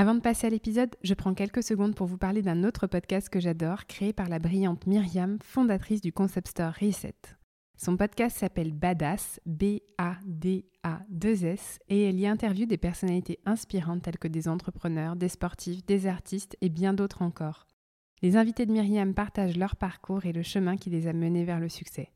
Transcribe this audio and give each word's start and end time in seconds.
Avant 0.00 0.14
de 0.14 0.20
passer 0.20 0.46
à 0.46 0.50
l'épisode, 0.50 0.96
je 1.02 1.12
prends 1.12 1.34
quelques 1.34 1.62
secondes 1.62 1.94
pour 1.94 2.06
vous 2.06 2.16
parler 2.16 2.40
d'un 2.40 2.64
autre 2.64 2.86
podcast 2.86 3.28
que 3.28 3.38
j'adore, 3.38 3.84
créé 3.84 4.14
par 4.14 4.30
la 4.30 4.38
brillante 4.38 4.86
Myriam, 4.86 5.36
fondatrice 5.42 6.00
du 6.00 6.10
concept 6.10 6.48
store 6.48 6.72
Reset. 6.80 7.12
Son 7.76 7.98
podcast 7.98 8.38
s'appelle 8.38 8.72
Badass, 8.72 9.40
B-A-D-A-2-S, 9.44 9.80
et 11.90 12.04
elle 12.04 12.18
y 12.18 12.26
interviewe 12.26 12.66
des 12.66 12.78
personnalités 12.78 13.40
inspirantes 13.44 14.00
telles 14.00 14.16
que 14.16 14.26
des 14.26 14.48
entrepreneurs, 14.48 15.16
des 15.16 15.28
sportifs, 15.28 15.84
des 15.84 16.06
artistes 16.06 16.56
et 16.62 16.70
bien 16.70 16.94
d'autres 16.94 17.20
encore. 17.20 17.66
Les 18.22 18.38
invités 18.38 18.64
de 18.64 18.72
Myriam 18.72 19.12
partagent 19.12 19.58
leur 19.58 19.76
parcours 19.76 20.24
et 20.24 20.32
le 20.32 20.42
chemin 20.42 20.78
qui 20.78 20.88
les 20.88 21.08
a 21.08 21.12
menés 21.12 21.44
vers 21.44 21.60
le 21.60 21.68
succès. 21.68 22.10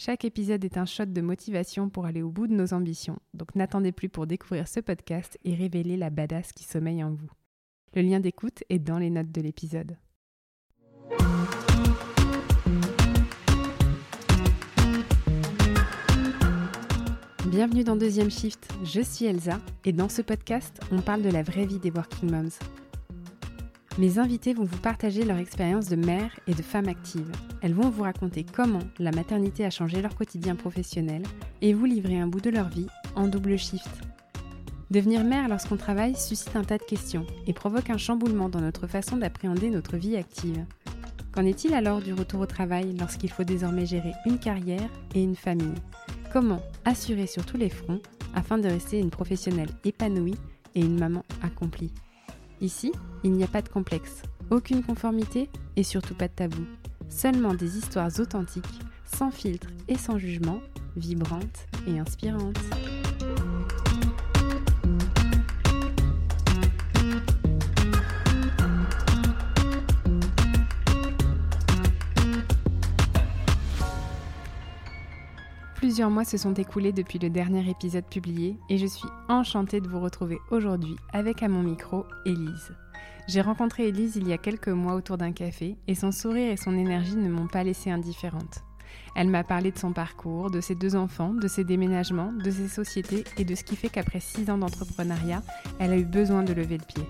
Chaque 0.00 0.24
épisode 0.24 0.64
est 0.64 0.78
un 0.78 0.86
shot 0.86 1.06
de 1.06 1.20
motivation 1.20 1.90
pour 1.90 2.06
aller 2.06 2.22
au 2.22 2.30
bout 2.30 2.46
de 2.46 2.54
nos 2.54 2.72
ambitions, 2.72 3.18
donc 3.34 3.56
n'attendez 3.56 3.90
plus 3.90 4.08
pour 4.08 4.28
découvrir 4.28 4.68
ce 4.68 4.78
podcast 4.78 5.36
et 5.42 5.56
révéler 5.56 5.96
la 5.96 6.08
badass 6.08 6.52
qui 6.52 6.62
sommeille 6.62 7.02
en 7.02 7.10
vous. 7.10 7.28
Le 7.96 8.02
lien 8.02 8.20
d'écoute 8.20 8.62
est 8.68 8.78
dans 8.78 8.98
les 8.98 9.10
notes 9.10 9.32
de 9.32 9.40
l'épisode. 9.40 9.96
Bienvenue 17.50 17.82
dans 17.82 17.96
Deuxième 17.96 18.30
Shift, 18.30 18.68
je 18.84 19.00
suis 19.00 19.24
Elsa 19.24 19.58
et 19.84 19.92
dans 19.92 20.08
ce 20.08 20.22
podcast, 20.22 20.80
on 20.92 21.00
parle 21.00 21.22
de 21.22 21.30
la 21.30 21.42
vraie 21.42 21.66
vie 21.66 21.80
des 21.80 21.90
Working 21.90 22.30
Moms. 22.30 22.50
Mes 23.98 24.20
invités 24.20 24.54
vont 24.54 24.64
vous 24.64 24.78
partager 24.78 25.24
leur 25.24 25.38
expérience 25.38 25.88
de 25.88 25.96
mère 25.96 26.30
et 26.46 26.54
de 26.54 26.62
femme 26.62 26.86
active. 26.86 27.32
Elles 27.62 27.74
vont 27.74 27.90
vous 27.90 28.04
raconter 28.04 28.44
comment 28.44 28.84
la 29.00 29.10
maternité 29.10 29.64
a 29.64 29.70
changé 29.70 30.00
leur 30.00 30.14
quotidien 30.14 30.54
professionnel 30.54 31.24
et 31.62 31.74
vous 31.74 31.84
livrer 31.84 32.20
un 32.20 32.28
bout 32.28 32.40
de 32.40 32.50
leur 32.50 32.68
vie 32.68 32.86
en 33.16 33.26
double 33.26 33.58
shift. 33.58 33.90
Devenir 34.92 35.24
mère 35.24 35.48
lorsqu'on 35.48 35.76
travaille 35.76 36.14
suscite 36.14 36.54
un 36.54 36.62
tas 36.62 36.78
de 36.78 36.84
questions 36.84 37.26
et 37.48 37.52
provoque 37.52 37.90
un 37.90 37.98
chamboulement 37.98 38.48
dans 38.48 38.60
notre 38.60 38.86
façon 38.86 39.16
d'appréhender 39.16 39.68
notre 39.68 39.96
vie 39.96 40.16
active. 40.16 40.64
Qu'en 41.32 41.44
est-il 41.44 41.74
alors 41.74 42.00
du 42.00 42.14
retour 42.14 42.38
au 42.38 42.46
travail 42.46 42.94
lorsqu'il 42.96 43.32
faut 43.32 43.42
désormais 43.42 43.84
gérer 43.84 44.12
une 44.26 44.38
carrière 44.38 44.88
et 45.16 45.22
une 45.24 45.36
famille? 45.36 45.74
Comment 46.32 46.62
assurer 46.84 47.26
sur 47.26 47.44
tous 47.44 47.56
les 47.56 47.68
fronts 47.68 48.00
afin 48.36 48.58
de 48.58 48.68
rester 48.68 49.00
une 49.00 49.10
professionnelle 49.10 49.70
épanouie 49.84 50.38
et 50.76 50.82
une 50.82 51.00
maman 51.00 51.24
accomplie? 51.42 51.92
Ici, 52.60 52.92
il 53.22 53.32
n'y 53.32 53.44
a 53.44 53.48
pas 53.48 53.62
de 53.62 53.68
complexe, 53.68 54.22
aucune 54.50 54.82
conformité 54.82 55.48
et 55.76 55.82
surtout 55.82 56.14
pas 56.14 56.28
de 56.28 56.32
tabou. 56.32 56.64
Seulement 57.08 57.54
des 57.54 57.78
histoires 57.78 58.10
authentiques, 58.18 58.64
sans 59.04 59.30
filtre 59.30 59.68
et 59.86 59.96
sans 59.96 60.18
jugement, 60.18 60.60
vibrantes 60.96 61.66
et 61.86 61.98
inspirantes. 61.98 62.58
Plusieurs 75.78 76.10
mois 76.10 76.24
se 76.24 76.36
sont 76.36 76.54
écoulés 76.54 76.90
depuis 76.90 77.20
le 77.20 77.30
dernier 77.30 77.70
épisode 77.70 78.04
publié 78.04 78.58
et 78.68 78.78
je 78.78 78.86
suis 78.86 79.08
enchantée 79.28 79.80
de 79.80 79.86
vous 79.86 80.00
retrouver 80.00 80.38
aujourd'hui 80.50 80.96
avec 81.12 81.44
à 81.44 81.48
mon 81.48 81.62
micro 81.62 82.04
Élise. 82.26 82.72
J'ai 83.28 83.42
rencontré 83.42 83.86
Élise 83.86 84.16
il 84.16 84.26
y 84.26 84.32
a 84.32 84.38
quelques 84.38 84.66
mois 84.66 84.94
autour 84.94 85.18
d'un 85.18 85.30
café 85.30 85.76
et 85.86 85.94
son 85.94 86.10
sourire 86.10 86.50
et 86.50 86.56
son 86.56 86.76
énergie 86.76 87.14
ne 87.14 87.28
m'ont 87.28 87.46
pas 87.46 87.62
laissée 87.62 87.92
indifférente. 87.92 88.64
Elle 89.14 89.28
m'a 89.28 89.44
parlé 89.44 89.70
de 89.70 89.78
son 89.78 89.92
parcours, 89.92 90.50
de 90.50 90.60
ses 90.60 90.74
deux 90.74 90.96
enfants, 90.96 91.32
de 91.32 91.46
ses 91.46 91.62
déménagements, 91.62 92.32
de 92.32 92.50
ses 92.50 92.66
sociétés 92.66 93.22
et 93.36 93.44
de 93.44 93.54
ce 93.54 93.62
qui 93.62 93.76
fait 93.76 93.88
qu'après 93.88 94.18
six 94.18 94.50
ans 94.50 94.58
d'entrepreneuriat, 94.58 95.44
elle 95.78 95.92
a 95.92 95.96
eu 95.96 96.04
besoin 96.04 96.42
de 96.42 96.54
lever 96.54 96.78
le 96.78 96.86
pied. 96.86 97.04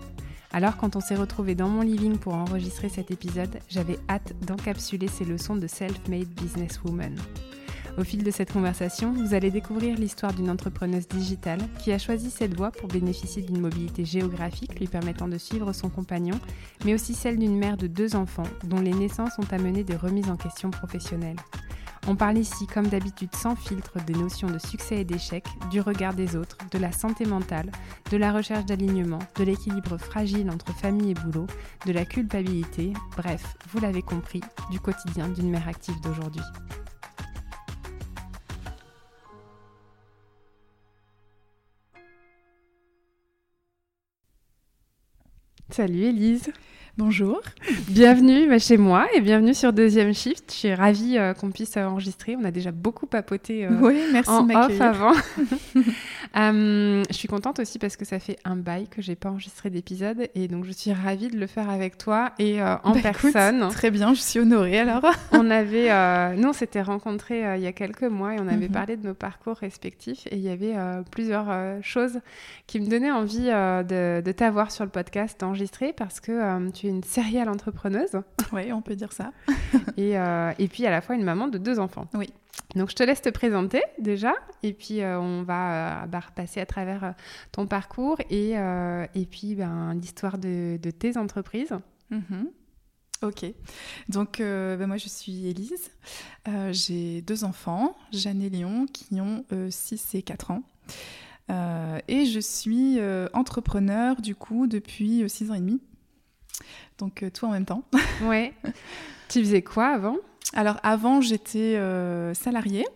Alors 0.52 0.76
quand 0.76 0.94
on 0.94 1.00
s'est 1.00 1.16
retrouvé 1.16 1.54
dans 1.54 1.70
mon 1.70 1.80
living 1.80 2.18
pour 2.18 2.34
enregistrer 2.34 2.90
cet 2.90 3.10
épisode, 3.10 3.60
j'avais 3.70 3.98
hâte 4.10 4.34
d'encapsuler 4.44 5.08
ces 5.08 5.24
leçons 5.24 5.56
de 5.56 5.66
self-made 5.66 6.28
businesswoman. 6.28 7.16
Au 7.98 8.04
fil 8.04 8.22
de 8.22 8.30
cette 8.30 8.52
conversation, 8.52 9.12
vous 9.12 9.34
allez 9.34 9.50
découvrir 9.50 9.98
l'histoire 9.98 10.32
d'une 10.32 10.50
entrepreneuse 10.50 11.08
digitale 11.08 11.58
qui 11.80 11.90
a 11.90 11.98
choisi 11.98 12.30
cette 12.30 12.56
voie 12.56 12.70
pour 12.70 12.86
bénéficier 12.86 13.42
d'une 13.42 13.60
mobilité 13.60 14.04
géographique 14.04 14.78
lui 14.78 14.86
permettant 14.86 15.26
de 15.26 15.36
suivre 15.36 15.72
son 15.72 15.88
compagnon, 15.88 16.38
mais 16.84 16.94
aussi 16.94 17.12
celle 17.12 17.40
d'une 17.40 17.58
mère 17.58 17.76
de 17.76 17.88
deux 17.88 18.14
enfants 18.14 18.46
dont 18.62 18.80
les 18.80 18.92
naissances 18.92 19.36
ont 19.40 19.52
amené 19.52 19.82
des 19.82 19.96
remises 19.96 20.30
en 20.30 20.36
question 20.36 20.70
professionnelles. 20.70 21.40
On 22.06 22.14
parle 22.14 22.38
ici, 22.38 22.68
comme 22.68 22.86
d'habitude, 22.86 23.34
sans 23.34 23.56
filtre 23.56 23.98
des 24.06 24.14
notions 24.14 24.48
de 24.48 24.58
succès 24.58 25.00
et 25.00 25.04
d'échec, 25.04 25.44
du 25.68 25.80
regard 25.80 26.14
des 26.14 26.36
autres, 26.36 26.58
de 26.70 26.78
la 26.78 26.92
santé 26.92 27.26
mentale, 27.26 27.72
de 28.12 28.16
la 28.16 28.32
recherche 28.32 28.64
d'alignement, 28.64 29.18
de 29.36 29.42
l'équilibre 29.42 29.98
fragile 29.98 30.50
entre 30.50 30.72
famille 30.72 31.10
et 31.10 31.14
boulot, 31.14 31.48
de 31.84 31.92
la 31.92 32.04
culpabilité, 32.04 32.92
bref, 33.16 33.56
vous 33.72 33.80
l'avez 33.80 34.02
compris, 34.02 34.40
du 34.70 34.78
quotidien 34.78 35.28
d'une 35.28 35.50
mère 35.50 35.66
active 35.66 36.00
d'aujourd'hui. 36.00 36.44
Salut 45.70 46.04
Elise. 46.04 46.50
Bonjour. 46.96 47.40
Bienvenue 47.88 48.48
bah, 48.48 48.58
chez 48.58 48.78
moi 48.78 49.06
et 49.14 49.20
bienvenue 49.20 49.52
sur 49.52 49.74
Deuxième 49.74 50.14
Shift. 50.14 50.50
Je 50.50 50.56
suis 50.56 50.74
ravie 50.74 51.18
euh, 51.18 51.34
qu'on 51.34 51.50
puisse 51.50 51.76
euh, 51.76 51.84
enregistrer. 51.84 52.36
On 52.36 52.44
a 52.44 52.50
déjà 52.50 52.72
beaucoup 52.72 53.06
papoté 53.06 53.66
euh, 53.66 53.70
oui, 53.82 54.00
merci 54.10 54.30
en 54.30 54.48
off 54.48 54.80
avant. 54.80 55.12
je 56.34 57.12
suis 57.12 57.28
contente 57.28 57.58
aussi 57.58 57.78
parce 57.78 57.96
que 57.96 58.04
ça 58.04 58.18
fait 58.18 58.38
un 58.44 58.56
bail 58.56 58.88
que 58.88 59.02
j'ai 59.02 59.14
pas 59.14 59.30
enregistré 59.30 59.70
d'épisode 59.70 60.28
et 60.34 60.48
donc 60.48 60.64
je 60.64 60.72
suis 60.72 60.92
ravie 60.92 61.28
de 61.28 61.38
le 61.38 61.46
faire 61.46 61.70
avec 61.70 61.98
toi 61.98 62.32
et 62.38 62.62
en 62.62 62.92
bah, 62.92 63.00
personne. 63.02 63.68
très 63.70 63.90
bien, 63.90 64.14
je 64.14 64.20
suis 64.20 64.40
honorée 64.40 64.80
alors. 64.80 65.04
on 65.32 65.50
avait, 65.50 66.36
nous 66.36 66.48
on 66.48 66.52
s'était 66.52 66.82
rencontrés 66.82 67.56
il 67.56 67.62
y 67.62 67.66
a 67.66 67.72
quelques 67.72 68.02
mois 68.02 68.34
et 68.34 68.40
on 68.40 68.48
avait 68.48 68.68
mhm. 68.68 68.72
parlé 68.72 68.96
de 68.96 69.06
nos 69.06 69.14
parcours 69.14 69.56
respectifs 69.56 70.26
et 70.30 70.36
il 70.36 70.42
y 70.42 70.50
avait 70.50 70.74
plusieurs 71.10 71.48
choses 71.82 72.20
qui 72.66 72.80
me 72.80 72.88
donnaient 72.88 73.10
envie 73.10 73.46
de, 73.46 74.20
de 74.20 74.32
t'avoir 74.32 74.70
sur 74.70 74.84
le 74.84 74.90
podcast 74.90 75.42
enregistré 75.42 75.92
parce 75.92 76.20
que 76.20 76.70
tu 76.70 76.88
une 76.88 77.04
serial 77.04 77.48
entrepreneuse. 77.48 78.20
Oui, 78.52 78.72
on 78.72 78.80
peut 78.80 78.96
dire 78.96 79.12
ça. 79.12 79.32
et, 79.98 80.18
euh, 80.18 80.52
et, 80.58 80.68
puis 80.68 80.86
à 80.86 80.90
la 80.90 81.02
fois 81.02 81.14
une 81.14 81.22
maman 81.22 81.48
de 81.48 81.58
deux 81.58 81.78
enfants. 81.78 82.06
Oui. 82.14 82.32
Donc 82.76 82.88
je 82.90 82.94
te 82.94 83.02
laisse 83.02 83.20
te 83.20 83.28
présenter 83.28 83.82
déjà, 83.98 84.32
et 84.62 84.72
puis 84.72 85.02
euh, 85.02 85.20
on 85.20 85.42
va 85.42 86.04
euh, 86.04 86.06
bah, 86.20 86.26
repasser 86.26 86.60
à 86.60 86.66
travers 86.66 87.14
ton 87.52 87.66
parcours 87.66 88.18
et, 88.30 88.52
et 88.52 89.26
puis 89.26 89.54
ben, 89.54 89.94
l'histoire 89.94 90.38
de, 90.38 90.78
de, 90.80 90.90
tes 90.90 91.16
entreprises. 91.16 91.74
Mm-hmm. 92.10 92.46
Ok, 93.22 93.44
donc 94.08 94.38
ben, 94.38 94.86
moi 94.86 94.96
je 94.96 95.08
suis 95.08 95.48
Élise, 95.48 95.90
j'ai 96.70 97.20
deux 97.22 97.44
enfants, 97.44 97.96
Jeanne 98.12 98.42
et 98.42 98.50
Léon, 98.50 98.86
qui 98.86 99.20
ont 99.20 99.44
6 99.70 100.14
et 100.14 100.22
4 100.22 100.52
ans. 100.52 100.62
et 102.08 102.26
je 102.26 102.40
suis 102.40 102.98
entrepreneur 103.32 104.20
du 104.20 104.34
coup 104.34 104.66
depuis 104.66 105.28
6 105.28 105.50
ans 105.50 105.54
et 105.54 105.60
demi. 105.60 105.80
Donc 106.98 107.22
euh, 107.22 107.30
tout 107.30 107.46
en 107.46 107.50
même 107.50 107.64
temps. 107.64 107.84
ouais. 108.22 108.52
tu 109.28 109.40
faisais 109.40 109.62
quoi 109.62 109.88
avant? 109.88 110.16
Alors 110.54 110.78
avant, 110.82 111.20
j'étais 111.20 111.76
euh, 111.76 112.34
salariée. 112.34 112.86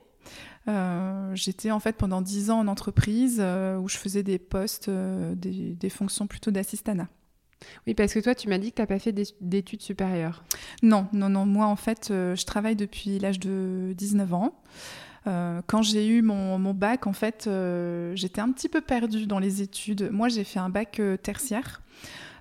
Euh, 0.69 1.35
j'étais 1.35 1.71
en 1.71 1.81
fait 1.81 1.97
pendant 1.97 2.21
10 2.21 2.51
ans 2.51 2.61
en 2.61 2.69
entreprise 2.69 3.41
où 3.41 3.89
je 3.89 3.97
faisais 3.97 4.23
des 4.23 4.39
postes, 4.39 4.91
des, 4.91 5.91
fonctions 5.91 6.27
plutôt 6.27 6.51
d'assistanat. 6.51 7.09
Oui, 7.87 7.95
parce 7.95 8.13
que 8.13 8.19
toi, 8.19 8.35
tu 8.35 8.49
m'as 8.49 8.59
dit 8.59 8.71
que 8.71 8.77
tu 8.77 8.83
n'as 8.83 8.87
pas 8.87 8.99
fait 8.99 9.13
d'études 9.41 9.83
supérieures. 9.83 10.45
Non, 10.83 11.07
non, 11.13 11.29
non. 11.29 11.47
Moi, 11.47 11.67
en 11.67 11.77
fait, 11.77 12.07
je 12.09 12.45
travaille 12.45 12.77
depuis 12.77 13.19
l'âge 13.19 13.39
de 13.39 13.95
19 13.97 14.35
ans. 14.35 14.63
quand 15.25 15.83
j'ai 15.83 16.09
eu 16.09 16.23
mon, 16.23 16.59
mon, 16.59 16.75
bac, 16.75 17.07
en 17.07 17.13
fait, 17.13 17.49
j'étais 18.15 18.41
un 18.41 18.51
petit 18.51 18.69
peu 18.69 18.81
perdue 18.81 19.27
dans 19.27 19.39
les 19.39 19.63
études. 19.63 20.11
Moi, 20.13 20.29
j'ai 20.29 20.45
fait 20.45 20.59
un 20.59 20.71
bac 20.71 21.01
tertiaire. 21.23 21.83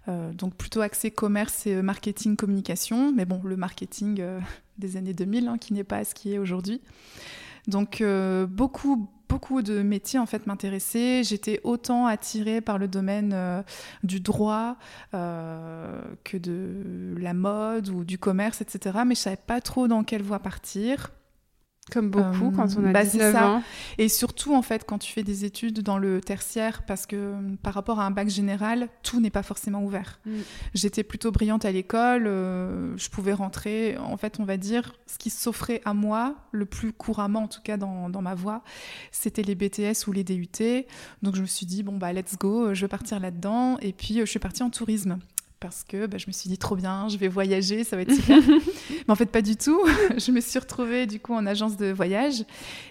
Euh, 0.07 0.33
donc 0.33 0.55
plutôt 0.55 0.81
axé 0.81 1.11
commerce 1.11 1.67
et 1.67 1.75
euh, 1.75 1.83
marketing 1.83 2.35
communication, 2.35 3.11
mais 3.11 3.25
bon, 3.25 3.39
le 3.43 3.55
marketing 3.55 4.19
euh, 4.19 4.39
des 4.79 4.97
années 4.97 5.13
2000 5.13 5.47
hein, 5.47 5.57
qui 5.59 5.73
n'est 5.73 5.83
pas 5.83 6.03
ce 6.03 6.15
qui 6.15 6.33
est 6.33 6.37
aujourd'hui. 6.39 6.81
Donc 7.67 8.03
beaucoup 8.49 9.09
beaucoup 9.29 9.61
de 9.61 9.81
métiers 9.81 10.19
en 10.19 10.25
fait 10.25 10.45
m'intéressaient. 10.45 11.23
J'étais 11.23 11.61
autant 11.63 12.05
attirée 12.05 12.59
par 12.59 12.77
le 12.77 12.87
domaine 12.87 13.63
du 14.03 14.19
droit 14.19 14.75
que 15.13 16.37
de 16.37 17.15
la 17.17 17.33
mode 17.33 17.89
ou 17.89 18.03
du 18.03 18.17
commerce, 18.17 18.61
etc. 18.61 18.99
Mais 19.05 19.15
je 19.15 19.21
savais 19.21 19.37
pas 19.37 19.61
trop 19.61 19.87
dans 19.87 20.03
quelle 20.03 20.23
voie 20.23 20.39
partir. 20.39 21.11
Comme 21.91 22.09
beaucoup 22.09 22.47
Euh, 22.47 22.51
quand 22.55 22.67
on 22.77 22.85
a 22.85 22.91
bah, 22.91 23.03
c'est 23.03 23.17
19 23.17 23.33
ça. 23.33 23.47
ans. 23.49 23.63
Et 23.97 24.07
surtout, 24.07 24.55
en 24.55 24.61
fait, 24.61 24.85
quand 24.85 24.97
tu 24.97 25.11
fais 25.11 25.23
des 25.23 25.45
études 25.45 25.81
dans 25.81 25.97
le 25.97 26.21
tertiaire, 26.21 26.83
parce 26.85 27.05
que 27.05 27.15
euh, 27.15 27.33
par 27.61 27.73
rapport 27.73 27.99
à 27.99 28.05
un 28.05 28.11
bac 28.11 28.29
général, 28.29 28.87
tout 29.03 29.19
n'est 29.19 29.29
pas 29.29 29.43
forcément 29.43 29.83
ouvert. 29.83 30.19
Mm. 30.25 30.31
J'étais 30.73 31.03
plutôt 31.03 31.31
brillante 31.31 31.65
à 31.65 31.71
l'école, 31.71 32.27
euh, 32.27 32.95
je 32.97 33.09
pouvais 33.09 33.33
rentrer, 33.33 33.97
en 33.97 34.17
fait, 34.17 34.39
on 34.39 34.45
va 34.45 34.57
dire, 34.57 34.93
ce 35.05 35.17
qui 35.17 35.29
s'offrait 35.29 35.81
à 35.85 35.93
moi, 35.93 36.35
le 36.51 36.65
plus 36.65 36.93
couramment, 36.93 37.43
en 37.43 37.47
tout 37.47 37.61
cas 37.61 37.77
dans, 37.77 38.09
dans 38.09 38.21
ma 38.21 38.35
voie, 38.35 38.63
c'était 39.11 39.43
les 39.43 39.55
BTS 39.55 40.07
ou 40.07 40.13
les 40.13 40.23
DUT. 40.23 40.47
Donc 41.21 41.35
je 41.35 41.41
me 41.41 41.45
suis 41.45 41.65
dit, 41.65 41.83
bon, 41.83 41.97
bah, 41.97 42.13
let's 42.13 42.37
go, 42.37 42.73
je 42.73 42.81
vais 42.81 42.87
partir 42.87 43.19
là-dedans. 43.19 43.77
Et 43.81 43.91
puis, 43.91 44.19
euh, 44.19 44.25
je 44.25 44.29
suis 44.29 44.39
partie 44.39 44.63
en 44.63 44.69
tourisme. 44.69 45.19
Parce 45.61 45.83
que 45.85 46.07
bah, 46.07 46.17
je 46.17 46.25
me 46.27 46.33
suis 46.33 46.49
dit 46.49 46.57
trop 46.57 46.75
bien, 46.75 47.07
je 47.07 47.17
vais 47.17 47.27
voyager, 47.29 47.83
ça 47.85 47.95
va 47.95 48.01
être 48.01 48.13
super. 48.13 48.39
Mais 48.89 49.09
en 49.11 49.15
fait, 49.15 49.27
pas 49.27 49.41
du 49.43 49.55
tout. 49.55 49.79
je 50.17 50.31
me 50.31 50.41
suis 50.41 50.59
retrouvée 50.59 51.05
du 51.05 51.19
coup 51.21 51.33
en 51.33 51.45
agence 51.45 51.77
de 51.77 51.91
voyage 51.91 52.43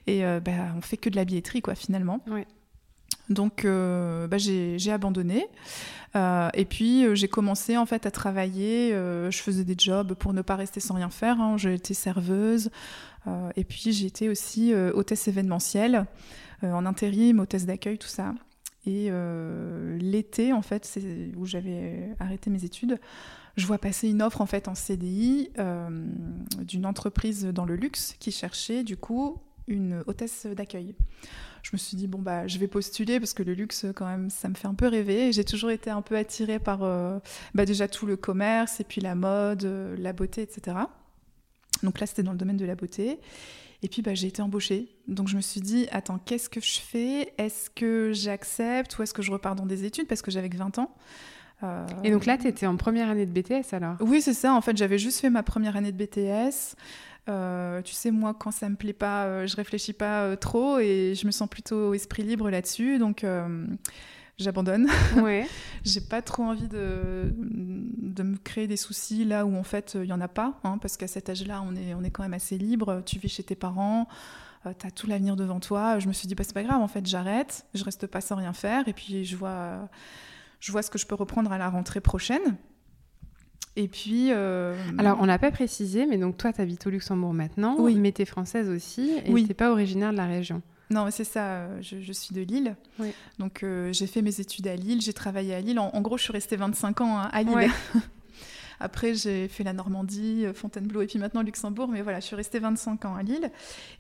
et 0.07 0.25
euh, 0.25 0.41
bah, 0.41 0.53
on 0.79 0.81
fait 0.81 0.97
que 0.97 1.11
de 1.11 1.17
la 1.17 1.25
billetterie 1.27 1.61
quoi 1.63 1.75
finalement. 1.75 2.21
Ouais. 2.29 2.47
Donc 3.29 3.65
euh, 3.65 4.27
bah, 4.27 4.39
j'ai 4.39 4.93
abandonné 4.93 5.47
Euh, 6.17 6.49
et 6.55 6.65
puis 6.65 7.05
euh, 7.05 7.15
j'ai 7.15 7.29
commencé 7.29 7.77
en 7.77 7.87
fait 7.87 8.05
à 8.05 8.11
travailler. 8.11 8.91
je 8.91 9.39
faisais 9.39 9.63
des 9.65 9.77
jobs 9.79 10.15
pour 10.15 10.33
ne 10.33 10.43
pas 10.43 10.57
rester 10.57 10.81
sans 10.81 10.95
rien 10.95 11.11
faire. 11.11 11.41
hein. 11.41 11.57
J'ai 11.57 11.75
été 11.75 11.95
serveuse 11.95 12.71
et 13.55 13.65
puis 13.65 13.93
j'ai 13.93 14.07
été 14.07 14.29
aussi 14.29 14.75
hôtesse 14.75 15.29
événementielle 15.29 16.07
en 16.63 16.87
intérim, 16.87 17.39
hôtesse 17.41 17.67
d'accueil, 17.67 17.99
tout 17.99 18.09
ça. 18.09 18.35
Et 18.87 19.09
euh, 19.11 19.99
l'été, 19.99 20.53
en 20.53 20.63
fait, 20.63 20.99
où 21.37 21.45
j'avais 21.45 22.15
arrêté 22.19 22.49
mes 22.51 22.65
études, 22.65 22.99
je 23.57 23.67
vois 23.67 23.79
passer 23.79 24.09
une 24.09 24.23
offre 24.23 24.41
en 24.41 24.47
fait 24.47 24.69
en 24.69 24.75
CDI 24.75 25.51
euh, 25.59 25.89
d'une 26.61 26.87
entreprise 26.87 27.45
dans 27.45 27.67
le 27.67 27.77
luxe 27.77 28.15
qui 28.19 28.33
cherchait 28.33 28.85
du 28.85 28.97
coup 28.97 29.39
une 29.69 30.03
hôtesse 30.07 30.47
d'accueil. 30.47 30.95
Je 31.63 31.71
me 31.75 31.79
suis 31.79 31.97
dit 31.97 32.07
bon 32.07 32.21
bah 32.21 32.47
je 32.47 32.59
vais 32.59 32.69
postuler 32.69 33.21
parce 33.21 33.35
que 33.35 33.43
le 33.43 33.53
luxe 33.53 33.85
quand 33.95 34.07
même 34.07 34.31
ça 34.31 34.49
me 34.49 34.55
fait 34.55 34.69
un 34.69 34.75
peu 34.75 34.87
rêver. 34.87 35.31
J'ai 35.33 35.45
toujours 35.45 35.71
été 35.71 35.91
un 35.91 36.01
peu 36.01 36.17
attirée 36.17 36.59
par 36.59 36.83
euh, 36.83 37.19
bah, 37.55 37.67
déjà 37.67 37.87
tout 37.87 38.07
le 38.07 38.17
commerce 38.17 38.81
et 38.81 38.85
puis 38.85 39.03
la 39.03 39.15
mode, 39.15 39.65
la 39.99 40.13
beauté, 40.15 40.43
etc. 40.43 40.79
Donc 41.83 42.01
là 42.01 42.07
c'était 42.07 42.23
dans 42.23 42.33
le 42.33 42.39
domaine 42.39 42.57
de 42.57 42.65
la 42.65 42.77
beauté. 42.77 43.19
Et 43.83 43.89
puis 43.89 44.03
bah, 44.03 44.15
j'ai 44.15 44.27
été 44.27 44.43
embauchée. 44.43 44.89
Donc 45.09 45.29
je 45.29 45.37
me 45.37 45.41
suis 45.41 45.61
dit, 45.61 45.89
attends, 45.91 46.19
qu'est-ce 46.19 46.49
que 46.49 46.61
je 46.61 46.81
fais? 46.81 47.33
Est-ce 47.39 47.71
que 47.71 48.13
j'accepte 48.13 48.99
ou 48.99 49.03
est-ce 49.03 49.15
que 49.15 49.23
je 49.23 49.33
repars 49.33 49.57
dans 49.57 49.67
des 49.67 49.85
études? 49.85 50.07
Parce 50.07 50.23
que 50.23 50.31
j'avais 50.31 50.49
que 50.51 50.57
20 50.57 50.79
ans. 50.79 50.95
Euh, 51.63 51.87
Et 52.05 52.11
donc 52.11 52.27
là, 52.27 52.39
tu 52.39 52.47
étais 52.47 52.67
en 52.67 52.77
première 52.77 53.09
année 53.09 53.27
de 53.27 53.33
BTS 53.33 53.73
alors? 53.75 53.97
Oui, 54.01 54.23
c'est 54.23 54.35
ça. 54.35 54.55
En 54.55 54.61
fait, 54.61 54.77
j'avais 54.77 54.99
juste 54.99 55.21
fait 55.21 55.31
ma 55.31 55.43
première 55.43 55.77
année 55.77 55.93
de 55.93 56.05
BTS. 56.05 56.77
Euh, 57.29 57.83
tu 57.83 57.95
sais, 57.95 58.11
moi, 58.11 58.35
quand 58.39 58.51
ça 58.51 58.69
me 58.69 58.77
plaît 58.77 58.93
pas, 58.93 59.25
euh, 59.25 59.47
je 59.47 59.57
réfléchis 59.57 59.93
pas 59.93 60.37
trop 60.37 60.79
et 60.79 61.15
je 61.15 61.27
me 61.27 61.31
sens 61.31 61.49
plutôt 61.49 61.95
esprit 61.95 62.23
libre 62.23 62.51
là-dessus. 62.51 62.99
Donc, 62.99 63.25
euh, 63.25 63.67
j'abandonne. 64.43 64.89
Ouais. 65.17 65.47
J'ai 65.85 66.01
pas 66.01 66.23
trop 66.23 66.43
envie 66.45 66.69
de, 66.69 67.33
de 67.39 68.23
me 68.23 68.37
créer 68.37 68.67
des 68.67 68.77
soucis 68.77 69.25
là 69.25 69.47
où 69.47 69.57
en 69.57 69.63
fait 69.63 69.97
il 70.01 70.09
y 70.09 70.13
en 70.13 70.21
a 70.21 70.29
pas, 70.29 70.59
hein, 70.65 70.79
parce 70.79 70.97
qu'à 70.97 71.07
cet 71.07 71.29
âge-là, 71.31 71.63
on 71.67 71.75
est, 71.77 71.95
on 71.95 72.03
est 72.03 72.11
quand 72.11 72.23
même 72.23 72.35
assez 72.35 72.59
libre. 72.59 73.03
Tu 73.07 73.19
vis 73.19 73.29
chez 73.29 73.43
tes 73.43 73.55
parents, 73.55 74.07
euh, 74.67 74.73
t'as 74.79 74.91
tout 74.91 75.07
l'avenir 75.07 75.37
devant 75.37 75.61
toi. 75.61 75.99
Je 75.99 76.09
me 76.09 76.13
suis 76.13 76.29
dit, 76.29 76.35
bah, 76.35 76.45
c'est 76.45 76.53
pas 76.55 76.63
grave, 76.65 76.81
en 76.81 76.89
fait, 76.89 77.07
j'arrête, 77.07 77.65
je 77.75 77.83
reste 77.85 78.07
pas 78.07 78.21
sans 78.21 78.37
rien 78.37 78.53
faire, 78.53 78.87
et 78.89 78.93
puis 78.93 79.25
je 79.25 79.37
vois, 79.37 79.89
je 80.61 80.71
vois 80.73 80.83
ce 80.83 80.91
que 80.91 80.99
je 80.99 81.07
peux 81.07 81.15
reprendre 81.15 81.51
à 81.53 81.59
la 81.59 81.69
rentrée 81.71 82.01
prochaine. 82.01 82.57
Et 83.77 83.89
puis. 83.89 84.29
euh, 84.33 84.77
Alors, 84.99 85.19
on 85.21 85.27
n'a 85.27 85.39
pas 85.39 85.51
précisé, 85.53 86.05
mais 86.07 86.19
donc 86.19 86.37
toi, 86.37 86.53
tu 86.53 86.61
habites 86.61 86.87
au 86.87 86.91
Luxembourg 86.91 87.33
maintenant, 87.33 87.77
Oui. 87.79 87.95
mais 87.95 88.13
tu 88.13 88.23
es 88.23 88.25
française 88.25 88.69
aussi, 88.69 89.13
et 89.25 89.33
Oui. 89.33 89.47
t'es 89.47 89.55
pas 89.55 89.71
originaire 89.71 90.11
de 90.13 90.17
la 90.17 90.27
région. 90.27 90.61
Non, 90.91 91.05
mais 91.05 91.13
c'est 91.13 91.25
ça, 91.25 91.45
euh, 91.45 91.79
je, 91.83 92.01
je 92.01 92.13
suis 92.13 92.35
de 92.35 92.41
Lille. 92.41 92.77
Oui. 92.99 93.13
Donc 93.39 93.63
euh, 93.63 93.93
j'ai 93.93 94.07
fait 94.07 94.23
mes 94.23 94.41
études 94.41 94.67
à 94.67 94.75
Lille, 94.75 95.01
j'ai 95.01 95.13
travaillé 95.13 95.55
à 95.55 95.61
Lille. 95.61 95.79
En, 95.79 95.91
en 95.95 96.01
gros, 96.01 96.19
je 96.19 96.25
suis 96.25 96.33
restée 96.33 96.57
25 96.57 97.01
ans 97.01 97.19
à 97.19 97.43
Lille. 97.43 97.55
Ouais. 97.55 97.69
Après, 98.83 99.15
j'ai 99.15 99.47
fait 99.47 99.63
la 99.63 99.75
Normandie, 99.75 100.47
euh, 100.47 100.55
Fontainebleau 100.55 101.03
et 101.03 101.07
puis 101.07 101.19
maintenant 101.19 101.43
Luxembourg. 101.43 101.89
Mais 101.89 102.03
voilà, 102.03 102.19
je 102.19 102.27
suis 102.27 102.35
restée 102.37 102.59
25 102.59 103.05
ans 103.05 103.15
à 103.15 103.23
Lille. 103.23 103.51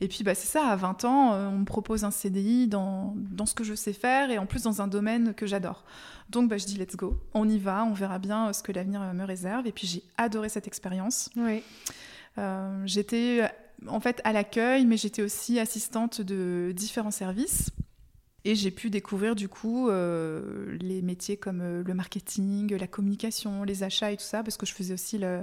Et 0.01 0.09
puis, 0.09 0.25
bah, 0.25 0.35
c'est 0.35 0.49
ça, 0.49 0.69
à 0.69 0.77
20 0.77 1.05
ans, 1.05 1.35
on 1.35 1.59
me 1.59 1.65
propose 1.65 2.03
un 2.03 2.11
CDI 2.11 2.67
dans, 2.67 3.15
dans 3.17 3.47
ce 3.47 3.55
que 3.55 3.63
je 3.63 3.75
sais 3.75 3.93
faire 3.93 4.31
et 4.31 4.39
en 4.39 4.47
plus 4.47 4.63
dans 4.63 4.81
un 4.81 4.89
domaine 4.89 5.35
que 5.35 5.47
j'adore. 5.47 5.85
Donc, 6.31 6.49
bah, 6.49 6.57
je 6.57 6.65
dis 6.65 6.79
let's 6.79 6.97
go, 6.97 7.21
on 7.35 7.47
y 7.47 7.59
va, 7.59 7.85
on 7.85 7.93
verra 7.93 8.19
bien 8.19 8.53
ce 8.55 8.63
que 8.63 8.73
l'avenir 8.73 9.03
me 9.13 9.25
réserve. 9.25 9.67
Et 9.67 9.73
puis, 9.73 9.87
j'ai 9.87 10.03
adoré 10.17 10.49
cette 10.49 10.67
expérience. 10.67 11.29
Oui. 11.37 11.63
Euh, 12.39 12.83
j'étais 12.87 13.51
en 13.87 14.00
fait 14.00 14.21
à 14.25 14.32
l'accueil, 14.32 14.85
mais 14.87 14.97
j'étais 14.97 15.23
aussi 15.23 15.59
assistante 15.59 16.21
de 16.21 16.73
différents 16.75 17.11
services. 17.11 17.71
Et 18.47 18.55
j'ai 18.55 18.71
pu 18.71 18.88
découvrir 18.88 19.35
du 19.35 19.49
coup 19.49 19.91
euh, 19.91 20.75
les 20.81 21.03
métiers 21.03 21.37
comme 21.37 21.61
euh, 21.61 21.82
le 21.85 21.93
marketing, 21.93 22.75
la 22.75 22.87
communication, 22.87 23.65
les 23.65 23.82
achats 23.82 24.12
et 24.12 24.17
tout 24.17 24.25
ça, 24.25 24.43
parce 24.43 24.56
que 24.56 24.65
je 24.65 24.73
faisais 24.73 24.94
aussi 24.94 25.19
le... 25.19 25.41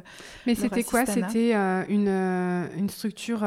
Mais 0.48 0.56
c'était 0.56 0.84
quoi? 0.84 1.06
C'était 1.06 1.56
euh, 1.56 1.84
une, 1.90 2.08
une 2.08 2.90
structure 2.90 3.46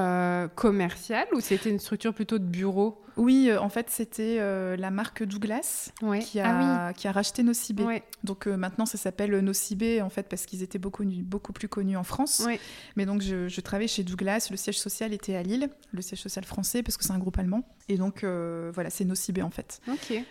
commerciale 0.54 1.26
ou 1.34 1.40
c'était 1.40 1.70
une 1.70 1.81
structure 1.81 2.14
plutôt 2.14 2.38
de 2.38 2.44
bureau? 2.44 3.02
Oui, 3.20 3.49
euh, 3.50 3.61
en 3.61 3.69
fait 3.69 3.90
c'était 3.90 4.38
euh, 4.40 4.76
la 4.76 4.90
marque 4.90 5.22
Douglas 5.22 5.93
ouais. 6.02 6.20
qui 6.20 6.40
a, 6.40 6.93
qui 6.94 7.06
a 7.06 7.12
racheté 7.12 7.43
Nocibé. 7.43 7.84
Ah. 7.87 7.99
Donc 8.25 8.46
euh, 8.46 8.56
maintenant 8.56 8.87
ça 8.87 8.99
s'appelle 8.99 9.38
Nocibé 9.40 10.02
en 10.02 10.08
fait 10.08 10.28
parce 10.28 10.46
qu'ils 10.46 10.62
étaient 10.62 10.78
beaucoup, 10.78 11.05
beaucoup 11.05 11.52
plus 11.52 11.69
connus 11.69 11.96
en 11.96 12.02
France. 12.02 12.43
Ouais. 12.46 12.58
Mais 12.96 13.06
donc 13.06 13.20
je, 13.20 13.46
je 13.46 13.61
travaillais 13.61 13.88
chez 13.88 14.05
Douglas, 14.05 14.49
le 14.50 14.56
siège 14.56 14.78
social 14.78 15.12
était 15.12 15.37
à 15.37 15.43
Lille, 15.43 15.69
le 15.93 16.02
siège 16.02 16.20
social 16.20 16.44
français 16.44 16.82
parce 16.82 16.96
que 16.96 17.05
c'est 17.05 17.12
un 17.12 17.19
groupe 17.19 17.38
allemand. 17.38 17.62
Et 17.88 17.96
donc 17.96 18.25
voilà, 18.25 18.90
c'est 18.90 19.05
Nocibé 19.05 19.43
en 19.43 19.50
fait. 19.50 19.81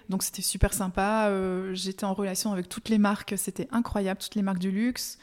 Donc 0.09 0.23
c'était 0.23 0.41
super 0.41 0.73
sympa. 0.73 1.31
J'étais 1.73 2.05
en 2.05 2.13
relation 2.13 2.51
avec 2.51 2.67
toutes 2.69 2.89
les 2.89 2.97
marques, 2.97 3.35
c'était 3.37 3.67
incroyable, 3.71 4.19
toutes 4.19 4.35
les 4.35 4.41
marques 4.41 4.59
du 4.59 4.71
luxe. 4.71 5.19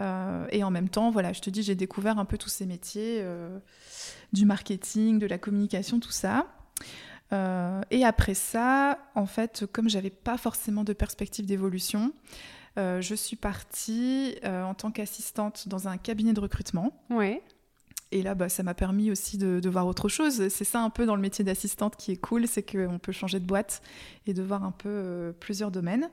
Euh, 0.00 0.46
et 0.50 0.64
en 0.64 0.70
même 0.70 0.88
temps, 0.88 1.10
voilà, 1.10 1.32
je 1.32 1.40
te 1.40 1.50
dis, 1.50 1.62
j'ai 1.62 1.74
découvert 1.74 2.18
un 2.18 2.24
peu 2.24 2.38
tous 2.38 2.48
ces 2.48 2.66
métiers, 2.66 3.18
euh, 3.20 3.58
du 4.32 4.44
marketing, 4.44 5.18
de 5.18 5.26
la 5.26 5.38
communication, 5.38 6.00
tout 6.00 6.10
ça. 6.10 6.46
Euh, 7.32 7.80
et 7.90 8.04
après 8.04 8.34
ça, 8.34 8.98
en 9.14 9.26
fait, 9.26 9.64
comme 9.72 9.88
j'avais 9.88 10.10
pas 10.10 10.36
forcément 10.36 10.84
de 10.84 10.92
perspective 10.92 11.46
d'évolution, 11.46 12.12
euh, 12.78 13.00
je 13.00 13.14
suis 13.14 13.36
partie 13.36 14.36
euh, 14.44 14.62
en 14.62 14.74
tant 14.74 14.90
qu'assistante 14.90 15.68
dans 15.68 15.88
un 15.88 15.96
cabinet 15.96 16.32
de 16.32 16.40
recrutement. 16.40 16.92
Ouais. 17.10 17.42
Et 18.12 18.22
là, 18.22 18.34
bah, 18.34 18.48
ça 18.48 18.62
m'a 18.62 18.74
permis 18.74 19.10
aussi 19.10 19.38
de, 19.38 19.58
de 19.58 19.68
voir 19.68 19.86
autre 19.86 20.08
chose. 20.08 20.48
C'est 20.48 20.64
ça 20.64 20.80
un 20.80 20.90
peu 20.90 21.06
dans 21.06 21.16
le 21.16 21.22
métier 21.22 21.44
d'assistante 21.44 21.96
qui 21.96 22.12
est 22.12 22.16
cool, 22.16 22.46
c'est 22.46 22.62
qu'on 22.62 22.98
peut 22.98 23.12
changer 23.12 23.40
de 23.40 23.46
boîte 23.46 23.82
et 24.26 24.34
de 24.34 24.42
voir 24.42 24.62
un 24.62 24.70
peu 24.70 25.34
plusieurs 25.40 25.70
domaines. 25.70 26.08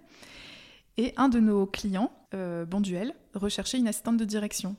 Et 0.97 1.13
un 1.17 1.29
de 1.29 1.39
nos 1.39 1.65
clients, 1.65 2.11
euh, 2.33 2.65
Bonduel, 2.65 3.13
recherchait 3.33 3.77
une 3.77 3.87
assistante 3.87 4.17
de 4.17 4.25
direction. 4.25 4.75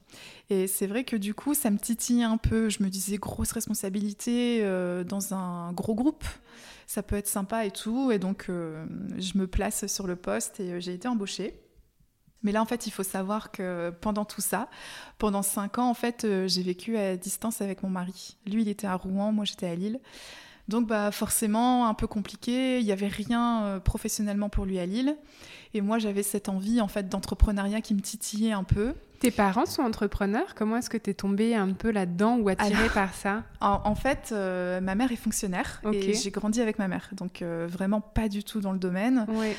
Et 0.50 0.66
c'est 0.66 0.86
vrai 0.86 1.04
que 1.04 1.16
du 1.16 1.34
coup, 1.34 1.54
ça 1.54 1.70
me 1.70 1.78
titillait 1.78 2.24
un 2.24 2.36
peu. 2.36 2.68
Je 2.68 2.82
me 2.82 2.88
disais, 2.88 3.16
grosse 3.16 3.52
responsabilité 3.52 4.60
euh, 4.62 5.04
dans 5.04 5.34
un 5.34 5.72
gros 5.72 5.94
groupe, 5.94 6.24
ça 6.86 7.02
peut 7.02 7.16
être 7.16 7.28
sympa 7.28 7.64
et 7.64 7.70
tout. 7.70 8.10
Et 8.12 8.18
donc, 8.18 8.46
euh, 8.48 8.84
je 9.18 9.38
me 9.38 9.46
place 9.46 9.86
sur 9.86 10.06
le 10.06 10.16
poste 10.16 10.60
et 10.60 10.72
euh, 10.72 10.80
j'ai 10.80 10.94
été 10.94 11.08
embauchée. 11.08 11.58
Mais 12.42 12.50
là, 12.50 12.60
en 12.60 12.66
fait, 12.66 12.86
il 12.86 12.90
faut 12.90 13.04
savoir 13.04 13.52
que 13.52 13.90
pendant 14.00 14.24
tout 14.24 14.40
ça, 14.40 14.68
pendant 15.18 15.42
cinq 15.42 15.78
ans, 15.78 15.88
en 15.88 15.94
fait, 15.94 16.26
j'ai 16.48 16.62
vécu 16.62 16.96
à 16.96 17.16
distance 17.16 17.60
avec 17.60 17.84
mon 17.84 17.88
mari. 17.88 18.36
Lui, 18.46 18.62
il 18.62 18.68
était 18.68 18.88
à 18.88 18.96
Rouen, 18.96 19.30
moi, 19.30 19.44
j'étais 19.44 19.68
à 19.68 19.76
Lille. 19.76 20.00
Donc, 20.72 20.88
bah, 20.88 21.10
forcément, 21.12 21.86
un 21.86 21.94
peu 21.94 22.06
compliqué. 22.06 22.80
Il 22.80 22.84
n'y 22.84 22.92
avait 22.92 23.06
rien 23.06 23.62
euh, 23.64 23.78
professionnellement 23.80 24.48
pour 24.48 24.64
lui 24.64 24.78
à 24.78 24.86
Lille. 24.86 25.16
Et 25.74 25.80
moi, 25.80 25.98
j'avais 25.98 26.22
cette 26.22 26.48
envie, 26.48 26.80
en 26.80 26.88
fait, 26.88 27.08
d'entrepreneuriat 27.08 27.80
qui 27.80 27.94
me 27.94 28.00
titillait 28.00 28.52
un 28.52 28.64
peu. 28.64 28.94
Tes 29.20 29.30
parents 29.30 29.66
sont 29.66 29.82
entrepreneurs? 29.82 30.54
Comment 30.56 30.78
est-ce 30.78 30.90
que 30.90 30.96
tu 30.98 31.10
es 31.10 31.14
tombée 31.14 31.54
un 31.54 31.72
peu 31.72 31.92
là-dedans 31.92 32.38
ou 32.38 32.48
attirée 32.48 32.74
Alors- 32.74 32.92
par 32.92 33.14
ça? 33.14 33.44
En, 33.60 33.80
en 33.84 33.94
fait, 33.94 34.30
euh, 34.32 34.80
ma 34.80 34.94
mère 34.96 35.12
est 35.12 35.16
fonctionnaire 35.16 35.80
et 35.92 36.12
j'ai 36.12 36.30
grandi 36.30 36.60
avec 36.60 36.78
ma 36.80 36.88
mère. 36.88 37.08
Donc, 37.12 37.40
euh, 37.40 37.68
vraiment 37.70 38.00
pas 38.00 38.28
du 38.28 38.42
tout 38.42 38.60
dans 38.60 38.72
le 38.72 38.78
domaine. 38.80 39.26
Ouais. 39.28 39.56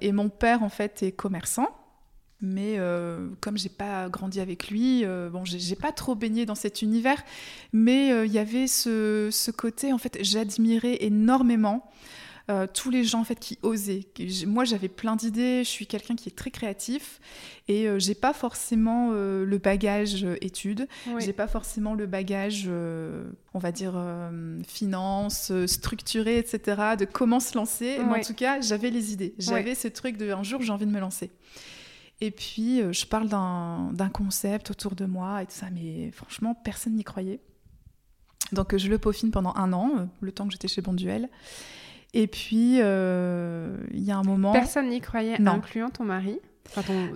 Et 0.00 0.12
mon 0.12 0.28
père, 0.28 0.62
en 0.64 0.68
fait, 0.68 1.02
est 1.02 1.12
commerçant. 1.12 1.68
Mais 2.40 2.76
euh, 2.78 3.28
comme 3.40 3.58
j'ai 3.58 3.68
pas 3.68 4.08
grandi 4.08 4.40
avec 4.40 4.68
lui, 4.70 5.04
euh, 5.04 5.28
bon, 5.28 5.44
j'ai 5.44 5.74
pas 5.76 5.90
trop 5.92 6.14
baigné 6.14 6.46
dans 6.46 6.54
cet 6.54 6.82
univers. 6.82 7.22
Mais 7.72 8.12
euh, 8.12 8.26
il 8.26 8.32
y 8.32 8.38
avait 8.38 8.66
ce, 8.68 9.28
ce 9.32 9.50
côté, 9.50 9.92
en 9.92 9.98
fait, 9.98 10.18
j'admirais 10.20 10.98
énormément 11.00 11.90
euh, 12.50 12.66
tous 12.72 12.88
les 12.90 13.04
gens 13.04 13.20
en 13.20 13.24
fait 13.24 13.38
qui 13.38 13.58
osaient. 13.62 14.06
Moi, 14.46 14.64
j'avais 14.64 14.88
plein 14.88 15.16
d'idées. 15.16 15.64
Je 15.64 15.68
suis 15.68 15.86
quelqu'un 15.86 16.14
qui 16.14 16.28
est 16.30 16.34
très 16.36 16.50
créatif 16.50 17.20
et 17.66 17.86
euh, 17.88 17.98
j'ai 17.98 18.14
pas 18.14 18.32
forcément 18.32 19.10
le 19.10 19.58
bagage 19.58 20.24
études. 20.40 20.86
Ouais. 21.08 21.20
J'ai 21.20 21.32
pas 21.34 21.48
forcément 21.48 21.94
le 21.94 22.06
bagage, 22.06 22.70
on 23.52 23.58
va 23.58 23.72
dire, 23.72 24.00
finance, 24.66 25.52
structuré, 25.66 26.38
etc., 26.38 26.80
de 26.98 27.04
comment 27.04 27.40
se 27.40 27.54
lancer. 27.56 27.96
Mais 27.98 28.12
Ouais. 28.12 28.18
en 28.20 28.22
tout 28.22 28.34
cas, 28.34 28.60
j'avais 28.60 28.90
les 28.90 29.12
idées. 29.12 29.34
J'avais 29.38 29.74
ce 29.74 29.88
truc 29.88 30.16
de 30.16 30.30
un 30.30 30.42
jour, 30.42 30.62
j'ai 30.62 30.70
envie 30.72 30.86
de 30.86 30.90
me 30.92 31.00
lancer. 31.00 31.30
Et 32.20 32.30
puis, 32.30 32.80
euh, 32.80 32.92
je 32.92 33.06
parle 33.06 33.28
d'un 33.28 34.10
concept 34.12 34.70
autour 34.70 34.94
de 34.94 35.04
moi 35.04 35.42
et 35.42 35.46
tout 35.46 35.52
ça, 35.52 35.66
mais 35.72 36.10
franchement, 36.10 36.54
personne 36.54 36.94
n'y 36.94 37.04
croyait. 37.04 37.40
Donc 38.52 38.76
je 38.76 38.88
le 38.88 38.98
peaufine 38.98 39.30
pendant 39.30 39.54
un 39.56 39.72
an, 39.72 40.08
le 40.20 40.32
temps 40.32 40.46
que 40.46 40.52
j'étais 40.52 40.68
chez 40.68 40.80
Bonduel. 40.80 41.28
Et 42.14 42.26
puis, 42.26 42.76
il 42.76 42.78
y 42.78 42.80
a 44.10 44.16
un 44.16 44.22
moment... 44.22 44.52
Personne 44.52 44.88
n'y 44.88 45.00
croyait, 45.00 45.38
non. 45.38 45.52
incluant 45.52 45.90
ton 45.90 46.04
mari 46.04 46.40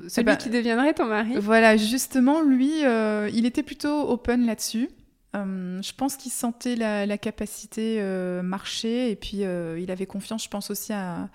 celui 0.09 0.25
bah, 0.25 0.37
qui 0.37 0.49
deviendrait 0.49 0.95
ton 0.95 1.05
mari. 1.05 1.35
Voilà, 1.39 1.77
justement, 1.77 2.41
lui, 2.41 2.81
il 2.81 3.47
était 3.47 3.63
plutôt 3.63 4.09
open 4.09 4.47
là-dessus. 4.47 4.89
Euh, 5.35 5.81
je 5.81 5.93
pense 5.95 6.17
qu'il 6.17 6.31
sentait 6.31 6.77
la, 6.77 7.19
capacité 7.19 7.99
euh, 8.01 8.43
marcher 8.43 9.11
et 9.11 9.17
puis 9.17 9.45
euh, 9.45 9.79
il 9.81 9.91
avait 9.91 10.05
confiance, 10.05 10.45
je 10.45 10.49
pense 10.51 10.71
aussi 10.71 10.93
à, 10.93 11.31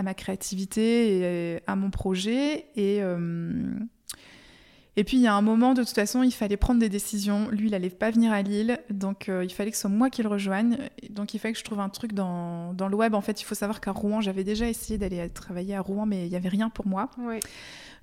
ma 0.00 0.14
créativité 0.14 1.18
et 1.18 1.60
à 1.66 1.74
mon 1.74 1.90
projet. 1.90 2.66
Et, 2.76 3.00
et 4.96 5.04
puis 5.04 5.16
il 5.16 5.22
y 5.22 5.26
a 5.26 5.34
un 5.34 5.42
moment, 5.42 5.74
de 5.74 5.82
toute 5.82 5.94
façon, 5.94 6.22
il 6.22 6.32
fallait 6.32 6.56
prendre 6.56 6.78
des 6.78 6.88
décisions. 6.88 7.48
Lui, 7.50 7.68
il 7.68 7.70
n'allait 7.72 7.90
pas 7.90 8.10
venir 8.10 8.32
à 8.32 8.42
Lille, 8.42 8.78
donc 8.90 9.28
il 9.28 9.52
fallait 9.52 9.70
que 9.70 9.76
ce 9.76 9.82
soit 9.82 9.90
moi 9.90 10.10
qui 10.10 10.22
le 10.22 10.28
rejoigne. 10.28 10.78
Donc 11.10 11.34
il 11.34 11.38
fallait 11.38 11.52
que 11.52 11.58
je 11.58 11.64
trouve 11.64 11.80
un 11.80 11.88
truc 11.88 12.12
dans, 12.12 12.74
dans 12.74 12.88
le 12.88 12.96
web. 12.96 13.14
En 13.14 13.22
fait, 13.22 13.40
il 13.40 13.44
faut 13.44 13.54
savoir 13.54 13.80
qu'à 13.80 13.92
Rouen, 13.92 14.20
j'avais 14.20 14.44
déjà 14.44 14.68
essayé 14.68 14.98
d'aller 14.98 15.28
travailler 15.30 15.74
à 15.74 15.80
Rouen, 15.80 16.06
mais 16.06 16.26
il 16.26 16.30
n'y 16.30 16.36
avait 16.36 16.48
rien 16.48 16.70
pour 16.70 16.86
moi. 16.86 17.10
Oui. 17.18 17.40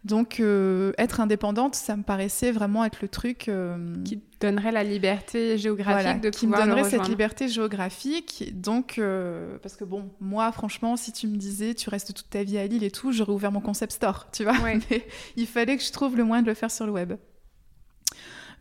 Donc, 0.06 0.39
euh, 0.39 0.94
être 0.98 1.20
indépendante, 1.20 1.75
ça 1.75 1.98
me 1.98 2.03
paraissait 2.03 2.51
vraiment 2.51 2.86
être 2.86 3.00
le 3.01 3.10
truc 3.10 3.50
euh, 3.50 4.01
qui 4.06 4.22
donnerait 4.39 4.72
la 4.72 4.84
liberté 4.84 5.58
géographique 5.58 6.22
de 6.22 6.29
qui 6.29 6.48
me 6.48 6.56
donnerait 6.56 6.86
cette 6.86 7.08
liberté 7.08 7.50
géographique. 7.50 8.53
Donc, 8.53 8.98
euh, 8.98 9.58
parce 9.62 9.75
que 9.75 9.84
bon, 9.84 10.10
moi, 10.22 10.51
franchement, 10.53 10.96
si 10.96 11.12
tu 11.12 11.27
me 11.27 11.36
disais, 11.36 11.74
tu 11.74 11.89
restes 11.89 12.13
toute 12.13 12.29
ta 12.29 12.44
vie 12.44 12.58
à 12.58 12.65
Lille 12.65 12.84
et 12.84 12.91
tout, 12.91 13.12
j'aurais 13.12 13.34
ouvert 13.34 13.51
mon 13.51 13.62
concept 13.62 13.91
store, 13.91 14.27
tu 14.32 14.44
vois. 14.44 14.53
Mais 14.63 15.06
il 15.36 15.48
fallait 15.48 15.75
que 15.75 15.84
je 15.84 15.91
trouve 15.91 16.15
le 16.15 16.24
moyen 16.24 16.44
de 16.44 16.48
le 16.48 16.53
faire 16.53 16.72
sur 16.72 16.86
le 16.86 16.94
web. 16.94 17.13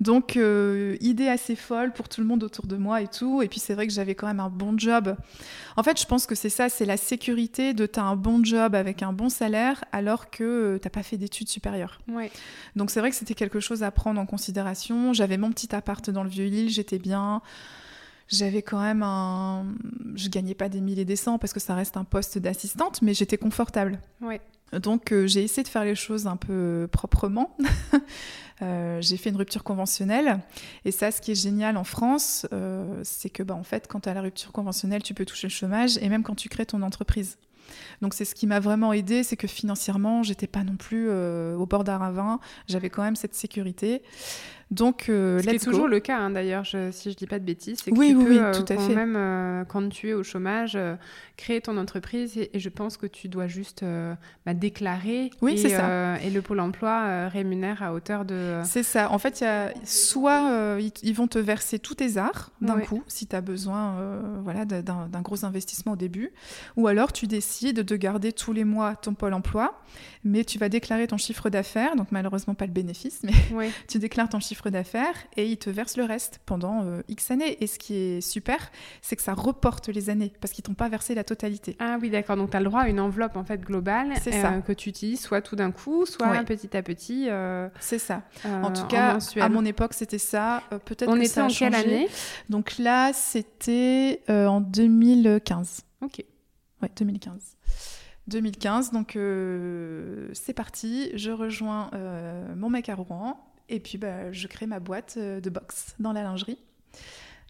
Donc, 0.00 0.36
euh, 0.36 0.96
idée 1.00 1.28
assez 1.28 1.56
folle 1.56 1.92
pour 1.92 2.08
tout 2.08 2.20
le 2.20 2.26
monde 2.26 2.44
autour 2.44 2.66
de 2.66 2.76
moi 2.76 3.02
et 3.02 3.08
tout. 3.08 3.42
Et 3.42 3.48
puis, 3.48 3.58
c'est 3.58 3.74
vrai 3.74 3.86
que 3.86 3.92
j'avais 3.92 4.14
quand 4.14 4.26
même 4.26 4.40
un 4.40 4.48
bon 4.48 4.78
job. 4.78 5.16
En 5.76 5.82
fait, 5.82 6.00
je 6.00 6.06
pense 6.06 6.26
que 6.26 6.34
c'est 6.34 6.50
ça, 6.50 6.68
c'est 6.68 6.84
la 6.84 6.96
sécurité 6.96 7.74
de 7.74 7.86
t'as 7.86 8.02
un 8.02 8.16
bon 8.16 8.44
job 8.44 8.74
avec 8.74 9.02
un 9.02 9.12
bon 9.12 9.28
salaire 9.28 9.84
alors 9.92 10.30
que 10.30 10.44
euh, 10.44 10.78
t'as 10.78 10.90
pas 10.90 11.02
fait 11.02 11.16
d'études 11.16 11.48
supérieures. 11.48 12.00
Ouais. 12.08 12.30
Donc, 12.76 12.90
c'est 12.90 13.00
vrai 13.00 13.10
que 13.10 13.16
c'était 13.16 13.34
quelque 13.34 13.60
chose 13.60 13.82
à 13.82 13.90
prendre 13.90 14.20
en 14.20 14.26
considération. 14.26 15.12
J'avais 15.12 15.36
mon 15.36 15.50
petit 15.50 15.74
appart 15.74 16.08
dans 16.10 16.22
le 16.22 16.30
Vieux-Île, 16.30 16.70
j'étais 16.70 16.98
bien 16.98 17.42
j'avais 18.28 18.60
quand 18.60 18.80
même 18.80 19.02
un. 19.02 19.64
Je 20.14 20.28
gagnais 20.28 20.54
pas 20.54 20.68
des 20.68 20.80
milliers 20.80 21.06
des 21.06 21.16
cents 21.16 21.38
parce 21.38 21.54
que 21.54 21.60
ça 21.60 21.74
reste 21.74 21.96
un 21.96 22.04
poste 22.04 22.38
d'assistante, 22.38 23.00
mais 23.00 23.14
j'étais 23.14 23.38
confortable. 23.38 23.98
Ouais. 24.20 24.40
Donc 24.72 25.12
euh, 25.12 25.26
j'ai 25.26 25.42
essayé 25.42 25.62
de 25.62 25.68
faire 25.68 25.84
les 25.84 25.94
choses 25.94 26.26
un 26.26 26.36
peu 26.36 26.88
proprement. 26.90 27.56
Euh, 28.60 29.00
j'ai 29.00 29.16
fait 29.18 29.30
une 29.30 29.36
rupture 29.36 29.62
conventionnelle. 29.62 30.40
Et 30.84 30.90
ça, 30.90 31.12
ce 31.12 31.20
qui 31.20 31.30
est 31.30 31.40
génial 31.40 31.76
en 31.76 31.84
France, 31.84 32.44
euh, 32.52 33.00
c'est 33.04 33.30
que 33.30 33.44
bah, 33.44 33.54
en 33.54 33.62
fait, 33.62 33.86
quand 33.86 34.00
tu 34.00 34.08
as 34.08 34.14
la 34.14 34.20
rupture 34.20 34.50
conventionnelle, 34.50 35.00
tu 35.00 35.14
peux 35.14 35.24
toucher 35.24 35.46
le 35.46 35.52
chômage 35.52 35.96
et 35.98 36.08
même 36.08 36.24
quand 36.24 36.34
tu 36.34 36.48
crées 36.48 36.66
ton 36.66 36.82
entreprise. 36.82 37.38
Donc 38.02 38.14
c'est 38.14 38.24
ce 38.24 38.34
qui 38.34 38.48
m'a 38.48 38.58
vraiment 38.58 38.92
aidé, 38.92 39.22
c'est 39.22 39.36
que 39.36 39.46
financièrement, 39.46 40.24
j'étais 40.24 40.48
pas 40.48 40.64
non 40.64 40.74
plus 40.74 41.08
au 41.08 41.66
bord 41.66 41.84
d'un 41.84 41.98
ravin, 41.98 42.40
j'avais 42.66 42.90
quand 42.90 43.04
même 43.04 43.14
cette 43.14 43.36
sécurité. 43.36 44.02
Donc, 44.70 45.06
euh, 45.08 45.40
Ce 45.42 45.64
toujours 45.64 45.88
le 45.88 45.98
cas, 45.98 46.18
hein, 46.18 46.30
d'ailleurs, 46.30 46.66
si 46.66 47.10
je 47.10 47.16
dis 47.16 47.26
pas 47.26 47.38
de 47.38 47.44
bêtises, 47.44 47.78
c'est 47.82 47.90
que 47.90 47.96
oui, 47.96 48.08
tu 48.08 48.16
peux, 48.16 48.42
euh, 48.42 48.52
tout 48.52 48.70
à 48.70 48.76
fait. 48.76 48.94
même 48.94 49.16
euh, 49.16 49.64
quand 49.64 49.88
tu 49.88 50.10
es 50.10 50.12
au 50.12 50.22
chômage, 50.22 50.76
euh, 50.76 50.94
créer 51.38 51.62
ton 51.62 51.78
entreprise 51.78 52.36
et, 52.36 52.50
je 52.58 52.68
pense 52.68 52.98
que 52.98 53.06
tu 53.06 53.28
dois 53.28 53.46
juste 53.46 53.84
bah, 54.44 54.52
déclarer. 54.54 55.30
Oui, 55.40 55.56
c'est 55.56 55.70
ça. 55.70 56.20
et 56.20 56.30
le 56.30 56.42
Pôle 56.42 56.60
emploi 56.60 57.28
rémunère 57.28 57.82
à 57.82 57.94
hauteur 57.94 58.24
de. 58.24 58.60
C'est 58.64 58.82
ça. 58.82 59.10
En 59.10 59.18
fait, 59.18 59.40
y 59.40 59.44
a, 59.44 59.72
soit 59.84 60.78
ils, 61.02 61.14
vont 61.14 61.28
te 61.28 61.38
verser 61.38 61.78
tous 61.78 61.94
tes 61.94 62.16
arts 62.16 62.50
d'un 62.60 62.80
coup, 62.80 63.02
si 63.06 63.26
tu 63.26 63.36
as 63.36 63.40
besoin 63.40 63.96
voilà, 64.42 64.64
d'un 64.64 65.22
gros 65.22 65.44
investissement 65.44 65.92
au 65.92 65.96
début, 65.96 66.32
ou 66.76 66.88
alors 66.88 67.12
tu 67.12 67.26
décides 67.26 67.80
de 67.80 67.96
garder 67.96 68.32
tous 68.32 68.52
les 68.52 68.64
mois 68.64 68.96
ton 68.96 69.14
Pôle 69.14 69.34
emploi, 69.34 69.80
mais 70.24 70.44
tu 70.44 70.58
vas 70.58 70.68
déclarer 70.68 71.06
ton 71.06 71.16
chiffre 71.16 71.48
d'affaires, 71.48 71.96
donc 71.96 72.08
malheureusement 72.10 72.54
pas 72.54 72.66
le 72.66 72.72
bénéfice, 72.72 73.20
mais 73.22 73.32
tu 73.88 73.98
déclares 73.98 74.28
ton 74.28 74.40
chiffre 74.40 74.57
d'affaires 74.66 75.14
et 75.36 75.46
ils 75.46 75.56
te 75.56 75.70
versent 75.70 75.96
le 75.96 76.04
reste 76.04 76.40
pendant 76.44 76.84
euh, 76.84 77.02
X 77.08 77.30
années. 77.30 77.62
Et 77.62 77.66
ce 77.66 77.78
qui 77.78 77.94
est 77.94 78.20
super, 78.20 78.70
c'est 79.02 79.16
que 79.16 79.22
ça 79.22 79.34
reporte 79.34 79.88
les 79.88 80.10
années 80.10 80.32
parce 80.40 80.52
qu'ils 80.52 80.64
t'ont 80.64 80.74
pas 80.74 80.88
versé 80.88 81.14
la 81.14 81.24
totalité. 81.24 81.76
Ah 81.78 81.98
oui, 82.00 82.10
d'accord. 82.10 82.36
Donc 82.36 82.50
tu 82.50 82.56
as 82.56 82.60
le 82.60 82.66
droit 82.66 82.82
à 82.82 82.88
une 82.88 83.00
enveloppe 83.00 83.36
en 83.36 83.44
fait 83.44 83.60
globale 83.60 84.12
euh, 84.26 84.60
que 84.60 84.72
tu 84.72 84.88
utilises 84.88 85.20
soit 85.20 85.40
tout 85.40 85.56
d'un 85.56 85.70
coup, 85.70 86.04
soit 86.06 86.44
petit 86.44 86.76
à 86.76 86.82
petit. 86.82 87.28
Euh, 87.28 87.68
c'est 87.80 87.98
ça. 87.98 88.22
en 88.44 88.72
tout 88.72 88.86
cas, 88.86 89.18
à 89.40 89.48
mon 89.48 89.64
époque, 89.64 89.94
c'était 89.94 90.18
ça. 90.18 90.62
Peut-être 90.84 91.08
On 91.08 91.14
que 91.14 91.18
était 91.20 91.28
ça 91.28 91.42
a 91.42 91.46
en 91.46 91.48
quelle 91.48 91.74
année? 91.74 92.08
Donc 92.48 92.78
là, 92.78 93.12
c'était 93.12 94.22
en 94.28 94.60
2015. 94.60 95.82
Ok. 96.02 96.24
Ouais, 96.82 96.90
2015. 96.96 97.56
2015, 98.28 98.92
donc 98.92 99.16
c'est 100.34 100.52
parti, 100.52 101.10
je 101.14 101.30
rejoins 101.30 101.90
mon 102.56 102.68
mec 102.68 102.88
à 102.88 102.94
Rouen, 102.94 103.47
et 103.68 103.80
puis, 103.80 103.98
bah, 103.98 104.32
je 104.32 104.46
crée 104.46 104.66
ma 104.66 104.80
boîte 104.80 105.14
euh, 105.16 105.40
de 105.40 105.50
box 105.50 105.94
dans 105.98 106.12
la 106.12 106.22
lingerie. 106.22 106.58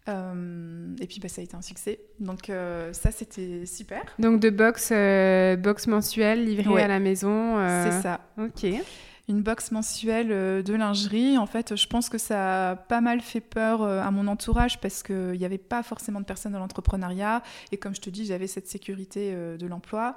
Euh, 0.07 0.95
et 0.99 1.05
puis 1.05 1.19
bah, 1.19 1.29
ça 1.29 1.41
a 1.41 1.43
été 1.43 1.55
un 1.55 1.61
succès. 1.61 1.99
Donc 2.19 2.49
euh, 2.49 2.93
ça 2.93 3.11
c'était 3.11 3.67
super. 3.67 4.01
Donc 4.17 4.39
de 4.39 4.49
box, 4.49 4.91
box 5.61 5.85
mensuelle 5.85 6.45
livrée 6.45 6.81
à 6.81 6.87
la 6.87 6.99
maison. 6.99 7.57
C'est 7.83 8.01
ça. 8.01 8.21
Ok. 8.39 8.65
Une 9.27 9.43
box 9.43 9.71
mensuelle 9.71 10.29
de 10.63 10.73
lingerie. 10.73 11.37
En 11.37 11.45
fait, 11.45 11.75
je 11.75 11.85
pense 11.85 12.09
que 12.09 12.17
ça 12.17 12.71
a 12.71 12.75
pas 12.75 13.01
mal 13.01 13.21
fait 13.21 13.41
peur 13.41 13.83
à 13.83 14.09
mon 14.09 14.25
entourage 14.25 14.81
parce 14.81 15.03
qu'il 15.03 15.33
n'y 15.33 15.45
avait 15.45 15.59
pas 15.59 15.83
forcément 15.83 16.21
de 16.21 16.25
personnes 16.25 16.53
dans 16.53 16.59
l'entrepreneuriat. 16.59 17.43
Et 17.71 17.77
comme 17.77 17.93
je 17.93 18.01
te 18.01 18.09
dis, 18.09 18.25
j'avais 18.25 18.47
cette 18.47 18.67
sécurité 18.67 19.35
de 19.35 19.67
l'emploi. 19.67 20.15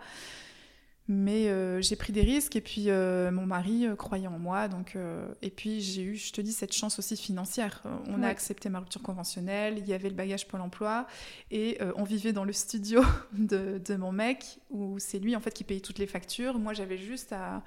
Mais 1.14 1.49
euh, 1.49 1.83
j'ai 1.83 1.95
pris 1.95 2.11
des 2.11 2.23
risques 2.23 2.57
et 2.57 2.62
puis 2.62 2.85
euh, 2.88 3.31
mon 3.31 3.45
mari 3.45 3.87
euh, 3.87 3.95
croyait 3.95 4.28
en 4.28 4.38
moi. 4.38 4.66
Donc, 4.66 4.97
et 5.42 5.50
puis 5.50 5.83
j'ai 5.83 6.02
eu, 6.02 6.16
je 6.16 6.33
te 6.33 6.40
dis, 6.40 6.52
cette 6.52 6.73
chance 6.73 6.99
aussi 6.99 7.16
financière. 7.19 7.83
On 8.09 8.23
a 8.23 8.28
accepté 8.28 8.71
ma 8.71 8.78
rupture 8.78 9.02
conventionnelle, 9.02 9.76
il 9.76 9.87
y 9.87 9.92
avait 9.92 10.09
le 10.09 10.14
bagage 10.14 10.49
Pôle 10.49 10.62
emploi 10.62 11.07
et 11.50 11.78
on 11.97 12.04
vivait 12.04 12.33
dans 12.33 12.45
le 12.45 12.52
studio 12.52 13.02
de, 13.33 13.81
de 13.85 13.95
mon 13.97 14.12
mec 14.12 14.59
où 14.71 14.99
c'est 14.99 15.19
lui 15.19 15.37
en 15.37 15.40
fait 15.40 15.52
qui 15.52 15.64
payait 15.64 15.81
toutes 15.81 15.99
les 15.99 16.07
factures. 16.07 16.59
Moi 16.59 16.73
j'avais 16.73 16.97
juste 16.97 17.33
à, 17.33 17.62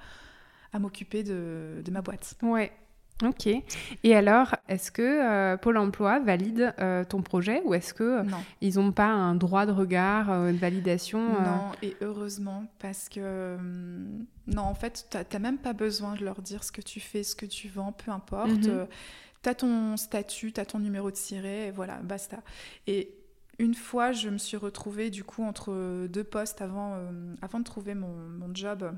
à 0.72 0.78
m'occuper 0.78 1.22
de, 1.22 1.82
de, 1.84 1.90
ma 1.90 2.02
boîte. 2.02 2.34
Ouais, 2.42 2.72
Ok. 3.24 3.48
Et 4.02 4.14
alors, 4.14 4.56
est-ce 4.68 4.90
que 4.90 5.02
euh, 5.02 5.56
Pôle 5.56 5.78
Emploi 5.78 6.20
valide 6.20 6.74
euh, 6.78 7.02
ton 7.02 7.22
projet 7.22 7.62
ou 7.64 7.72
est-ce 7.72 7.94
que 7.94 8.20
euh, 8.20 8.24
ils 8.60 8.74
n'ont 8.74 8.92
pas 8.92 9.06
un 9.06 9.34
droit 9.34 9.64
de 9.64 9.72
regard, 9.72 10.30
une 10.30 10.56
validation 10.56 11.20
Non, 11.20 11.72
et 11.82 11.96
heureusement 12.02 12.66
parce 12.78 13.08
que 13.08 13.56
non, 14.46 14.62
en 14.62 14.74
fait, 14.74 15.06
tu 15.10 15.16
n'as 15.16 15.38
même 15.38 15.58
pas 15.58 15.72
besoin 15.72 16.14
de 16.14 16.24
leur 16.24 16.42
dire 16.42 16.62
ce 16.62 16.72
que 16.72 16.82
tu 16.82 17.00
fais, 17.00 17.22
ce 17.22 17.34
que 17.34 17.46
tu 17.46 17.68
vends, 17.68 17.92
peu 17.92 18.10
importe. 18.10 18.50
Mhm. 18.50 18.86
tu 19.42 19.48
as 19.48 19.54
ton 19.54 19.96
statut, 19.96 20.52
tu 20.52 20.60
as 20.60 20.66
ton 20.66 20.78
numéro 20.78 21.10
de 21.10 21.16
siret, 21.16 21.68
et 21.68 21.70
voilà, 21.70 21.96
basta. 22.02 22.42
Et 22.86 23.14
une 23.58 23.74
fois, 23.74 24.12
je 24.12 24.28
me 24.28 24.36
suis 24.36 24.58
retrouvée 24.58 25.08
du 25.08 25.24
coup 25.24 25.42
entre 25.42 26.06
deux 26.08 26.24
postes 26.24 26.60
avant, 26.60 26.98
avant 27.40 27.60
de 27.60 27.64
trouver 27.64 27.94
mon, 27.94 28.14
mon 28.38 28.54
job 28.54 28.92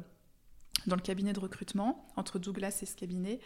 dans 0.88 0.96
le 0.96 1.02
cabinet 1.02 1.32
de 1.32 1.40
recrutement, 1.40 2.06
entre 2.16 2.38
Douglas 2.38 2.78
et 2.82 2.86
ce 2.86 2.96
cabinet. 2.96 3.40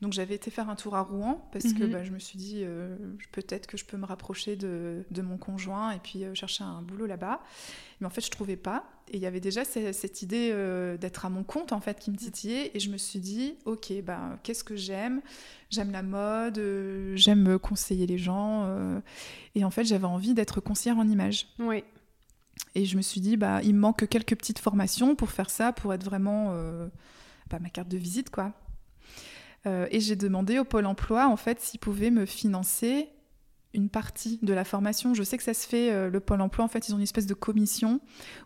Donc 0.00 0.12
j'avais 0.12 0.34
été 0.34 0.50
faire 0.50 0.68
un 0.68 0.76
tour 0.76 0.94
à 0.94 1.02
Rouen 1.02 1.48
parce 1.52 1.72
que 1.72 1.84
mhm. 1.84 1.90
bah, 1.90 2.04
je 2.04 2.12
me 2.12 2.18
suis 2.18 2.38
dit 2.38 2.60
euh, 2.62 2.96
peut-être 3.32 3.66
que 3.66 3.76
je 3.76 3.84
peux 3.84 3.96
me 3.96 4.06
rapprocher 4.06 4.56
de, 4.56 5.04
mon 5.22 5.38
conjoint 5.38 5.90
et 5.90 5.98
puis 5.98 6.24
euh, 6.24 6.34
chercher 6.34 6.62
un 6.64 6.82
boulot 6.82 7.06
là-bas. 7.06 7.40
Mais 8.00 8.06
en 8.06 8.10
fait 8.10 8.24
je 8.24 8.30
trouvais 8.30 8.56
pas. 8.56 8.84
Et 9.10 9.16
il 9.16 9.22
y 9.22 9.26
avait 9.26 9.40
déjà 9.40 9.64
cette, 9.64 10.22
idée 10.22 10.50
euh, 10.52 10.96
d'être 10.98 11.24
à 11.24 11.30
mon 11.30 11.42
compte 11.42 11.72
en 11.72 11.80
fait 11.80 11.98
qui 11.98 12.10
me 12.10 12.16
titillait. 12.16 12.70
Et 12.74 12.80
je 12.80 12.90
me 12.90 12.98
suis 12.98 13.18
dit 13.18 13.56
ok 13.64 13.92
bah, 14.04 14.38
qu'est-ce 14.42 14.62
que 14.62 14.76
j'aime? 14.76 15.20
J'aime 15.70 15.90
la 15.90 16.02
mode, 16.02 16.62
j'aime 17.14 17.58
conseiller 17.58 18.06
les 18.06 18.18
gens. 18.18 18.66
et 19.54 19.64
en 19.64 19.70
fait 19.70 19.84
j'avais 19.84 20.06
envie 20.06 20.32
d'être 20.32 20.60
conseillère 20.60 20.98
en 20.98 21.08
image. 21.08 21.48
Oui. 21.58 21.82
Et 22.74 22.84
je 22.84 22.96
me 22.96 23.02
suis 23.02 23.20
dit, 23.20 23.36
bah, 23.36 23.60
il 23.62 23.74
me 23.74 23.80
manque 23.80 24.08
quelques 24.08 24.36
petites 24.36 24.58
formations 24.58 25.14
pour 25.14 25.30
faire 25.30 25.50
ça, 25.50 25.72
pour 25.72 25.92
être 25.94 26.04
vraiment 26.04 26.52
bah, 27.50 27.58
ma 27.60 27.70
carte 27.70 27.88
de 27.88 27.96
visite, 27.96 28.30
quoi. 28.30 28.52
Euh, 29.66 29.86
et 29.90 30.00
j'ai 30.00 30.16
demandé 30.16 30.58
au 30.58 30.64
Pôle 30.64 30.86
emploi, 30.86 31.28
en 31.28 31.36
fait, 31.36 31.60
s'il 31.60 31.80
pouvait 31.80 32.10
me 32.10 32.26
financer 32.26 33.08
une 33.74 33.90
partie 33.90 34.38
de 34.42 34.54
la 34.54 34.64
formation. 34.64 35.14
Je 35.14 35.22
sais 35.22 35.36
que 35.36 35.42
ça 35.42 35.54
se 35.54 35.66
fait, 35.66 35.92
euh, 35.92 36.10
le 36.10 36.20
Pôle 36.20 36.40
emploi, 36.40 36.64
en 36.64 36.68
fait, 36.68 36.88
ils 36.88 36.94
ont 36.94 36.96
une 36.96 37.02
espèce 37.02 37.26
de 37.26 37.34
commission 37.34 38.00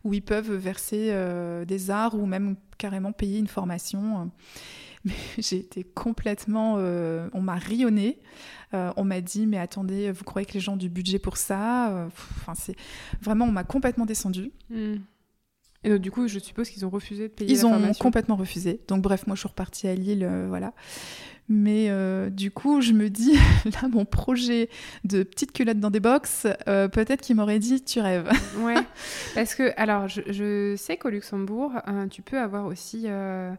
où 0.05 0.15
ils 0.15 0.23
peuvent 0.23 0.53
verser 0.53 1.09
euh, 1.11 1.65
des 1.65 1.91
arts 1.91 2.15
ou 2.15 2.27
même 2.27 2.57
carrément 2.79 3.13
payer 3.13 3.39
une 3.39 3.47
formation. 3.47 4.31
Mais 5.05 5.13
j'ai 5.39 5.57
été 5.57 5.85
complètement... 5.85 6.75
on 6.75 7.41
m'a 7.41 7.57
rionné. 7.57 8.19
on 8.73 9.05
m'a 9.05 9.21
dit, 9.21 9.47
mais 9.47 9.59
attendez, 9.59 10.13
vous 10.13 10.25
croyez 10.25 10.47
que 10.47 10.55
les 10.55 10.61
gens 10.61 10.75
ont 10.75 10.77
du 10.77 10.89
budget 10.89 11.19
pour 11.19 11.37
ça 11.37 12.07
Enfin, 12.07 12.55
c'est... 12.55 12.77
Vraiment, 13.21 13.47
on 13.47 13.53
m'a 13.53 13.65
complètement 13.65 14.07
descendu. 14.07 14.53
Hmm. 14.71 14.97
Et 15.85 15.91
donc, 15.91 16.01
du 16.01 16.11
coup, 16.11 16.29
je 16.29 16.39
suppose 16.39 16.69
qu'ils 16.71 16.87
ont 16.87 16.91
refusé 16.91 17.25
de 17.29 17.33
payer 17.33 17.51
Ils 17.53 17.59
la 17.59 17.67
ont 17.67 17.71
formation. 17.71 18.03
complètement 18.05 18.37
refusé. 18.37 18.81
Donc 18.89 19.03
bref, 19.03 19.27
moi 19.27 19.35
je 19.35 19.41
suis 19.41 19.49
repartie 19.49 19.89
à 19.89 19.95
Lille, 19.95 20.23
euh, 20.25 20.47
voilà. 20.49 20.73
Mais 21.49 21.91
euh, 21.91 22.31
du 22.31 22.53
coup, 22.53 22.81
je 22.81 22.93
me 22.93 23.11
dis, 23.11 23.33
là, 23.65 23.89
mon 23.91 24.05
projet 24.05 24.69
de 25.05 25.25
petite 25.25 25.53
culotte 25.53 25.81
dans 25.81 25.91
des 25.91 25.99
box, 26.01 26.47
euh, 26.69 26.87
peut-être 26.89 27.21
qu'il 27.21 27.35
m'aurait 27.35 27.59
dit, 27.59 27.83
tu 27.83 28.01
rêves. 28.01 28.31
Ouais, 28.61 28.77
parce 29.35 29.55
que, 29.57 29.73
alors, 29.77 30.07
je, 30.07 30.21
je 30.29 30.77
sais 30.77 30.97
qu'au 30.97 31.09
Luxembourg, 31.09 31.73
euh, 31.89 32.07
tu 32.07 32.23
peux 32.23 32.39
avoir 32.39 32.67
aussi 32.67 33.03
euh, 33.07 33.11
euh, 33.51 33.55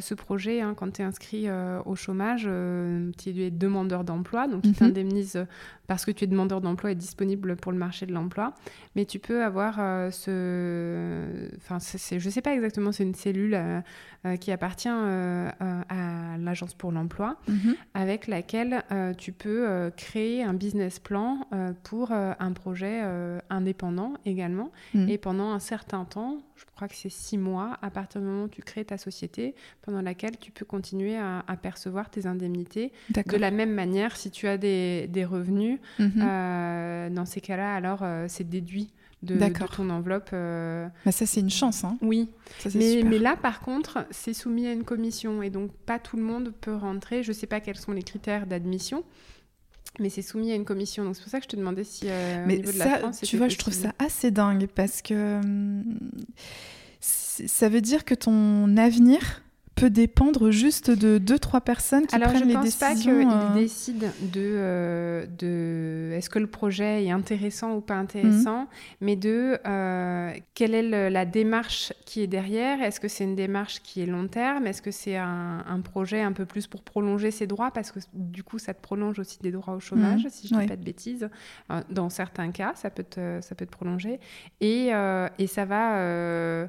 ce 0.00 0.14
projet 0.14 0.60
hein, 0.60 0.74
quand 0.76 0.90
tu 0.92 1.02
es 1.02 1.04
inscrit 1.04 1.48
euh, 1.48 1.80
au 1.84 1.94
chômage, 1.96 2.44
euh, 2.46 3.10
tu 3.18 3.30
es 3.42 3.50
demandeur 3.50 4.04
d'emploi, 4.04 4.48
donc 4.48 4.64
Mhm. 4.64 4.70
ils 4.70 4.74
t'indemnisent 4.74 5.36
euh, 5.36 5.44
parce 5.92 6.06
que 6.06 6.10
tu 6.10 6.24
es 6.24 6.26
demandeur 6.26 6.62
d'emploi 6.62 6.92
et 6.92 6.94
disponible 6.94 7.54
pour 7.56 7.70
le 7.70 7.76
marché 7.76 8.06
de 8.06 8.14
l'emploi. 8.14 8.54
Mais 8.96 9.04
tu 9.04 9.18
peux 9.18 9.44
avoir 9.44 9.76
euh, 9.78 10.10
ce. 10.10 11.54
Enfin, 11.58 11.78
c'est- 11.80 12.18
je 12.18 12.30
sais 12.30 12.40
pas 12.40 12.54
exactement, 12.54 12.92
c'est 12.92 13.02
une 13.04 13.14
cellule 13.14 13.52
euh, 13.54 13.80
euh, 14.24 14.36
qui 14.36 14.50
appartient 14.52 14.88
à 14.88 16.36
l'Agence 16.38 16.74
pour 16.74 16.92
l'emploi 16.92 17.36
avec 17.94 18.26
laquelle 18.26 18.82
tu 19.18 19.32
peux 19.32 19.90
créer 19.96 20.42
un 20.42 20.54
business 20.54 20.98
plan 20.98 21.46
pour 21.82 22.10
un 22.12 22.52
projet 22.52 23.02
indépendant 23.50 24.14
également. 24.24 24.70
Mhm. 24.94 25.08
Et 25.08 25.18
pendant 25.18 25.50
un 25.52 25.58
certain 25.58 26.04
temps, 26.04 26.38
je 26.56 26.64
crois 26.74 26.88
que 26.88 26.94
c'est 26.94 27.10
six 27.10 27.38
mois, 27.38 27.78
à 27.82 27.90
partir 27.90 28.20
du 28.20 28.26
moment 28.26 28.44
où 28.44 28.48
tu 28.48 28.62
crées 28.62 28.84
ta 28.84 28.96
société, 28.98 29.54
pendant 29.82 30.00
laquelle 30.00 30.38
tu 30.38 30.50
peux 30.52 30.64
continuer 30.64 31.16
à, 31.16 31.44
à 31.46 31.56
percevoir 31.56 32.08
tes 32.10 32.26
indemnités. 32.26 32.92
De 33.34 33.36
la 33.38 33.50
même 33.50 33.72
manière, 33.72 34.16
si 34.16 34.30
tu 34.30 34.46
as 34.46 34.56
des, 34.58 35.06
des 35.08 35.24
revenus, 35.24 35.78
Mhm. 35.98 36.12
euh, 36.22 37.10
dans 37.10 37.24
ces 37.26 37.40
cas-là, 37.40 37.74
alors 37.74 38.00
euh, 38.02 38.26
c'est 38.28 38.48
déduit 38.48 38.90
de, 39.22 39.38
ton 39.76 39.88
enveloppe. 39.90 40.30
euh, 40.32 40.88
Bah, 41.04 41.12
ça, 41.12 41.26
c'est 41.26 41.40
une 41.40 41.50
chance. 41.50 41.84
Hein. 41.84 41.96
Oui, 42.02 42.28
Ça, 42.58 42.70
mais, 42.74 42.90
super. 42.94 43.10
mais 43.10 43.18
là, 43.20 43.36
par 43.36 43.60
contre, 43.60 44.04
c'est 44.10 44.34
soumis 44.34 44.66
à 44.66 44.72
une 44.72 44.82
commission 44.84 45.42
et 45.42 45.50
donc 45.50 45.70
pas 45.72 45.98
tout 46.00 46.16
le 46.16 46.24
monde 46.24 46.52
peut 46.60 46.74
rentrer. 46.74 47.22
Je 47.22 47.28
ne 47.28 47.34
sais 47.34 47.46
pas 47.46 47.60
quels 47.60 47.76
sont 47.78 47.92
les 47.92 48.02
critères 48.02 48.46
d'admission, 48.48 49.04
mais 50.00 50.08
c'est 50.08 50.22
soumis 50.22 50.50
à 50.50 50.56
une 50.56 50.64
commission. 50.64 51.04
Donc 51.04 51.14
c'est 51.14 51.22
pour 51.22 51.30
ça 51.30 51.38
que 51.38 51.44
je 51.44 51.48
te 51.50 51.56
demandais 51.56 51.84
si 51.84 52.06
euh, 52.08 52.42
au 52.42 52.46
Mais 52.48 52.56
niveau 52.56 52.72
de 52.72 52.76
ça, 52.76 52.88
la 52.88 52.98
France, 52.98 53.20
tu 53.22 53.36
vois, 53.36 53.46
je 53.48 53.58
trouve 53.58 53.74
ça 53.74 53.92
assez 54.00 54.32
dingue 54.32 54.66
parce 54.74 55.02
que 55.02 55.36
hum, 55.38 55.84
ça 57.00 57.68
veut 57.68 57.80
dire 57.80 58.04
que 58.04 58.14
ton 58.14 58.76
avenir 58.76 59.42
peut 59.74 59.90
dépendre 59.90 60.50
juste 60.50 60.90
de 60.90 61.18
deux, 61.18 61.38
trois 61.38 61.60
personnes 61.60 62.06
qui 62.06 62.14
Alors 62.14 62.28
prennent 62.28 62.42
je 62.42 62.48
les 62.48 62.54
pense 62.54 62.76
pas 62.76 62.90
décisions. 62.90 63.18
qu'ils 63.28 63.28
euh, 63.32 63.54
décident 63.54 64.06
de, 64.20 64.40
euh, 64.40 65.26
de 65.26 66.12
est-ce 66.14 66.28
que 66.30 66.38
le 66.38 66.46
projet 66.46 67.04
est 67.04 67.10
intéressant 67.10 67.74
ou 67.74 67.80
pas 67.80 67.94
intéressant, 67.96 68.68
mais 69.00 69.16
de 69.16 69.58
euh, 69.66 70.32
quelle 70.54 70.74
est 70.74 70.82
le- 70.82 71.08
la 71.08 71.24
démarche 71.24 71.92
qui 72.04 72.20
est 72.22 72.26
derrière. 72.26 72.82
Est-ce 72.82 73.00
que 73.00 73.08
c'est 73.08 73.24
une 73.24 73.34
démarche 73.34 73.80
qui 73.82 74.02
est 74.02 74.06
long 74.06 74.28
terme? 74.28 74.66
Est-ce 74.66 74.82
que 74.82 74.90
c'est 74.90 75.16
un, 75.16 75.64
un 75.66 75.80
projet 75.80 76.20
un 76.20 76.32
peu 76.32 76.44
plus 76.46 76.66
pour 76.66 76.82
prolonger 76.82 77.30
ses 77.30 77.46
droits? 77.46 77.70
Parce 77.70 77.90
que 77.92 77.98
du 78.12 78.42
coup, 78.42 78.58
ça 78.58 78.74
te 78.74 78.82
prolonge 78.82 79.18
aussi 79.18 79.38
des 79.40 79.50
droits 79.50 79.74
au 79.74 79.80
chômage, 79.80 80.24
Mhm. 80.24 80.30
si 80.30 80.48
je 80.48 80.54
ne 80.54 80.60
dis 80.60 80.66
pas 80.66 80.76
de 80.76 80.84
bêtises. 80.84 81.28
Euh, 81.70 81.80
Dans 81.90 82.10
certains 82.10 82.50
cas, 82.50 82.72
ça 82.76 82.90
peut 82.90 83.04
te, 83.04 83.40
ça 83.40 83.54
peut 83.54 83.66
te 83.66 83.70
prolonger. 83.72 84.20
Et, 84.60 84.90
et 85.38 85.46
ça 85.46 85.64
va... 85.64 86.68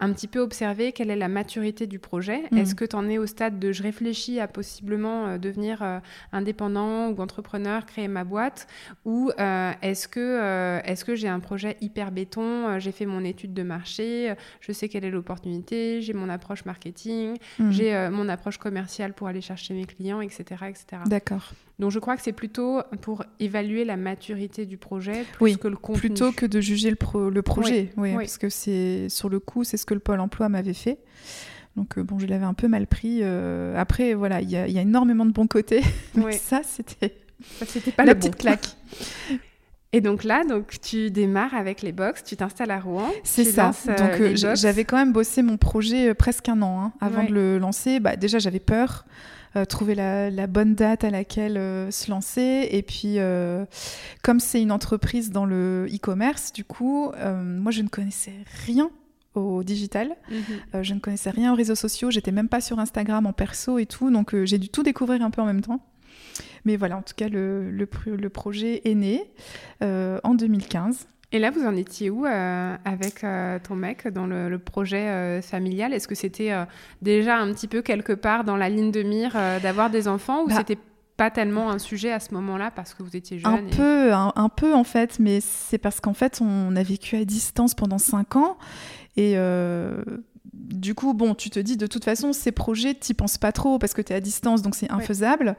un 0.00 0.12
petit 0.12 0.26
peu 0.28 0.40
observer 0.40 0.92
quelle 0.92 1.10
est 1.10 1.16
la 1.16 1.28
maturité 1.28 1.86
du 1.86 1.98
projet. 1.98 2.42
Mhm. 2.50 2.58
Est-ce 2.58 2.74
que 2.74 2.84
tu 2.84 2.96
en 2.96 3.08
es 3.08 3.18
au 3.18 3.26
stade 3.26 3.58
de 3.58 3.70
je 3.72 3.82
réfléchis 3.82 4.40
à 4.40 4.48
possiblement 4.48 5.26
euh, 5.26 5.38
devenir 5.38 5.82
euh, 5.82 5.98
indépendant 6.32 7.08
ou 7.10 7.20
entrepreneur, 7.20 7.84
créer 7.86 8.08
ma 8.08 8.24
boîte? 8.24 8.66
Ou 9.04 9.30
euh, 9.38 9.72
est-ce 9.82 10.08
que, 10.08 10.80
est-ce 10.84 11.04
que 11.04 11.14
j'ai 11.14 11.28
un 11.28 11.40
projet 11.40 11.76
hyper 11.80 12.10
béton 12.12 12.78
J'ai 12.78 12.92
fait 12.92 13.06
mon 13.06 13.24
étude 13.24 13.52
de 13.54 13.62
marché, 13.62 14.34
je 14.60 14.72
sais 14.72 14.88
quelle 14.88 15.04
est 15.04 15.10
l'opportunité, 15.10 16.00
j'ai 16.02 16.12
mon 16.12 16.28
approche 16.28 16.64
marketing, 16.64 17.36
hum, 17.58 17.70
j'ai 17.70 18.08
mon 18.10 18.28
approche 18.28 18.58
commerciale 18.58 19.12
pour 19.12 19.26
aller 19.28 19.40
chercher 19.40 19.74
mes 19.74 19.84
clients, 19.84 20.20
etc. 20.20 20.44
etc. 20.68 21.02
D'accord. 21.06 21.52
Donc 21.78 21.90
je 21.90 21.98
crois 21.98 22.14
que 22.16 22.22
c'est 22.22 22.32
plutôt 22.34 22.82
pour 23.00 23.24
évaluer 23.38 23.86
la 23.86 23.96
maturité 23.96 24.66
du 24.66 24.76
projet 24.76 25.24
plus 25.32 25.44
Oui, 25.44 25.56
que 25.58 25.66
le 25.66 25.76
contenu. 25.76 26.00
Plutôt 26.10 26.30
que 26.30 26.44
de 26.44 26.60
juger 26.60 26.90
le, 26.90 26.96
pro- 26.96 27.30
le 27.30 27.40
projet. 27.42 27.90
Oui, 27.96 28.10
oui. 28.10 28.16
parce 28.16 28.36
que 28.36 28.50
c'est 28.50 29.08
sur 29.08 29.30
le 29.30 29.40
coup, 29.40 29.64
c'est 29.64 29.78
ce 29.78 29.86
que 29.86 29.89
le 29.94 30.00
Pôle 30.00 30.20
emploi 30.20 30.48
m'avait 30.48 30.72
fait. 30.74 30.98
Donc 31.76 31.98
euh, 31.98 32.02
bon, 32.02 32.18
je 32.18 32.26
l'avais 32.26 32.44
un 32.44 32.54
peu 32.54 32.68
mal 32.68 32.86
pris. 32.86 33.20
euh, 33.22 33.76
Après, 33.76 34.14
voilà, 34.14 34.40
il 34.40 34.50
y, 34.50 34.56
a- 34.56 34.66
il 34.66 34.72
y 34.74 34.78
a 34.78 34.82
énormément 34.82 35.24
de 35.26 35.32
bons 35.32 35.46
côtés. 35.46 35.82
Mais 36.14 36.32
ça, 36.32 36.62
c'était 36.64 37.14
C'était 37.66 37.92
pas 37.92 38.04
la 38.06 38.14
bon. 38.14 38.20
petite 38.20 38.36
claque. 38.36 38.66
Et 39.92 40.00
donc 40.00 40.22
là, 40.22 40.44
donc 40.44 40.76
tu 40.80 41.10
démarres 41.10 41.54
avec 41.54 41.82
les 41.82 41.90
box, 41.90 42.22
tu 42.22 42.36
t'installes 42.36 42.70
à 42.70 42.78
Rouen. 42.78 43.10
C'est 43.24 43.42
ça. 43.44 43.72
euh, 43.88 43.96
Donc 43.96 44.20
euh, 44.20 44.54
j'avais 44.54 44.84
quand 44.84 44.96
même 44.96 45.12
bossé 45.12 45.42
mon 45.42 45.56
projet 45.56 46.14
presque 46.14 46.48
un 46.48 46.62
an 46.62 46.80
hein, 46.80 46.92
avant 47.00 47.22
Ouais. 47.22 47.28
de 47.28 47.34
le 47.34 47.58
lancer. 47.58 47.98
Bah, 47.98 48.14
déjà 48.14 48.38
j'avais 48.38 48.60
peur, 48.60 49.04
euh, 49.56 49.64
trouver 49.64 49.96
la, 49.96 50.30
la 50.30 50.46
bonne 50.46 50.76
date 50.76 51.02
à 51.02 51.10
laquelle 51.10 51.56
euh, 51.56 51.90
se 51.90 52.08
lancer. 52.08 52.68
Et 52.70 52.82
puis 52.82 53.14
euh, 53.18 53.64
comme 54.22 54.38
c'est 54.38 54.62
une 54.62 54.70
entreprise 54.70 55.32
dans 55.32 55.44
le 55.44 55.88
e-commerce, 55.92 56.52
du 56.52 56.62
coup, 56.62 57.10
moi 57.34 57.72
je 57.72 57.82
ne 57.82 57.88
connaissais 57.88 58.34
rien 58.66 58.90
au 59.34 59.62
digital. 59.62 60.16
Mhm. 60.30 60.38
Euh, 60.74 60.82
je 60.82 60.94
ne 60.94 61.00
connaissais 61.00 61.30
rien 61.30 61.52
aux 61.52 61.56
réseaux 61.56 61.74
sociaux. 61.74 62.10
J'étais 62.10 62.32
même 62.32 62.48
pas 62.48 62.60
sur 62.60 62.78
Instagram 62.78 63.26
en 63.26 63.32
perso 63.32 63.78
et 63.78 63.86
tout. 63.86 64.10
Donc 64.10 64.34
euh, 64.34 64.44
j'ai 64.46 64.58
dû 64.58 64.68
tout 64.68 64.82
découvrir 64.82 65.22
un 65.22 65.30
peu 65.30 65.40
en 65.42 65.46
même 65.46 65.60
temps. 65.62 65.80
Mais 66.64 66.76
voilà, 66.76 66.96
en 66.96 67.02
tout 67.02 67.14
cas, 67.16 67.28
le, 67.28 67.70
le, 67.70 67.86
pro- 67.86 68.10
le 68.10 68.28
projet 68.28 68.82
est 68.84 68.94
né 68.94 69.24
euh, 69.82 70.18
en 70.24 70.34
2015. 70.34 71.06
Et 71.32 71.38
là, 71.38 71.50
vous 71.52 71.64
en 71.64 71.76
étiez 71.76 72.10
où 72.10 72.26
euh, 72.26 72.76
avec 72.84 73.22
euh, 73.22 73.58
ton 73.62 73.76
mec 73.76 74.08
dans 74.08 74.26
le, 74.26 74.48
le 74.48 74.58
projet 74.58 75.06
euh, 75.08 75.40
familial? 75.42 75.94
Est-ce 75.94 76.08
que 76.08 76.14
c'était 76.16 76.50
déjà 77.02 77.36
un 77.38 77.52
petit 77.52 77.68
peu 77.68 77.82
quelque 77.82 78.12
part 78.12 78.42
dans 78.44 78.56
la 78.56 78.68
ligne 78.68 78.90
de 78.90 79.02
mire 79.02 79.34
d'avoir 79.62 79.90
des 79.90 80.08
enfants 80.08 80.42
ou 80.42 80.48
Bah, 80.48 80.54
c'était 80.56 80.78
pas 81.16 81.30
tellement 81.30 81.70
un 81.70 81.78
sujet 81.78 82.10
à 82.12 82.18
ce 82.18 82.34
moment-là 82.34 82.70
parce 82.74 82.94
que 82.94 83.02
vous 83.02 83.14
étiez 83.16 83.38
jeune 83.38 83.52
Un 83.52 83.66
et- 83.66 83.70
peu, 83.76 84.12
un, 84.12 84.32
un 84.34 84.48
peu 84.48 84.74
en 84.74 84.84
fait, 84.84 85.18
mais 85.20 85.38
c'est 85.40 85.78
parce 85.78 86.00
qu'en 86.00 86.14
fait, 86.14 86.40
on 86.42 86.74
a 86.74 86.82
vécu 86.82 87.16
à 87.16 87.24
distance 87.24 87.74
pendant 87.74 87.98
cinq 87.98 88.34
ans. 88.36 88.58
Et 89.16 89.34
euh, 89.36 90.02
du 90.52 90.94
coup, 90.94 91.14
bon, 91.14 91.34
tu 91.34 91.50
te 91.50 91.58
dis 91.58 91.76
de 91.76 91.86
toute 91.86 92.04
façon, 92.04 92.32
ces 92.32 92.52
projets, 92.52 92.94
tu 92.94 93.14
penses 93.14 93.38
pas 93.38 93.52
trop 93.52 93.78
parce 93.78 93.92
que 93.92 94.02
tu 94.02 94.12
es 94.12 94.16
à 94.16 94.20
distance, 94.20 94.62
donc 94.62 94.74
c'est 94.74 94.90
infaisable. 94.90 95.56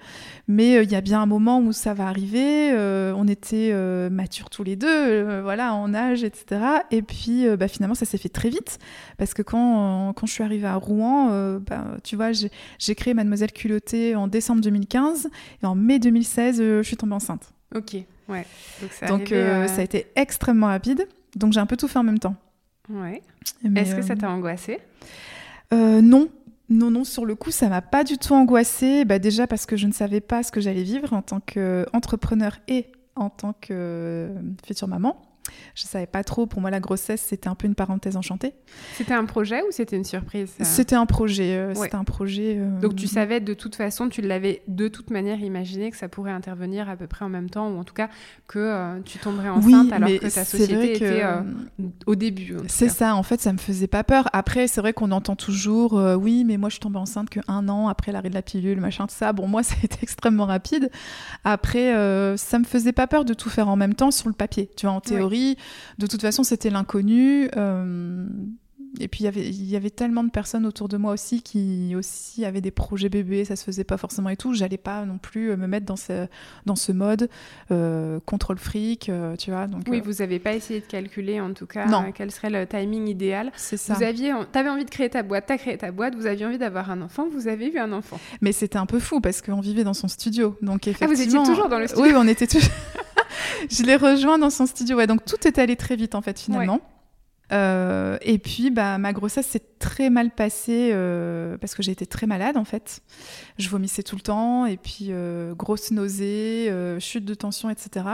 Mais 0.47 0.77
euh, 0.77 0.83
il 0.83 0.91
y 0.91 0.95
a 0.95 1.01
bien 1.01 1.21
un 1.21 1.25
moment 1.25 1.59
où 1.59 1.73
ça 1.73 1.93
va 1.93 2.07
arriver. 2.07 2.71
euh, 2.71 3.13
on 3.15 3.27
était 3.27 3.73
matures 4.09 4.49
tous 4.49 4.63
les 4.63 4.75
deux, 4.75 5.41
voilà, 5.41 5.73
en 5.73 5.93
âge, 5.93 6.23
etc. 6.23 6.61
Et 6.91 7.01
puis, 7.01 7.45
bah, 7.57 7.67
finalement, 7.67 7.95
ça 7.95 8.05
s'est 8.05 8.17
fait 8.17 8.29
très 8.29 8.49
vite 8.49 8.79
parce 9.17 9.33
que 9.33 9.41
quand, 9.41 10.13
quand 10.13 10.25
je 10.25 10.31
suis 10.31 10.43
arrivée 10.43 10.67
à 10.67 10.75
Rouen, 10.75 11.59
bah, 11.59 11.85
tu 12.03 12.15
vois, 12.15 12.31
j'ai 12.31 12.95
créé 12.95 13.13
Mademoiselle 13.13 13.51
Culottée 13.51 14.15
en 14.15 14.27
décembre 14.27 14.61
2015 14.61 15.29
et 15.61 15.65
en 15.65 15.75
mai 15.75 15.99
2016, 15.99 16.59
euh, 16.59 16.81
je 16.81 16.87
suis 16.87 16.97
tombée 16.97 17.13
enceinte. 17.13 17.53
Ok, 17.75 17.95
ouais. 18.29 18.45
Donc, 18.81 18.91
c'est 18.91 19.05
Donc 19.07 19.31
arrivé, 19.31 19.67
ça 19.67 19.81
a 19.81 19.83
été 19.83 20.07
extrêmement 20.15 20.67
rapide. 20.67 21.07
Donc 21.35 21.53
j'ai 21.53 21.59
un 21.59 21.65
peu 21.65 21.77
tout 21.77 21.87
fait 21.87 21.99
en 21.99 22.03
même 22.03 22.19
temps. 22.19 22.35
Ouais. 22.93 23.21
Est-ce 23.75 23.95
que 23.95 24.01
ça 24.01 24.13
euh, 24.13 24.17
t'a 24.17 24.29
angoissé 24.29 24.79
euh, 25.73 26.01
Non. 26.01 26.29
Non, 26.69 26.89
non, 26.89 27.03
sur 27.03 27.25
le 27.25 27.35
coup, 27.35 27.51
ça 27.51 27.67
m'a 27.67 27.81
pas 27.81 28.05
du 28.05 28.17
tout 28.17 28.33
angoissée. 28.33 29.03
Bah, 29.03 29.19
déjà 29.19 29.45
parce 29.45 29.65
que 29.65 29.75
je 29.75 29.87
ne 29.87 29.91
savais 29.91 30.21
pas 30.21 30.41
ce 30.41 30.53
que 30.53 30.61
j'allais 30.61 30.83
vivre 30.83 31.11
en 31.11 31.21
tant 31.21 31.41
qu'entrepreneur 31.41 32.59
et 32.69 32.87
en 33.15 33.29
tant 33.29 33.53
que 33.53 33.69
euh, 33.71 34.35
future 34.65 34.87
maman. 34.87 35.21
Je 35.75 35.83
savais 35.83 36.05
pas 36.07 36.23
trop. 36.23 36.45
Pour 36.45 36.61
moi, 36.61 36.69
la 36.71 36.79
grossesse, 36.79 37.21
c'était 37.21 37.47
un 37.49 37.55
peu 37.55 37.67
une 37.67 37.75
parenthèse 37.75 38.17
enchantée. 38.17 38.53
C'était 38.95 39.13
un 39.13 39.25
projet 39.25 39.61
ou 39.63 39.71
c'était 39.71 39.95
une 39.95 40.03
surprise 40.03 40.53
C'était 40.61 40.95
un 40.95 41.05
projet. 41.05 41.55
euh, 41.55 41.69
Ouais. 41.73 41.75
C'était 41.85 41.95
un 41.95 42.03
projet. 42.03 42.57
euh, 42.59 42.79
Donc 42.79 42.95
tu 42.95 43.07
savais 43.07 43.39
de 43.39 43.53
toute 43.53 43.75
façon, 43.75 44.09
tu 44.09 44.21
l'avais 44.21 44.61
de 44.67 44.87
toute 44.87 45.09
manière 45.09 45.39
imaginé 45.39 45.91
que 45.91 45.97
ça 45.97 46.07
pourrait 46.09 46.31
intervenir 46.31 46.89
à 46.89 46.95
peu 46.95 47.07
près 47.07 47.25
en 47.25 47.29
même 47.29 47.49
temps, 47.49 47.69
ou 47.69 47.77
en 47.79 47.83
tout 47.83 47.93
cas 47.93 48.09
que 48.47 48.59
euh, 48.59 48.99
tu 49.05 49.17
tomberais 49.19 49.49
Oui, 49.49 49.73
enceinte 49.75 49.91
alors 49.93 50.09
mais 50.09 50.19
que 50.19 50.27
ta 50.27 50.43
société 50.45 50.93
que- 50.99 51.05
était 51.05 51.23
au 52.05 52.15
début. 52.15 52.55
C'est 52.67 52.89
ça, 52.89 53.15
en 53.15 53.23
fait, 53.23 53.41
ça 53.41 53.53
me 53.53 53.57
faisait 53.57 53.87
pas 53.87 54.03
peur. 54.03 54.29
Après, 54.33 54.67
c'est 54.67 54.81
vrai 54.81 54.93
qu'on 54.93 55.11
entend 55.11 55.35
toujours, 55.35 55.93
oui, 56.19 56.43
mais 56.45 56.57
moi 56.57 56.69
je 56.69 56.73
suis 56.73 56.79
tombée 56.81 56.99
enceinte 56.99 57.29
que 57.29 57.39
un 57.47 57.67
an 57.69 57.87
après 57.87 58.11
l'arrêt 58.11 58.29
de 58.29 58.33
la 58.35 58.41
pilule, 58.41 58.79
machin, 58.79 59.07
tout 59.07 59.15
ça. 59.15 59.33
Bon, 59.33 59.47
moi, 59.47 59.63
ça 59.63 59.75
a 59.81 59.85
été 59.85 59.97
extrêmement 60.01 60.45
rapide. 60.45 60.89
Après, 61.43 61.91
ça 62.37 62.59
me 62.59 62.63
faisait 62.63 62.91
pas 62.93 63.07
peur 63.07 63.25
de 63.25 63.33
tout 63.33 63.49
faire 63.49 63.67
en 63.67 63.75
même 63.75 63.93
temps 63.95 64.11
sur 64.11 64.27
le 64.29 64.33
papier. 64.35 64.69
Tu 64.75 64.85
vois, 64.85 64.95
en 64.95 65.01
théorie, 65.01 65.40
de 65.97 66.07
toute 66.07 66.21
façon, 66.21 66.43
c'était 66.43 66.69
l'inconnu. 66.69 67.49
euh, 67.57 68.25
et 68.99 69.07
puis, 69.07 69.21
il 69.21 69.23
y 69.23 69.27
avait- 69.29 69.47
il 69.47 69.69
y 69.69 69.77
avait 69.77 69.89
tellement 69.89 70.21
de 70.21 70.29
personnes 70.31 70.65
autour 70.65 70.89
de 70.89 70.97
moi 70.97 71.13
aussi 71.13 71.41
qui 71.41 71.95
aussi 71.95 72.43
avaient 72.43 72.59
des 72.59 72.71
projets 72.71 73.07
bébés, 73.07 73.45
ça 73.45 73.55
se 73.55 73.63
faisait 73.63 73.85
pas 73.85 73.95
forcément 73.95 74.27
et 74.27 74.35
tout. 74.35 74.53
J'allais 74.53 74.77
pas 74.77 75.05
non 75.05 75.17
plus 75.17 75.51
euh, 75.51 75.55
me 75.55 75.65
mettre 75.65 75.85
dans 75.85 75.95
ce, 75.95 76.27
dans 76.65 76.75
ce 76.75 76.91
mode 76.91 77.29
euh, 77.71 78.19
contrôle 78.25 78.57
fric, 78.57 79.07
euh, 79.07 79.37
tu 79.37 79.49
vois. 79.51 79.67
Donc, 79.67 79.83
Oui, 79.87 79.99
euh, 79.99 80.01
vous 80.03 80.15
n'avez 80.15 80.39
pas 80.39 80.53
essayé 80.55 80.81
de 80.81 80.85
calculer 80.85 81.39
en 81.39 81.53
tout 81.53 81.67
cas 81.67 81.85
Non. 81.85 82.11
quel 82.13 82.31
serait 82.31 82.49
le 82.49 82.67
timing 82.67 83.07
idéal. 83.07 83.53
c'est 83.55 83.77
ça. 83.77 83.93
Vous 83.93 84.03
aviez, 84.03 84.33
avais 84.53 84.69
envie 84.69 84.83
de 84.83 84.89
créer 84.89 85.09
ta 85.09 85.23
boîte, 85.23 85.45
tu 85.47 85.53
as 85.53 85.57
créé 85.57 85.77
ta 85.77 85.91
boîte, 85.93 86.15
vous 86.15 86.25
aviez 86.25 86.45
envie 86.45 86.57
d'avoir 86.57 86.91
un 86.91 87.01
enfant, 87.01 87.29
vous 87.31 87.47
avez 87.47 87.71
eu 87.73 87.77
un 87.77 87.93
enfant. 87.93 88.19
Mais 88.41 88.51
c'était 88.51 88.77
un 88.79 88.85
peu 88.85 88.99
fou 88.99 89.21
parce 89.21 89.41
qu'on 89.41 89.61
vivait 89.61 89.85
dans 89.85 89.93
son 89.93 90.09
studio. 90.09 90.57
Donc 90.61 90.81
Ah, 90.85 90.89
effectivement. 90.89 91.15
vous 91.15 91.21
étiez 91.21 91.39
toujours 91.53 91.69
dans 91.69 91.79
le 91.79 91.87
studio 91.87 92.03
Oui, 92.03 92.11
on 92.13 92.27
était 92.27 92.47
toujours. 92.47 92.67
je 93.69 93.83
l'ai 93.83 93.95
rejoint 93.95 94.37
dans 94.37 94.49
son 94.49 94.65
studio. 94.65 94.97
Ouais, 94.97 95.07
donc 95.07 95.25
tout 95.25 95.47
est 95.47 95.59
allé 95.59 95.75
très 95.75 95.95
vite 95.95 96.15
en 96.15 96.21
fait 96.21 96.39
finalement. 96.39 96.81
Euh, 97.51 98.17
et 98.21 98.37
puis, 98.37 98.71
bah, 98.71 98.97
ma 98.97 99.11
grossesse 99.13 99.47
s'est 99.47 99.63
très 99.79 100.09
mal 100.09 100.31
passée 100.31 100.91
euh, 100.93 101.57
parce 101.57 101.75
que 101.75 101.83
j'ai 101.83 101.91
été 101.91 102.05
très 102.05 102.27
malade 102.27 102.57
en 102.57 102.63
fait. 102.63 103.01
Je 103.57 103.67
vomissais 103.69 104.03
tout 104.03 104.15
le 104.15 104.21
temps 104.21 104.65
et 104.65 104.77
puis 104.77 105.07
euh, 105.09 105.53
grosse 105.53 105.91
nausée, 105.91 106.73
chute 106.99 107.25
de 107.25 107.33
tension, 107.33 107.69
etc. 107.69 108.05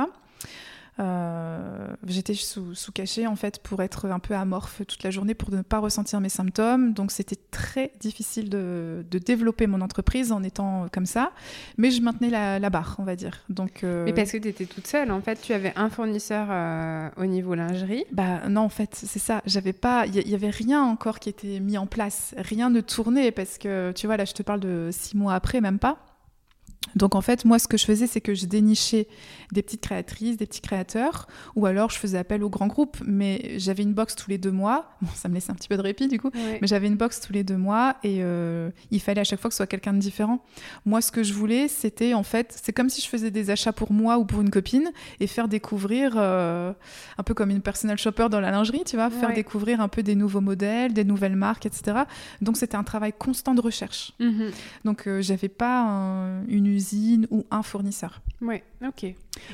Euh, 0.99 1.87
j'étais 2.07 2.33
sous, 2.33 2.73
sous, 2.73 2.91
cachet 2.91 3.27
en 3.27 3.35
fait 3.35 3.59
pour 3.59 3.83
être 3.83 4.07
un 4.07 4.17
peu 4.17 4.33
amorphe 4.33 4.81
toute 4.87 5.03
la 5.03 5.11
journée 5.11 5.35
pour 5.35 5.51
ne 5.51 5.61
pas 5.61 5.77
ressentir 5.77 6.19
mes 6.19 6.29
symptômes. 6.29 6.93
Donc 6.93 7.11
c'était 7.11 7.37
très 7.51 7.91
difficile 7.99 8.49
de, 8.49 9.05
de, 9.09 9.19
développer 9.19 9.67
mon 9.67 9.81
entreprise 9.81 10.31
en 10.31 10.41
étant 10.41 10.87
comme 10.91 11.05
ça. 11.05 11.31
Mais 11.77 11.91
je 11.91 12.01
maintenais 12.01 12.29
la, 12.29 12.57
la 12.57 12.69
barre, 12.71 12.95
on 12.97 13.03
va 13.03 13.15
dire. 13.15 13.43
Donc, 13.49 13.83
euh... 13.83 14.05
Mais 14.05 14.13
parce 14.13 14.31
que 14.31 14.37
tu 14.37 14.47
étais 14.47 14.65
toute 14.65 14.87
seule 14.87 15.11
en 15.11 15.21
fait, 15.21 15.39
tu 15.41 15.53
avais 15.53 15.73
un 15.75 15.89
fournisseur 15.89 16.47
euh, 16.49 17.09
au 17.17 17.25
niveau 17.25 17.53
lingerie 17.53 18.05
Bah 18.11 18.47
non, 18.49 18.61
en 18.61 18.69
fait, 18.69 18.95
c'est 18.95 19.19
ça. 19.19 19.41
J'avais 19.45 19.73
pas, 19.73 20.07
il 20.07 20.15
y, 20.15 20.29
y, 20.29 20.35
avait 20.35 20.49
rien 20.49 20.83
encore 20.83 21.19
qui 21.19 21.29
était 21.29 21.59
mis 21.59 21.77
en 21.77 21.85
place. 21.85 22.33
Rien 22.37 22.69
ne 22.69 22.81
tournait 22.81 23.31
parce 23.31 23.59
que 23.59 23.91
tu 23.91 24.07
vois, 24.07 24.17
là 24.17 24.25
je 24.25 24.33
te 24.33 24.41
parle 24.41 24.61
de 24.61 24.89
six 24.91 25.15
mois 25.15 25.35
après, 25.35 25.61
même 25.61 25.77
pas. 25.79 25.97
Donc 26.95 27.15
en 27.15 27.21
fait, 27.21 27.45
moi, 27.45 27.59
ce 27.59 27.67
que 27.67 27.77
je 27.77 27.85
faisais, 27.85 28.07
c'est 28.07 28.21
que 28.21 28.33
je 28.33 28.45
dénichais 28.45 29.07
des 29.51 29.61
petites 29.61 29.81
créatrices, 29.81 30.37
des 30.37 30.45
petits 30.45 30.61
créateurs, 30.61 31.27
ou 31.55 31.65
alors 31.65 31.89
je 31.89 31.97
faisais 31.97 32.17
appel 32.17 32.43
aux 32.43 32.49
grands 32.49 32.67
groupes. 32.67 32.97
Mais 33.05 33.53
j'avais 33.57 33.83
une 33.83 33.93
box 33.93 34.15
tous 34.15 34.29
les 34.29 34.37
deux 34.37 34.51
mois. 34.51 34.85
Bon, 35.01 35.09
ça 35.13 35.29
me 35.29 35.35
laissait 35.35 35.51
un 35.51 35.55
petit 35.55 35.67
peu 35.67 35.77
de 35.77 35.81
répit 35.83 36.07
du 36.07 36.19
coup. 36.19 36.31
Mais 36.33 36.67
j'avais 36.67 36.87
une 36.87 36.95
box 36.95 37.21
tous 37.21 37.31
les 37.33 37.43
deux 37.43 37.55
mois 37.57 37.95
et 38.03 38.17
euh, 38.21 38.71
il 38.89 38.99
fallait 38.99 39.21
à 39.21 39.23
chaque 39.23 39.39
fois 39.39 39.49
que 39.49 39.53
ce 39.53 39.57
soit 39.57 39.67
quelqu'un 39.67 39.93
de 39.93 39.99
différent. 39.99 40.43
Moi, 40.85 41.01
ce 41.01 41.11
que 41.11 41.21
je 41.23 41.33
voulais, 41.33 41.67
c'était 41.67 42.13
en 42.15 42.23
fait, 42.23 42.59
c'est 42.61 42.73
comme 42.73 42.89
si 42.89 42.99
je 43.01 43.07
faisais 43.07 43.29
des 43.31 43.49
achats 43.51 43.73
pour 43.73 43.91
moi 43.91 44.17
ou 44.17 44.25
pour 44.25 44.41
une 44.41 44.49
copine 44.49 44.89
et 45.19 45.27
faire 45.27 45.47
découvrir, 45.47 46.13
euh, 46.15 46.73
un 47.17 47.23
peu 47.23 47.33
comme 47.35 47.51
une 47.51 47.61
personal 47.61 47.97
shopper 47.97 48.27
dans 48.29 48.39
la 48.39 48.51
lingerie, 48.51 48.83
tu 48.85 48.95
vois, 48.95 49.09
faire 49.09 49.33
découvrir 49.33 49.81
un 49.81 49.87
peu 49.87 50.01
des 50.03 50.15
nouveaux 50.15 50.41
modèles, 50.41 50.93
des 50.93 51.03
nouvelles 51.03 51.35
marques, 51.35 51.65
etc. 51.65 51.99
Donc 52.41 52.57
c'était 52.57 52.75
un 52.75 52.83
travail 52.83 53.13
constant 53.17 53.53
de 53.53 53.61
recherche. 53.61 54.13
Mm 54.19 54.29
-hmm. 54.29 54.51
Donc 54.85 55.07
euh, 55.07 55.21
j'avais 55.21 55.49
pas 55.49 55.81
un, 55.81 56.45
une 56.47 56.67
usine 56.77 57.27
ou 57.31 57.45
un 57.51 57.63
fournisseur. 57.63 58.21
Ouais, 58.41 58.63
ok. 58.87 59.05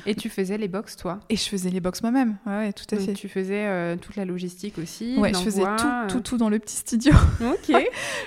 Et 0.06 0.14
tu 0.14 0.28
faisais 0.28 0.58
les 0.58 0.68
box, 0.68 0.96
toi? 0.96 1.20
Et 1.30 1.36
je 1.36 1.48
faisais 1.48 1.70
les 1.70 1.80
box 1.80 2.02
moi-même, 2.02 2.36
ouais, 2.46 2.72
tout 2.72 2.84
à 2.92 2.96
Donc 2.96 3.06
fait. 3.06 3.14
Tu 3.14 3.28
faisais 3.28 3.66
euh, 3.66 3.96
toute 3.96 4.16
la 4.16 4.24
logistique 4.24 4.78
aussi 4.78 5.16
Ouais, 5.18 5.32
je 5.32 5.38
faisais 5.38 5.62
tout, 5.62 5.86
euh... 5.86 6.08
tout, 6.08 6.20
tout 6.20 6.36
dans 6.36 6.50
le 6.50 6.58
petit 6.58 6.76
studio. 6.76 7.12
Ok. 7.40 7.74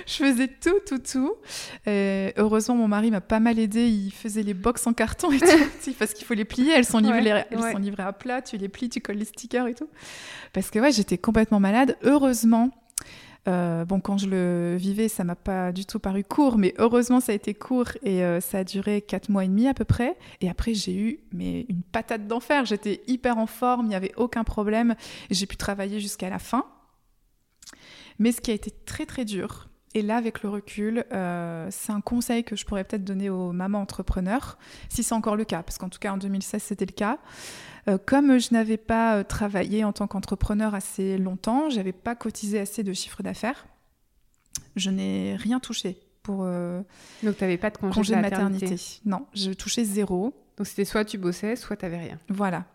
je 0.05 0.13
faisais 0.13 0.47
tout, 0.47 0.79
tout, 0.87 0.99
tout. 0.99 1.33
Et 1.85 2.33
heureusement, 2.37 2.75
mon 2.75 2.87
mari 2.87 3.11
m'a 3.11 3.21
pas 3.21 3.39
mal 3.39 3.59
aidé. 3.59 3.87
Il 3.87 4.11
faisait 4.11 4.43
les 4.43 4.53
box 4.53 4.85
en 4.87 4.93
carton 4.93 5.31
et 5.31 5.39
tout, 5.39 5.91
parce 5.99 6.13
qu'il 6.13 6.25
faut 6.25 6.33
les 6.33 6.45
plier. 6.45 6.73
Elles 6.73 6.85
sont 6.85 6.99
livrées, 6.99 7.33
ouais, 7.33 7.45
elles 7.51 7.59
ouais. 7.59 7.71
sont 7.71 7.77
livrées 7.77 8.03
à 8.03 8.13
plat. 8.13 8.41
Tu 8.41 8.57
les 8.57 8.69
plies, 8.69 8.89
tu 8.89 9.01
colles 9.01 9.17
les 9.17 9.25
stickers 9.25 9.67
et 9.67 9.75
tout. 9.75 9.89
Parce 10.53 10.69
que 10.71 10.79
ouais, 10.79 10.91
j'étais 10.91 11.17
complètement 11.17 11.59
malade. 11.59 11.97
Heureusement, 12.03 12.71
euh, 13.47 13.85
bon, 13.85 13.99
quand 13.99 14.17
je 14.17 14.27
le 14.27 14.75
vivais, 14.77 15.07
ça 15.07 15.23
m'a 15.23 15.35
pas 15.35 15.71
du 15.71 15.85
tout 15.85 15.99
paru 15.99 16.23
court, 16.23 16.57
mais 16.57 16.73
heureusement, 16.77 17.19
ça 17.19 17.31
a 17.31 17.35
été 17.35 17.53
court 17.53 17.89
et 18.03 18.23
euh, 18.23 18.41
ça 18.41 18.59
a 18.59 18.63
duré 18.63 19.01
quatre 19.01 19.29
mois 19.29 19.45
et 19.45 19.47
demi 19.47 19.67
à 19.67 19.73
peu 19.73 19.85
près. 19.85 20.17
Et 20.41 20.49
après, 20.49 20.73
j'ai 20.73 20.95
eu 20.95 21.19
mais 21.31 21.65
une 21.69 21.81
patate 21.81 22.27
d'enfer. 22.27 22.65
J'étais 22.65 23.01
hyper 23.07 23.37
en 23.37 23.47
forme, 23.47 23.85
il 23.85 23.89
n'y 23.89 23.95
avait 23.95 24.13
aucun 24.17 24.43
problème. 24.43 24.95
J'ai 25.29 25.45
pu 25.45 25.55
travailler 25.55 25.99
jusqu'à 25.99 26.29
la 26.29 26.39
fin. 26.39 26.65
Mais 28.19 28.31
ce 28.31 28.41
qui 28.41 28.51
a 28.51 28.53
été 28.53 28.71
très 28.85 29.05
très 29.05 29.25
dur, 29.25 29.67
et 29.93 30.01
là, 30.01 30.17
avec 30.17 30.43
le 30.43 30.49
recul, 30.49 31.05
euh, 31.11 31.67
c'est 31.71 31.91
un 31.91 32.01
conseil 32.01 32.43
que 32.43 32.55
je 32.55 32.65
pourrais 32.65 32.83
peut-être 32.83 33.03
donner 33.03 33.29
aux 33.29 33.51
mamans 33.51 33.81
entrepreneurs, 33.81 34.57
si 34.89 35.01
c'est 35.01 35.15
encore 35.15 35.35
le 35.35 35.45
cas, 35.45 35.63
parce 35.63 35.77
qu'en 35.77 35.89
tout 35.89 35.99
cas 35.99 36.11
en 36.11 36.17
2016 36.17 36.61
c'était 36.61 36.85
le 36.85 36.91
cas. 36.91 37.17
Euh, 37.89 37.97
comme 38.03 38.37
je 38.39 38.49
n'avais 38.51 38.77
pas 38.77 39.17
euh, 39.17 39.23
travaillé 39.23 39.83
en 39.83 39.93
tant 39.93 40.07
qu'entrepreneur 40.07 40.75
assez 40.75 41.17
longtemps, 41.17 41.69
j'avais 41.69 41.93
pas 41.93 42.15
cotisé 42.15 42.59
assez 42.59 42.83
de 42.83 42.93
chiffre 42.93 43.23
d'affaires. 43.23 43.65
Je 44.75 44.89
n'ai 44.89 45.35
rien 45.35 45.59
touché 45.59 45.97
pour 46.27 46.43
euh, 46.43 46.81
donc 47.23 47.37
tu 47.37 47.43
n'avais 47.43 47.57
pas 47.57 47.69
de 47.69 47.77
congé, 47.77 47.93
congé 47.93 48.15
de, 48.15 48.19
maternité. 48.19 48.75
Non, 49.05 49.25
je 49.33 49.51
touchais 49.51 49.85
zéro. 49.85 50.33
Donc 50.57 50.67
c'était 50.67 50.85
soit 50.85 51.05
tu 51.05 51.17
bossais, 51.17 51.55
soit 51.55 51.77
tu 51.77 51.85
n'avais 51.85 51.99
rien. 51.99 52.19
Voilà. 52.29 52.65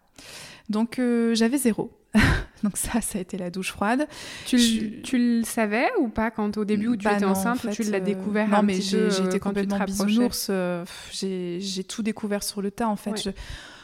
Donc 0.69 0.99
euh, 0.99 1.35
j'avais 1.35 1.59
zéro. 1.59 1.91
Donc 2.63 2.77
ça, 2.77 3.01
ça 3.01 3.19
a 3.19 3.21
été 3.21 3.37
la 3.37 3.51
douche 3.51 3.73
froide. 3.73 4.07
Tu, 4.47 4.59
je... 4.59 5.01
tu 5.03 5.19
le 5.19 5.43
savais 5.43 5.87
ou 5.99 6.09
pas 6.09 6.31
quand 6.31 6.57
au 6.57 6.65
début 6.65 6.89
où 6.89 6.97
tu 6.97 7.05
bah 7.05 7.15
étais 7.15 7.25
non, 7.25 7.33
enceinte 7.33 7.57
en 7.57 7.61
fait, 7.61 7.69
ou 7.71 7.73
tu 7.73 7.83
l'as 7.91 8.01
découvert 8.01 8.49
Non, 8.49 8.59
un 8.59 8.63
mais 8.63 8.81
j'étais 8.81 9.37
euh, 9.37 9.39
complètement 9.39 9.81
bisounours. 9.81 10.47
Euh, 10.49 10.85
j'ai 11.13 11.85
tout 11.85 12.03
découvert 12.03 12.43
sur 12.43 12.63
le 12.63 12.71
tas 12.71 12.89
en 12.89 12.97
fait. 12.97 13.27
Ouais. 13.27 13.35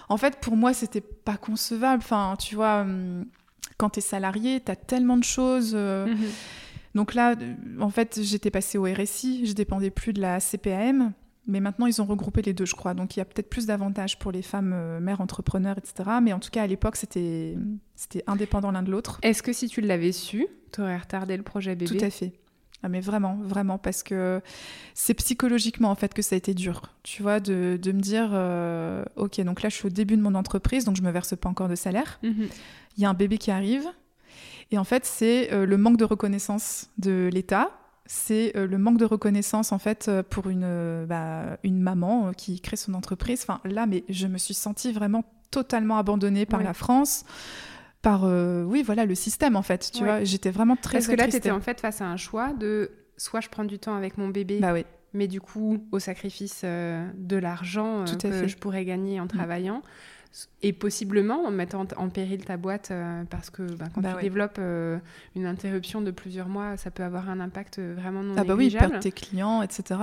En 0.08 0.16
fait, 0.16 0.38
pour 0.40 0.56
moi, 0.56 0.72
c'était 0.72 1.00
pas 1.00 1.36
concevable. 1.36 2.02
Enfin, 2.02 2.36
tu 2.38 2.54
vois, 2.54 2.80
hum, 2.80 3.26
quand 3.76 3.90
tu 3.90 3.98
es 3.98 4.02
salarié, 4.02 4.60
tu 4.64 4.70
as 4.72 4.76
tellement 4.76 5.16
de 5.16 5.24
choses. 5.24 5.72
Euh... 5.74 6.06
-hmm. 6.06 6.16
Donc 6.94 7.14
là, 7.14 7.36
en 7.80 7.90
fait, 7.90 8.20
j'étais 8.22 8.50
passée 8.50 8.78
au 8.78 8.84
RSI, 8.84 9.46
je 9.46 9.52
dépendais 9.52 9.90
plus 9.90 10.12
de 10.12 10.20
la 10.20 10.40
CPAM. 10.40 11.12
Mais 11.46 11.60
maintenant, 11.60 11.86
ils 11.86 12.02
ont 12.02 12.04
regroupé 12.04 12.42
les 12.42 12.52
deux, 12.52 12.66
je 12.66 12.74
crois. 12.74 12.92
Donc, 12.92 13.16
il 13.16 13.20
y 13.20 13.22
a 13.22 13.24
peut-être 13.24 13.48
plus 13.48 13.64
d'avantages 13.64 14.18
pour 14.18 14.32
les 14.32 14.42
femmes 14.42 14.72
euh, 14.74 15.00
mères 15.00 15.22
entrepreneurs, 15.22 15.78
etc. 15.78 16.10
Mais 16.22 16.34
en 16.34 16.40
tout 16.40 16.50
cas, 16.50 16.62
à 16.62 16.66
l'époque, 16.66 16.96
c'était 16.96 17.56
indépendant 18.26 18.70
l'un 18.70 18.82
de 18.82 18.90
l'autre. 18.90 19.18
Est-ce 19.22 19.42
que 19.42 19.54
si 19.54 19.66
tu 19.68 19.80
l'avais 19.80 20.12
su, 20.12 20.46
tu 20.72 20.82
aurais 20.82 20.98
retardé 20.98 21.36
le 21.38 21.42
projet 21.42 21.74
bébé? 21.74 21.98
Tout 21.98 22.04
à 22.04 22.10
fait. 22.10 22.32
Ah, 22.82 22.88
mais 22.88 23.00
vraiment, 23.00 23.36
vraiment, 23.42 23.76
parce 23.76 24.02
que 24.04 24.40
c'est 24.94 25.14
psychologiquement, 25.14 25.90
en 25.90 25.96
fait, 25.96 26.14
que 26.14 26.22
ça 26.22 26.36
a 26.36 26.38
été 26.38 26.54
dur. 26.54 26.82
Tu 27.02 27.22
vois, 27.22 27.40
de, 27.40 27.78
de 27.80 27.92
me 27.92 28.00
dire, 28.00 28.30
euh, 28.32 29.04
OK, 29.16 29.40
donc 29.40 29.62
là, 29.62 29.68
je 29.68 29.74
suis 29.74 29.86
au 29.86 29.90
début 29.90 30.16
de 30.16 30.22
mon 30.22 30.34
entreprise, 30.36 30.84
donc 30.84 30.96
je 30.96 31.02
me 31.02 31.10
verse 31.10 31.34
pas 31.36 31.48
encore 31.48 31.68
de 31.68 31.74
salaire. 31.74 32.20
Il 32.22 32.30
mm 32.30 32.34
-hmm. 32.34 32.48
y 32.98 33.04
a 33.04 33.10
un 33.10 33.14
bébé 33.14 33.38
qui 33.38 33.50
arrive. 33.50 33.86
Et 34.70 34.78
en 34.78 34.84
fait, 34.84 35.04
c'est 35.04 35.52
euh, 35.52 35.66
le 35.66 35.76
manque 35.76 35.96
de 35.96 36.04
reconnaissance 36.04 36.90
de 36.98 37.28
l'État 37.32 37.70
c'est 38.10 38.56
euh, 38.56 38.66
le 38.66 38.78
manque 38.78 38.96
de 38.96 39.04
reconnaissance 39.04 39.70
en 39.70 39.78
fait 39.78 40.10
pour 40.30 40.48
une, 40.48 41.04
bah, 41.06 41.58
une 41.62 41.78
maman 41.78 42.32
qui 42.32 42.58
crée 42.58 42.78
son 42.78 42.94
entreprise. 42.94 43.40
Enfin 43.42 43.60
là, 43.64 43.86
mais 43.86 44.02
je 44.08 44.26
me 44.28 44.38
suis 44.38 44.54
sentie 44.54 44.92
vraiment 44.92 45.24
totalement 45.50 45.98
abandonnée 45.98 46.46
par 46.46 46.60
oui. 46.60 46.66
la 46.66 46.72
France, 46.72 47.24
par 48.02 48.24
euh, 48.24 48.64
oui 48.64 48.82
voilà 48.82 49.04
le 49.04 49.14
système 49.14 49.56
en 49.56 49.62
fait. 49.62 49.90
Tu 49.92 50.04
vois, 50.04 50.24
j'étais 50.24 50.50
vraiment 50.50 50.76
très 50.76 50.98
parce 50.98 51.08
que 51.08 51.16
là, 51.16 51.28
tu 51.28 51.36
étais 51.36 51.50
en 51.50 51.60
fait 51.60 51.80
face 51.80 52.00
à 52.00 52.06
un 52.06 52.16
choix 52.16 52.52
de 52.52 52.90
soit 53.16 53.40
je 53.40 53.48
prends 53.48 53.64
du 53.64 53.78
temps 53.78 53.96
avec 53.96 54.18
mon 54.18 54.28
bébé. 54.28 54.58
Bah 54.60 54.72
oui. 54.72 54.84
Mais 55.14 55.26
du 55.26 55.40
coup, 55.40 55.78
au 55.90 55.98
sacrifice 55.98 56.62
euh, 56.64 57.08
de 57.16 57.36
l'argent 57.36 58.04
que 58.04 58.30
fait. 58.30 58.48
je 58.48 58.56
pourrais 58.58 58.84
gagner 58.84 59.20
en 59.20 59.26
travaillant. 59.26 59.78
Mmh 59.78 59.82
et 60.62 60.72
possiblement 60.72 61.44
en 61.46 61.50
mettant 61.50 61.86
en 61.96 62.08
péril 62.08 62.44
ta 62.44 62.56
boîte 62.56 62.90
euh, 62.90 63.24
parce 63.30 63.50
que 63.50 63.62
bah, 63.62 63.86
quand 63.94 64.00
bah 64.00 64.10
tu 64.10 64.16
ouais. 64.16 64.22
développes 64.22 64.58
euh, 64.58 64.98
une 65.34 65.46
interruption 65.46 66.00
de 66.00 66.10
plusieurs 66.10 66.48
mois, 66.48 66.76
ça 66.76 66.90
peut 66.90 67.02
avoir 67.02 67.30
un 67.30 67.40
impact 67.40 67.78
vraiment 67.78 68.22
non 68.22 68.34
ah 68.36 68.44
bah 68.44 68.54
oui, 68.54 68.70
perdre 68.70 68.98
tes 68.98 69.12
clients, 69.12 69.62
etc. 69.62 70.00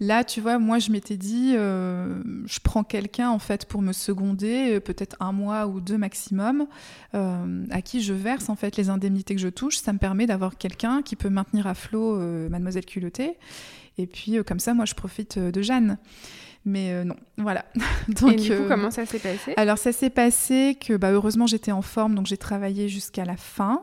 Là, 0.00 0.24
tu 0.24 0.40
vois, 0.40 0.58
moi, 0.58 0.78
je 0.78 0.90
m'étais 0.90 1.16
dit, 1.16 1.54
euh, 1.56 2.22
je 2.46 2.58
prends 2.60 2.84
quelqu'un 2.84 3.30
en 3.30 3.38
fait 3.38 3.66
pour 3.66 3.82
me 3.82 3.92
seconder, 3.92 4.80
peut-être 4.80 5.16
un 5.20 5.32
mois 5.32 5.66
ou 5.66 5.80
deux 5.80 5.98
maximum, 5.98 6.66
euh, 7.14 7.66
à 7.70 7.82
qui 7.82 8.02
je 8.02 8.12
verse 8.12 8.48
en 8.48 8.56
fait 8.56 8.76
les 8.76 8.90
indemnités 8.90 9.34
que 9.34 9.40
je 9.40 9.48
touche. 9.48 9.76
Ça 9.76 9.92
me 9.92 9.98
permet 9.98 10.26
d'avoir 10.26 10.56
quelqu'un 10.56 11.02
qui 11.02 11.16
peut 11.16 11.30
maintenir 11.30 11.66
à 11.66 11.74
flot 11.74 12.16
euh, 12.16 12.48
Mademoiselle 12.48 12.86
culottée. 12.86 13.38
Et 13.98 14.06
puis, 14.06 14.42
comme 14.46 14.58
ça, 14.58 14.72
moi, 14.72 14.86
je 14.86 14.94
profite 14.94 15.38
de 15.38 15.62
Jeanne. 15.62 15.98
Mais 16.64 16.92
euh, 16.92 17.04
non, 17.04 17.16
voilà. 17.38 17.64
donc, 18.08 18.32
et 18.32 18.36
du 18.36 18.48
coup, 18.48 18.62
euh, 18.62 18.68
comment 18.68 18.90
ça 18.90 19.04
s'est 19.06 19.18
passé? 19.18 19.54
Alors, 19.56 19.78
ça 19.78 19.92
s'est 19.92 20.10
passé 20.10 20.78
que, 20.80 20.96
bah, 20.96 21.10
heureusement, 21.10 21.46
j'étais 21.46 21.72
en 21.72 21.82
forme, 21.82 22.14
donc 22.14 22.26
j'ai 22.26 22.36
travaillé 22.36 22.88
jusqu'à 22.88 23.24
la 23.24 23.36
fin. 23.36 23.82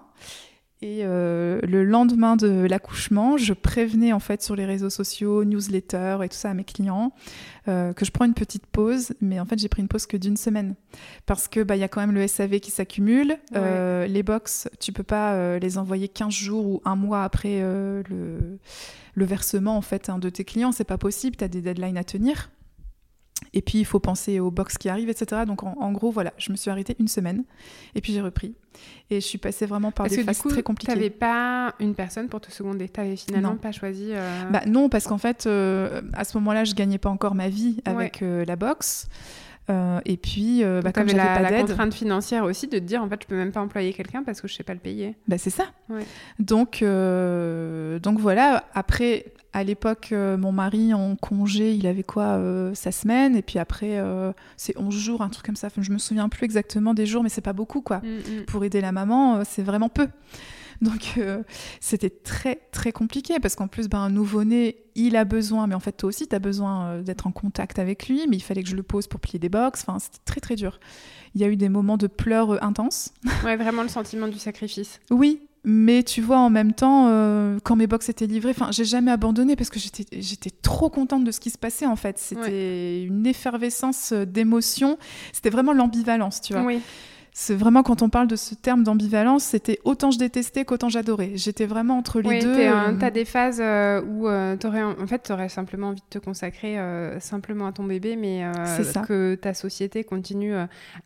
Et 0.81 1.01
euh, 1.03 1.59
le 1.63 1.83
lendemain 1.83 2.37
de 2.37 2.65
l'accouchement, 2.65 3.37
je 3.37 3.51
prévenais 3.51 4.13
en 4.13 4.19
fait 4.19 4.41
sur 4.41 4.55
les 4.55 4.65
réseaux 4.65 4.89
sociaux, 4.89 5.43
newsletter 5.43 6.19
et 6.23 6.29
tout 6.29 6.37
ça 6.37 6.51
à 6.51 6.53
mes 6.53 6.63
clients 6.63 7.11
euh, 7.67 7.91
que 7.91 8.05
je 8.05 8.11
prends 8.11 8.23
une 8.23 8.33
petite 8.33 8.65
pause, 8.65 9.11
mais 9.19 9.41
en 9.41 9.45
fait 9.45 9.59
j'ai 9.59 9.67
pris 9.67 9.81
une 9.81 9.89
pause 9.89 10.05
que 10.05 10.15
d'une 10.15 10.37
semaine 10.37 10.75
parce 11.25 11.49
que 11.49 11.63
bah 11.63 11.75
il 11.75 11.79
y 11.79 11.83
a 11.83 11.89
quand 11.89 11.99
même 11.99 12.13
le 12.13 12.25
SAV 12.25 12.61
qui 12.61 12.71
s'accumule, 12.71 13.31
ouais. 13.31 13.57
euh, 13.57 14.07
les 14.07 14.23
box 14.23 14.69
tu 14.79 14.93
peux 14.93 15.03
pas 15.03 15.59
les 15.59 15.77
envoyer 15.77 16.07
15 16.07 16.31
jours 16.33 16.65
ou 16.65 16.81
un 16.85 16.95
mois 16.95 17.25
après 17.25 17.59
le, 17.59 18.03
le 19.15 19.25
versement 19.25 19.75
en 19.75 19.81
fait 19.81 20.07
hein, 20.07 20.17
de 20.17 20.29
tes 20.29 20.45
clients, 20.45 20.71
c'est 20.71 20.85
pas 20.85 20.97
possible, 20.97 21.35
tu 21.35 21.43
as 21.43 21.49
des 21.49 21.61
deadlines 21.61 21.97
à 21.97 22.05
tenir. 22.05 22.51
Et 23.53 23.61
puis, 23.61 23.79
il 23.79 23.85
faut 23.85 23.99
penser 23.99 24.39
aux 24.39 24.51
box 24.51 24.77
qui 24.77 24.89
arrivent, 24.89 25.09
etc. 25.09 25.43
Donc, 25.45 25.63
en, 25.63 25.75
en, 25.79 25.91
gros, 25.91 26.11
voilà, 26.11 26.33
je 26.37 26.51
me 26.51 26.57
suis 26.57 26.69
arrêtée 26.69 26.95
une 26.99 27.07
semaine. 27.07 27.43
Et 27.95 28.01
puis, 28.01 28.13
j'ai 28.13 28.21
repris. 28.21 28.55
Et 29.09 29.21
je 29.21 29.25
suis 29.25 29.37
passée 29.37 29.65
vraiment 29.65 29.91
par 29.91 30.05
parce 30.05 30.15
des 30.15 30.23
phases 30.23 30.39
coup, 30.39 30.49
très 30.49 30.63
compliquées. 30.63 30.93
Tu 30.93 30.97
n'avais 30.97 31.09
pas 31.09 31.73
une 31.79 31.95
personne 31.95 32.27
pour 32.27 32.41
te 32.41 32.51
seconder 32.51 32.87
Tu 32.89 32.99
n'avais 32.99 33.15
finalement 33.15 33.51
non. 33.51 33.57
pas 33.57 33.71
choisi 33.71 34.09
euh... 34.11 34.43
bah, 34.51 34.61
Non, 34.67 34.89
parce 34.89 35.07
qu'en 35.07 35.17
fait, 35.17 35.47
euh, 35.47 36.01
à 36.13 36.23
ce 36.23 36.37
moment-là, 36.37 36.63
je 36.63 36.71
ne 36.71 36.75
gagnais 36.75 36.97
pas 36.97 37.09
encore 37.09 37.35
ma 37.35 37.49
vie 37.49 37.81
avec 37.85 38.19
ouais. 38.21 38.27
euh, 38.27 38.45
la 38.45 38.55
box. 38.55 39.07
Euh, 39.69 39.99
et 40.05 40.17
puis, 40.17 40.63
bah, 40.63 40.91
comme 40.91 41.07
j'avais 41.07 41.23
la, 41.23 41.35
pas 41.35 41.41
la 41.41 41.49
d'aide, 41.49 41.67
contrainte 41.67 41.93
financière 41.93 42.43
aussi 42.43 42.67
de 42.67 42.79
te 42.79 42.83
dire 42.83 43.03
en 43.03 43.09
fait, 43.09 43.21
je 43.21 43.27
peux 43.27 43.35
même 43.35 43.51
pas 43.51 43.61
employer 43.61 43.93
quelqu'un 43.93 44.23
parce 44.23 44.41
que 44.41 44.47
je 44.47 44.55
sais 44.55 44.63
pas 44.63 44.73
le 44.73 44.79
payer. 44.79 45.15
Bah, 45.27 45.37
c'est 45.37 45.51
ça. 45.51 45.65
Ouais. 45.89 46.05
Donc, 46.39 46.83
donc 46.83 48.19
voilà. 48.19 48.63
Après, 48.73 49.25
À 49.51 49.63
l'époque, 49.63 50.09
euh, 50.11 50.37
mon 50.37 50.51
mari 50.51 50.93
en 50.93 51.15
congé, 51.15 51.73
il 51.73 51.87
avait 51.87 52.03
quoi 52.03 52.37
euh, 52.37 52.73
Sa 52.75 52.91
semaine, 52.91 53.35
et 53.35 53.41
puis 53.41 53.57
après, 53.57 53.97
euh, 53.97 54.31
c'est 54.57 54.77
11 54.77 54.93
jours, 54.93 55.21
un 55.21 55.29
truc 55.29 55.45
comme 55.45 55.55
ça. 55.55 55.67
Enfin, 55.67 55.81
je 55.81 55.91
me 55.91 55.97
souviens 55.97 56.29
plus 56.29 56.45
exactement 56.45 56.93
des 56.93 57.07
jours, 57.07 57.23
mais 57.23 57.29
c'est 57.29 57.41
pas 57.41 57.53
beaucoup, 57.53 57.81
quoi. 57.81 57.97
Mm, 57.97 58.41
mm. 58.41 58.45
Pour 58.45 58.63
aider 58.63 58.79
la 58.79 58.91
maman, 58.91 59.43
c'est 59.45 59.63
vraiment 59.63 59.89
peu. 59.89 60.07
Donc, 60.81 61.19
c'était 61.81 62.11
très, 62.11 62.55
très 62.71 62.93
compliqué, 62.93 63.39
parce 63.41 63.55
qu'en 63.55 63.67
plus, 63.67 63.89
ben, 63.89 63.99
un 63.99 64.09
nouveau-né, 64.09 64.77
il 64.95 65.17
a 65.17 65.25
besoin, 65.25 65.67
mais 65.67 65.75
en 65.75 65.81
fait, 65.81 65.91
toi 65.93 66.07
aussi, 66.07 66.27
tu 66.27 66.35
as 66.35 66.39
besoin 66.39 67.01
d'être 67.01 67.27
en 67.27 67.31
contact 67.31 67.79
avec 67.79 68.07
lui, 68.07 68.27
mais 68.29 68.37
il 68.37 68.43
fallait 68.43 68.63
que 68.63 68.69
je 68.69 68.77
le 68.77 68.83
pose 68.83 69.07
pour 69.07 69.19
plier 69.19 69.39
des 69.39 69.49
box. 69.49 69.83
Enfin, 69.85 69.99
c'était 69.99 70.19
très, 70.23 70.39
très 70.39 70.55
dur. 70.55 70.79
Il 71.35 71.41
y 71.41 71.43
a 71.43 71.47
eu 71.47 71.57
des 71.57 71.69
moments 71.69 71.97
de 71.97 72.07
pleurs 72.07 72.63
intenses. 72.63 73.13
Ouais, 73.43 73.57
vraiment 73.57 73.81
le 73.81 73.89
sentiment 73.89 74.27
du 74.27 74.39
sacrifice. 74.39 75.01
Oui, 75.11 75.48
mais 75.69 76.01
tu 76.01 76.21
vois, 76.21 76.39
en 76.39 76.49
même 76.49 76.73
temps, 76.73 77.07
euh, 77.09 77.59
quand 77.63 77.75
mes 77.75 77.85
box 77.85 78.09
étaient 78.09 78.25
livrés, 78.25 78.51
enfin, 78.51 78.71
j'ai 78.71 78.85
jamais 78.85 79.11
abandonné 79.11 79.55
parce 79.55 79.69
que 79.69 79.79
j'étais, 79.79 80.49
trop 80.61 80.89
contente 80.89 81.23
de 81.23 81.31
ce 81.31 81.39
qui 81.39 81.51
se 81.51 81.57
passait 81.57 81.85
en 81.85 81.95
fait. 81.95 82.17
C'était 82.17 83.03
une 83.03 83.27
effervescence 83.27 84.11
d'émotions. 84.13 84.97
C'était 85.31 85.51
vraiment 85.51 85.73
l'ambivalence, 85.73 86.41
tu 86.41 86.53
vois. 86.53 86.63
Oui. 86.63 86.81
C'est 87.41 87.55
vraiment 87.55 87.83
quand 87.83 88.01
on 88.01 88.09
parle 88.09 88.27
de 88.27 88.35
ce 88.35 88.53
terme 88.53 88.83
d'ambivalence, 88.83 89.45
c'était 89.45 89.79
autant 89.85 90.11
je 90.11 90.19
détestais 90.19 90.65
qu'autant 90.65 90.89
j'adorais. 90.89 91.31
J'étais 91.35 91.65
vraiment 91.65 91.97
entre 91.97 92.19
les 92.19 92.27
Oui, 92.27 92.39
deux. 92.39 92.59
euh, 92.59 92.91
t'as 92.99 93.11
des 93.11 93.23
phases 93.23 93.61
euh, 93.61 94.01
où 94.01 94.27
euh, 94.27 94.57
t'aurais, 94.57 94.83
en 94.83 95.07
fait, 95.07 95.19
t'aurais 95.19 95.47
simplement 95.47 95.87
envie 95.87 96.01
de 96.01 96.19
te 96.19 96.19
consacrer 96.19 96.77
euh, 96.77 97.17
simplement 97.21 97.65
à 97.67 97.71
ton 97.71 97.85
bébé, 97.85 98.17
mais 98.17 98.43
euh, 98.43 98.83
que 99.07 99.35
ta 99.35 99.53
société 99.53 100.03
continue 100.03 100.53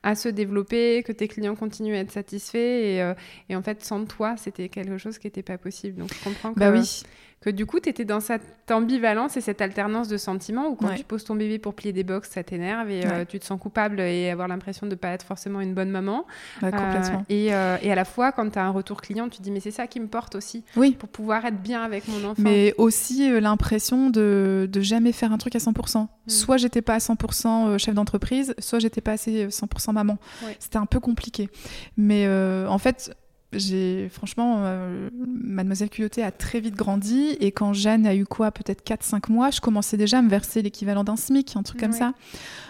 à 0.01 0.15
se 0.15 0.27
développer, 0.27 1.03
que 1.03 1.11
tes 1.11 1.27
clients 1.27 1.53
continuent 1.55 1.93
à 1.93 1.99
être 1.99 2.11
satisfaits, 2.11 2.57
et, 2.57 3.13
et 3.49 3.55
en 3.55 3.61
fait, 3.61 3.83
sans 3.83 4.03
toi, 4.05 4.33
c'était 4.35 4.69
quelque 4.69 4.97
chose 4.97 5.19
qui 5.19 5.27
n'était 5.27 5.43
pas 5.43 5.59
possible. 5.59 5.99
Donc, 5.99 6.11
je 6.15 6.23
comprends 6.23 6.55
que, 6.55 6.59
Bah 6.59 6.71
oui. 6.71 7.03
Que 7.43 7.49
du 7.49 7.65
coup, 7.65 7.79
t'étais 7.79 8.05
dans 8.05 8.19
cette 8.21 8.71
ambivalence 8.71 9.35
et 9.35 9.41
cette 9.41 9.61
alternance 9.61 10.07
de 10.07 10.15
sentiments 10.17 10.69
où 10.69 10.75
quand 10.75 10.87
Ouais. 10.87 10.95
tu 10.97 11.03
poses 11.03 11.23
ton 11.25 11.35
bébé 11.35 11.59
pour 11.59 11.73
plier 11.73 11.91
des 11.91 12.03
box, 12.03 12.29
ça 12.31 12.43
t'énerve 12.43 12.89
et 12.89 13.05
euh, 13.05 13.25
tu 13.25 13.37
te 13.39 13.45
sens 13.45 13.59
coupable 13.59 13.99
et 13.99 14.29
avoir 14.29 14.47
l'impression 14.47 14.87
de 14.87 14.91
ne 14.91 14.95
pas 14.95 15.09
être 15.09 15.25
forcément 15.25 15.59
une 15.59 15.73
bonne 15.73 15.89
maman. 15.89 16.25
Ouais, 16.61 16.71
Euh, 16.73 17.17
et, 17.29 17.53
euh, 17.53 17.77
et 17.81 17.91
à 17.91 17.95
la 17.95 18.05
fois, 18.05 18.31
quand 18.31 18.49
tu 18.49 18.57
as 18.59 18.63
un 18.65 18.69
retour 18.69 19.01
client, 19.01 19.27
tu 19.27 19.39
te 19.39 19.43
dis, 19.43 19.51
mais 19.51 19.59
c'est 19.59 19.71
ça 19.71 19.87
qui 19.87 19.99
me 19.99 20.07
porte 20.07 20.35
aussi 20.35 20.63
Oui. 20.77 20.91
pour 20.91 21.09
pouvoir 21.09 21.43
être 21.45 21.61
bien 21.61 21.83
avec 21.83 22.07
mon 22.07 22.23
enfant. 22.29 22.41
Mais 22.41 22.73
aussi 22.77 23.29
l'impression 23.41 24.09
de, 24.09 24.69
de 24.71 24.81
jamais 24.81 25.11
faire 25.11 25.31
un 25.33 25.37
truc 25.37 25.55
à 25.55 25.59
100%. 25.59 26.03
Mm. 26.03 26.07
Soit 26.29 26.57
j'étais 26.57 26.81
pas 26.81 26.93
à 26.95 26.99
100% 26.99 27.67
euh, 27.67 27.77
chef 27.77 27.93
d'entreprise, 27.93 28.55
soit 28.59 28.79
j'étais 28.79 29.01
pas 29.01 29.11
assez 29.11 29.43
euh, 29.43 29.49
100% 29.49 29.91
maman. 29.91 30.17
C'était 30.59 30.77
un 30.77 30.85
peu 30.85 30.99
compliqué. 31.01 31.49
Mais 31.97 32.27
en 32.67 32.77
fait, 32.77 33.13
j'ai 33.55 34.09
franchement, 34.09 34.57
euh, 34.59 35.09
Mademoiselle 35.27 35.89
Culotté 35.89 36.23
a 36.23 36.31
très 36.31 36.59
vite 36.59 36.75
grandi 36.75 37.37
et 37.39 37.51
quand 37.51 37.73
Jeanne 37.73 38.05
a 38.07 38.15
eu 38.15 38.25
quoi, 38.25 38.51
peut-être 38.51 38.83
4-5 38.83 39.31
mois, 39.31 39.49
je 39.51 39.61
commençais 39.61 39.97
déjà 39.97 40.19
à 40.19 40.21
me 40.21 40.29
verser 40.29 40.61
l'équivalent 40.61 41.03
d'un 41.03 41.15
SMIC, 41.15 41.55
un 41.55 41.63
truc 41.63 41.79
comme 41.79 41.91
Ouais. 41.91 41.97
ça. 41.97 42.13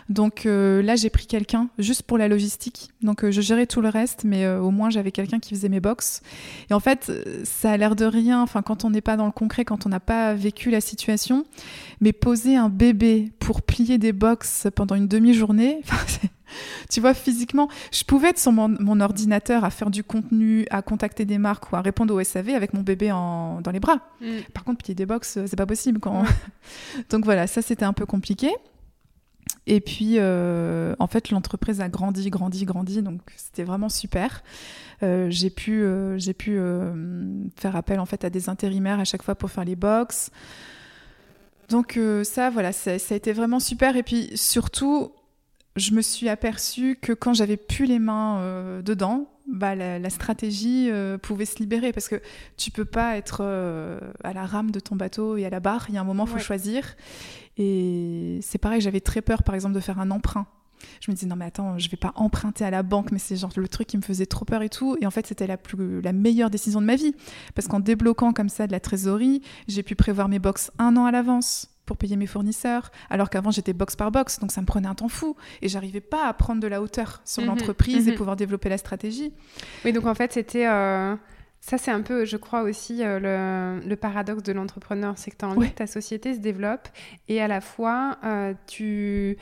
Donc 0.10 0.46
euh, 0.46 0.82
là, 0.82 0.96
j'ai 0.96 1.10
pris 1.10 1.26
quelqu'un 1.26 1.70
juste 1.80 2.04
pour 2.04 2.18
la 2.18 2.28
logistique. 2.28 2.92
Donc 3.02 3.24
euh, 3.24 3.32
je 3.32 3.42
gérais 3.42 3.66
tout 3.68 3.82
le 3.82 3.90
reste, 3.90 4.24
mais 4.26 4.46
euh, 4.46 4.60
au 4.60 4.72
moins 4.72 4.90
j'avais 4.90 5.12
quelqu'un 5.12 5.40
qui 5.40 5.56
faisait 5.56 5.70
mes 5.70 5.80
box. 5.80 6.22
Et 6.70 6.74
en 6.74 6.80
fait, 6.80 7.12
ça 7.44 7.72
a 7.72 7.78
l'air 7.78 7.96
de 7.96 8.06
rien, 8.06 8.42
enfin 8.42 8.62
quand 8.62 8.86
on 8.86 8.90
n'est 8.90 9.02
pas 9.02 9.18
dans 9.18 9.26
le 9.26 9.32
concret, 9.32 9.66
quand 9.66 9.86
on 9.86 9.90
n'a 9.90 10.00
pas 10.00 10.34
vécu 10.34 10.70
la 10.70 10.82
situation, 10.82 11.46
mais 12.02 12.14
poser 12.14 12.56
un 12.56 12.70
bébé 12.70 13.32
pour 13.40 13.62
plier 13.62 13.98
des 13.98 14.14
box 14.14 14.68
pendant 14.76 14.96
une 14.96 15.08
demi-journée, 15.08 15.82
tu 16.92 17.00
vois, 17.00 17.14
physiquement, 17.14 17.68
je 17.92 18.04
pouvais 18.04 18.30
être 18.30 18.40
sur 18.40 18.52
mon, 18.52 18.68
mon 18.80 19.00
ordinateur 19.00 19.64
à 19.64 19.70
faire 19.70 19.90
du 19.90 20.04
contenu, 20.04 20.66
à 20.70 20.82
contacter 20.82 21.26
des 21.26 21.38
marques 21.38 21.72
ou 21.72 21.76
à 21.76 21.82
répondre 21.82 22.14
au 22.14 22.24
SAV 22.24 22.50
avec 22.50 22.74
mon 22.74 22.82
bébé 22.82 23.12
en- 23.12 23.62
dans 23.62 23.72
les 23.72 23.80
bras. 23.80 24.00
Mm. 24.22 24.26
Par 24.54 24.64
contre, 24.64 24.84
plier 24.84 24.96
des 24.96 25.06
box, 25.06 25.40
c'est 25.46 25.56
pas 25.56 25.66
possible. 25.66 26.00
Quand... 26.00 26.24
Donc 27.10 27.26
voilà, 27.26 27.48
ça 27.48 27.62
c'était 27.62 27.86
un 27.86 27.94
peu 27.94 28.06
compliqué. 28.06 28.50
Et 29.66 29.80
puis, 29.80 30.16
euh, 30.18 30.94
en 31.00 31.08
fait, 31.08 31.30
l'entreprise 31.30 31.80
a 31.80 31.88
grandi, 31.88 32.30
grandi, 32.30 32.66
grandi, 32.66 33.02
donc 33.02 33.22
c'était 33.38 33.64
vraiment 33.64 33.88
super. 33.90 34.44
Euh, 35.04 35.28
j'ai 35.30 35.50
pu, 35.50 35.82
euh, 35.84 36.18
j'ai 36.18 36.34
pu 36.34 36.60
faire 37.56 37.76
appel 37.76 38.00
en 38.00 38.06
fait 38.06 38.26
à 38.26 38.30
des 38.30 38.50
intérimaires 38.50 39.00
à 39.00 39.06
chaque 39.06 39.24
fois 39.24 39.36
pour 39.36 39.50
faire 39.52 39.64
les 39.66 39.76
box. 39.78 40.32
Donc 41.70 41.98
ça, 42.24 42.50
voilà, 42.50 42.72
ça, 42.72 43.00
ça 43.00 43.14
a 43.14 43.18
été 43.18 43.32
vraiment 43.34 43.60
super. 43.60 43.96
Et 43.96 44.04
puis 44.04 44.32
surtout, 44.36 45.12
je 45.76 45.92
me 45.94 46.02
suis 46.02 46.30
aperçue 46.30 46.98
que 47.02 47.14
quand 47.14 47.34
j'avais 47.34 47.58
plus 47.58 47.86
les 47.86 48.00
mains 48.00 48.82
dedans, 48.84 49.28
bah, 49.52 49.76
la, 49.76 50.00
la 50.00 50.10
stratégie 50.10 50.90
euh, 50.90 51.18
pouvait 51.18 51.46
se 51.46 51.58
libérer 51.60 51.92
parce 51.92 52.08
que 52.08 52.22
tu 52.58 52.72
peux 52.72 52.86
pas 52.86 53.18
être 53.18 53.40
euh, 53.42 54.00
à 54.24 54.32
la 54.34 54.46
rame 54.46 54.72
de 54.72 54.80
ton 54.80 54.96
bateau 54.96 55.36
et 55.36 55.46
à 55.46 55.50
la 55.50 55.60
barre. 55.60 55.86
Il 55.90 55.96
y 55.96 55.98
a 55.98 56.02
un 56.02 56.06
moment, 56.06 56.24
il 56.26 56.30
faut 56.30 56.36
Ouais. 56.36 56.42
choisir. 56.42 56.96
Et 57.58 58.40
c'est 58.42 58.58
pareil, 58.58 58.82
j'avais 58.82 59.00
très 59.02 59.22
peur, 59.22 59.44
par 59.44 59.56
exemple, 59.56 59.76
de 59.76 59.80
faire 59.80 60.00
un 60.00 60.12
emprunt. 60.12 60.48
Je 61.00 61.10
me 61.10 61.16
disais 61.16 61.28
non 61.28 61.38
mais 61.38 61.46
attends, 61.46 61.78
je 61.80 61.90
vais 61.90 61.96
pas 61.96 62.12
emprunter 62.16 62.66
à 62.66 62.70
la 62.70 62.84
banque, 62.84 63.12
mais 63.14 63.20
c'est 63.20 63.38
genre 63.38 63.52
le 63.56 63.70
truc 63.70 63.88
qui 63.88 63.96
me 63.96 64.02
faisait 64.02 64.26
trop 64.26 64.44
peur 64.44 64.62
et 64.64 64.70
tout. 64.70 64.98
Et 65.00 65.06
en 65.06 65.12
fait, 65.12 65.26
c'était 65.26 65.48
la 65.48 65.56
plus 65.56 66.02
la 66.02 66.12
meilleure 66.12 66.50
décision 66.50 66.82
de 66.82 66.86
ma 66.86 66.98
vie 66.98 67.16
parce 67.56 67.70
qu'en 67.70 67.80
débloquant 67.80 68.34
comme 68.34 68.50
ça 68.50 68.68
de 68.68 68.74
la 68.74 68.82
trésorerie, 68.82 69.42
j'ai 69.70 69.82
pu 69.82 69.96
prévoir 69.96 70.28
mes 70.28 70.40
box 70.40 70.72
un 70.80 70.98
an 70.98 71.06
à 71.06 71.12
l'avance 71.12 71.70
pour 71.86 71.96
payer 71.96 72.18
mes 72.18 72.28
fournisseurs, 72.28 72.92
alors 73.10 73.30
qu'avant 73.30 73.50
j'étais 73.52 73.72
box 73.74 73.96
par 73.96 74.12
box, 74.12 74.40
donc 74.40 74.52
ça 74.52 74.60
me 74.60 74.66
prenait 74.66 74.88
un 74.90 74.96
temps 74.96 75.08
fou 75.10 75.36
et 75.62 75.70
j'arrivais 75.70 76.02
pas 76.02 76.28
à 76.28 76.34
prendre 76.34 76.60
de 76.62 76.68
la 76.68 76.82
hauteur 76.82 77.22
sur 77.24 77.44
Mhm, 77.44 77.48
l'entreprise 77.50 78.08
et 78.10 78.12
mhm. 78.12 78.18
pouvoir 78.18 78.36
développer 78.36 78.68
la 78.68 78.78
stratégie. 78.78 79.32
Oui, 79.86 79.94
donc 79.94 80.06
en 80.06 80.16
fait, 80.16 80.34
c'était. 80.34 80.68
euh, 80.68 81.16
Ça, 81.66 81.78
c'est 81.78 81.92
un 81.92 82.02
peu, 82.02 82.26
je 82.26 82.36
crois 82.36 82.64
aussi, 82.64 83.06
euh, 83.06 83.20
le, 83.80 83.88
le 83.88 83.96
paradoxe 83.96 84.44
de 84.44 84.52
l'entrepreneur. 84.52 85.14
C'est 85.18 85.32
que 85.32 85.38
tu 85.38 85.46
as 85.46 85.48
envie 85.48 85.60
Ouais. 85.60 85.70
que 85.70 85.76
ta 85.76 85.88
société 85.88 86.34
se 86.34 86.40
développe 86.40 86.90
et 87.30 87.42
à 87.42 87.48
la 87.48 87.62
fois, 87.62 88.18
euh, 88.26 88.54
tu 88.68 89.38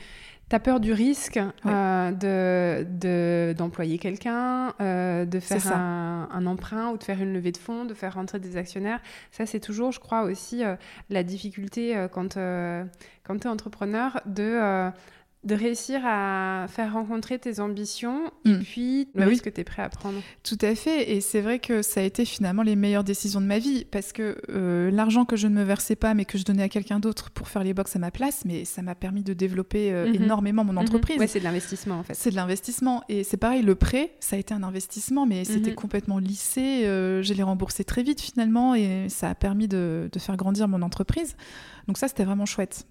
as 0.52 0.60
peur 0.60 0.78
du 0.78 0.92
risque 0.92 1.40
euh, 1.66 2.12
de- 2.12 2.84
de- 2.84 3.54
d'employer 3.58 3.98
quelqu'un, 3.98 4.72
euh, 4.80 5.24
de 5.24 5.40
faire 5.40 5.72
un, 5.72 6.28
un 6.30 6.46
emprunt 6.46 6.90
ou 6.92 6.96
de 6.96 7.02
faire 7.02 7.20
une 7.20 7.32
levée 7.32 7.50
de 7.50 7.56
fonds, 7.56 7.86
de 7.86 7.94
faire 7.94 8.14
rentrer 8.14 8.38
des 8.38 8.56
actionnaires. 8.56 9.00
Ça, 9.32 9.44
c'est 9.44 9.58
toujours, 9.60 9.90
je 9.90 9.98
crois, 9.98 10.22
aussi 10.22 10.62
euh, 10.62 10.76
la 11.10 11.24
difficulté 11.24 11.96
euh, 11.96 12.06
quand, 12.06 12.36
euh, 12.36 12.84
quand 13.24 13.36
tu 13.40 13.48
es 13.48 13.50
entrepreneur 13.50 14.20
de. 14.26 14.92
De 15.44 15.56
réussir 15.56 16.00
à 16.04 16.66
faire 16.68 16.92
rencontrer 16.92 17.36
tes 17.38 17.58
ambitions 17.58 18.30
et 18.44 18.50
Mm. 18.50 18.58
puis 18.62 19.08
le 19.14 19.20
Bah 19.22 19.26
oui. 19.28 19.40
que 19.40 19.50
tu 19.50 19.60
es 19.60 19.64
prêt 19.64 19.82
à 19.82 19.88
prendre. 19.88 20.20
Tout 20.44 20.58
à 20.60 20.74
fait, 20.76 21.10
et 21.12 21.20
c'est 21.20 21.40
vrai 21.40 21.58
que 21.58 21.82
ça 21.82 22.00
a 22.00 22.04
été 22.04 22.24
finalement 22.24 22.62
les 22.62 22.76
meilleures 22.76 23.02
décisions 23.02 23.40
de 23.40 23.46
ma 23.46 23.58
vie, 23.58 23.84
parce 23.84 24.12
que 24.12 24.36
euh, 24.50 24.90
l'argent 24.92 25.24
que 25.24 25.34
je 25.34 25.48
ne 25.48 25.54
me 25.54 25.64
versais 25.64 25.96
pas, 25.96 26.14
mais 26.14 26.24
que 26.24 26.38
je 26.38 26.44
donnais 26.44 26.62
à 26.62 26.68
quelqu'un 26.68 27.00
d'autre 27.00 27.30
pour 27.30 27.48
faire 27.48 27.64
les 27.64 27.74
box 27.74 27.96
à 27.96 27.98
ma 27.98 28.12
place, 28.12 28.44
mais 28.44 28.64
ça 28.64 28.82
m'a 28.82 28.94
permis 28.94 29.24
de 29.24 29.32
développer 29.34 29.92
euh, 29.92 30.06
Mhm. 30.06 30.22
énormément 30.22 30.62
mon 30.64 30.76
entreprise. 30.76 31.18
Ouais, 31.18 31.26
c'est 31.26 31.40
de 31.40 31.44
l'investissement 31.44 31.98
en 31.98 32.02
fait. 32.04 32.14
C'est 32.14 32.30
de 32.30 32.36
l'investissement. 32.36 33.02
Et 33.08 33.24
c'est 33.24 33.36
pareil, 33.36 33.62
le 33.62 33.74
prêt, 33.74 34.12
ça 34.20 34.36
a 34.36 34.38
été 34.38 34.54
un 34.54 34.62
investissement, 34.62 35.26
mais 35.26 35.44
c'était 35.44 35.70
Mhm. 35.70 35.76
complètement 35.76 36.18
lissé. 36.18 36.84
Euh, 36.84 37.20
je 37.22 37.34
l'ai 37.34 37.42
remboursé 37.42 37.82
très 37.82 38.04
vite 38.04 38.20
finalement, 38.20 38.76
et 38.76 39.08
ça 39.08 39.30
a 39.30 39.34
permis 39.34 39.66
de, 39.66 40.08
de 40.12 40.18
faire 40.20 40.36
grandir 40.36 40.68
mon 40.68 40.82
entreprise. 40.82 41.36
Donc 41.88 41.98
ça, 41.98 42.06
c'était 42.06 42.22
vraiment 42.24 42.46
chouette. 42.46 42.86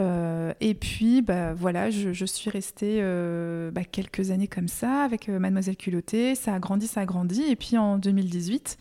Euh, 0.00 0.52
et 0.60 0.74
puis, 0.74 1.20
bah, 1.22 1.52
voilà, 1.52 1.90
je, 1.90 2.12
je 2.12 2.24
suis 2.24 2.50
restée 2.50 2.98
euh, 3.00 3.70
bah, 3.70 3.84
quelques 3.84 4.30
années 4.30 4.48
comme 4.48 4.68
ça 4.68 5.02
avec 5.02 5.28
euh, 5.28 5.38
Mademoiselle 5.38 5.76
Culottée. 5.76 6.34
Ça 6.34 6.54
a 6.54 6.58
grandi, 6.58 6.86
ça 6.86 7.02
a 7.02 7.04
grandi. 7.06 7.42
Et 7.42 7.56
puis 7.56 7.76
en 7.76 7.98
2018, 7.98 8.78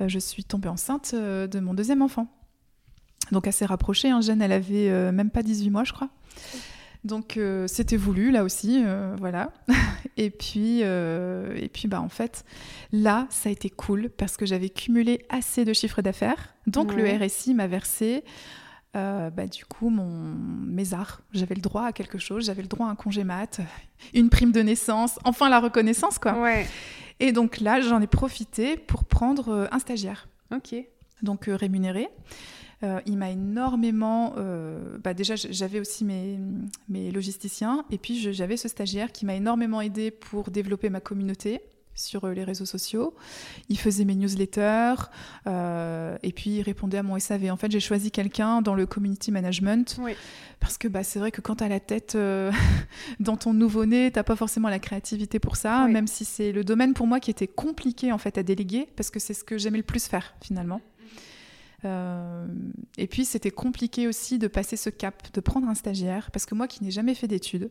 euh, 0.00 0.08
je 0.08 0.18
suis 0.18 0.44
tombée 0.44 0.68
enceinte 0.68 1.14
de 1.14 1.60
mon 1.60 1.72
deuxième 1.74 2.02
enfant. 2.02 2.26
Donc 3.32 3.46
assez 3.46 3.64
rapproché. 3.64 4.10
Hein. 4.10 4.20
Jeanne, 4.20 4.42
elle 4.42 4.52
avait 4.52 5.12
même 5.12 5.30
pas 5.30 5.42
18 5.42 5.70
mois, 5.70 5.84
je 5.84 5.92
crois. 5.92 6.08
Donc 7.04 7.38
c'était 7.66 7.96
voulu 7.96 8.30
là 8.30 8.44
aussi, 8.44 8.82
voilà. 9.18 9.52
et 10.16 10.30
puis, 10.30 10.80
et 10.80 11.70
puis 11.72 11.86
bah 11.86 12.00
en 12.00 12.08
fait, 12.08 12.44
là, 12.92 13.26
ça 13.30 13.48
a 13.48 13.52
été 13.52 13.70
cool 13.70 14.10
parce 14.10 14.36
que 14.36 14.44
j'avais 14.46 14.68
cumulé 14.68 15.24
assez 15.30 15.64
de 15.64 15.72
chiffre 15.72 16.02
d'affaires. 16.02 16.54
Donc 16.66 16.90
Ouais. 16.92 17.18
le 17.18 17.24
RSI 17.24 17.54
m'a 17.54 17.68
versé 17.68 18.24
euh, 18.96 19.30
bah, 19.30 19.46
du 19.46 19.64
coup, 19.64 19.88
mon, 19.90 20.06
mes 20.66 20.94
arts. 20.94 21.22
J'avais 21.32 21.54
le 21.54 21.60
droit 21.60 21.84
à 21.84 21.92
quelque 21.92 22.18
chose, 22.18 22.46
j'avais 22.46 22.62
le 22.62 22.68
droit 22.68 22.86
à 22.86 22.90
un 22.90 22.94
congé 22.96 23.24
mat, 23.24 23.60
une 24.14 24.30
prime 24.30 24.52
de 24.52 24.60
naissance, 24.60 25.18
enfin 25.24 25.48
la 25.48 25.60
reconnaissance, 25.60 26.18
quoi. 26.18 26.38
Ouais, 26.40 26.66
Et 27.20 27.32
donc 27.32 27.60
là, 27.60 27.80
j'en 27.80 28.00
ai 28.00 28.06
profité 28.06 28.76
pour 28.76 29.04
prendre 29.04 29.48
euh, 29.50 29.66
un 29.70 29.78
stagiaire, 29.78 30.28
ok. 30.52 30.74
donc 31.22 31.48
euh, 31.48 31.56
rémunéré. 31.56 32.08
Euh, 32.82 32.98
il 33.04 33.18
m'a 33.18 33.30
énormément. 33.30 34.32
euh, 34.38 34.96
bah 35.04 35.12
déjà, 35.12 35.34
j'avais 35.36 35.80
aussi 35.80 36.02
mes, 36.04 36.38
mes 36.88 37.10
logisticiens, 37.10 37.84
et 37.90 37.98
puis 37.98 38.32
j'avais 38.32 38.56
ce 38.56 38.68
stagiaire 38.68 39.12
qui 39.12 39.26
m'a 39.26 39.34
énormément 39.34 39.82
aidé 39.82 40.10
pour 40.10 40.50
développer 40.50 40.88
ma 40.88 41.00
communauté 41.00 41.60
sur 41.94 42.24
euh, 42.24 42.32
les 42.32 42.44
réseaux 42.44 42.64
sociaux. 42.64 43.14
Il 43.68 43.78
faisait 43.78 44.04
mes 44.04 44.14
newsletters, 44.14 44.94
euh, 45.46 46.16
et 46.22 46.32
puis 46.32 46.50
il 46.58 46.62
répondait 46.62 46.98
à 46.98 47.02
mon 47.02 47.18
SAV. 47.18 47.50
En 47.50 47.56
fait, 47.56 47.70
j'ai 47.70 47.80
choisi 47.80 48.10
quelqu'un 48.10 48.62
dans 48.62 48.74
le 48.74 48.86
community 48.86 49.30
management 49.30 49.96
Oui. 50.00 50.12
parce 50.60 50.78
que 50.78 50.88
bah, 50.88 51.02
c'est 51.04 51.18
vrai 51.18 51.30
que 51.30 51.40
quand 51.40 51.56
tu 51.56 51.64
as 51.64 51.68
la 51.68 51.80
tête 51.80 52.14
euh, 52.14 52.50
dans 53.20 53.36
ton 53.36 53.52
nouveau-né, 53.52 54.10
tu 54.12 54.22
pas 54.22 54.36
forcément 54.36 54.68
la 54.68 54.78
créativité 54.78 55.38
pour 55.38 55.56
ça, 55.56 55.84
Oui. 55.86 55.92
même 55.92 56.06
si 56.06 56.24
c'est 56.24 56.52
le 56.52 56.64
domaine 56.64 56.94
pour 56.94 57.06
moi 57.06 57.20
qui 57.20 57.30
était 57.30 57.48
compliqué 57.48 58.12
en 58.12 58.18
fait 58.18 58.38
à 58.38 58.42
déléguer, 58.42 58.88
parce 58.96 59.10
que 59.10 59.18
c'est 59.20 59.34
ce 59.34 59.44
que 59.44 59.58
j'aimais 59.58 59.78
le 59.78 59.84
plus 59.84 60.06
faire 60.06 60.34
finalement. 60.42 60.80
et 61.84 63.06
puis 63.06 63.24
c'était 63.24 63.50
compliqué 63.50 64.06
aussi 64.06 64.38
de 64.38 64.48
passer 64.48 64.76
ce 64.76 64.90
cap, 64.90 65.32
de 65.32 65.40
prendre 65.40 65.66
un 65.68 65.74
stagiaire, 65.74 66.30
parce 66.30 66.44
que 66.46 66.54
moi 66.54 66.68
qui 66.68 66.84
n'ai 66.84 66.90
jamais 66.90 67.14
fait 67.14 67.26
d'études, 67.28 67.70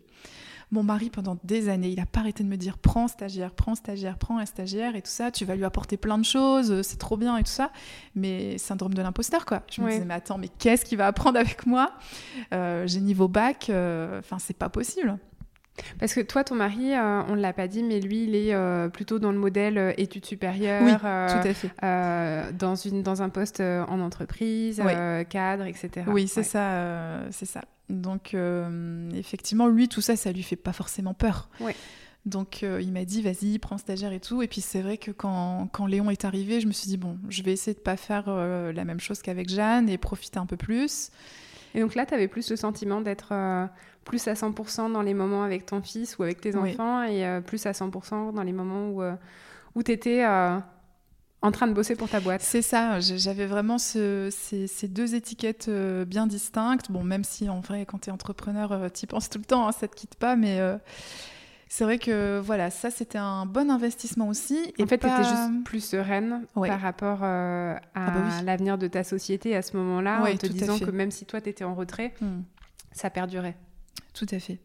mon 0.72 0.84
mari, 0.84 1.10
pendant 1.10 1.38
des 1.44 1.68
années, 1.70 1.90
il 1.90 1.98
n'a 1.98 2.06
pas 2.06 2.20
arrêté 2.20 2.44
de 2.44 2.48
me 2.50 2.56
dire 2.58 2.78
prends 2.78 3.08
stagiaire, 3.08 3.52
prends 3.52 3.76
stagiaire, 3.76 4.18
prends 4.18 4.38
un 4.38 4.46
stagiaire 4.46 4.96
et 4.96 5.02
tout 5.02 5.10
ça. 5.10 5.32
Tu 5.32 5.44
vas 5.46 5.56
lui 5.56 5.66
apporter 5.66 5.98
plein 5.98 6.18
de 6.18 6.26
choses, 6.26 6.82
c'est 6.84 7.00
trop 7.00 7.18
bien 7.18 7.38
et 7.38 7.44
tout 7.44 7.52
ça. 7.52 7.72
Mais 8.16 8.58
syndrome 8.58 8.94
de 8.94 9.02
l'imposteur, 9.02 9.46
quoi. 9.46 9.64
Je 9.72 9.82
me 9.82 9.90
disais, 9.90 10.06
mais 10.06 10.14
attends, 10.14 10.38
mais 10.38 10.50
qu'est-ce 10.50 10.86
qu'il 10.86 10.98
va 10.98 11.08
apprendre 11.08 11.40
avec 11.40 11.66
moi? 11.66 11.94
Euh, 12.54 12.86
J'ai 12.88 13.00
niveau 13.02 13.28
bac, 13.28 13.70
euh, 13.70 14.20
enfin, 14.20 14.38
c'est 14.40 14.58
pas 14.58 14.70
possible. 14.70 15.18
Parce 16.00 16.14
que 16.14 16.22
toi, 16.22 16.44
ton 16.44 16.56
mari, 16.56 16.94
euh, 16.94 17.22
on 17.28 17.36
ne 17.36 17.42
l'a 17.42 17.54
pas 17.54 17.68
dit, 17.68 17.84
mais 17.84 18.00
lui, 18.00 18.24
il 18.24 18.36
est 18.36 18.90
plutôt 18.92 19.20
dans 19.20 19.32
le 19.32 19.38
modèle 19.38 19.94
études 19.98 20.26
supérieures, 20.26 20.84
oui, 20.84 20.94
tout 20.94 21.48
à 21.48 21.54
fait. 21.54 22.54
dans, 22.54 22.76
une, 22.76 23.04
dans 23.04 23.22
un 23.22 23.30
poste 23.30 23.62
en 23.62 24.00
entreprise, 24.00 24.82
cadre, 25.30 25.66
etc. 25.66 26.06
Oui, 26.08 26.28
c'est 26.28 26.44
ça, 26.44 27.22
c'est 27.32 27.46
ça. 27.46 27.62
Donc, 27.90 28.34
euh, 28.34 29.10
effectivement, 29.16 29.68
lui, 29.68 29.88
tout 29.88 30.02
ça, 30.02 30.16
ça 30.16 30.32
lui 30.32 30.44
fait 30.44 30.56
pas 30.56 30.74
forcément 30.74 31.14
peur. 31.14 31.50
Donc, 32.26 32.64
euh, 32.64 32.80
il 32.82 32.92
m'a 32.92 33.06
dit, 33.06 33.22
vas-y, 33.22 33.58
prends 33.60 33.78
stagiaire 33.78 34.12
et 34.12 34.20
tout. 34.20 34.42
Et 34.42 34.48
puis, 34.48 34.62
c'est 34.62 34.82
vrai 34.82 34.98
que 34.98 35.10
quand, 35.12 35.68
quand, 35.72 35.88
Léon 35.88 36.10
est 36.12 36.26
arrivé, 36.26 36.62
je 36.62 36.68
me 36.68 36.72
suis 36.72 36.88
dit, 36.88 36.98
bon, 36.98 37.18
je 37.30 37.42
vais 37.42 37.54
essayer 37.54 37.74
de 37.74 37.80
pas 37.80 37.98
faire 37.98 38.26
euh, 38.28 38.72
la 38.72 38.86
même 38.86 39.00
chose 39.00 39.22
qu'avec 39.22 39.50
Jeanne 39.50 39.90
et 39.90 39.98
profiter 39.98 40.38
un 40.38 40.46
peu 40.46 40.58
plus. 40.58 41.10
Et 41.76 41.82
donc 41.82 41.96
là, 41.96 42.06
tu 42.06 42.14
avais 42.14 42.28
plus 42.28 42.50
le 42.50 42.56
sentiment 42.56 43.02
d'être 43.02 43.34
plus 44.04 44.28
à 44.28 44.34
100% 44.34 44.92
dans 44.92 45.02
les 45.02 45.14
moments 45.14 45.44
avec 45.44 45.66
ton 45.66 45.82
fils 45.82 46.18
ou 46.18 46.24
avec 46.24 46.42
tes 46.42 46.56
enfants 46.56 47.04
et 47.04 47.42
plus 47.46 47.66
à 47.66 47.72
100% 47.72 48.34
dans 48.34 48.44
les 48.44 48.54
moments 48.54 48.90
où, 48.90 49.04
où 49.76 49.84
tu 49.84 49.92
étais 49.92 50.26
en 51.42 51.52
train 51.52 51.68
de 51.68 51.74
bosser 51.74 51.96
pour 51.96 52.10
ta 52.10 52.20
boîte. 52.20 52.42
C'est 52.42 52.62
ça, 52.62 53.00
j'avais 53.00 53.46
vraiment 53.46 53.78
ces, 53.78 54.30
deux 54.84 55.16
étiquettes 55.16 55.68
euh, 55.70 56.06
bien 56.06 56.28
distinctes. 56.28 56.92
Bon, 56.92 57.04
même 57.04 57.24
si 57.24 57.50
en 57.50 57.62
vrai, 57.62 57.86
quand 57.86 58.00
tu 58.00 58.10
es 58.10 58.14
entrepreneur, 58.14 58.72
euh, 58.72 58.90
tu 58.90 59.04
y 59.04 59.08
penses 59.08 59.30
tout 59.30 59.40
le 59.40 59.46
temps, 59.46 59.68
hein, 59.68 59.72
ça 59.72 59.88
te 59.88 59.96
quitte 59.96 60.16
pas, 60.16 60.36
mais 60.36 60.60
euh, 60.60 60.78
c'est 61.72 61.84
vrai 61.84 62.00
que 62.00 62.40
voilà, 62.40 62.72
ça 62.72 62.90
c'était 62.90 63.20
un 63.20 63.46
bon 63.46 63.70
investissement 63.70 64.28
aussi. 64.28 64.74
Et 64.78 64.84
en 64.84 64.88
fait, 64.88 64.98
tu 64.98 65.06
étais 65.06 65.24
juste 65.24 65.64
plus 65.64 65.84
sereine 65.84 66.46
par 66.56 66.82
rapport 66.82 67.24
à 67.24 67.80
ah 67.94 68.12
bah 68.12 68.42
l'avenir 68.44 68.80
de 68.80 68.88
ta 68.88 69.04
société 69.04 69.56
à 69.56 69.62
ce 69.62 69.78
moment-là, 69.78 70.24
en 70.24 70.36
te 70.36 70.48
disant 70.48 70.80
que 70.80 70.90
même 70.90 71.12
si 71.12 71.26
toi 71.26 71.40
tu 71.40 71.50
étais 71.50 71.64
en 71.64 71.76
retrait, 71.76 72.14
hmm. 72.22 72.42
ça 72.92 73.12
perdurait. 73.12 73.56
Tout 74.14 74.26
à 74.32 74.40
fait. 74.40 74.60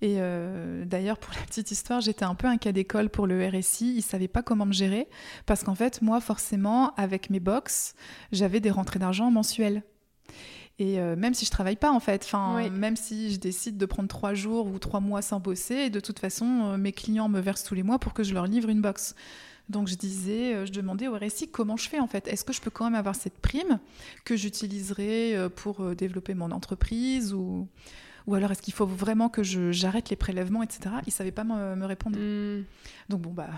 Et 0.00 0.18
euh, 0.18 0.84
d'ailleurs, 0.84 1.18
pour 1.18 1.34
la 1.34 1.44
petite 1.44 1.72
histoire, 1.72 2.00
j'étais 2.00 2.24
un 2.24 2.36
peu 2.36 2.46
un 2.46 2.56
cas 2.56 2.70
d'école 2.70 3.10
pour 3.10 3.26
le 3.26 3.48
RSI. 3.48 3.94
Ils 3.94 3.96
ne 3.96 4.02
savaient 4.02 4.28
pas 4.28 4.42
comment 4.42 4.64
me 4.64 4.72
gérer 4.72 5.08
parce 5.44 5.64
qu'en 5.64 5.74
fait, 5.74 6.02
moi, 6.02 6.20
forcément, 6.20 6.94
avec 6.94 7.30
mes 7.30 7.40
box, 7.40 7.94
j'avais 8.30 8.60
des 8.60 8.70
rentrées 8.70 9.00
d'argent 9.00 9.32
mensuelles. 9.32 9.82
Et 10.80 11.00
euh, 11.00 11.16
même 11.16 11.34
si 11.34 11.44
je 11.44 11.50
travaille 11.50 11.76
pas 11.76 11.90
en 11.90 11.98
fait, 11.98 12.22
enfin 12.24 12.68
même 12.70 12.94
si 12.94 13.32
je 13.32 13.40
décide 13.40 13.78
de 13.78 13.86
prendre 13.86 14.08
trois 14.08 14.34
jours 14.34 14.68
ou 14.68 14.78
trois 14.78 15.00
mois 15.00 15.22
sans 15.22 15.40
bosser, 15.40 15.90
de 15.90 15.98
toute 15.98 16.20
façon 16.20 16.46
euh, 16.46 16.76
mes 16.76 16.92
clients 16.92 17.28
me 17.28 17.40
versent 17.40 17.64
tous 17.64 17.74
les 17.74 17.82
mois 17.82 17.98
pour 17.98 18.14
que 18.14 18.22
je 18.22 18.32
leur 18.32 18.46
livre 18.46 18.68
une 18.68 18.80
box. 18.80 19.16
Donc 19.68 19.88
je 19.88 19.96
disais, 19.96 20.64
je 20.66 20.72
demandais 20.72 21.08
au 21.08 21.16
RSI 21.16 21.50
comment 21.50 21.76
je 21.76 21.88
fais 21.88 22.00
en 22.00 22.06
fait. 22.06 22.26
Est-ce 22.28 22.44
que 22.44 22.54
je 22.54 22.60
peux 22.60 22.70
quand 22.70 22.84
même 22.84 22.94
avoir 22.94 23.14
cette 23.14 23.38
prime 23.38 23.80
que 24.24 24.34
j'utiliserai 24.34 25.36
pour 25.56 25.94
développer 25.94 26.32
mon 26.32 26.52
entreprise 26.52 27.34
ou 27.34 27.68
ou 28.28 28.34
alors 28.34 28.50
est-ce 28.52 28.60
qu'il 28.60 28.74
faut 28.74 28.86
vraiment 28.86 29.30
que 29.30 29.42
j'arrête 29.42 30.10
les 30.10 30.16
prélèvements, 30.16 30.62
etc. 30.62 30.96
Ils 31.06 31.08
ne 31.08 31.12
savaient 31.12 31.32
pas 31.32 31.44
me, 31.44 31.84
répondre. 31.86 32.18
Hmm. 32.18 32.62
Donc 33.08 33.22
bon, 33.22 33.32
bah, 33.32 33.48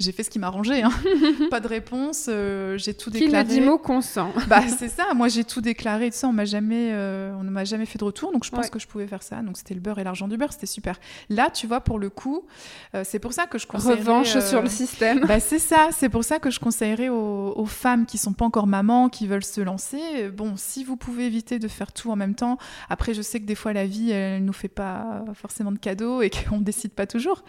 j'ai 0.00 0.12
fait 0.12 0.22
ce 0.22 0.30
qui 0.30 0.38
m'arrangeait. 0.38 0.82
Hein. 0.82 0.90
pas 1.50 1.60
de 1.60 1.68
réponse, 1.68 2.26
euh, 2.28 2.78
j'ai 2.78 2.94
tout 2.94 3.10
déclaré. 3.10 3.44
Qui 3.44 3.54
ne 3.54 3.60
dit 3.60 3.60
mot 3.60 3.78
consent. 3.78 4.32
bah, 4.48 4.62
c'est 4.78 4.88
ça, 4.88 5.12
moi 5.14 5.28
j'ai 5.28 5.44
tout 5.44 5.60
déclaré 5.60 6.10
tout 6.10 6.16
ça, 6.16 6.28
on, 6.28 6.44
jamais, 6.44 6.90
euh, 6.92 7.34
on 7.38 7.44
ne 7.44 7.50
m'a 7.50 7.64
jamais 7.64 7.84
fait 7.84 7.98
de 7.98 8.04
retour, 8.04 8.32
donc 8.32 8.44
je 8.44 8.50
pense 8.50 8.70
que 8.70 8.78
je 8.78 8.86
pouvais 8.86 9.06
faire 9.06 9.22
ça. 9.22 9.42
Donc 9.42 9.58
c'était 9.58 9.74
le 9.74 9.80
beurre 9.80 9.98
et 9.98 10.04
l'argent 10.04 10.26
du 10.26 10.38
beurre, 10.38 10.52
c'était 10.52 10.66
super. 10.66 10.98
Là, 11.28 11.50
tu 11.50 11.66
vois, 11.66 11.80
pour 11.80 11.98
le 11.98 12.08
coup, 12.08 12.46
euh, 12.94 13.02
c'est 13.04 13.18
pour 13.18 13.34
ça 13.34 13.46
que 13.46 13.58
je 13.58 13.66
conseillerais... 13.66 14.00
Revanche 14.00 14.38
sur 14.40 14.62
le 14.62 14.68
système. 14.68 15.26
Bah, 15.26 15.38
c'est 15.38 15.58
ça, 15.58 15.90
c'est 15.92 16.08
pour 16.08 16.24
ça 16.24 16.38
que 16.38 16.50
je 16.50 16.58
conseillerais 16.58 17.10
aux, 17.10 17.66
femmes 17.66 18.06
qui 18.06 18.18
sont 18.18 18.32
pas 18.32 18.44
encore 18.44 18.66
mamans, 18.66 19.08
qui 19.10 19.26
veulent 19.26 19.44
se 19.44 19.60
lancer, 19.60 20.30
bon, 20.30 20.54
si 20.56 20.82
vous 20.82 20.96
pouvez 20.96 21.26
éviter 21.26 21.58
de 21.58 21.68
faire 21.68 21.92
tout 21.92 22.10
en 22.10 22.16
même 22.16 22.34
temps, 22.34 22.58
après 22.88 23.14
je 23.14 23.22
sais 23.22 23.38
que 23.38 23.44
des 23.44 23.54
fois 23.54 23.72
la 23.72 23.86
vie, 23.86 24.10
elle 24.10 24.44
nous 24.44 24.52
fait 24.52 24.68
pas 24.68 25.24
forcément 25.34 25.70
de 25.70 25.78
cadeaux 25.78 26.22
et 26.22 26.30
qu'on 26.48 26.60
décide 26.60 26.92
pas 26.92 27.06
toujours, 27.06 27.44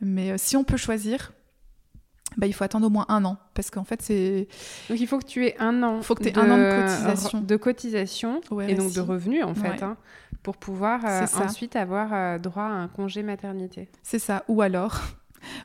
mais 0.00 0.36
si 0.38 0.56
on 0.56 0.64
peut 0.64 0.76
choisir, 0.76 1.32
bah, 2.36 2.46
il 2.46 2.52
faut 2.52 2.64
attendre 2.64 2.86
au 2.86 2.90
moins 2.90 3.06
un 3.08 3.24
an. 3.24 3.36
Parce 3.54 3.70
qu'en 3.70 3.84
fait, 3.84 4.02
c'est. 4.02 4.48
Donc, 4.88 5.00
il 5.00 5.06
faut 5.06 5.18
que 5.18 5.26
tu 5.26 5.46
aies 5.46 5.56
un 5.58 5.82
an. 5.82 5.98
Il 5.98 6.04
faut 6.04 6.14
que 6.14 6.22
tu 6.22 6.28
aies 6.28 6.38
un 6.38 6.50
an 6.50 6.58
de 6.58 6.82
cotisation. 6.82 7.40
De 7.40 7.56
cotisation 7.56 8.40
et 8.68 8.74
donc 8.74 8.92
de 8.92 9.00
revenus, 9.00 9.44
en 9.44 9.54
fait, 9.54 9.82
hein, 9.82 9.96
pour 10.42 10.56
pouvoir 10.56 11.04
euh, 11.04 11.26
ensuite 11.44 11.76
avoir 11.76 12.12
euh, 12.12 12.38
droit 12.38 12.64
à 12.64 12.66
un 12.66 12.88
congé 12.88 13.22
maternité. 13.22 13.88
C'est 14.02 14.18
ça. 14.18 14.44
Ou 14.48 14.62
alors. 14.62 15.00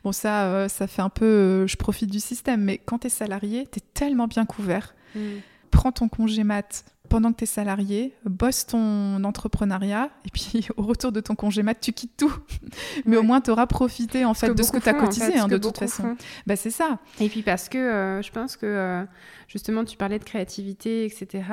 Bon, 0.04 0.12
ça, 0.12 0.46
euh, 0.46 0.68
ça 0.70 0.88
fait 0.88 1.04
un 1.04 1.10
peu. 1.10 1.68
je 1.68 1.78
profite 1.78 2.10
du 2.10 2.20
système, 2.20 2.64
mais 2.64 2.80
quand 2.80 2.98
tu 2.98 3.08
es 3.08 3.10
salarié, 3.12 3.68
tu 3.72 3.78
es 3.78 3.84
tellement 3.94 4.26
bien 4.26 4.44
couvert. 4.44 4.96
Hmm. 5.14 5.36
Prends 5.70 5.92
ton 5.92 6.10
congé 6.10 6.44
mat 6.44 6.84
pendant 7.08 7.32
que 7.32 7.38
tu 7.38 7.44
es 7.44 7.48
salarié, 7.48 8.14
bosse 8.26 8.68
ton 8.68 9.24
entrepreneuriat, 9.24 10.10
et 10.26 10.30
puis 10.30 10.68
au 10.78 10.84
retour 10.84 11.12
de 11.12 11.20
ton 11.20 11.36
congé 11.36 11.64
mat, 11.64 11.76
tu 11.76 11.94
quittes 11.94 12.18
tout. 12.18 12.34
Mais 13.06 13.18
au 13.18 13.24
moins, 13.24 13.42
tu 13.42 13.52
auras 13.52 13.68
profité 13.68 14.26
en 14.26 14.34
fait 14.34 14.54
de 14.54 14.64
ce 14.64 14.72
que 14.72 14.78
tu 14.78 14.90
as 14.90 14.94
cotisé, 14.94 15.38
hein, 15.38 15.48
de 15.48 15.58
toute 15.58 15.78
façon. 15.78 16.16
Bah, 16.46 16.56
c'est 16.56 16.72
ça. 16.72 17.00
Et 17.20 17.30
puis 17.30 17.42
parce 17.42 17.70
que 17.70 17.78
euh, 17.78 18.22
je 18.22 18.32
pense 18.32 18.58
que 18.58 18.66
euh, 18.66 19.04
justement, 19.48 19.84
tu 19.84 19.98
parlais 19.98 20.20
de 20.20 20.24
créativité, 20.24 21.06
etc. 21.06 21.44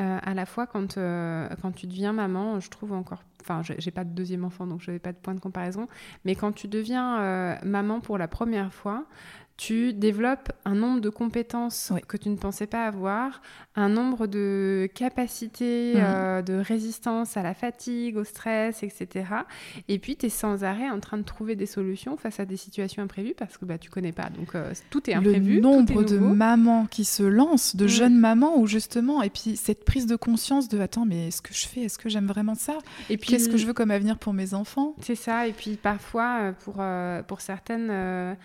Euh, 0.00 0.18
à 0.22 0.34
la 0.34 0.46
fois, 0.46 0.66
quand, 0.66 0.94
quand 0.94 1.72
tu 1.74 1.86
deviens 1.86 2.12
maman, 2.12 2.60
je 2.60 2.68
trouve 2.70 2.92
encore. 2.92 3.22
Enfin, 3.42 3.62
j'ai 3.62 3.90
pas 3.90 4.04
de 4.04 4.10
deuxième 4.10 4.44
enfant, 4.44 4.66
donc 4.66 4.82
je 4.82 4.90
n'avais 4.90 4.98
pas 4.98 5.12
de 5.12 5.16
point 5.16 5.34
de 5.34 5.40
comparaison. 5.40 5.88
Mais 6.24 6.34
quand 6.34 6.52
tu 6.52 6.68
deviens 6.68 7.58
maman 7.62 8.00
pour 8.00 8.18
la 8.18 8.28
première 8.28 8.74
fois, 8.74 9.06
tu 9.58 9.92
développes 9.92 10.52
un 10.64 10.76
nombre 10.76 11.00
de 11.00 11.10
compétences 11.10 11.92
que 12.06 12.16
tu 12.16 12.28
ne 12.28 12.36
pensais 12.36 12.68
pas 12.68 12.86
avoir, 12.86 13.42
un 13.74 13.88
nombre 13.88 14.28
de 14.28 14.88
capacités 14.94 15.94
mhm. 15.96 16.02
euh, 16.02 16.42
de 16.42 16.54
résistance 16.54 17.36
à 17.36 17.42
la 17.42 17.54
fatigue, 17.54 18.16
au 18.16 18.22
stress, 18.22 18.84
etc. 18.84 19.26
Et 19.88 19.98
puis, 19.98 20.16
tu 20.16 20.26
es 20.26 20.28
sans 20.28 20.62
arrêt 20.62 20.88
en 20.88 21.00
train 21.00 21.18
de 21.18 21.24
trouver 21.24 21.56
des 21.56 21.66
solutions 21.66 22.16
face 22.16 22.38
à 22.38 22.44
des 22.44 22.56
situations 22.56 23.02
imprévues 23.02 23.34
parce 23.36 23.58
que 23.58 23.64
bah, 23.64 23.78
tu 23.78 23.90
connais 23.90 24.12
pas. 24.12 24.30
Donc, 24.30 24.54
euh, 24.54 24.72
tout 24.90 25.10
est 25.10 25.14
imprévu. 25.14 25.56
Le 25.56 25.60
nombre 25.60 26.04
de 26.04 26.18
mamans 26.18 26.86
qui 26.86 27.04
se 27.04 27.24
lancent, 27.24 27.74
de 27.74 27.88
jeunes 27.88 28.16
mamans, 28.16 28.58
ou 28.60 28.68
justement, 28.68 29.22
et 29.22 29.30
puis 29.30 29.56
cette 29.56 29.84
prise 29.84 30.06
de 30.06 30.14
conscience 30.14 30.68
de 30.68 30.78
attends, 30.78 31.04
mais 31.04 31.28
est-ce 31.28 31.42
que 31.42 31.52
je 31.52 31.66
fais? 31.66 31.80
Est-ce 31.80 31.98
que 31.98 32.08
j'aime 32.08 32.26
vraiment 32.26 32.54
ça? 32.54 32.78
Et 33.10 33.16
puis, 33.16 33.30
qu'est-ce 33.30 33.48
que 33.48 33.56
je 33.56 33.66
veux 33.66 33.74
comme 33.74 33.90
avenir 33.90 34.18
pour 34.18 34.34
mes 34.34 34.54
enfants? 34.54 34.94
C'est 35.00 35.16
ça. 35.16 35.48
Et 35.48 35.52
puis, 35.52 35.76
parfois, 35.76 36.38
euh, 36.42 36.52
pour, 36.52 36.80
pour 37.26 37.40
certaines 37.40 38.36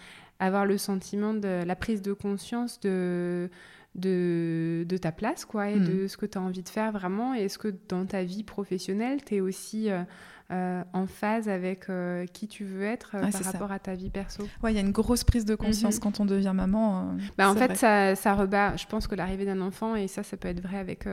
avoir 0.44 0.66
le 0.66 0.78
sentiment 0.78 1.34
de 1.34 1.64
la 1.66 1.76
prise 1.76 2.02
de 2.02 2.14
conscience 2.14 2.80
de, 2.82 3.50
de, 3.96 4.86
de 4.88 4.98
ta 4.98 5.12
place 5.12 5.46
quoi, 5.46 5.70
et 5.70 5.80
de 5.80 6.04
mm. 6.04 6.08
ce 6.08 6.18
que 6.18 6.26
tu 6.26 6.38
as 6.38 6.42
envie 6.42 6.64
de 6.64 6.70
faire 6.70 6.92
vraiment. 6.92 7.34
Est-ce 7.34 7.58
que 7.58 7.74
dans 7.90 8.06
ta 8.06 8.24
vie 8.24 8.44
professionnelle, 8.44 9.24
tu 9.24 9.36
es 9.36 9.42
aussi 9.42 9.90
euh, 9.90 10.04
euh, 10.52 10.84
en 10.94 11.08
phase 11.08 11.48
avec 11.48 11.90
euh, 11.90 12.26
qui 12.28 12.48
tu 12.48 12.66
veux 12.66 12.84
être 12.84 13.12
par 13.12 13.44
rapport 13.44 13.72
à 13.72 13.80
ta 13.80 13.94
vie 13.94 14.10
perso? 14.10 14.44
Ouais, 14.62 14.74
il 14.74 14.76
y 14.76 14.80
a 14.80 14.82
une 14.82 14.92
grosse 14.92 15.24
prise 15.24 15.46
de 15.46 15.56
conscience 15.56 15.98
mm-hmm. 15.98 16.00
quand 16.00 16.20
on 16.20 16.26
devient 16.26 16.54
maman. 16.54 17.16
bah, 17.38 17.50
en 17.50 17.56
fait, 17.56 17.76
ça, 17.76 18.16
ça, 18.16 18.34
rebat, 18.34 18.76
je 18.76 18.86
pense 18.88 19.08
que 19.08 19.16
l'arrivée 19.16 19.46
d'un 19.46 19.62
enfant, 19.62 19.96
et 19.96 20.08
ça, 20.08 20.24
ça 20.24 20.38
peut 20.38 20.50
être 20.50 20.62
vrai 20.62 20.78
avec 20.78 21.08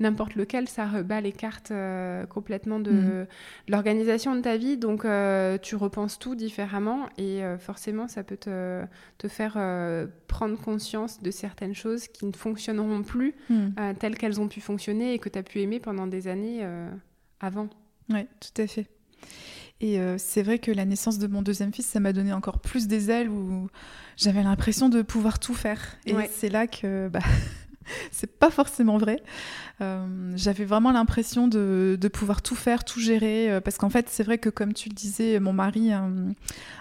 n'importe 0.00 0.34
lequel, 0.34 0.68
ça 0.68 0.86
rebat 0.86 1.20
les 1.20 1.32
cartes 1.32 1.70
euh, 1.70 2.26
complètement 2.26 2.80
de, 2.80 2.90
mm. 2.90 3.26
l'organisation 3.68 4.34
de 4.34 4.40
ta 4.40 4.56
vie. 4.56 4.76
Donc, 4.76 5.04
euh, 5.04 5.58
tu 5.58 5.76
repenses 5.76 6.18
tout 6.18 6.34
différemment 6.34 7.08
et 7.16 7.44
euh, 7.44 7.58
forcément, 7.58 8.08
ça 8.08 8.24
peut 8.24 8.36
te, 8.36 8.82
te 9.18 9.28
faire 9.28 9.52
prendre 10.26 10.58
conscience 10.60 11.22
de 11.22 11.30
certaines 11.30 11.74
choses 11.74 12.08
qui 12.08 12.26
ne 12.26 12.32
fonctionneront 12.32 13.02
plus 13.02 13.34
mm. 13.50 13.94
telles 13.98 14.16
qu'elles 14.16 14.40
ont 14.40 14.48
pu 14.48 14.60
fonctionner 14.60 15.14
et 15.14 15.18
que 15.18 15.28
tu 15.28 15.38
as 15.38 15.42
pu 15.42 15.60
aimer 15.60 15.80
pendant 15.80 16.06
des 16.06 16.28
années 16.28 16.66
avant. 17.40 17.68
Oui, 18.10 18.26
tout 18.40 18.62
à 18.62 18.66
fait. 18.66 18.86
Et 19.80 19.98
c'est 20.18 20.42
vrai 20.42 20.58
que 20.58 20.70
la 20.70 20.84
naissance 20.84 21.18
de 21.18 21.26
mon 21.26 21.42
deuxième 21.42 21.72
fils, 21.72 21.86
ça 21.86 22.00
m'a 22.00 22.12
donné 22.12 22.32
encore 22.32 22.60
plus 22.60 22.86
des 22.86 23.10
ailes 23.10 23.28
où 23.28 23.68
j'avais 24.16 24.42
l'impression 24.42 24.88
de 24.88 25.02
pouvoir 25.02 25.38
tout 25.38 25.54
faire. 25.54 25.80
Et 26.06 26.14
c'est 26.30 26.48
là 26.48 26.66
que 26.66 27.08
bah, 27.08 27.20
c'est 28.10 28.38
pas 28.38 28.50
forcément 28.50 28.98
vrai. 28.98 29.22
Euh, 29.80 30.32
j'avais 30.36 30.64
vraiment 30.64 30.92
l'impression 30.92 31.48
de, 31.48 31.98
pouvoir 32.12 32.42
tout 32.42 32.54
faire, 32.54 32.84
tout 32.84 33.00
gérer, 33.00 33.50
euh, 33.50 33.60
parce 33.60 33.78
qu'en 33.78 33.90
fait, 33.90 34.08
c'est 34.08 34.22
vrai 34.22 34.38
que 34.38 34.48
comme 34.48 34.72
tu 34.72 34.88
le 34.88 34.94
disais, 34.94 35.40
mon 35.40 35.52
mari 35.52 35.92
a 35.92 36.08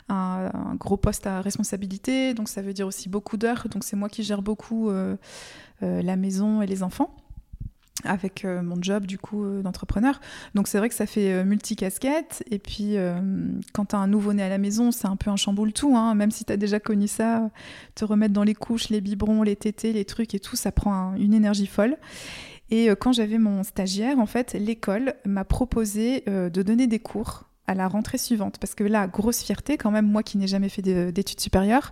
un, 0.10 0.76
gros 0.76 0.98
poste 0.98 1.28
à 1.28 1.42
responsabilité, 1.42 2.34
donc 2.34 2.50
ça 2.50 2.62
veut 2.62 2.74
dire 2.74 2.88
aussi 2.88 3.10
beaucoup 3.10 3.38
d'heures, 3.38 3.68
donc 3.70 3.84
c'est 3.84 3.96
moi 3.96 4.10
qui 4.10 4.24
gère 4.24 4.42
beaucoup 4.42 4.90
euh, 4.90 5.16
la 5.82 6.16
maison 6.16 6.62
et 6.62 6.68
les 6.68 6.84
enfants. 6.84 7.16
Avec 8.04 8.46
euh, 8.46 8.62
mon 8.62 8.82
job 8.82 9.06
du 9.06 9.18
coup 9.18 9.44
euh, 9.44 9.62
d'entrepreneur. 9.62 10.20
Donc 10.56 10.68
c'est 10.68 10.78
vrai 10.78 10.90
que 10.90 10.96
ça 10.96 11.06
fait 11.06 11.32
euh, 11.32 11.44
multicasquette. 11.44 12.44
Et 12.52 12.60
puis 12.60 12.96
quand 13.74 13.86
tu 13.86 13.96
un 13.96 14.08
nouveau-né 14.08 14.44
à 14.44 14.50
la 14.50 14.58
maison, 14.58 14.92
c'est 14.92 15.08
un 15.08 15.16
peu 15.16 15.30
un 15.30 15.36
chamboule 15.36 15.74
tout. 15.74 15.96
Hein. 15.96 16.16
Même 16.16 16.32
si 16.32 16.46
tu 16.46 16.54
as 16.54 16.58
déjà 16.58 16.80
connu 16.80 17.08
ça, 17.08 17.50
te 17.96 18.06
remettre 18.06 18.34
dans 18.34 18.44
les 18.44 18.56
couches, 18.56 18.90
les 18.90 19.02
biberons, 19.02 19.44
les 19.44 19.56
tétés, 19.56 19.94
les 19.94 20.06
trucs 20.06 20.34
et 20.34 20.40
tout, 20.40 20.56
ça 20.56 20.72
prend 20.72 21.14
une 21.16 21.34
énergie 21.34 21.68
folle. 21.68 21.98
Et 22.72 22.90
quand 23.00 23.12
j'avais 23.12 23.38
mon 23.38 23.62
stagiaire, 23.62 24.18
en 24.18 24.26
fait, 24.26 24.54
l'école 24.54 25.14
m'a 25.26 25.44
proposé 25.44 26.24
de 26.26 26.62
donner 26.64 26.88
des 26.88 27.00
cours 27.00 27.44
à 27.68 27.76
la 27.76 27.88
rentrée 27.88 28.18
suivante. 28.18 28.58
Parce 28.58 28.74
que 28.74 28.84
là, 28.84 29.06
grosse 29.06 29.44
fierté, 29.44 29.78
quand 29.78 29.92
même, 29.92 30.08
moi 30.08 30.24
qui 30.24 30.38
n'ai 30.38 30.48
jamais 30.48 30.70
fait 30.70 30.82
d'études 30.82 31.40
supérieures, 31.40 31.92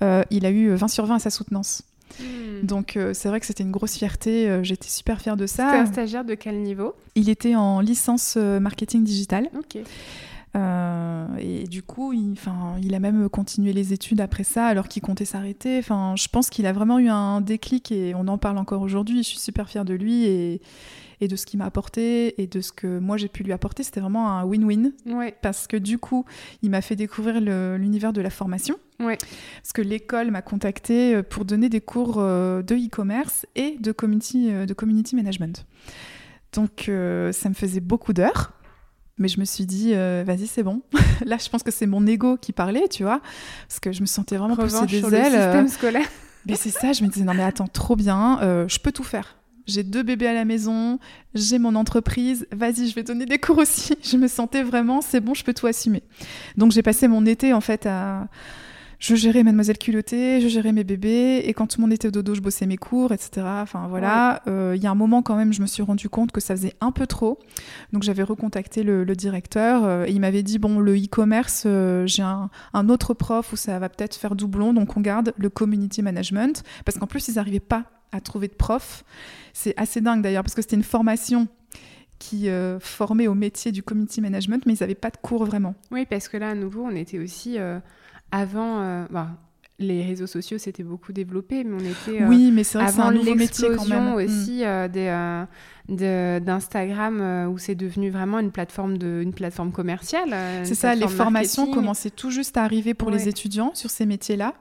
il 0.00 0.46
a 0.46 0.50
eu 0.50 0.74
20 0.74 0.88
sur 0.88 1.06
20 1.06 1.16
à 1.16 1.18
sa 1.18 1.30
soutenance. 1.30 1.82
Hmm. 2.62 2.66
Donc 2.66 2.96
euh, 2.96 3.14
c'est 3.14 3.28
vrai 3.28 3.40
que 3.40 3.46
c'était 3.46 3.62
une 3.62 3.70
grosse 3.70 3.96
fierté, 3.96 4.48
euh, 4.48 4.62
j'étais 4.62 4.88
super 4.88 5.20
fière 5.20 5.36
de 5.36 5.46
ça. 5.46 5.66
C'était 5.66 5.78
un 5.78 5.86
stagiaire 5.86 6.24
de 6.24 6.34
quel 6.34 6.60
niveau 6.62 6.94
Il 7.14 7.28
était 7.28 7.54
en 7.54 7.80
licence 7.80 8.34
euh, 8.36 8.60
marketing 8.60 9.04
digital. 9.04 9.48
Ok. 9.58 9.78
et 11.38 11.64
du 11.68 11.82
coup, 11.82 12.12
il, 12.12 12.34
il 12.82 12.94
a 12.94 12.98
même 12.98 13.28
continué 13.28 13.72
les 13.72 13.92
études 13.92 14.20
après 14.20 14.44
ça, 14.44 14.66
alors 14.66 14.88
qu'il 14.88 15.02
comptait 15.02 15.24
s'arrêter. 15.24 15.78
Enfin, 15.78 16.14
je 16.16 16.28
pense 16.28 16.50
qu'il 16.50 16.66
a 16.66 16.72
vraiment 16.72 16.98
eu 16.98 17.08
un 17.08 17.40
déclic 17.40 17.92
et 17.92 18.14
on 18.14 18.26
en 18.28 18.38
parle 18.38 18.58
encore 18.58 18.82
aujourd'hui. 18.82 19.22
Je 19.22 19.28
suis 19.28 19.38
super 19.38 19.68
fière 19.68 19.84
de 19.84 19.94
lui 19.94 20.24
et, 20.24 20.60
et 21.20 21.28
de 21.28 21.36
ce 21.36 21.46
qu'il 21.46 21.58
m'a 21.58 21.66
apporté 21.66 22.40
et 22.40 22.46
de 22.46 22.60
ce 22.60 22.72
que 22.72 22.98
moi 22.98 23.16
j'ai 23.16 23.28
pu 23.28 23.42
lui 23.42 23.52
apporter. 23.52 23.82
C'était 23.82 24.00
vraiment 24.00 24.30
un 24.30 24.44
win-win. 24.44 24.92
Ouais. 25.06 25.34
Parce 25.42 25.66
que 25.66 25.76
du 25.76 25.98
coup, 25.98 26.24
il 26.62 26.70
m'a 26.70 26.80
fait 26.80 26.96
découvrir 26.96 27.40
l'univers 27.40 28.12
de 28.12 28.20
la 28.20 28.30
formation. 28.30 28.76
Ouais. 28.98 29.18
Parce 29.62 29.72
que 29.72 29.82
l'école 29.82 30.30
m'a 30.30 30.42
contacté 30.42 31.14
euh, 31.14 31.22
pour 31.22 31.44
donner 31.44 31.68
des 31.68 31.80
cours 31.80 32.16
euh, 32.18 32.62
de 32.62 32.74
e-commerce 32.74 33.46
et 33.56 33.76
de 33.78 33.92
community, 33.92 34.48
euh, 34.50 34.66
de 34.66 34.74
community 34.74 35.16
management. 35.16 35.66
Donc 36.52 36.84
ça 36.86 37.48
me 37.48 37.54
faisait 37.54 37.80
beaucoup 37.80 38.12
d'heures. 38.12 38.52
Mais 39.18 39.28
je 39.28 39.38
me 39.38 39.44
suis 39.44 39.66
dit, 39.66 39.92
vas-y, 39.92 40.46
c'est 40.46 40.62
bon. 40.62 40.82
Là, 41.24 41.36
je 41.38 41.48
pense 41.48 41.62
que 41.62 41.70
c'est 41.70 41.86
mon 41.86 42.06
ego 42.06 42.38
qui 42.38 42.52
parlait, 42.52 42.88
tu 42.88 43.04
vois. 43.04 43.20
Parce 43.68 43.78
que 43.78 43.92
je 43.92 44.00
me 44.00 44.06
sentais 44.06 44.36
vraiment 44.36 44.56
pousser 44.56 44.86
des 44.86 44.98
sur 44.98 45.14
ailes. 45.14 45.32
Le 45.32 45.38
système 45.38 45.68
scolaire. 45.68 46.08
Mais 46.46 46.56
c'est 46.56 46.70
ça, 46.70 46.92
je 46.92 47.04
me 47.04 47.08
disais, 47.08 47.24
non 47.24 47.34
mais 47.34 47.44
attends, 47.44 47.68
trop 47.68 47.94
bien, 47.94 48.40
je 48.66 48.78
peux 48.78 48.90
tout 48.90 49.04
faire 49.04 49.39
j'ai 49.66 49.82
deux 49.82 50.02
bébés 50.02 50.26
à 50.26 50.34
la 50.34 50.44
maison, 50.44 50.98
j'ai 51.34 51.58
mon 51.58 51.74
entreprise, 51.74 52.46
vas-y, 52.52 52.88
je 52.88 52.94
vais 52.94 53.02
donner 53.02 53.26
des 53.26 53.38
cours 53.38 53.58
aussi. 53.58 53.94
Je 54.02 54.16
me 54.16 54.28
sentais 54.28 54.62
vraiment, 54.62 55.00
c'est 55.00 55.20
bon, 55.20 55.34
je 55.34 55.44
peux 55.44 55.54
tout 55.54 55.66
assumer. 55.66 56.02
Donc 56.56 56.72
j'ai 56.72 56.82
passé 56.82 57.08
mon 57.08 57.24
été 57.26 57.52
en 57.52 57.60
fait 57.60 57.86
à... 57.86 58.28
Je 58.98 59.14
gérais 59.14 59.42
Mademoiselle 59.42 59.78
Culottée, 59.78 60.42
je 60.42 60.48
gérais 60.48 60.72
mes 60.72 60.84
bébés, 60.84 61.42
et 61.46 61.54
quand 61.54 61.66
tout 61.66 61.78
le 61.78 61.86
monde 61.86 61.92
était 61.94 62.08
au 62.08 62.10
dodo, 62.10 62.34
je 62.34 62.42
bossais 62.42 62.66
mes 62.66 62.76
cours, 62.76 63.12
etc. 63.12 63.46
Enfin 63.46 63.86
voilà, 63.88 64.42
euh, 64.46 64.74
il 64.76 64.82
y 64.82 64.86
a 64.86 64.90
un 64.90 64.94
moment 64.94 65.22
quand 65.22 65.36
même, 65.36 65.54
je 65.54 65.62
me 65.62 65.66
suis 65.66 65.82
rendu 65.82 66.10
compte 66.10 66.32
que 66.32 66.40
ça 66.40 66.54
faisait 66.54 66.74
un 66.82 66.92
peu 66.92 67.06
trop. 67.06 67.38
Donc 67.94 68.02
j'avais 68.02 68.22
recontacté 68.22 68.82
le, 68.82 69.06
directeur, 69.16 69.84
euh, 69.84 70.04
et 70.04 70.10
il 70.10 70.20
m'avait 70.20 70.42
dit, 70.42 70.58
bon, 70.58 70.80
le 70.80 70.94
e-commerce, 70.94 71.62
euh, 71.64 72.06
j'ai 72.06 72.22
un, 72.22 72.50
un, 72.74 72.88
autre 72.90 73.14
prof 73.14 73.54
où 73.54 73.56
ça 73.56 73.78
va 73.78 73.88
peut-être 73.88 74.16
faire 74.16 74.36
doublon, 74.36 74.74
donc 74.74 74.94
on 74.98 75.00
garde 75.00 75.32
le 75.38 75.48
community 75.48 76.02
management, 76.02 76.62
parce 76.84 76.98
qu'en 76.98 77.06
plus, 77.06 77.28
ils 77.28 77.36
n'arrivaient 77.36 77.58
pas 77.58 77.86
à 78.12 78.20
trouver 78.20 78.48
de 78.48 78.54
profs. 78.54 79.04
C'est 79.52 79.74
assez 79.76 80.00
dingue 80.00 80.22
d'ailleurs 80.22 80.42
parce 80.42 80.54
que 80.54 80.62
c'était 80.62 80.76
une 80.76 80.82
formation 80.82 81.48
qui 82.20 82.48
euh, 82.48 82.78
formait 82.78 83.26
au 83.26 83.34
métier 83.34 83.72
du 83.72 83.82
community 83.82 84.20
management, 84.20 84.64
mais 84.66 84.74
ils 84.74 84.80
n'avaient 84.80 84.94
pas 84.94 85.10
de 85.10 85.16
cours 85.16 85.44
vraiment. 85.44 85.74
Oui, 85.90 86.06
parce 86.08 86.28
que 86.28 86.36
là, 86.36 86.50
à 86.50 86.54
nouveau, 86.54 86.84
on 86.84 86.94
était 86.94 87.18
aussi 87.18 87.58
euh, 87.58 87.80
avant. 88.30 88.82
Euh, 88.82 89.06
bah, 89.10 89.30
les 89.82 90.04
réseaux 90.04 90.26
sociaux 90.26 90.58
s'étaient 90.58 90.82
beaucoup 90.82 91.14
développés, 91.14 91.64
mais 91.64 91.74
on 91.74 91.78
était 91.78 92.22
oui, 92.26 92.50
mais 92.52 92.64
c'est 92.64 92.76
vrai 92.76 92.88
avant 92.88 93.04
un 93.04 93.12
métier 93.34 93.66
quand 93.74 93.86
même. 93.86 94.12
aussi 94.12 94.62
d'Instagram 95.88 97.48
où 97.50 97.56
c'est 97.56 97.76
devenu 97.76 98.10
vraiment 98.10 98.40
une 98.40 98.50
plateforme 98.50 98.98
de 98.98 99.22
une 99.22 99.32
plateforme 99.32 99.72
commerciale. 99.72 100.36
C'est 100.64 100.74
ça, 100.74 100.94
les 100.94 101.08
formations 101.08 101.72
commençaient 101.72 102.10
tout 102.10 102.30
juste 102.30 102.58
à 102.58 102.64
arriver 102.64 102.92
pour 102.92 103.10
les 103.10 103.26
étudiants 103.26 103.70
sur 103.72 103.88
ces 103.88 104.04
métiers-là. 104.04 104.52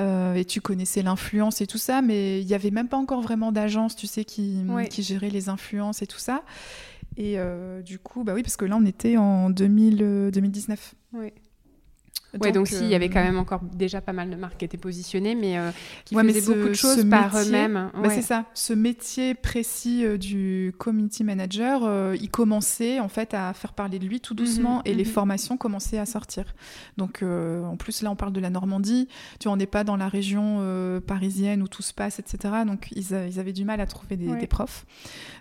Euh, 0.00 0.34
et 0.34 0.44
tu 0.44 0.60
connaissais 0.60 1.02
l'influence 1.02 1.60
et 1.60 1.66
tout 1.66 1.78
ça, 1.78 2.02
mais 2.02 2.40
il 2.40 2.46
n'y 2.46 2.54
avait 2.54 2.72
même 2.72 2.88
pas 2.88 2.96
encore 2.96 3.20
vraiment 3.20 3.52
d'agence, 3.52 3.94
tu 3.94 4.06
sais, 4.06 4.24
qui, 4.24 4.58
qui 4.90 5.02
gérait 5.02 5.30
les 5.30 5.48
influences 5.48 6.02
et 6.02 6.06
tout 6.06 6.18
ça. 6.18 6.42
Et 7.16 7.38
euh, 7.38 7.80
du 7.80 7.98
coup, 7.98 8.24
bah 8.24 8.34
oui, 8.34 8.42
parce 8.42 8.56
que 8.56 8.64
là, 8.64 8.76
on 8.76 8.84
était 8.84 9.16
en 9.16 9.50
2000, 9.50 10.30
2019. 10.32 10.94
Oui. 11.12 11.32
Ouais, 12.40 12.52
donc, 12.52 12.68
si, 12.68 12.76
il 12.80 12.88
y 12.88 12.94
avait 12.94 13.08
quand 13.08 13.20
euh, 13.20 13.24
même 13.24 13.38
encore 13.38 13.60
déjà 13.60 14.00
pas 14.00 14.12
mal 14.12 14.30
de 14.30 14.36
marques 14.36 14.58
qui 14.58 14.64
étaient 14.64 14.76
positionnées, 14.76 15.34
mais 15.34 15.58
euh, 15.58 15.70
qui 16.04 16.14
faisaient 16.14 16.54
beaucoup 16.54 16.68
de 16.68 16.74
choses 16.74 17.08
par 17.08 17.36
eux-mêmes. 17.36 17.90
Bah, 17.94 18.10
c'est 18.10 18.22
ça. 18.22 18.46
Ce 18.54 18.72
métier 18.72 19.34
précis 19.34 20.04
euh, 20.04 20.18
du 20.18 20.74
community 20.78 21.24
manager, 21.24 22.14
il 22.14 22.30
commençait 22.30 23.00
en 23.00 23.08
fait 23.08 23.34
à 23.34 23.52
faire 23.52 23.72
parler 23.72 23.98
de 23.98 24.06
lui 24.06 24.20
tout 24.20 24.34
doucement, 24.34 24.76
mhm, 24.76 24.82
et 24.86 24.94
les 24.94 25.04
mhm. 25.04 25.10
formations 25.10 25.56
commençaient 25.56 25.98
à 25.98 26.06
sortir. 26.06 26.54
Donc, 26.96 27.22
en 27.22 27.76
plus, 27.76 28.02
là, 28.02 28.10
on 28.10 28.16
parle 28.16 28.32
de 28.32 28.40
la 28.40 28.50
Normandie. 28.50 29.08
Tu 29.38 29.44
vois, 29.44 29.52
on 29.52 29.56
n'est 29.56 29.66
pas 29.66 29.84
dans 29.84 29.96
la 29.96 30.08
région 30.08 30.62
parisienne 31.06 31.62
où 31.62 31.68
tout 31.68 31.82
se 31.82 31.92
passe, 31.92 32.18
etc. 32.18 32.54
Donc, 32.66 32.88
ils, 32.92 33.12
ils 33.28 33.40
avaient 33.40 33.52
du 33.52 33.64
mal 33.64 33.80
à 33.80 33.86
trouver 33.86 34.16
des, 34.16 34.34
des 34.36 34.46
profs. 34.46 34.86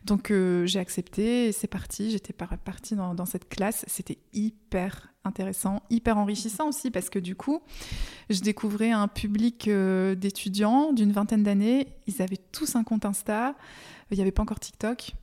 Donc, 0.06 0.32
j'ai 0.66 0.80
accepté 0.80 1.48
et 1.48 1.52
c'est 1.52 1.68
parti. 1.68 2.12
J'étais 2.12 2.34
partie 2.34 2.96
dans, 2.96 3.14
dans 3.14 3.26
cette 3.26 3.50
classe. 3.50 3.86
C'était 3.88 4.18
hyper 4.34 4.63
intéressant, 5.26 5.82
hyper 5.90 6.18
enrichissant 6.18 6.70
aussi 6.70 6.92
parce 6.92 7.10
que 7.10 7.20
du 7.20 7.36
coup, 7.36 7.62
je 8.30 8.42
découvrais 8.42 8.92
un 8.92 9.08
public 9.08 9.68
euh, 9.68 10.16
d'étudiants 10.16 10.92
d'une 10.94 11.12
vingtaine 11.12 11.44
d'années. 11.44 11.88
Ils 12.08 12.22
avaient 12.22 12.40
tous 12.52 12.76
un 12.76 12.84
compte 12.84 13.06
Insta. 13.06 13.56
Il 14.12 14.16
n'y 14.18 14.22
avait 14.22 14.32
pas 14.32 14.44
encore 14.44 14.60
TikTok. 14.60 15.14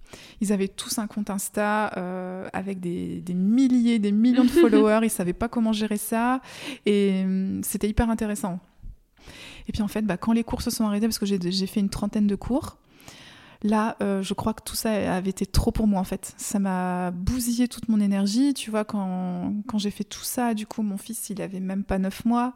Ils 0.41 0.53
avaient 0.53 0.69
tous 0.69 0.99
un 0.99 1.07
compte 1.07 1.31
Insta 1.31 1.93
euh, 1.97 2.49
avec 2.53 2.81
des, 2.81 3.23
milliers, 3.35 3.99
des 3.99 4.11
millions 4.11 4.45
de 4.45 4.49
followers. 4.51 5.01
Ils 5.03 5.05
ne 5.05 5.09
savaient 5.09 5.33
pas 5.33 5.49
comment 5.49 5.73
gérer 5.73 5.99
ça. 5.99 6.41
Et 6.87 7.23
hum, 7.25 7.61
c'était 7.63 7.89
hyper 7.89 8.11
intéressant. 8.11 8.59
Et 9.69 9.73
puis 9.73 9.83
en 9.83 9.89
fait, 9.89 10.03
bah, 10.03 10.17
quand 10.17 10.33
les 10.33 10.43
cours 10.45 10.63
se 10.63 10.71
sont 10.71 10.85
arrêtés, 10.85 11.07
parce 11.07 11.19
que 11.19 11.27
j'ai 11.27 11.67
fait 11.67 11.81
une 11.81 11.91
trentaine 11.91 12.27
de 12.27 12.35
cours, 12.35 12.79
Là, 13.63 13.97
euh, 14.01 14.23
je 14.23 14.33
crois 14.33 14.55
que 14.55 14.63
tout 14.63 14.75
ça 14.75 15.15
avait 15.15 15.29
été 15.29 15.45
trop 15.45 15.71
pour 15.71 15.87
moi 15.87 16.01
en 16.01 16.05
fait. 16.05 16.33
Ça 16.39 16.59
m'a 16.59 17.11
bousillé 17.11 17.69
toute 17.69 17.89
mon 17.89 18.01
énergie. 18.01 18.55
Tu 18.55 18.71
vois, 18.71 18.85
quand, 18.85 19.53
quand 19.69 19.79
j'ai 19.79 19.91
fait 19.91 20.05
tout 20.05 20.23
ça, 20.23 20.55
du 20.55 20.67
coup, 20.67 20.83
mon 20.83 20.97
fils, 20.97 21.29
il 21.29 21.43
avait 21.43 21.61
même 21.61 21.85
pas 21.85 21.99
neuf 21.99 22.25
mois. 22.25 22.55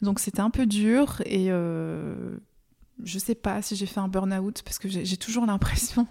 Donc 0.00 0.20
c'était 0.20 0.40
un 0.40 0.50
peu 0.50 0.66
dur 0.66 1.22
et 1.26 1.46
euh, 1.50 2.36
je 3.04 3.18
sais 3.18 3.34
pas 3.34 3.60
si 3.62 3.76
j'ai 3.76 3.86
fait 3.86 4.00
un 4.00 4.08
burn-out 4.08 4.62
parce 4.64 4.78
que 4.78 4.88
j'ai 4.88 5.16
toujours 5.16 5.44
l'impression 5.46 6.06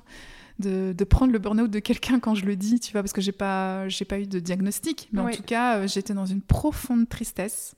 de, 0.60 0.94
de, 0.96 1.04
prendre 1.04 1.34
le 1.34 1.40
burn-out 1.40 1.70
de 1.72 1.80
quelqu'un 1.80 2.20
quand 2.20 2.36
je 2.36 2.46
le 2.46 2.56
dis, 2.56 2.80
tu 2.80 2.92
vois, 2.92 3.02
parce 3.02 3.14
que 3.14 3.22
j'ai 3.22 3.32
pas, 3.32 3.88
j'ai 3.90 4.06
pas 4.06 4.20
eu 4.20 4.28
de 4.28 4.40
diagnostic. 4.40 5.10
Mais 5.12 5.22
en 5.22 5.32
tout 5.32 5.44
cas, 5.44 5.78
euh, 5.78 5.88
j'étais 5.88 6.14
dans 6.14 6.28
une 6.28 6.42
profonde 6.42 7.10
tristesse. 7.10 7.76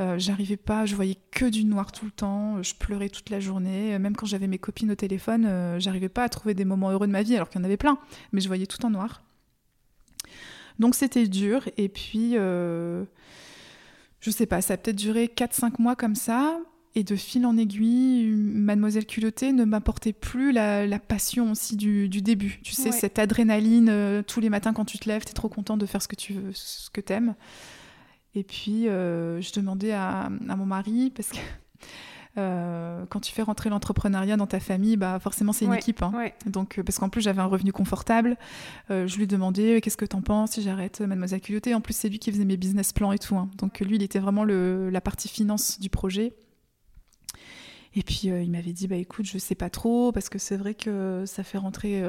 Euh, 0.00 0.18
j'arrivais 0.18 0.56
pas, 0.56 0.86
je 0.86 0.96
voyais 0.96 1.16
que 1.30 1.44
du 1.44 1.64
noir 1.64 1.92
tout 1.92 2.04
le 2.04 2.10
temps, 2.10 2.62
je 2.62 2.74
pleurais 2.74 3.08
toute 3.08 3.30
la 3.30 3.38
journée. 3.38 3.96
Même 3.98 4.16
quand 4.16 4.26
j'avais 4.26 4.48
mes 4.48 4.58
copines 4.58 4.90
au 4.90 4.96
téléphone, 4.96 5.46
euh, 5.46 5.78
j'arrivais 5.78 6.08
pas 6.08 6.24
à 6.24 6.28
trouver 6.28 6.54
des 6.54 6.64
moments 6.64 6.90
heureux 6.90 7.06
de 7.06 7.12
ma 7.12 7.22
vie, 7.22 7.36
alors 7.36 7.48
qu'il 7.48 7.60
y 7.60 7.62
en 7.62 7.64
avait 7.64 7.76
plein, 7.76 7.98
mais 8.32 8.40
je 8.40 8.48
voyais 8.48 8.66
tout 8.66 8.84
en 8.84 8.90
noir. 8.90 9.22
Donc 10.80 10.96
c'était 10.96 11.28
dur, 11.28 11.68
et 11.76 11.88
puis 11.88 12.32
euh, 12.34 13.04
je 14.18 14.30
sais 14.30 14.46
pas, 14.46 14.60
ça 14.60 14.74
a 14.74 14.76
peut-être 14.76 14.96
duré 14.96 15.26
4-5 15.26 15.80
mois 15.80 15.94
comme 15.94 16.16
ça. 16.16 16.58
Et 16.96 17.02
de 17.02 17.16
fil 17.16 17.44
en 17.44 17.56
aiguille, 17.56 18.30
Mademoiselle 18.36 19.04
Culottée 19.04 19.50
ne 19.52 19.64
m'apportait 19.64 20.12
plus 20.12 20.52
la, 20.52 20.86
passion 21.00 21.50
aussi 21.50 21.76
du, 21.76 22.08
début. 22.08 22.60
Tu 22.62 22.72
sais, 22.72 22.92
cette 22.92 23.18
adrénaline 23.18 24.22
tous 24.28 24.38
les 24.38 24.48
matins 24.48 24.72
quand 24.72 24.84
tu 24.84 25.00
te 25.00 25.08
lèves, 25.08 25.24
tu 25.24 25.30
es 25.30 25.34
trop 25.34 25.48
content 25.48 25.76
de 25.76 25.86
faire 25.86 26.00
ce 26.00 26.06
que 26.06 26.14
tu 26.14 26.34
veux, 26.34 26.52
ce 26.52 26.90
que 26.90 27.00
t'aimes. 27.00 27.34
Et 28.34 28.42
puis, 28.42 28.88
euh, 28.88 29.40
je 29.40 29.52
demandais 29.52 29.92
à, 29.92 30.28
mon 30.30 30.66
mari, 30.66 31.12
parce 31.14 31.28
que 31.28 31.38
euh, 32.38 33.04
quand 33.08 33.20
tu 33.20 33.32
fais 33.32 33.42
rentrer 33.42 33.70
l'entrepreneuriat 33.70 34.36
dans 34.36 34.46
ta 34.46 34.60
famille, 34.60 34.96
bah, 34.96 35.18
forcément, 35.20 35.52
c'est 35.52 35.64
une 35.64 35.74
équipe. 35.74 36.02
Hein. 36.02 36.12
Donc, 36.46 36.78
euh, 36.78 36.82
parce 36.82 36.98
qu'en 36.98 37.08
plus, 37.08 37.20
j'avais 37.20 37.40
un 37.40 37.46
revenu 37.46 37.72
confortable. 37.72 38.36
je 38.90 39.16
lui 39.16 39.26
demandais 39.26 39.80
qu'est-ce 39.80 39.96
que 39.96 40.04
t'en 40.04 40.22
penses 40.22 40.52
si 40.52 40.62
j'arrête 40.62 41.00
Mademoiselle 41.00 41.40
Culotté? 41.40 41.74
En 41.74 41.80
plus, 41.80 41.94
c'est 41.94 42.08
lui 42.08 42.18
qui 42.18 42.32
faisait 42.32 42.44
mes 42.44 42.56
business 42.56 42.92
plans 42.92 43.12
et 43.12 43.18
tout. 43.18 43.36
Hein. 43.36 43.48
Donc, 43.58 43.80
lui, 43.80 43.96
il 43.96 44.02
était 44.02 44.18
vraiment 44.18 44.44
le, 44.44 44.90
la 44.90 45.00
partie 45.00 45.28
finance 45.28 45.78
du 45.78 45.90
projet. 45.90 46.34
Et 47.96 48.02
puis, 48.02 48.22
il 48.24 48.50
m'avait 48.50 48.72
dit 48.72 48.88
bah 48.88 48.96
écoute, 48.96 49.24
je 49.26 49.38
sais 49.38 49.54
pas 49.54 49.70
trop, 49.70 50.10
parce 50.10 50.28
que 50.28 50.40
c'est 50.40 50.56
vrai 50.56 50.74
que 50.74 51.22
ça 51.26 51.44
fait 51.44 51.58
rentrer 51.58 52.02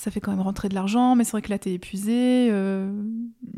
ça 0.00 0.10
fait 0.10 0.20
quand 0.20 0.30
même 0.30 0.40
rentrer 0.40 0.70
de 0.70 0.74
l'argent, 0.74 1.14
mais 1.14 1.24
c'est 1.24 1.32
vrai 1.32 1.42
que 1.42 1.50
là, 1.50 1.58
t'es 1.58 1.74
épuisé. 1.74 2.48
Euh, 2.50 2.90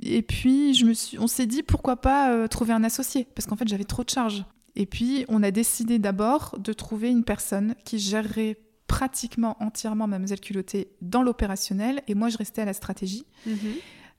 et 0.03 0.22
puis, 0.22 0.74
je 0.74 0.84
me 0.84 0.93
suis, 0.93 1.16
on 1.20 1.28
s'est 1.28 1.47
dit, 1.47 1.62
pourquoi 1.62 1.97
pas 2.01 2.32
euh, 2.32 2.49
trouver 2.49 2.72
un 2.72 2.82
associé? 2.82 3.28
Parce 3.36 3.47
qu'en 3.47 3.55
fait, 3.55 3.68
j'avais 3.68 3.84
trop 3.84 4.03
de 4.03 4.11
charges. 4.11 4.45
Et 4.74 4.86
puis, 4.86 5.24
on 5.28 5.45
a 5.45 5.53
décidé 5.53 6.01
d'abord 6.01 6.59
de 6.59 6.72
trouver 6.72 7.11
une 7.11 7.22
personne 7.22 7.76
qui 7.84 8.01
gérerait 8.01 8.59
pratiquement 8.88 9.57
entièrement 9.62 10.09
Mademoiselle 10.09 10.40
Culottée 10.40 10.90
dans 11.01 11.22
l'opérationnel, 11.22 12.03
et 12.09 12.16
moi, 12.16 12.28
je 12.28 12.38
restais 12.38 12.62
à 12.62 12.64
la 12.64 12.72
stratégie. 12.72 13.24
Mhm. 13.47 13.57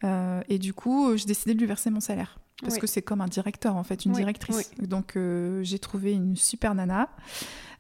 Euh, 0.06 0.42
et 0.48 0.60
du 0.60 0.74
coup, 0.74 1.18
j'ai 1.18 1.26
décidé 1.26 1.54
de 1.54 1.60
lui 1.60 1.68
verser 1.68 1.90
mon 1.90 2.00
salaire. 2.00 2.40
Parce 2.62 2.76
Oui. 2.76 2.80
que 2.82 2.88
c'est 2.88 3.02
comme 3.02 3.22
un 3.22 3.28
directeur 3.28 3.76
en 3.76 3.84
fait, 3.84 4.06
une 4.06 4.12
Oui, 4.12 4.18
directrice. 4.18 4.72
Donc 4.80 5.16
euh, 5.16 5.62
j'ai 5.64 5.80
trouvé 5.80 6.14
une 6.14 6.36
super 6.36 6.76
nana 6.76 7.10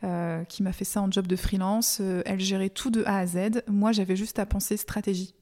euh, 0.03 0.43
qui 0.45 0.63
m'a 0.63 0.73
fait 0.73 0.83
ça 0.85 1.01
en 1.01 1.09
job 1.11 1.27
de 1.27 1.35
freelance. 1.35 1.99
Euh, 2.01 2.21
elle 2.25 2.39
gérait 2.39 2.69
tout 2.69 2.89
de 2.89 3.03
A 3.05 3.19
à 3.19 3.25
Z. 3.27 3.63
Moi 3.67 3.91
j'avais 3.91 4.15
juste 4.15 4.39
à 4.39 4.45
penser 4.45 4.75
stratégie. 4.77 5.33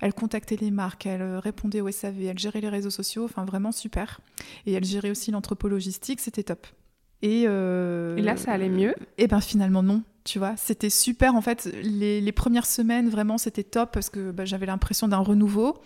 Elle 0.00 0.14
contactait 0.14 0.56
les 0.56 0.70
marques, 0.70 1.04
elle 1.06 1.36
répondait 1.38 1.80
au 1.80 1.90
SAV, 1.90 2.22
elle 2.22 2.38
gérait 2.38 2.60
les 2.60 2.68
réseaux 2.68 2.90
sociaux, 2.90 3.24
enfin 3.24 3.44
vraiment 3.44 3.72
super. 3.72 4.20
Et 4.64 4.72
elle 4.72 4.84
gérait 4.84 5.10
aussi 5.10 5.30
l'entrepôt 5.32 5.68
logistique, 5.68 6.20
c'était 6.20 6.44
top. 6.44 6.66
Et, 7.20 7.42
Et 7.42 8.22
là, 8.22 8.36
ça 8.36 8.52
allait 8.52 8.68
mieux? 8.68 8.94
Et 9.18 9.26
ben 9.26 9.40
finalement 9.40 9.82
non, 9.82 10.02
tu 10.22 10.38
vois. 10.38 10.54
C'était 10.56 10.88
super 10.90 11.34
en 11.34 11.40
fait. 11.40 11.68
Les, 11.82 12.20
les 12.20 12.32
premières 12.32 12.64
semaines 12.66 13.10
vraiment 13.10 13.36
c'était 13.38 13.64
top 13.64 13.90
parce 13.92 14.08
que 14.08 14.30
bah, 14.30 14.44
j'avais 14.44 14.66
l'impression 14.66 15.08
d'un 15.08 15.18
renouveau. 15.18 15.76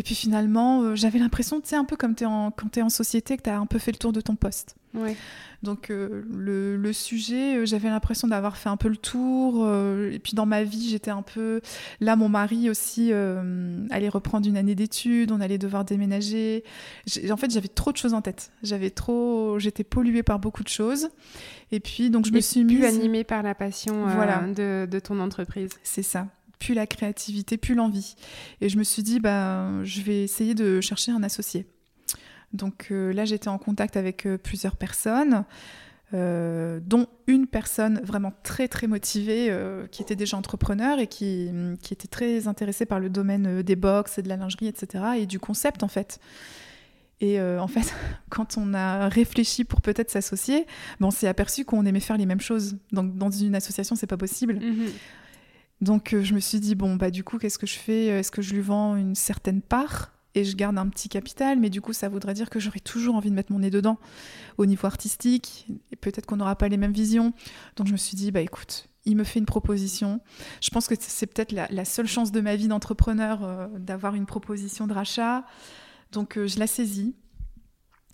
Et 0.00 0.02
puis 0.02 0.14
finalement 0.14 0.80
euh, 0.80 0.94
j'avais 0.96 1.18
l'impression, 1.18 1.60
tu 1.60 1.68
sais, 1.68 1.76
un 1.76 1.84
peu 1.84 1.94
comme 1.94 2.14
es 2.18 2.24
en, 2.24 2.50
quand 2.50 2.68
tu 2.72 2.78
es 2.78 2.82
en 2.82 2.88
société, 2.88 3.36
que 3.36 3.42
tu 3.42 3.50
as 3.50 3.58
un 3.60 3.66
peu 3.66 3.78
fait 3.78 3.92
le 3.92 3.98
tour 3.98 4.14
de 4.14 4.22
ton 4.22 4.34
poste. 4.34 4.76
Ouais. 4.94 5.14
Donc 5.62 5.90
euh, 5.90 6.22
le, 6.32 6.78
le 6.78 6.92
sujet, 6.94 7.58
euh, 7.58 7.66
j'avais 7.66 7.90
l'impression 7.90 8.26
d'avoir 8.26 8.56
fait 8.56 8.70
un 8.70 8.78
peu 8.78 8.88
le 8.88 8.96
tour. 8.96 9.62
euh, 9.62 10.10
et 10.10 10.18
puis 10.18 10.32
dans 10.32 10.46
ma 10.46 10.64
vie, 10.64 10.88
j'étais 10.88 11.10
un 11.10 11.20
peu... 11.20 11.60
Là, 12.00 12.16
mon 12.16 12.30
mari 12.30 12.70
aussi 12.70 13.12
allait 13.12 14.08
reprendre 14.08 14.48
une 14.48 14.56
année 14.56 14.74
d'études, 14.74 15.32
on 15.32 15.40
allait 15.42 15.58
devoir 15.58 15.84
déménager. 15.84 16.64
En 17.30 17.36
fait, 17.36 17.50
j'avais 17.50 17.68
trop 17.68 17.92
de 17.92 17.98
choses 17.98 18.14
en 18.14 18.22
tête. 18.22 18.52
J'avais 18.62 18.88
trop... 18.88 19.58
J'étais 19.58 19.84
polluée 19.84 20.22
par 20.22 20.38
beaucoup 20.38 20.62
de 20.62 20.68
choses. 20.68 21.10
Et 21.72 21.78
puis, 21.78 22.08
donc, 22.08 22.24
je 22.24 22.32
me 22.32 22.40
suis 22.40 22.64
plus 22.64 22.76
mise... 22.78 22.84
animée 22.86 23.22
par 23.24 23.42
la 23.42 23.54
passion 23.54 24.06
Voilà. 24.06 24.38
de, 24.46 24.88
de 24.90 24.98
ton 24.98 25.20
entreprise. 25.20 25.70
C'est 25.82 26.02
ça. 26.02 26.26
Plus 26.60 26.74
la 26.74 26.86
créativité, 26.86 27.56
plus 27.56 27.74
l'envie. 27.74 28.14
Et 28.60 28.68
je 28.68 28.78
me 28.78 28.84
suis 28.84 29.02
dit, 29.02 29.18
bah, 29.18 29.82
je 29.82 30.02
vais 30.02 30.22
essayer 30.22 30.54
de 30.54 30.80
chercher 30.80 31.10
un 31.10 31.24
associé. 31.24 31.66
Donc 32.52 32.88
euh, 32.90 33.12
là, 33.12 33.24
j'étais 33.24 33.48
en 33.48 33.58
contact 33.58 33.96
avec 33.96 34.26
euh, 34.26 34.36
plusieurs 34.36 34.76
personnes, 34.76 35.44
euh, 36.14 36.80
dont 36.84 37.06
une 37.26 37.46
personne 37.46 38.00
vraiment 38.02 38.32
très 38.42 38.66
très 38.66 38.86
motivée, 38.86 39.56
qui 39.92 40.02
était 40.02 40.16
déjà 40.16 40.36
entrepreneur 40.36 40.98
et 40.98 41.06
qui, 41.06 41.50
qui 41.82 41.94
était 41.94 42.08
très 42.08 42.48
intéressée 42.48 42.86
par 42.86 42.98
le 42.98 43.08
domaine 43.08 43.62
des 43.62 43.76
box 43.76 44.18
et 44.18 44.22
de 44.22 44.28
la 44.28 44.36
lingerie, 44.36 44.66
etc. 44.66 45.04
et 45.18 45.26
du 45.26 45.38
concept 45.38 45.82
en 45.82 45.88
fait. 45.88 46.18
Et 47.20 47.40
en 47.40 47.68
fait, 47.68 47.94
quand 48.30 48.56
on 48.58 48.74
a 48.74 49.08
réfléchi 49.08 49.62
pour 49.62 49.82
peut-être 49.82 50.10
s'associer, 50.10 50.66
ben, 50.98 51.06
on 51.06 51.10
s'est 51.12 51.28
aperçu 51.28 51.64
qu'on 51.64 51.86
aimait 51.86 52.00
faire 52.00 52.16
les 52.16 52.26
mêmes 52.26 52.40
choses. 52.40 52.76
Donc 52.90 53.16
dans 53.16 53.30
une 53.30 53.54
association, 53.54 53.94
c'est 53.94 54.08
pas 54.08 54.16
possible. 54.16 54.54
Mhm. 54.54 54.88
Donc 55.80 56.12
euh, 56.12 56.22
je 56.22 56.34
me 56.34 56.40
suis 56.40 56.60
dit, 56.60 56.74
bon, 56.74 56.96
bah 56.96 57.10
du 57.10 57.24
coup, 57.24 57.38
qu'est-ce 57.38 57.58
que 57.58 57.66
je 57.66 57.78
fais? 57.78 58.06
Est-ce 58.06 58.30
que 58.30 58.42
je 58.42 58.54
lui 58.54 58.60
vends 58.60 58.96
une 58.96 59.14
certaine 59.14 59.62
part 59.62 60.12
et 60.34 60.44
je 60.44 60.54
garde 60.54 60.78
un 60.78 60.88
petit 60.88 61.08
capital? 61.08 61.58
Mais 61.58 61.70
du 61.70 61.80
coup, 61.80 61.92
ça 61.92 62.08
voudrait 62.08 62.34
dire 62.34 62.50
que 62.50 62.60
j'aurais 62.60 62.80
toujours 62.80 63.14
envie 63.14 63.30
de 63.30 63.34
mettre 63.34 63.52
mon 63.52 63.60
nez 63.60 63.70
dedans 63.70 63.98
au 64.58 64.66
niveau 64.66 64.86
artistique. 64.86 65.66
Et 65.90 65.96
peut-être 65.96 66.26
qu'on 66.26 66.36
n'aura 66.36 66.56
pas 66.56 66.68
les 66.68 66.76
mêmes 66.76 66.92
visions. 66.92 67.32
Donc 67.76 67.86
je 67.86 67.92
me 67.92 67.96
suis 67.96 68.16
dit, 68.16 68.30
bah 68.30 68.40
écoute, 68.40 68.90
il 69.04 69.16
me 69.16 69.24
fait 69.24 69.38
une 69.38 69.46
proposition. 69.46 70.20
Je 70.60 70.70
pense 70.70 70.86
que 70.86 70.94
c'est 70.98 71.26
peut-être 71.26 71.52
la, 71.52 71.84
seule 71.84 72.06
chance 72.06 72.32
de 72.32 72.40
ma 72.40 72.56
vie 72.56 72.68
d'entrepreneur 72.68 73.44
euh, 73.44 73.66
d'avoir 73.78 74.14
une 74.14 74.26
proposition 74.26 74.86
de 74.86 74.92
rachat. 74.92 75.44
Donc 76.12 76.36
euh, 76.36 76.46
je 76.46 76.58
la 76.58 76.66
saisis. 76.66 77.14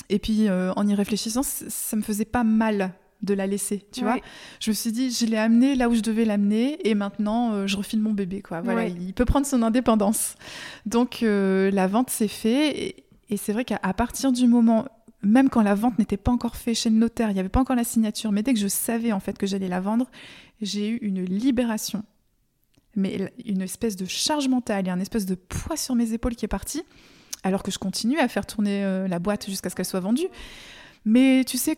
Et 0.09 0.19
puis 0.19 0.49
euh, 0.49 0.73
en 0.77 0.87
y 0.87 0.95
réfléchissant, 0.95 1.43
ça 1.43 1.97
me 1.97 2.03
faisait 2.03 2.25
pas 2.25 2.45
mal 2.45 2.93
de 3.23 3.35
la 3.35 3.47
laisser, 3.47 3.85
tu 3.93 4.03
vois 4.03 4.19
je 4.61 4.71
me 4.71 4.75
suis 4.75 4.93
dit, 4.93 5.11
je 5.11 5.27
l'ai 5.27 5.37
amené 5.39 5.75
là 5.75 5.89
où 5.89 5.95
je 5.95 6.01
devais 6.01 6.25
l'amener 6.25 6.79
et 6.87 6.95
maintenant 6.95 7.53
euh, 7.53 7.67
je 7.67 7.77
refile 7.77 8.01
mon 8.01 8.13
bébé. 8.13 8.43
Quoi. 8.43 8.61
Voilà, 8.61 8.83
Ouais. 8.83 8.95
Il 9.01 9.15
peut 9.15 9.25
prendre 9.25 9.47
son 9.47 9.63
indépendance. 9.63 10.35
Donc 10.85 11.23
euh, 11.23 11.71
la 11.71 11.87
vente 11.87 12.11
s'est 12.11 12.29
faite 12.29 12.77
et, 12.77 13.05
et 13.31 13.37
c'est 13.37 13.53
vrai 13.53 13.65
qu'à 13.65 13.79
partir 13.79 14.33
du 14.33 14.47
moment, 14.47 14.87
même 15.23 15.49
quand 15.49 15.63
la 15.63 15.75
vente 15.75 15.99
n'était 15.99 16.17
pas 16.17 16.31
encore 16.31 16.57
faite 16.57 16.77
chez 16.77 16.91
le 16.91 16.97
notaire, 16.97 17.31
il 17.31 17.35
n'y 17.35 17.41
avait 17.41 17.49
pas 17.49 17.61
encore 17.61 17.77
la 17.77 17.85
signature, 17.85 18.33
mais 18.33 18.43
dès 18.43 18.55
que 18.55 18.61
je 18.61 18.69
savais 18.69 19.13
en 19.13 19.21
fait 19.21 19.37
que 19.37 19.47
j'allais 19.47 19.69
la 19.69 19.81
vendre, 19.81 20.07
j'ai 20.61 20.89
eu 20.89 20.97
une 20.97 21.25
libération. 21.25 22.05
Mais 22.95 23.31
une 23.45 23.61
espèce 23.61 23.97
de 23.97 24.07
charge 24.07 24.49
mentale 24.49 24.87
et 24.87 24.91
un 24.91 25.01
espèce 25.01 25.27
de 25.27 25.35
poids 25.35 25.77
sur 25.77 25.95
mes 25.95 26.13
épaules 26.13 26.35
qui 26.35 26.47
est 26.47 26.49
parti, 26.49 26.83
alors 27.43 27.63
que 27.63 27.71
je 27.71 27.79
continue 27.79 28.19
à 28.19 28.29
faire 28.29 28.47
tourner 28.47 28.85
euh, 28.85 29.07
la 29.07 29.19
boîte 29.19 29.51
jusqu'à 29.51 29.69
ce 29.69 29.75
qu'elle 29.75 29.85
soit 29.85 30.01
vendue. 30.01 30.29
Mais 31.05 31.45
tu 31.45 31.59
sais, 31.59 31.77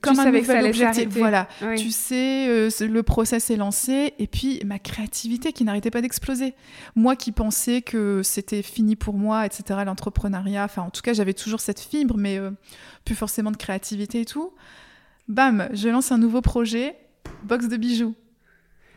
comme 0.00 0.18
un 0.18 0.24
savais 0.24 0.40
que 0.40 0.46
ça 0.46 0.52
nouvel 0.54 0.56
allait 0.58 0.68
objectif, 0.68 0.94
s'arrêter. 1.04 1.18
voilà, 1.20 1.48
Oui. 1.62 1.76
tu 1.76 1.90
sais, 1.90 2.48
euh, 2.48 2.70
le 2.80 3.02
process 3.02 3.50
est 3.50 3.56
lancé 3.56 4.14
et 4.18 4.26
puis 4.26 4.60
ma 4.64 4.78
créativité 4.78 5.52
qui 5.52 5.64
n'arrêtait 5.64 5.90
pas 5.90 6.00
d'exploser. 6.02 6.54
Moi 6.94 7.16
qui 7.16 7.32
pensais 7.32 7.82
que 7.82 8.22
c'était 8.24 8.62
fini 8.62 8.96
pour 8.96 9.14
moi, 9.14 9.46
etc., 9.46 9.80
l'entrepreneuriat, 9.86 10.64
enfin 10.64 10.82
en 10.82 10.90
tout 10.90 11.02
cas 11.02 11.12
j'avais 11.12 11.34
toujours 11.34 11.60
cette 11.60 11.80
fibre, 11.80 12.16
mais 12.16 12.38
euh, 12.38 12.50
plus 13.04 13.14
forcément 13.14 13.50
de 13.50 13.56
créativité 13.56 14.20
et 14.20 14.24
tout. 14.24 14.52
Bam, 15.28 15.68
je 15.72 15.88
lance 15.88 16.12
un 16.12 16.18
nouveau 16.18 16.40
projet, 16.40 16.96
box 17.44 17.68
de 17.68 17.76
bijoux. 17.76 18.14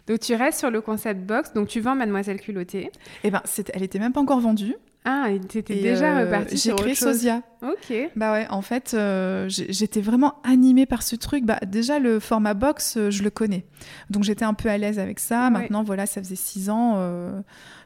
Donc 0.07 0.19
tu 0.21 0.33
restes 0.33 0.59
sur 0.59 0.71
le 0.71 0.81
concept 0.81 1.21
box, 1.25 1.53
donc 1.53 1.67
tu 1.67 1.79
vends 1.81 1.95
Mademoiselle 1.95 2.39
Culottée. 2.41 2.91
Et 3.23 3.29
ben, 3.31 3.41
c'était- 3.45 3.71
elle 3.75 3.83
était 3.83 3.99
même 3.99 4.13
pas 4.13 4.21
encore 4.21 4.39
vendue. 4.39 4.75
Ah, 5.05 5.31
et 5.31 5.39
t'étais 5.39 5.75
déjà 5.75 6.17
euh, 6.19 6.25
reparti 6.25 6.51
J'ai 6.51 6.57
sur 6.57 6.75
créé 6.75 6.91
autre 6.91 6.99
chose. 6.99 7.13
Sosia. 7.15 7.41
Ok. 7.61 7.93
Bah 8.15 8.33
ouais, 8.33 8.47
en 8.49 8.61
fait, 8.61 8.91
euh, 8.93 9.45
j'étais 9.47 10.01
vraiment 10.01 10.35
animée 10.43 10.85
par 10.85 11.03
ce 11.03 11.15
truc. 11.15 11.45
Bah 11.45 11.57
déjà 11.65 11.99
le 11.99 12.19
format 12.19 12.53
box, 12.53 12.97
euh, 12.97 13.09
je 13.09 13.23
le 13.23 13.29
connais, 13.29 13.65
donc 14.09 14.23
j'étais 14.23 14.45
un 14.45 14.53
peu 14.53 14.69
à 14.69 14.77
l'aise 14.77 14.99
avec 14.99 15.19
ça. 15.19 15.45
Ouais. 15.45 15.51
Maintenant, 15.51 15.83
voilà, 15.83 16.05
ça 16.05 16.21
faisait 16.21 16.35
six 16.35 16.69
ans, 16.69 16.95
euh, 16.97 17.41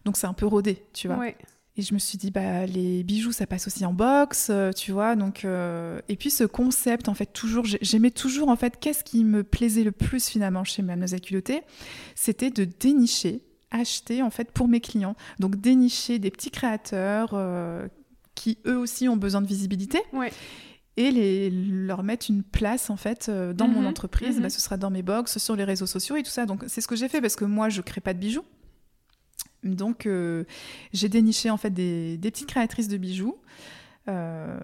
donc 0.05 0.17
c'est 0.17 0.27
un 0.27 0.33
peu 0.33 0.47
rodé, 0.47 0.83
tu 0.93 1.07
vois. 1.07 1.17
Ouais. 1.17 1.37
Et 1.77 1.81
je 1.81 1.93
me 1.95 1.99
suis 1.99 2.17
dit, 2.19 2.29
bah 2.29 2.65
les 2.67 3.03
bijoux, 3.03 3.31
ça 3.31 3.47
passe 3.47 3.65
aussi 3.67 3.83
en 3.85 3.93
box, 3.93 4.51
tu 4.75 4.91
vois. 4.91 5.15
Donc 5.15 5.43
et 5.45 6.15
puis 6.17 6.29
ce 6.29 6.43
concept, 6.43 7.09
en 7.09 7.13
fait, 7.15 7.27
toujours, 7.33 7.65
j'ai- 7.65 7.79
j'aimais 7.81 8.11
toujours, 8.11 8.49
en 8.49 8.55
fait, 8.55 8.77
qu'est-ce 8.79 9.03
qui 9.03 9.23
me 9.23 9.43
plaisait 9.43 9.83
le 9.83 9.91
plus 9.91 10.27
finalement 10.29 10.63
chez 10.63 10.81
Mademoiselle 10.83 11.21
Culottée, 11.21 11.61
c'était 12.15 12.51
de 12.51 12.63
dénicher, 12.65 13.41
acheter 13.73 14.21
en 14.21 14.29
fait 14.29 14.51
pour 14.51 14.67
mes 14.69 14.79
clients. 14.79 15.15
Donc 15.39 15.57
dénicher 15.57 16.19
des 16.19 16.31
petits 16.31 16.51
créateurs 16.51 17.31
euh, 17.33 17.87
qui 18.35 18.57
eux 18.65 18.77
aussi 18.77 19.09
ont 19.09 19.17
besoin 19.17 19.41
de 19.41 19.47
visibilité 19.47 19.99
Ouais. 20.13 20.31
et 20.97 21.11
les, 21.11 21.49
leur 21.49 22.03
mettre 22.03 22.27
une 22.29 22.43
place 22.43 22.89
en 22.89 22.95
fait 22.97 23.27
euh, 23.29 23.51
dans 23.53 23.67
mon 23.67 23.81
Mhm, 23.81 23.87
entreprise. 23.87 24.35
mhm. 24.37 24.43
Bah, 24.43 24.49
ce 24.49 24.61
sera 24.61 24.77
dans 24.77 24.89
mes 24.91 25.01
box, 25.03 25.37
sur 25.39 25.55
les 25.55 25.63
réseaux 25.65 25.87
sociaux 25.87 26.15
et 26.15 26.23
tout 26.23 26.31
ça. 26.31 26.45
Donc 26.45 26.63
c'est 26.67 26.81
ce 26.81 26.87
que 26.87 26.95
j'ai 26.95 27.09
fait 27.09 27.19
parce 27.21 27.35
que 27.35 27.45
moi 27.45 27.67
je 27.69 27.81
crée 27.81 28.01
pas 28.01 28.13
de 28.13 28.19
bijoux. 28.19 28.45
Donc 29.63 30.05
euh, 30.05 30.43
j'ai 30.93 31.09
déniché 31.09 31.49
en 31.49 31.57
fait 31.57 31.69
des, 31.71 32.17
des 32.17 32.31
petites 32.31 32.47
créatrices 32.49 32.87
de 32.87 32.97
bijoux. 32.97 33.37
Euh, 34.09 34.59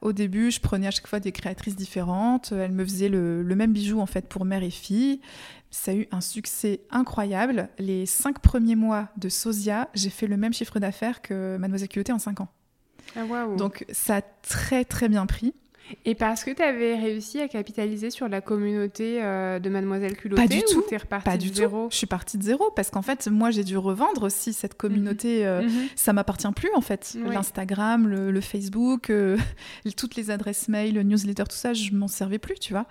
au 0.00 0.12
début, 0.12 0.52
je 0.52 0.60
prenais 0.60 0.86
à 0.86 0.92
chaque 0.92 1.08
fois 1.08 1.18
des 1.18 1.32
créatrices 1.32 1.74
différentes. 1.74 2.52
Elles 2.52 2.70
me 2.70 2.84
faisaient 2.84 3.08
le, 3.08 3.42
le 3.42 3.56
même 3.56 3.72
bijou 3.72 3.98
en 4.00 4.06
fait 4.06 4.28
pour 4.28 4.44
mère 4.44 4.62
et 4.62 4.70
fille. 4.70 5.20
Ça 5.74 5.90
a 5.90 5.94
eu 5.94 6.06
un 6.12 6.20
succès 6.20 6.82
incroyable. 6.90 7.68
Les 7.78 8.06
cinq 8.06 8.38
premiers 8.38 8.76
mois 8.76 9.08
de 9.16 9.28
Sosia, 9.28 9.88
j'ai 9.92 10.08
fait 10.08 10.28
le 10.28 10.36
même 10.36 10.52
chiffre 10.52 10.78
d'affaires 10.78 11.20
que 11.20 11.56
Mademoiselle 11.56 11.88
Culottée 11.88 12.12
en 12.12 12.20
cinq 12.20 12.40
ans. 12.40 12.48
Ah. 13.16 13.24
Donc 13.58 13.84
ça 13.90 14.18
a 14.18 14.22
très 14.22 14.84
très 14.84 15.08
bien 15.08 15.26
pris. 15.26 15.52
Et 16.06 16.14
parce 16.14 16.44
que 16.44 16.50
tu 16.50 16.62
avais 16.62 16.96
réussi 16.96 17.40
à 17.40 17.48
capitaliser 17.48 18.10
sur 18.10 18.28
la 18.28 18.40
communauté 18.40 19.22
euh, 19.22 19.58
de 19.58 19.68
Mademoiselle 19.68 20.16
Culottée 20.16 20.42
Pas 20.42 20.48
du 20.48 20.58
ou 20.60 20.72
tout. 20.80 20.84
t'es 20.88 20.96
reparti 20.96 21.24
Pas 21.24 21.36
de 21.36 21.42
zéro 21.54 21.84
tout. 21.84 21.88
Je 21.92 21.96
suis 21.96 22.06
partie 22.06 22.38
de 22.38 22.42
zéro 22.42 22.70
parce 22.74 22.90
qu'en 22.90 23.02
fait, 23.02 23.28
moi, 23.28 23.50
j'ai 23.50 23.64
dû 23.64 23.76
revendre 23.76 24.22
aussi 24.22 24.52
cette 24.54 24.74
communauté. 24.76 25.46
euh, 25.46 25.62
Mhm. 25.62 25.70
Ça 25.94 26.12
m'appartient 26.12 26.50
plus 26.56 26.70
en 26.74 26.80
fait. 26.80 27.14
L'Instagram, 27.34 28.08
le, 28.08 28.30
le 28.30 28.40
Facebook, 28.40 29.10
euh, 29.10 29.36
toutes 29.96 30.16
les 30.16 30.30
adresses 30.30 30.68
mail, 30.68 30.94
le 30.94 31.02
newsletter, 31.02 31.44
tout 31.44 31.56
ça, 31.56 31.74
je 31.74 31.92
m'en 31.92 32.08
servais 32.08 32.38
plus, 32.38 32.54
tu 32.54 32.72
vois. 32.72 32.86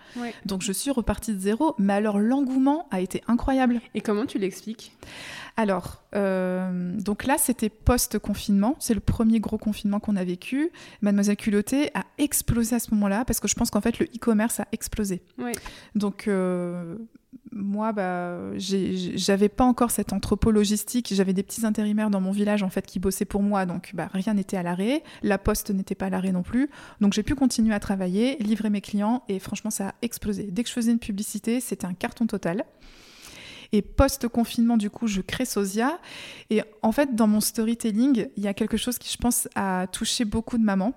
Donc 0.45 0.61
je 0.61 0.71
suis 0.71 0.91
repartie 0.91 1.33
de 1.33 1.39
zéro. 1.39 1.75
Mais 1.79 1.93
alors 1.93 2.19
l'engouement 2.19 2.87
a 2.91 3.01
été 3.01 3.21
incroyable. 3.27 3.81
Et 3.95 4.01
comment 4.01 4.25
tu 4.25 4.37
l'expliques? 4.37 4.91
Alors, 5.55 6.03
euh, 6.15 6.99
donc 6.99 7.25
là, 7.25 7.37
c'était 7.37 7.69
post-confinement. 7.69 8.75
C'est 8.79 8.95
le 8.95 8.99
premier 8.99 9.39
gros 9.39 9.59
confinement 9.59 9.99
qu'on 9.99 10.15
a 10.15 10.23
vécu. 10.23 10.71
Mademoiselle 11.01 11.37
Culottée 11.37 11.91
a 11.93 12.05
explosé 12.17 12.75
à 12.75 12.79
ce 12.79 12.91
moment-là 12.95 13.23
parce 13.25 13.39
que 13.39 13.47
je 13.47 13.53
pense 13.53 13.69
qu'en 13.69 13.81
fait, 13.81 13.99
le 13.99 14.05
e-commerce 14.07 14.59
a 14.59 14.67
explosé. 14.71 15.21
Donc, 15.93 16.27
euh, 16.27 16.95
moi, 17.51 17.91
bah, 17.91 18.57
j'avais 18.57 19.49
pas 19.49 19.63
encore 19.63 19.91
cet 19.91 20.11
entrepôt 20.11 20.49
logistique. 20.49 21.13
J'avais 21.13 21.33
des 21.33 21.43
petits 21.43 21.67
intérimaires 21.67 22.09
dans 22.09 22.21
mon 22.21 22.31
village 22.31 22.63
en 22.63 22.69
fait 22.69 22.87
qui 22.87 22.97
bossaient 22.97 23.25
pour 23.25 23.43
moi, 23.43 23.67
donc 23.67 23.91
bah, 23.93 24.09
rien 24.11 24.33
n'était 24.33 24.57
à 24.57 24.63
l'arrêt. 24.63 25.03
La 25.21 25.37
poste 25.37 25.69
n'était 25.69 25.95
pas 25.95 26.07
à 26.07 26.09
l'arrêt 26.09 26.31
non 26.31 26.41
plus. 26.41 26.67
Donc, 26.99 27.13
j'ai 27.13 27.23
pu 27.23 27.35
continuer 27.35 27.75
à 27.75 27.79
travailler, 27.79 28.37
livrer 28.37 28.71
mes 28.71 28.81
clients, 28.81 29.23
et 29.29 29.37
franchement, 29.37 29.69
ça 29.69 29.89
a 29.89 29.93
explosé. 30.01 30.47
Dès 30.51 30.63
que 30.63 30.69
je 30.69 30.73
faisais 30.73 30.91
une 30.91 30.99
publicité, 30.99 31.59
c'était 31.59 31.85
un 31.85 31.93
carton 31.93 32.25
total. 32.25 32.65
Et 33.73 33.81
post-confinement, 33.81 34.77
du 34.77 34.91
coup, 34.91 35.07
je 35.07 35.19
crée 35.19 35.45
Sosia. 35.45 35.99
Et 36.51 36.61
en 36.83 36.91
fait, 36.91 37.15
dans 37.15 37.25
mon 37.25 37.41
storytelling, 37.41 38.27
il 38.37 38.43
y 38.43 38.47
a 38.47 38.53
quelque 38.53 38.77
chose 38.77 38.99
qui, 38.99 39.11
je 39.11 39.17
pense, 39.17 39.49
a 39.55 39.87
touché 39.87 40.25
beaucoup 40.25 40.59
de 40.59 40.63
mamans. 40.63 40.93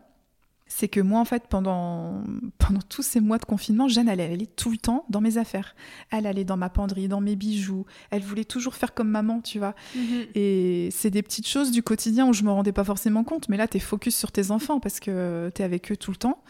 c'est 0.68 0.88
que 0.88 1.00
moi, 1.00 1.20
en 1.20 1.24
fait, 1.24 1.44
pendant, 1.48 2.22
pendant 2.58 2.82
tous 2.82 3.02
ces 3.02 3.20
mois 3.20 3.38
de 3.38 3.46
confinement, 3.46 3.88
Jeanne, 3.88 4.10
elle, 4.10 4.20
allait 4.20 4.44
tout 4.44 4.70
le 4.70 4.76
temps 4.76 5.06
dans 5.08 5.22
mes 5.22 5.38
affaires. 5.38 5.74
Elle 6.10 6.26
allait 6.26 6.44
dans 6.44 6.58
ma 6.58 6.68
penderie, 6.68 7.08
dans 7.08 7.22
mes 7.22 7.34
bijoux. 7.34 7.86
Elle 8.10 8.22
voulait 8.22 8.44
toujours 8.44 8.74
faire 8.74 8.92
comme 8.92 9.08
maman, 9.08 9.40
tu 9.40 9.58
vois. 9.58 9.74
Mhm. 9.94 10.26
Et 10.34 10.90
c'est 10.92 11.10
des 11.10 11.22
petites 11.22 11.48
choses 11.48 11.70
du 11.70 11.82
quotidien 11.82 12.28
où 12.28 12.34
je 12.34 12.42
me 12.42 12.50
rendais 12.50 12.72
pas 12.72 12.84
forcément 12.84 13.24
compte. 13.24 13.48
Mais 13.48 13.56
là, 13.56 13.66
tu 13.66 13.78
es 13.78 13.80
focus 13.80 14.14
sur 14.14 14.32
tes 14.32 14.50
enfants 14.50 14.80
parce 14.80 15.00
que 15.00 15.50
tu 15.54 15.62
es 15.62 15.64
avec 15.64 15.90
eux 15.92 15.96
tout 15.96 16.10
le 16.10 16.18
temps. 16.18 16.42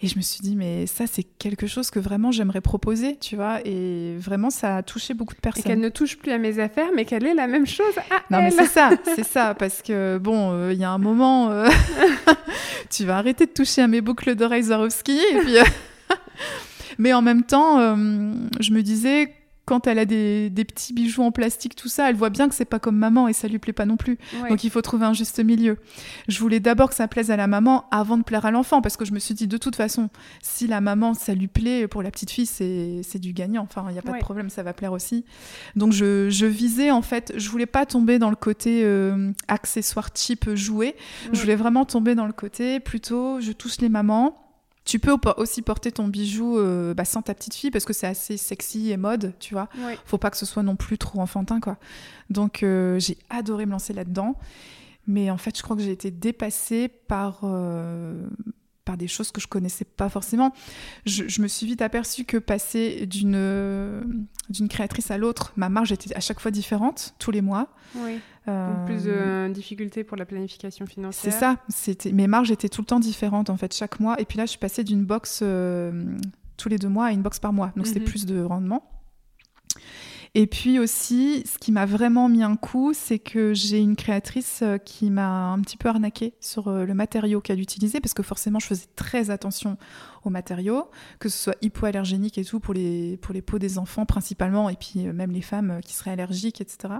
Et 0.00 0.06
je 0.06 0.16
me 0.16 0.22
suis 0.22 0.38
dit, 0.40 0.54
mais 0.54 0.86
ça, 0.86 1.06
c'est 1.10 1.24
quelque 1.24 1.66
chose 1.66 1.90
que 1.90 1.98
vraiment 1.98 2.30
j'aimerais 2.30 2.60
proposer, 2.60 3.16
tu 3.16 3.34
vois. 3.34 3.58
Et 3.64 4.14
vraiment, 4.18 4.48
ça 4.48 4.76
a 4.76 4.82
touché 4.84 5.12
beaucoup 5.12 5.34
de 5.34 5.38
Et 5.38 5.42
personnes. 5.42 5.64
qu'elle 5.64 5.80
ne 5.80 5.88
touche 5.88 6.16
plus 6.16 6.30
à 6.30 6.38
mes 6.38 6.60
affaires, 6.60 6.90
mais 6.94 7.04
qu'elle 7.04 7.26
est 7.26 7.34
la 7.34 7.48
même 7.48 7.66
chose 7.66 7.94
à 8.10 8.22
Non, 8.30 8.42
mais 8.42 8.52
c'est 8.52 8.66
ça, 8.66 8.90
c'est 9.16 9.26
ça, 9.26 9.54
parce 9.54 9.82
que 9.82 10.18
bon, 10.18 10.52
euh, 10.52 10.72
il 10.72 10.78
y 10.78 10.84
a 10.84 10.90
un 10.90 10.98
moment, 10.98 11.50
euh, 11.50 11.68
tu 12.90 13.04
vas 13.06 13.18
arrêter 13.18 13.46
de 13.46 13.50
toucher 13.50 13.82
à 13.82 13.88
mes 13.88 14.00
boucles 14.00 14.36
d'oreilles 14.36 14.64
Swarovski, 14.64 15.18
et 15.32 15.38
puis. 15.40 15.58
euh, 15.58 15.64
mais 16.98 17.12
en 17.12 17.22
même 17.22 17.42
temps, 17.42 17.78
je 18.60 18.72
me 18.72 18.82
disais, 18.82 19.32
quand 19.68 19.86
elle 19.86 19.98
a 19.98 20.06
des, 20.06 20.48
des 20.48 20.64
petits 20.64 20.94
bijoux 20.94 21.22
en 21.22 21.30
plastique, 21.30 21.76
tout 21.76 21.88
ça, 21.88 22.08
elle 22.08 22.16
voit 22.16 22.30
bien 22.30 22.48
que 22.48 22.54
c'est 22.54 22.64
pas 22.64 22.78
comme 22.78 22.96
maman 22.96 23.28
et 23.28 23.34
ça 23.34 23.48
lui 23.48 23.58
plaît 23.58 23.74
pas 23.74 23.84
non 23.84 23.98
plus. 23.98 24.16
Ouais. 24.42 24.48
Donc 24.48 24.64
il 24.64 24.70
faut 24.70 24.80
trouver 24.80 25.04
un 25.04 25.12
juste 25.12 25.38
milieu. 25.44 25.76
Je 26.26 26.38
voulais 26.40 26.58
d'abord 26.58 26.88
que 26.88 26.94
ça 26.94 27.06
plaise 27.06 27.30
à 27.30 27.36
la 27.36 27.46
maman 27.46 27.84
avant 27.90 28.16
de 28.16 28.22
plaire 28.22 28.46
à 28.46 28.50
l'enfant, 28.50 28.80
parce 28.80 28.96
que 28.96 29.04
je 29.04 29.12
me 29.12 29.18
suis 29.18 29.34
dit, 29.34 29.46
de 29.46 29.58
toute 29.58 29.76
façon, 29.76 30.08
si 30.42 30.66
la 30.66 30.80
maman, 30.80 31.12
ça 31.12 31.34
lui 31.34 31.48
plaît, 31.48 31.86
pour 31.86 32.02
la 32.02 32.10
petite 32.10 32.30
fille, 32.30 32.46
c'est 32.46 33.00
c'est 33.02 33.18
du 33.18 33.34
gagnant. 33.34 33.62
Enfin, 33.64 33.84
il 33.90 33.92
n'y 33.92 33.98
a 33.98 34.02
pas 34.02 34.12
Ouais. 34.12 34.18
de 34.18 34.24
problème, 34.24 34.48
ça 34.48 34.62
va 34.62 34.72
plaire 34.72 34.92
aussi. 34.92 35.26
Donc 35.76 35.92
je, 35.92 36.30
je 36.30 36.46
visais, 36.46 36.90
en 36.90 37.02
fait, 37.02 37.34
je 37.36 37.50
voulais 37.50 37.66
pas 37.66 37.84
tomber 37.84 38.18
dans 38.18 38.30
le 38.30 38.36
côté 38.36 38.80
euh, 38.84 39.32
accessoire 39.48 40.08
cheap 40.14 40.54
jouet. 40.54 40.96
Je 41.32 41.40
voulais 41.40 41.56
vraiment 41.56 41.84
tomber 41.84 42.14
dans 42.14 42.26
le 42.26 42.32
côté 42.32 42.80
plutôt, 42.80 43.40
je 43.40 43.52
touche 43.52 43.78
les 43.80 43.90
mamans. 43.90 44.47
Tu 44.88 44.98
peux 44.98 45.12
au- 45.12 45.20
aussi 45.36 45.60
porter 45.60 45.92
ton 45.92 46.08
bijou 46.08 46.56
euh, 46.58 46.94
bah, 46.94 47.04
sans 47.04 47.20
ta 47.20 47.34
petite 47.34 47.52
fille 47.54 47.70
parce 47.70 47.84
que 47.84 47.92
c'est 47.92 48.06
assez 48.06 48.38
sexy 48.38 48.90
et 48.90 48.96
mode, 48.96 49.34
tu 49.38 49.52
vois 49.52 49.68
Ouais. 49.84 49.98
faut 50.06 50.16
pas 50.16 50.30
que 50.30 50.36
ce 50.38 50.46
soit 50.46 50.62
non 50.62 50.76
plus 50.76 50.96
trop 50.96 51.20
enfantin 51.20 51.60
quoi. 51.60 51.76
Donc 52.30 52.62
euh, 52.62 52.98
j'ai 52.98 53.18
adoré 53.28 53.66
me 53.66 53.72
lancer 53.72 53.92
là-dedans, 53.92 54.36
mais 55.06 55.30
en 55.30 55.36
fait 55.36 55.56
je 55.58 55.62
crois 55.62 55.76
que 55.76 55.82
j'ai 55.82 55.90
été 55.92 56.10
dépassée 56.10 56.88
par 56.88 57.40
euh, 57.42 58.26
par 58.88 58.96
des 58.96 59.06
choses 59.06 59.30
que 59.32 59.40
je 59.40 59.46
connaissais 59.46 59.84
pas 59.84 60.08
forcément. 60.08 60.52
Je, 61.04 61.28
je 61.28 61.42
me 61.42 61.46
suis 61.48 61.66
vite 61.66 61.82
aperçue 61.82 62.24
que 62.24 62.38
passer 62.38 63.04
d'une 63.06 63.34
euh, 63.36 64.02
d'une 64.48 64.66
créatrice 64.68 65.10
à 65.10 65.18
l'autre, 65.18 65.52
ma 65.56 65.68
marge 65.68 65.92
était 65.92 66.16
à 66.16 66.20
chaque 66.20 66.40
fois 66.40 66.50
différente 66.50 67.14
tous 67.18 67.30
les 67.30 67.42
mois. 67.42 67.68
Ouais. 67.94 68.18
Euh, 68.48 68.74
Donc 68.74 68.86
plus 68.86 69.04
de 69.04 69.52
difficultés 69.52 70.04
pour 70.04 70.16
la 70.16 70.24
planification 70.24 70.86
c'est 70.86 70.92
financière. 70.94 71.32
ça, 71.34 71.56
c'était 71.68 72.12
mes 72.12 72.26
marges 72.26 72.50
étaient 72.50 72.70
tout 72.70 72.80
le 72.80 72.86
temps 72.86 72.98
différentes 73.00 73.50
en 73.50 73.58
fait 73.58 73.74
chaque 73.74 74.00
mois. 74.00 74.18
Et 74.20 74.24
puis 74.24 74.38
là, 74.38 74.46
je 74.46 74.50
suis 74.50 74.58
passée 74.58 74.84
d'une 74.84 75.04
box 75.04 75.40
euh, 75.42 76.16
tous 76.56 76.70
les 76.70 76.78
deux 76.78 76.88
mois 76.88 77.06
à 77.06 77.12
une 77.12 77.20
box 77.22 77.38
par 77.38 77.52
mois, 77.52 77.72
donc 77.76 77.86
c'était 77.86 78.00
Mhm. 78.00 78.06
plus 78.06 78.24
de 78.24 78.40
rendement. 78.42 78.82
Et 80.40 80.46
puis 80.46 80.78
aussi, 80.78 81.42
ce 81.52 81.58
qui 81.58 81.72
m'a 81.72 81.84
vraiment 81.84 82.28
mis 82.28 82.44
un 82.44 82.54
coup, 82.54 82.92
c'est 82.94 83.18
que 83.18 83.54
j'ai 83.54 83.80
une 83.80 83.96
créatrice 83.96 84.60
euh, 84.62 84.78
qui 84.78 85.10
m'a 85.10 85.50
un 85.50 85.60
petit 85.62 85.76
peu 85.76 85.88
arnaqué 85.88 86.32
sur 86.38 86.68
euh, 86.68 86.84
le 86.84 86.94
matériau 86.94 87.40
qu'elle 87.40 87.58
utilisait, 87.58 87.98
parce 87.98 88.14
que 88.14 88.22
forcément, 88.22 88.60
je 88.60 88.68
faisais 88.68 88.86
très 88.94 89.30
attention 89.30 89.76
aux 90.22 90.30
matériaux, 90.30 90.90
que 91.18 91.28
ce 91.28 91.36
soit 91.36 91.56
hypoallergénique 91.60 92.38
et 92.38 92.44
tout 92.44 92.60
pour 92.60 92.72
les, 92.72 93.16
pour 93.16 93.34
les 93.34 93.42
peaux 93.42 93.58
des 93.58 93.78
enfants 93.78 94.06
principalement, 94.06 94.68
et 94.68 94.76
puis 94.76 95.08
euh, 95.08 95.12
même 95.12 95.32
les 95.32 95.42
femmes 95.42 95.80
qui 95.84 95.92
seraient 95.92 96.12
allergiques, 96.12 96.60
etc. 96.60 96.94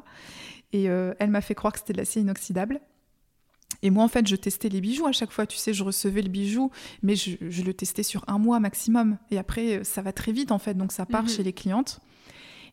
Et 0.72 0.90
euh, 0.90 1.14
elle 1.20 1.30
m'a 1.30 1.40
fait 1.40 1.54
croire 1.54 1.72
que 1.72 1.78
c'était 1.78 1.92
de 1.92 1.98
l'acier 1.98 2.22
inoxydable. 2.22 2.80
Et 3.82 3.90
moi, 3.90 4.02
en 4.02 4.08
fait, 4.08 4.26
je 4.26 4.34
testais 4.34 4.68
les 4.68 4.80
bijoux 4.80 5.06
à 5.06 5.12
chaque 5.12 5.30
fois. 5.30 5.46
Tu 5.46 5.58
sais, 5.58 5.72
je 5.72 5.84
recevais 5.84 6.22
le 6.22 6.28
bijou, 6.28 6.72
mais 7.04 7.14
je, 7.14 7.36
je 7.48 7.62
le 7.62 7.72
testais 7.72 8.02
sur 8.02 8.24
un 8.26 8.38
mois 8.38 8.58
maximum. 8.58 9.16
Et 9.30 9.38
après, 9.38 9.84
ça 9.84 10.02
va 10.02 10.12
très 10.12 10.32
vite, 10.32 10.50
en 10.50 10.58
fait. 10.58 10.74
Donc, 10.74 10.90
ça 10.90 11.06
part 11.06 11.22
Mhm. 11.22 11.28
chez 11.28 11.42
les 11.44 11.52
clientes. 11.52 12.00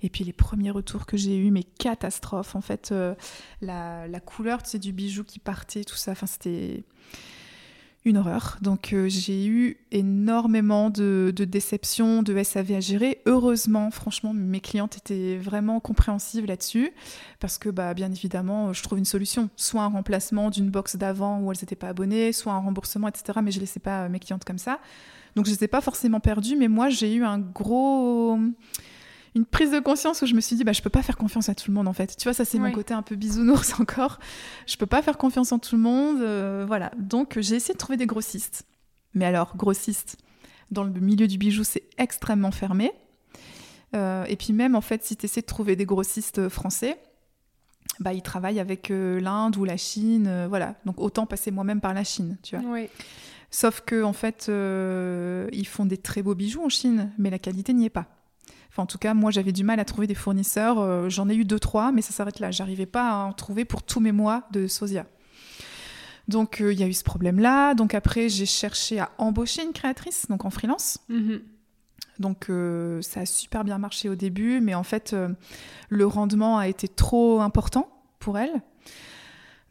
Et 0.02 0.10
puis, 0.10 0.24
les 0.24 0.34
premiers 0.34 0.72
retours 0.72 1.06
que 1.06 1.18
j'ai 1.18 1.38
eus, 1.38 1.52
mais 1.52 1.64
catastrophe. 1.64 2.56
En 2.56 2.62
fait, 2.62 2.92
euh, 2.92 3.16
la, 3.62 4.20
couleur, 4.26 4.64
tu 4.64 4.80
du 4.80 4.92
bijou 4.92 5.24
qui 5.24 5.40
partait, 5.40 5.84
tout 5.84 5.96
ça, 5.96 6.14
c'était 6.26 6.84
une 8.06 8.18
horreur. 8.18 8.58
Donc, 8.62 8.94
euh, 8.94 9.10
j'ai 9.10 9.48
eu 9.48 9.78
énormément 9.92 10.92
de, 10.92 11.34
de 11.36 11.44
déceptions, 11.44 12.22
de 12.22 12.44
SAV 12.44 12.74
à 12.74 12.80
gérer. 12.80 13.22
Heureusement, 13.26 13.90
franchement, 13.90 14.32
mes 14.32 14.60
clientes 14.60 14.98
étaient 14.98 15.38
vraiment 15.38 15.80
compréhensives 15.80 16.46
là-dessus 16.46 16.92
parce 17.40 17.58
que 17.58 17.70
bah, 17.70 17.96
bien 17.96 18.12
évidemment, 18.12 18.74
je 18.74 18.84
trouve 18.84 19.00
une 19.00 19.06
solution, 19.06 19.50
soit 19.56 19.82
un 19.82 19.90
remplacement 19.90 20.52
d'une 20.52 20.70
box 20.70 20.98
d'avant 20.98 21.40
où 21.40 21.52
elles 21.52 21.58
n'étaient 21.60 21.76
pas 21.76 21.90
abonnées, 21.90 22.32
soit 22.32 22.54
un 22.54 22.60
remboursement, 22.60 23.08
etc. 23.08 23.40
Mais 23.44 23.52
je 23.52 23.58
ne 23.58 23.62
laissais 23.62 23.80
pas 23.80 24.04
euh, 24.04 24.10
mes 24.10 24.20
clientes 24.20 24.46
comme 24.46 24.60
ça. 24.60 24.80
Donc 25.36 25.46
je 25.46 25.52
ne 25.52 25.56
les 25.56 25.64
ai 25.64 25.68
pas 25.68 25.82
forcément 25.82 26.20
perdues, 26.20 26.56
mais 26.56 26.68
moi 26.68 26.90
j'ai 26.90 27.14
eu 27.14 27.24
un 27.24 27.40
gros... 27.40 28.38
une 29.36 29.46
prise 29.46 29.72
de 29.72 29.80
conscience 29.80 30.22
où 30.22 30.26
je 30.26 30.34
me 30.34 30.42
suis 30.42 30.56
dit, 30.56 30.64
bah, 30.64 30.72
je 30.72 30.82
peux 30.82 30.90
pas 30.90 31.04
faire 31.04 31.18
confiance 31.18 31.50
à 31.50 31.56
tout 31.56 31.70
le 31.70 31.76
monde 31.76 31.88
en 31.88 31.94
fait. 31.94 32.16
Tu 32.18 32.24
vois, 32.24 32.34
ça 32.34 32.46
c'est 32.46 32.58
mon 32.58 32.72
côté 32.72 32.94
un 32.94 33.02
peu 33.02 33.16
bisounours 33.16 33.74
encore. 33.80 34.20
Je 34.66 34.78
peux 34.78 34.86
pas 34.86 35.02
faire 35.02 35.18
confiance 35.18 35.52
en 35.52 35.60
tout 35.60 35.76
le 35.76 35.82
monde. 35.82 36.22
euh, 36.22 36.64
voilà. 36.68 36.92
Donc 36.98 37.38
j'ai 37.40 37.56
essayé 37.56 37.74
de 37.74 37.80
trouver 37.80 37.98
des 37.98 38.06
grossistes. 38.06 38.66
Mais 39.14 39.26
alors, 39.26 39.56
grossistes, 39.56 40.18
dans 40.72 40.84
le 40.84 40.92
milieu 40.92 41.28
du 41.28 41.38
bijou, 41.38 41.64
c'est 41.64 41.84
extrêmement 41.98 42.52
fermé. 42.52 42.92
Euh, 43.96 44.26
et 44.26 44.36
puis 44.36 44.52
même, 44.52 44.76
en 44.76 44.82
fait, 44.82 45.04
si 45.04 45.16
tu 45.16 45.26
essaies 45.26 45.42
de 45.42 45.46
trouver 45.46 45.76
des 45.76 45.86
grossistes 45.86 46.50
français, 46.50 46.98
bah, 48.00 48.14
ils 48.14 48.22
travaillent 48.22 48.60
avec 48.60 48.92
euh, 48.92 49.20
l'Inde 49.20 49.56
ou 49.58 49.64
la 49.64 49.78
Chine, 49.78 50.28
euh, 50.28 50.48
voilà. 50.48 50.76
Donc 50.86 51.00
autant 51.00 51.26
passer 51.26 51.52
moi-même 51.52 51.82
par 51.82 51.94
la 51.94 52.04
Chine, 52.04 52.38
tu 52.44 52.58
vois. 52.58 52.70
Oui. 52.70 52.90
Sauf 53.52 53.82
que 53.82 54.04
en 54.04 54.12
fait, 54.14 54.48
euh, 54.50 55.48
ils 55.54 55.68
font 55.68 55.86
des 55.86 55.98
très 55.98 56.22
beaux 56.22 56.36
bijoux 56.36 56.64
en 56.64 56.70
Chine, 56.70 57.12
mais 57.18 57.30
la 57.30 57.40
qualité 57.40 57.74
n'y 57.74 57.86
est 57.86 57.90
pas. 57.90 58.08
Enfin, 58.76 58.84
en 58.84 58.88
tout 58.88 58.98
cas, 58.98 59.14
moi, 59.14 59.32
j'avais 59.32 59.54
du 59.54 59.64
mal 59.64 59.80
à 59.80 59.86
trouver 59.86 60.06
des 60.06 60.16
fournisseurs. 60.16 60.80
euh, 60.80 61.08
J'en 61.08 61.30
ai 61.30 61.36
eu 61.36 61.46
deux, 61.46 61.60
trois, 61.60 61.94
mais 61.94 62.02
ça 62.02 62.12
s'arrête 62.12 62.42
là. 62.42 62.52
J'arrivais 62.52 62.86
pas 62.86 63.10
à 63.10 63.16
en 63.24 63.32
trouver 63.32 63.64
pour 63.64 63.84
tous 63.84 64.02
mes 64.02 64.12
mois 64.12 64.44
de 64.52 64.68
Sosia. 64.68 65.06
Donc, 66.28 66.60
euh, 66.60 66.74
il 66.74 66.80
y 66.80 66.84
a 66.84 66.88
eu 66.88 66.94
ce 66.94 67.04
problème-là. 67.06 67.74
Donc, 67.74 67.94
après, 67.94 68.28
j'ai 68.28 68.46
cherché 68.46 69.00
à 69.00 69.12
embaucher 69.18 69.64
une 69.64 69.72
créatrice, 69.72 70.28
donc 70.30 70.44
en 70.44 70.50
freelance. 70.50 70.98
Mhm. 71.08 71.40
Donc 72.18 72.50
euh, 72.50 73.02
ça 73.02 73.20
a 73.22 73.26
super 73.26 73.66
bien 73.66 73.78
marché 73.78 74.08
au 74.08 74.16
début, 74.16 74.62
mais 74.62 74.74
en 74.74 74.84
fait 74.84 75.12
euh, 75.12 75.28
le 75.90 76.06
rendement 76.08 76.58
a 76.58 76.70
été 76.70 76.88
trop 76.88 77.42
important 77.42 77.90
pour 78.20 78.38
elle. 78.38 78.62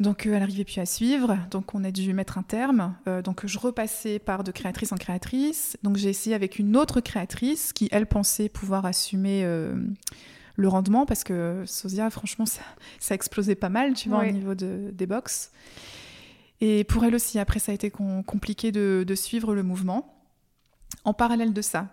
Donc 0.05 0.27
euh, 0.27 0.35
elle 0.35 0.41
n'arrivait 0.41 0.65
plus 0.65 0.79
à 0.81 0.87
suivre, 0.87 1.37
donc 1.51 1.75
on 1.75 1.83
a 1.85 1.91
dû 1.91 2.13
mettre 2.13 2.39
un 2.39 2.43
terme. 2.43 2.95
Euh, 3.09 3.23
donc 3.23 3.47
je 3.47 3.59
repassais 3.59 4.19
par 4.19 4.45
de 4.45 4.53
créatrice 4.53 4.93
en 4.93 4.97
créatrice. 4.97 5.77
Donc 5.83 5.97
j'ai 5.97 6.11
essayé 6.11 6.37
avec 6.37 6.59
une 6.59 6.77
autre 6.77 7.01
créatrice 7.01 7.73
qui 7.73 7.89
elle 7.91 8.07
pensait 8.07 8.49
pouvoir 8.49 8.85
assumer 8.87 9.43
euh, 9.45 9.75
le 10.57 10.69
rendement 10.69 11.07
parce 11.07 11.25
que 11.25 11.65
Sosia 11.67 12.11
franchement 12.11 12.47
ça, 12.47 12.63
ça 13.01 13.15
explosait 13.15 13.55
pas 13.57 13.71
mal, 13.71 13.95
tu 13.95 14.09
vois, 14.09 14.19
au 14.31 14.33
niveau 14.33 14.55
de- 14.55 14.91
des 14.93 15.07
box. 15.07 15.51
Et 16.61 16.85
pour 16.85 17.05
elle 17.05 17.15
aussi, 17.15 17.39
après 17.39 17.59
ça 17.59 17.73
a 17.73 17.75
été 17.75 17.91
com- 17.91 18.23
compliqué 18.25 18.71
de- 18.73 19.05
de 19.07 19.15
suivre 19.15 19.55
le 19.55 19.63
mouvement. 19.63 20.15
En 21.05 21.13
parallèle 21.13 21.53
de 21.53 21.61
ça, 21.63 21.89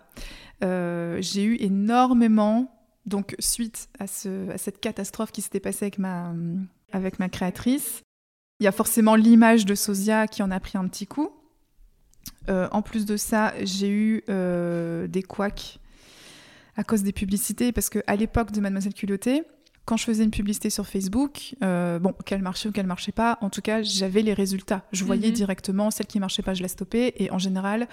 euh, 0.62 1.18
j'ai 1.20 1.42
eu 1.44 1.56
énormément, 1.60 2.70
donc 3.04 3.34
suite 3.40 3.88
à, 3.98 4.06
ce- 4.06 4.48
à 4.50 4.58
cette 4.58 4.80
catastrophe 4.80 5.32
qui 5.32 5.42
s'était 5.42 5.60
passée 5.60 5.86
avec 5.86 5.98
ma, 5.98 6.32
avec 6.92 7.18
ma 7.18 7.28
créatrice, 7.28 8.02
il 8.60 8.64
y 8.64 8.66
a 8.66 8.72
forcément 8.72 9.14
l'image 9.14 9.66
de 9.66 9.74
Sosia 9.74 10.26
qui 10.26 10.42
en 10.42 10.50
a 10.50 10.60
pris 10.60 10.78
un 10.78 10.86
petit 10.88 11.06
coup. 11.06 11.30
Euh, 12.48 12.68
en 12.72 12.82
plus 12.82 13.06
de 13.06 13.16
ça, 13.16 13.52
j'ai 13.62 13.88
eu 13.88 14.22
euh, 14.28 15.06
des 15.06 15.22
couacs 15.22 15.78
à 16.76 16.84
cause 16.84 17.02
des 17.02 17.12
publicités, 17.12 17.70
parce 17.72 17.90
qu'à 17.90 18.16
l'époque 18.16 18.50
de 18.52 18.60
Mademoiselle 18.60 18.94
Culottée, 18.94 19.42
quand 19.84 19.96
je 19.96 20.04
faisais 20.04 20.24
une 20.24 20.30
publicité 20.30 20.70
sur 20.70 20.86
Facebook, 20.86 21.54
euh, 21.62 21.98
bon, 21.98 22.14
qu'elle 22.24 22.40
marchait 22.40 22.68
ou 22.68 22.72
qu'elle 22.72 22.86
marchait 22.86 23.12
pas, 23.12 23.36
en 23.40 23.50
tout 23.50 23.60
cas, 23.60 23.82
j'avais 23.82 24.22
les 24.22 24.32
résultats. 24.32 24.82
Je 24.92 25.04
voyais 25.04 25.28
Mhm. 25.28 25.34
directement 25.34 25.90
celle 25.90 26.06
qui 26.06 26.20
marchait 26.20 26.42
pas, 26.42 26.54
je 26.54 26.62
la 26.62 26.68
stoppais, 26.68 27.14
et 27.18 27.30
en 27.30 27.38
général, 27.38 27.88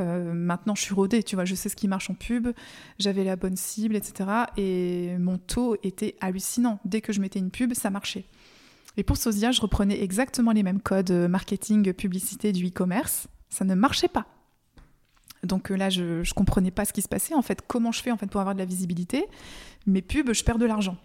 euh, 0.00 0.32
maintenant, 0.32 0.74
je 0.74 0.82
suis 0.82 0.94
rodée, 0.94 1.22
tu 1.22 1.36
vois, 1.36 1.44
je 1.44 1.54
sais 1.54 1.68
ce 1.68 1.76
qui 1.76 1.88
marche 1.88 2.10
en 2.10 2.14
pub, 2.14 2.48
j'avais 2.98 3.22
la 3.22 3.36
bonne 3.36 3.56
cible, 3.56 3.96
etc. 3.96 4.28
Et 4.56 5.16
mon 5.18 5.38
taux 5.38 5.76
était 5.82 6.16
hallucinant. 6.20 6.80
Dès 6.84 7.00
que 7.02 7.12
je 7.12 7.20
mettais 7.20 7.38
une 7.38 7.50
pub, 7.50 7.74
ça 7.74 7.90
marchait. 7.90 8.24
Et 8.96 9.02
pour 9.02 9.16
Sosia, 9.16 9.52
je 9.52 9.60
reprenais 9.60 10.02
exactement 10.02 10.52
les 10.52 10.62
mêmes 10.62 10.80
codes 10.80 11.10
euh, 11.10 11.28
marketing, 11.28 11.92
publicité 11.92 12.52
du 12.52 12.66
e-commerce. 12.68 13.28
Ça 13.50 13.64
ne 13.64 13.74
marchait 13.74 14.08
pas. 14.08 14.26
Donc 15.42 15.70
euh, 15.70 15.76
là, 15.76 15.90
je 15.90 16.20
ne 16.20 16.34
comprenais 16.34 16.70
pas 16.70 16.84
ce 16.84 16.92
qui 16.92 17.02
se 17.02 17.08
passait. 17.08 17.34
En 17.34 17.42
fait, 17.42 17.62
comment 17.66 17.92
je 17.92 18.02
fais 18.02 18.10
en 18.10 18.16
fait 18.16 18.26
pour 18.26 18.40
avoir 18.40 18.54
de 18.54 18.60
la 18.60 18.64
visibilité 18.66 19.26
Mes 19.86 20.02
pubs, 20.02 20.32
je 20.32 20.42
perds 20.44 20.58
de 20.58 20.66
l'argent. 20.66 20.96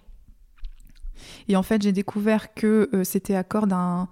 Et 1.48 1.56
en 1.56 1.64
fait, 1.64 1.82
j'ai 1.82 1.92
découvert 1.92 2.54
que 2.54 2.90
euh, 2.94 3.04
c'était 3.04 3.36
à, 3.36 3.44
cause 3.44 3.68
d'un- 3.68 4.08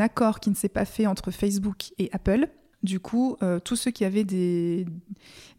accord 0.00 0.40
qui 0.40 0.50
ne 0.50 0.54
s'est 0.54 0.68
pas 0.68 0.84
fait 0.84 1.06
entre 1.06 1.30
Facebook 1.30 1.92
et 1.98 2.10
Apple. 2.12 2.48
Du 2.82 2.98
coup, 2.98 3.36
euh, 3.42 3.60
tous 3.60 3.76
ceux 3.76 3.92
qui 3.92 4.04
avaient 4.04 4.24
des, 4.24 4.86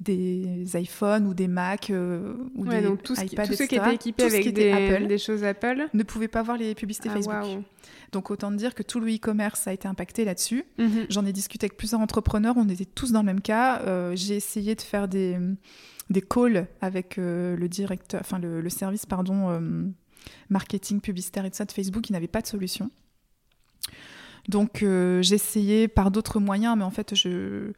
des 0.01 0.65
iPhones 0.75 1.25
ou 1.27 1.33
des 1.33 1.47
Mac 1.47 1.89
euh, 1.89 2.33
ou 2.55 2.65
Ouais, 2.65 2.81
des 2.81 2.87
donc 2.87 3.01
tout 3.03 3.15
ce 3.15 3.21
qui- 3.23 3.33
iPads, 3.35 3.47
tous 3.47 3.53
ceux 3.53 3.65
qui 3.65 3.75
etc., 3.75 3.81
étaient 3.85 3.95
équipés 3.95 4.23
avec 4.23 4.53
des, 4.53 4.71
Apple 4.71 5.07
des 5.07 5.17
choses 5.17 5.43
Apple. 5.43 5.87
ne 5.93 6.03
pouvaient 6.03 6.27
pas 6.27 6.43
voir 6.43 6.57
les 6.57 6.75
publicités 6.75 7.09
Ah, 7.09 7.15
Facebook. 7.15 7.63
Donc 8.11 8.29
autant 8.29 8.51
dire 8.51 8.75
que 8.75 8.83
tout 8.83 8.99
le 8.99 9.09
e-commerce 9.13 9.67
a 9.67 9.73
été 9.73 9.87
impacté 9.87 10.25
là-dessus. 10.25 10.65
Mhm. 10.77 11.05
J'en 11.09 11.25
ai 11.25 11.31
discuté 11.31 11.65
avec 11.65 11.77
plusieurs 11.77 12.01
entrepreneurs, 12.01 12.55
on 12.57 12.67
était 12.69 12.85
tous 12.85 13.11
dans 13.11 13.21
le 13.21 13.25
même 13.25 13.41
cas. 13.41 13.81
Euh, 13.83 14.11
j'ai 14.15 14.35
essayé 14.35 14.75
de 14.75 14.81
faire 14.81 15.07
des, 15.07 15.37
des 16.09 16.21
calls 16.21 16.67
avec 16.81 17.15
le 17.17 17.67
directeur, 17.67 18.19
enfin 18.21 18.37
le, 18.37 18.59
le 18.61 18.69
service, 18.69 19.05
pardon, 19.05 19.61
marketing 20.49 20.99
publicitaire 21.01 21.45
et 21.45 21.49
tout 21.51 21.57
ça 21.57 21.65
de 21.65 21.71
Facebook, 21.71 22.03
qui 22.03 22.13
n'avait 22.13 22.27
pas 22.27 22.41
de 22.41 22.47
solution. 22.47 22.91
Donc 24.49 24.83
euh, 24.83 25.21
essayé 25.21 25.87
par 25.87 26.11
d'autres 26.11 26.39
moyens, 26.39 26.75
mais 26.77 26.83
en 26.83 26.91
fait 26.91 27.15
je, 27.15 27.71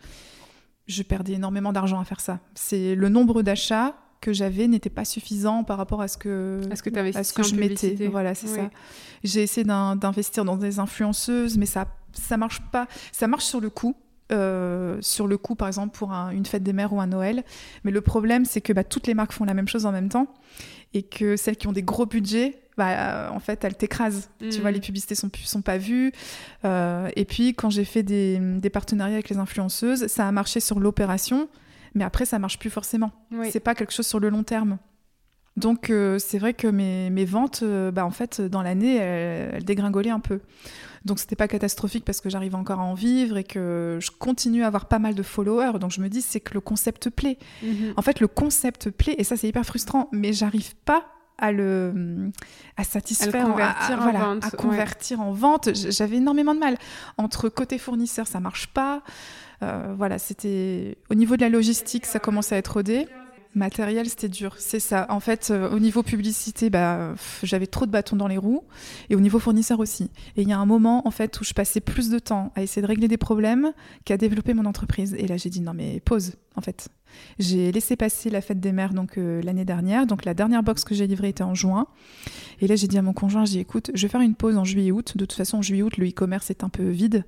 je 0.88 1.04
perdais 1.04 1.34
énormément 1.34 1.72
d'argent 1.74 2.00
à 2.00 2.06
faire 2.06 2.20
ça. 2.20 2.40
C'est 2.56 2.96
le 2.96 3.10
nombre 3.10 3.42
d'achats 3.44 3.96
que 4.22 4.34
j'avais 4.34 4.68
n'était 4.68 4.90
pas 4.90 5.06
suffisant 5.06 5.64
par 5.64 5.78
rapport 5.78 6.02
à 6.02 6.08
ce 6.08 6.18
que 6.18 6.62
À 6.72 6.76
ce 6.76 6.82
que 6.82 7.18
à 7.18 7.24
ce 7.24 7.34
que 7.34 7.44
je 7.44 7.56
mettais. 7.56 8.08
Voilà, 8.08 8.34
c'est 8.34 8.48
Oui. 8.48 8.56
ça. 8.56 8.70
J'ai 9.24 9.44
essayé 9.44 9.64
d'in- 9.64 9.96
d'investir 9.96 10.46
dans 10.46 10.58
des 10.58 10.80
influenceuses, 10.80 11.58
mais 11.58 11.66
ça 11.68 11.86
ça 12.14 12.38
marche 12.38 12.62
pas. 12.72 12.88
Ça 13.12 13.28
marche 13.28 13.46
sur 13.46 13.60
le 13.62 13.70
coup. 13.70 13.96
euh, 14.32 14.98
sur 15.02 15.28
le 15.28 15.38
coup, 15.38 15.54
par 15.54 15.68
exemple, 15.68 15.96
pour 15.96 16.12
un- 16.12 16.32
une 16.32 16.48
fête 16.48 16.64
des 16.64 16.74
mères 16.74 16.92
ou 16.94 17.00
un 17.00 17.06
Noël. 17.06 17.44
Mais 17.84 17.92
le 17.92 18.02
problème, 18.02 18.44
c'est 18.44 18.60
que 18.60 18.74
bah, 18.74 18.84
toutes 18.84 19.06
les 19.06 19.14
marques 19.14 19.34
font 19.34 19.46
la 19.46 19.54
même 19.54 19.68
chose 19.68 19.86
en 19.86 19.92
même 19.92 20.10
temps 20.10 20.26
et 20.96 21.04
que 21.04 21.36
celles 21.38 21.58
qui 21.58 21.68
ont 21.68 21.72
des 21.72 21.84
gros 21.84 22.08
budgets, 22.08 22.58
bah, 22.78 23.32
en 23.34 23.40
fait, 23.40 23.64
elles 23.64 23.76
t'écrasent. 23.76 24.30
Tu 24.40 24.46
Mhm. 24.48 24.62
vois, 24.62 24.72
les 24.72 24.80
publicités 24.82 25.16
sont, 25.16 25.30
sont 25.44 25.62
pas 25.62 25.78
vues. 25.78 26.12
Euh, 26.66 27.10
et 27.16 27.26
puis, 27.26 27.54
quand 27.54 27.70
j'ai 27.70 27.86
fait 27.86 28.04
des, 28.04 28.38
des 28.40 28.70
partenariats 28.70 29.16
avec 29.16 29.30
les 29.30 29.38
influenceuses, 29.38 30.08
ça 30.08 30.28
a 30.28 30.32
marché 30.32 30.60
sur 30.60 30.80
l'opération, 30.80 31.48
mais 31.94 32.04
après, 32.04 32.26
ça 32.26 32.40
marche 32.40 32.60
plus 32.60 32.70
forcément. 32.70 33.12
Oui. 33.32 33.50
C'est 33.52 33.60
pas 33.62 33.76
quelque 33.76 33.94
chose 33.94 34.08
sur 34.08 34.20
le 34.20 34.30
long 34.30 34.44
terme. 34.44 34.78
Donc 35.58 35.90
euh, 35.90 36.20
c'est 36.20 36.38
vrai 36.38 36.54
que 36.54 36.68
mes, 36.68 37.10
mes 37.10 37.24
ventes, 37.24 37.62
euh, 37.64 37.90
bah, 37.90 38.06
en 38.06 38.12
fait, 38.12 38.42
dans 38.42 38.62
l'année, 38.62 38.98
elles, 38.98 39.52
elles 39.56 39.64
dégringolaient 39.64 40.10
un 40.10 40.20
peu. 40.20 40.42
Donc 41.06 41.18
c'était 41.20 41.38
pas 41.38 41.48
catastrophique 41.48 42.04
parce 42.04 42.20
que 42.20 42.30
j'arrive 42.30 42.56
encore 42.56 42.82
à 42.82 42.84
en 42.84 42.94
vivre 42.94 43.38
et 43.38 43.46
que 43.46 43.98
je 44.02 44.12
continue 44.12 44.64
à 44.64 44.68
avoir 44.68 44.88
pas 44.90 45.00
mal 45.00 45.16
de 45.16 45.24
followers. 45.24 45.80
Donc 45.80 45.92
je 45.92 46.02
me 46.02 46.10
dis 46.10 46.22
c'est 46.22 46.42
que 46.42 46.54
le 46.56 46.60
concept 46.60 47.10
plaît. 47.10 47.38
Mhm. 47.64 47.94
En 47.96 48.02
fait 48.02 48.20
le 48.20 48.28
concept 48.28 48.90
plaît 48.90 49.16
et 49.18 49.24
ça 49.24 49.38
c'est 49.38 49.48
hyper 49.48 49.66
frustrant, 49.66 50.10
mais 50.12 50.34
j'arrive 50.34 50.76
pas 50.84 51.06
à 51.38 51.52
le 51.52 52.32
à 52.78 52.84
satisfaire, 52.84 53.46
convertir 53.46 54.00
en 54.00 54.04
voilà, 54.04 54.20
vente, 54.20 54.44
à 54.44 54.48
ouais. 54.48 54.58
convertir 54.58 55.22
en 55.22 55.32
vente. 55.32 55.70
J'avais 55.74 56.18
énormément 56.18 56.54
de 56.54 56.60
mal. 56.60 56.78
Entre 57.18 57.50
côté 57.50 57.78
fournisseur, 57.78 58.28
ça 58.28 58.40
marche 58.40 58.68
pas. 58.68 59.02
Euh, 59.64 59.94
voilà, 59.98 60.20
c'était 60.20 60.98
au 61.10 61.16
niveau 61.16 61.36
de 61.36 61.42
la 61.42 61.50
logistique, 61.50 62.06
ça 62.06 62.20
commence 62.20 62.52
à 62.52 62.58
être 62.58 62.74
rodé. 62.74 63.08
Matériel, 63.56 64.10
c'était 64.10 64.30
dur, 64.30 64.56
c'est 64.60 64.82
ça. 64.82 65.06
En 65.10 65.22
fait, 65.22 65.50
euh, 65.50 65.70
au 65.72 65.80
niveau 65.80 66.04
publicité, 66.04 66.70
bah, 66.70 67.16
j'avais 67.42 67.68
trop 67.68 67.86
de 67.86 67.92
bâtons 67.92 68.18
dans 68.18 68.28
les 68.28 68.38
roues, 68.38 68.64
et 69.10 69.16
au 69.16 69.22
niveau 69.22 69.40
fournisseur 69.40 69.80
aussi. 69.80 70.12
Et 70.36 70.42
il 70.42 70.50
y 70.50 70.54
a 70.54 70.60
un 70.60 70.66
moment, 70.66 71.08
en 71.08 71.12
fait, 71.12 71.40
où 71.40 71.46
je 71.46 71.54
passais 71.54 71.80
plus 71.80 72.10
de 72.10 72.20
temps 72.20 72.52
à 72.56 72.62
essayer 72.62 72.82
de 72.82 72.88
régler 72.88 73.08
des 73.08 73.18
problèmes 73.18 73.72
qu'à 74.04 74.18
développer 74.18 74.54
mon 74.54 74.66
entreprise. 74.66 75.16
Et 75.18 75.26
là, 75.28 75.38
j'ai 75.38 75.50
dit 75.50 75.62
non, 75.62 75.74
mais 75.74 76.02
pause, 76.02 76.34
en 76.56 76.62
fait. 76.62 76.90
J'ai 77.40 77.72
laissé 77.72 77.96
passer 77.96 78.30
la 78.30 78.42
fête 78.42 78.60
des 78.60 78.74
mères 78.74 78.94
donc 78.94 79.18
euh, 79.18 79.42
l'année 79.42 79.64
dernière. 79.64 80.06
Donc 80.06 80.26
la 80.26 80.34
dernière 80.34 80.64
box 80.64 80.84
que 80.84 80.94
j'ai 80.94 81.08
livrée 81.08 81.30
était 81.30 81.44
en 81.44 81.56
juin. 81.56 81.88
Et 82.60 82.68
là, 82.68 82.76
j'ai 82.76 82.88
dit 82.88 82.98
à 82.98 83.02
mon 83.02 83.14
conjoint, 83.14 83.46
j'ai 83.46 83.62
écoute, 83.62 83.92
je 83.94 84.02
vais 84.06 84.12
faire 84.12 84.22
une 84.22 84.36
pause 84.36 84.58
en 84.58 84.66
juillet-août. 84.66 85.16
De 85.16 85.26
toute 85.26 85.38
façon, 85.38 85.60
en 85.60 85.62
juillet-août, 85.62 85.96
le 85.98 86.10
e-commerce 86.10 86.50
est 86.50 86.64
un 86.64 86.70
peu 86.70 86.90
vide. 86.90 87.24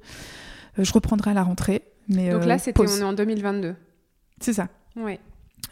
Euh, 0.77 0.83
je 0.83 0.91
reprendrai 0.91 1.31
à 1.31 1.33
la 1.33 1.43
rentrée. 1.43 1.83
Mais 2.09 2.31
Donc 2.31 2.45
là, 2.45 2.57
c'était 2.57 2.81
on 2.81 2.85
est 2.85 3.03
en 3.03 3.13
2022. 3.13 3.75
C'est 4.39 4.53
ça. 4.53 4.67
Oui. 4.95 5.19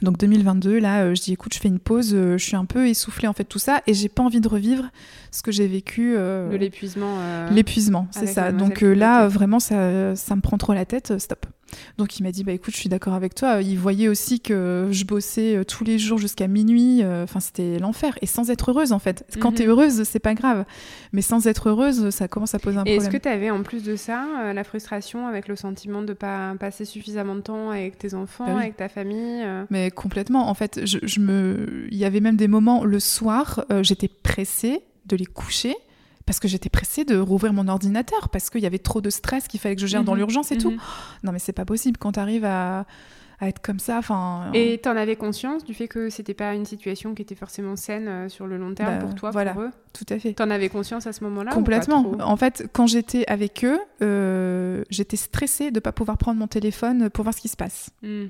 Donc 0.01 0.17
2022, 0.17 0.77
là, 0.79 1.03
euh, 1.03 1.15
je 1.15 1.21
dis 1.21 1.33
écoute, 1.33 1.53
je 1.53 1.59
fais 1.59 1.69
une 1.69 1.79
pause, 1.79 2.13
euh, 2.13 2.37
je 2.37 2.43
suis 2.45 2.55
un 2.57 2.65
peu 2.65 2.87
essoufflée 2.89 3.27
en 3.29 3.33
fait 3.33 3.45
tout 3.45 3.59
ça, 3.59 3.81
et 3.87 3.93
j'ai 3.93 4.09
pas 4.09 4.23
envie 4.23 4.41
de 4.41 4.47
revivre 4.47 4.83
ce 5.31 5.41
que 5.41 5.51
j'ai 5.51 5.67
vécu. 5.67 6.15
euh, 6.17 6.51
De 6.51 6.57
l'épuisement. 6.57 7.15
euh, 7.19 7.49
L'épuisement, 7.49 8.07
c'est 8.11 8.27
ça. 8.27 8.51
Donc 8.51 8.81
là, 8.81 9.27
vraiment, 9.29 9.59
ça, 9.59 10.15
ça 10.15 10.35
me 10.35 10.41
prend 10.41 10.57
trop 10.57 10.73
la 10.73 10.85
tête, 10.85 11.17
stop. 11.17 11.45
Donc 11.97 12.19
il 12.19 12.23
m'a 12.23 12.31
dit, 12.31 12.43
bah 12.43 12.51
écoute, 12.51 12.73
je 12.73 12.79
suis 12.79 12.89
d'accord 12.89 13.13
avec 13.13 13.35
toi. 13.35 13.61
Il 13.61 13.77
voyait 13.79 14.07
aussi 14.07 14.39
que 14.39 14.87
je 14.91 15.03
bossais 15.05 15.55
euh, 15.57 15.63
tous 15.63 15.83
les 15.83 15.97
jours 15.99 16.17
jusqu'à 16.17 16.47
minuit. 16.47 17.01
euh, 17.03 17.23
Enfin, 17.23 17.39
c'était 17.39 17.79
l'enfer. 17.79 18.17
Et 18.21 18.25
sans 18.25 18.49
être 18.49 18.71
heureuse, 18.71 18.91
en 18.91 18.99
fait. 18.99 19.25
Quand 19.39 19.53
t'es 19.53 19.65
heureuse, 19.65 20.03
c'est 20.03 20.19
pas 20.19 20.33
grave. 20.33 20.65
Mais 21.11 21.21
sans 21.21 21.47
être 21.47 21.69
heureuse, 21.69 22.09
ça 22.09 22.27
commence 22.27 22.53
à 22.55 22.59
poser 22.59 22.77
un 22.77 22.83
Et 22.85 22.91
est-ce 22.95 23.03
problème. 23.05 23.21
que 23.21 23.23
tu 23.27 23.29
avais 23.33 23.49
en 23.49 23.63
plus 23.63 23.83
de 23.83 23.95
ça 23.95 24.25
euh, 24.43 24.53
la 24.53 24.63
frustration 24.63 25.27
avec 25.27 25.47
le 25.47 25.55
sentiment 25.55 26.01
de 26.01 26.13
pas 26.13 26.53
passer 26.59 26.85
suffisamment 26.85 27.35
de 27.35 27.41
temps 27.41 27.69
avec 27.71 27.97
tes 27.97 28.13
enfants, 28.13 28.45
Bah 28.45 28.53
oui. 28.55 28.61
avec 28.63 28.77
ta 28.77 28.89
famille 28.89 29.43
Mais 29.69 29.91
complètement. 29.91 30.49
En 30.49 30.53
fait, 30.53 30.81
je, 30.85 30.99
je 31.03 31.19
me... 31.19 31.87
il 31.91 31.97
y 31.97 32.05
avait 32.05 32.19
même 32.19 32.35
des 32.37 32.47
moments 32.47 32.83
le 32.83 32.99
soir, 32.99 33.65
euh, 33.71 33.83
j'étais 33.83 34.07
pressée 34.07 34.81
de 35.05 35.15
les 35.15 35.25
coucher 35.25 35.75
parce 36.25 36.39
que 36.39 36.47
j'étais 36.47 36.69
pressée 36.69 37.05
de 37.05 37.17
rouvrir 37.17 37.53
mon 37.53 37.67
ordinateur 37.67 38.29
parce 38.29 38.49
qu'il 38.49 38.61
y 38.61 38.65
avait 38.65 38.79
trop 38.79 39.01
de 39.01 39.09
stress 39.09 39.47
qu'il 39.47 39.59
fallait 39.59 39.75
que 39.75 39.81
je 39.81 39.87
gère 39.87 40.03
dans 40.03 40.13
Mhm. 40.13 40.17
l'urgence 40.19 40.51
et 40.51 40.57
tout. 40.57 40.71
Mhm. 40.71 40.77
Non, 41.23 41.31
mais 41.31 41.39
c'est 41.39 41.53
pas 41.53 41.65
possible 41.65 41.97
quand 41.97 42.13
t'arrives 42.13 42.45
à, 42.45 42.85
à 43.39 43.47
être 43.49 43.61
comme 43.61 43.79
ça. 43.79 43.97
Enfin. 43.99 44.49
Et 44.53 44.79
t'en 44.81 44.95
avais 44.95 45.15
conscience 45.17 45.63
du 45.65 45.73
fait 45.73 45.87
que 45.87 46.09
c'était 46.09 46.33
pas 46.33 46.53
une 46.55 46.65
situation 46.65 47.13
qui 47.13 47.21
était 47.21 47.35
forcément 47.35 47.75
saine 47.75 48.07
euh, 48.07 48.29
sur 48.29 48.47
le 48.47 48.57
long 48.57 48.73
terme 48.73 48.93
Bah, 48.99 49.05
pour 49.05 49.13
toi, 49.13 49.29
voilà. 49.31 49.53
pour 49.53 49.63
eux? 49.63 49.71
tout 49.93 50.05
à 50.09 50.17
fait. 50.19 50.33
T'en 50.33 50.49
avais 50.49 50.69
conscience 50.69 51.05
à 51.07 51.13
ce 51.13 51.23
moment-là 51.25 51.51
Complètement. 51.51 52.15
En 52.21 52.37
fait, 52.37 52.67
quand 52.73 52.87
j'étais 52.87 53.25
avec 53.27 53.63
eux, 53.63 53.79
euh, 54.01 54.83
j'étais 54.89 55.17
stressée 55.17 55.71
de 55.71 55.79
pas 55.79 55.91
pouvoir 55.91 56.17
prendre 56.17 56.39
mon 56.39 56.47
téléphone 56.47 57.09
pour 57.09 57.23
voir 57.23 57.33
ce 57.35 57.41
qui 57.41 57.47
se 57.49 57.57
passe. 57.57 57.91
Hmm. 58.03 58.25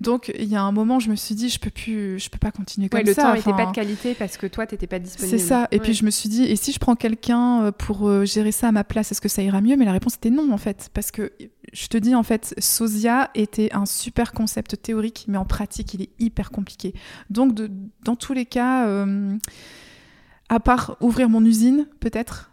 Donc, 0.00 0.32
il 0.38 0.48
y 0.48 0.56
a 0.56 0.62
un 0.62 0.72
moment, 0.72 0.98
je 1.00 1.08
me 1.10 1.16
suis 1.16 1.34
dit, 1.34 1.48
je 1.48 1.58
peux 1.60 1.70
plus, 1.70 2.18
je 2.18 2.28
peux 2.28 2.38
pas 2.38 2.50
continuer 2.50 2.88
comme 2.88 2.98
Ouais, 2.98 3.04
le 3.04 3.14
ça. 3.14 3.22
temps 3.22 3.34
n'était 3.34 3.52
pas 3.52 3.66
de 3.66 3.72
qualité 3.72 4.14
parce 4.14 4.36
que 4.36 4.46
toi, 4.46 4.66
t'étais 4.66 4.86
pas 4.86 4.98
disponible. 4.98 5.38
C'est 5.38 5.44
ça. 5.44 5.68
Et 5.70 5.76
Ouais. 5.76 5.82
puis 5.82 5.94
je 5.94 6.04
me 6.04 6.10
suis 6.10 6.28
dit, 6.28 6.44
et 6.44 6.56
si 6.56 6.72
je 6.72 6.78
prends 6.78 6.96
quelqu'un 6.96 7.62
euh, 7.64 7.72
pour 7.72 8.08
euh, 8.08 8.24
gérer 8.24 8.52
ça 8.52 8.68
à 8.68 8.72
ma 8.72 8.84
place, 8.84 9.12
est-ce 9.12 9.20
que 9.20 9.28
ça 9.28 9.42
ira 9.42 9.60
mieux? 9.60 9.76
Mais 9.76 9.84
la 9.84 9.92
réponse 9.92 10.16
était 10.16 10.30
non, 10.30 10.52
en 10.52 10.58
fait. 10.58 10.90
Parce 10.94 11.10
que 11.10 11.32
je 11.72 11.86
te 11.86 11.96
dis, 11.96 12.14
en 12.14 12.22
fait, 12.22 12.54
Sosia 12.58 13.30
était 13.34 13.72
un 13.72 13.86
super 13.86 14.32
concept 14.32 14.80
théorique, 14.82 15.24
mais 15.28 15.38
en 15.38 15.44
pratique, 15.44 15.94
il 15.94 16.02
est 16.02 16.10
hyper 16.18 16.50
compliqué. 16.50 16.94
Donc, 17.30 17.54
de- 17.54 17.70
dans 18.04 18.16
tous 18.16 18.32
les 18.32 18.46
cas, 18.46 18.86
euh, 18.86 19.36
à 20.48 20.60
part 20.60 20.96
ouvrir 21.00 21.28
mon 21.28 21.44
usine, 21.44 21.86
peut-être, 22.00 22.50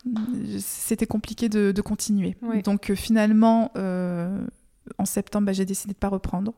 c'était 0.60 1.06
compliqué 1.08 1.50
de, 1.50 1.72
de 1.72 1.82
continuer. 1.82 2.38
Ouais. 2.42 2.62
Donc, 2.62 2.94
finalement, 2.96 3.72
euh, 3.78 4.40
en 4.98 5.06
septembre, 5.06 5.48
bah, 5.48 5.54
j'ai 5.54 5.66
décidé 5.66 5.94
de 5.94 5.98
pas 6.00 6.08
reprendre. 6.08 6.54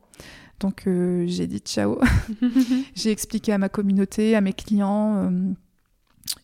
Donc, 0.64 0.84
euh, 0.86 1.24
j'ai 1.28 1.46
dit 1.46 1.58
ciao. 1.58 2.00
J'ai 2.94 3.10
expliqué 3.10 3.52
à 3.52 3.58
ma 3.58 3.68
communauté, 3.68 4.34
à 4.34 4.40
mes 4.40 4.54
clients. 4.54 5.16
euh, 5.16 5.52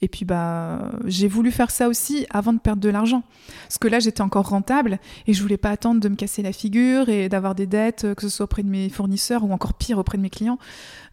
et 0.02 0.08
puis 0.08 0.26
bah 0.26 0.92
j'ai 1.06 1.26
voulu 1.26 1.50
faire 1.50 1.70
ça 1.70 1.88
aussi 1.88 2.26
avant 2.28 2.52
de 2.52 2.58
perdre 2.58 2.82
de 2.82 2.90
l'argent. 2.90 3.22
Parce 3.62 3.78
que 3.78 3.88
là 3.88 3.98
j'étais 3.98 4.20
encore 4.20 4.50
rentable 4.50 4.98
et 5.26 5.32
je 5.32 5.40
voulais 5.42 5.56
pas 5.56 5.70
attendre 5.70 6.00
de 6.00 6.08
me 6.10 6.16
casser 6.16 6.42
la 6.42 6.52
figure 6.52 7.08
et 7.08 7.30
d'avoir 7.30 7.54
des 7.54 7.66
dettes, 7.66 8.04
euh, 8.04 8.14
que 8.14 8.20
ce 8.20 8.28
soit 8.28 8.44
auprès 8.44 8.62
de 8.62 8.68
mes 8.68 8.90
fournisseurs 8.90 9.42
ou 9.42 9.52
encore 9.52 9.72
pire 9.72 9.96
auprès 9.96 10.18
de 10.18 10.22
mes 10.22 10.28
clients. 10.28 10.58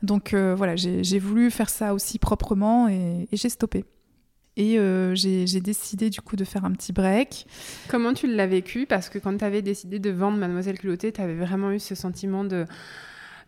Donc 0.03 0.33
euh, 0.33 0.53
voilà, 0.53 0.75
j'ai 0.75 1.01
j'ai 1.01 1.17
voulu 1.19 1.49
faire 1.49 1.69
ça 1.69 1.93
aussi 1.93 2.19
proprement 2.19 2.89
et, 2.89 3.29
et 3.31 3.37
j'ai 3.37 3.47
stoppé. 3.49 3.85
Et 4.59 4.79
euh, 4.79 5.13
j'ai 5.13 5.45
décidé 5.61 6.09
du 6.09 6.19
coup 6.19 6.35
de 6.35 6.43
faire 6.43 6.65
un 6.65 6.71
petit 6.71 6.91
break. 6.91 7.45
Comment 7.89 8.13
tu 8.13 8.25
l'as 8.27 8.47
vécu? 8.47 8.87
Parce 8.87 9.07
que 9.07 9.19
quand 9.19 9.37
tu 9.37 9.45
avais 9.45 9.61
décidé 9.61 9.99
de 9.99 10.09
vendre 10.09 10.37
Mademoiselle 10.39 10.79
Culottée, 10.79 11.11
tu 11.11 11.21
avais 11.21 11.35
vraiment 11.35 11.71
eu 11.71 11.79
ce 11.79 11.93
sentiment 11.93 12.43
de. 12.43 12.65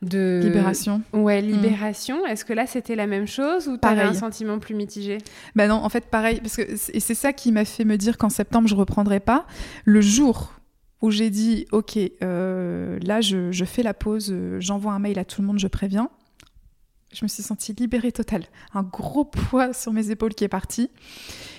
de... 0.03 0.39
Libération. 0.43 1.01
Ouais, 1.11 1.41
libération. 1.41 2.25
Est-ce 2.27 2.45
que 2.45 2.53
là, 2.53 2.67
c'était 2.67 2.95
la 2.95 3.07
même 3.07 3.25
chose 3.27 3.67
ou 3.67 3.77
tu 3.77 3.87
avais 3.87 4.01
un 4.01 4.03
Pareil. 4.05 4.19
sentiment 4.19 4.59
plus 4.59 4.75
mitigé? 4.75 5.17
Bah 5.55 5.67
non, 5.67 5.75
en 5.83 5.89
fait, 5.89 6.05
pareil, 6.05 6.41
parce 6.41 6.55
que 6.57 6.61
et 6.61 6.99
c'est 6.99 7.15
ça 7.15 7.33
qui 7.33 7.51
m'a 7.51 7.65
fait 7.65 7.85
me 7.85 7.97
dire 7.97 8.17
qu'en 8.19 8.29
septembre 8.29 8.67
je 8.67 8.75
reprendrai 8.75 9.19
pas. 9.19 9.47
Le 9.85 10.01
jour 10.01 10.53
où 11.01 11.09
j'ai 11.11 11.29
dit, 11.31 11.65
ok, 11.71 11.97
euh, 12.21 12.99
là 13.01 13.21
je, 13.21 13.51
je 13.51 13.65
fais 13.65 13.81
la 13.83 13.93
pause, 13.95 14.29
euh, 14.31 14.59
j'envoie 14.59 14.91
un 14.93 14.99
mail 14.99 15.17
à 15.17 15.25
tout 15.25 15.41
le 15.41 15.47
monde, 15.47 15.57
je 15.57 15.67
préviens. 15.67 16.09
Je 17.11 17.25
me 17.25 17.27
suis 17.27 17.41
sentie 17.41 17.73
libérée 17.73 18.11
totale, 18.11 18.45
un 18.73 18.83
gros 18.83 19.25
poids 19.25 19.73
sur 19.73 19.91
mes 19.93 20.11
épaules 20.11 20.35
qui 20.35 20.43
est 20.43 20.47
parti. 20.49 20.89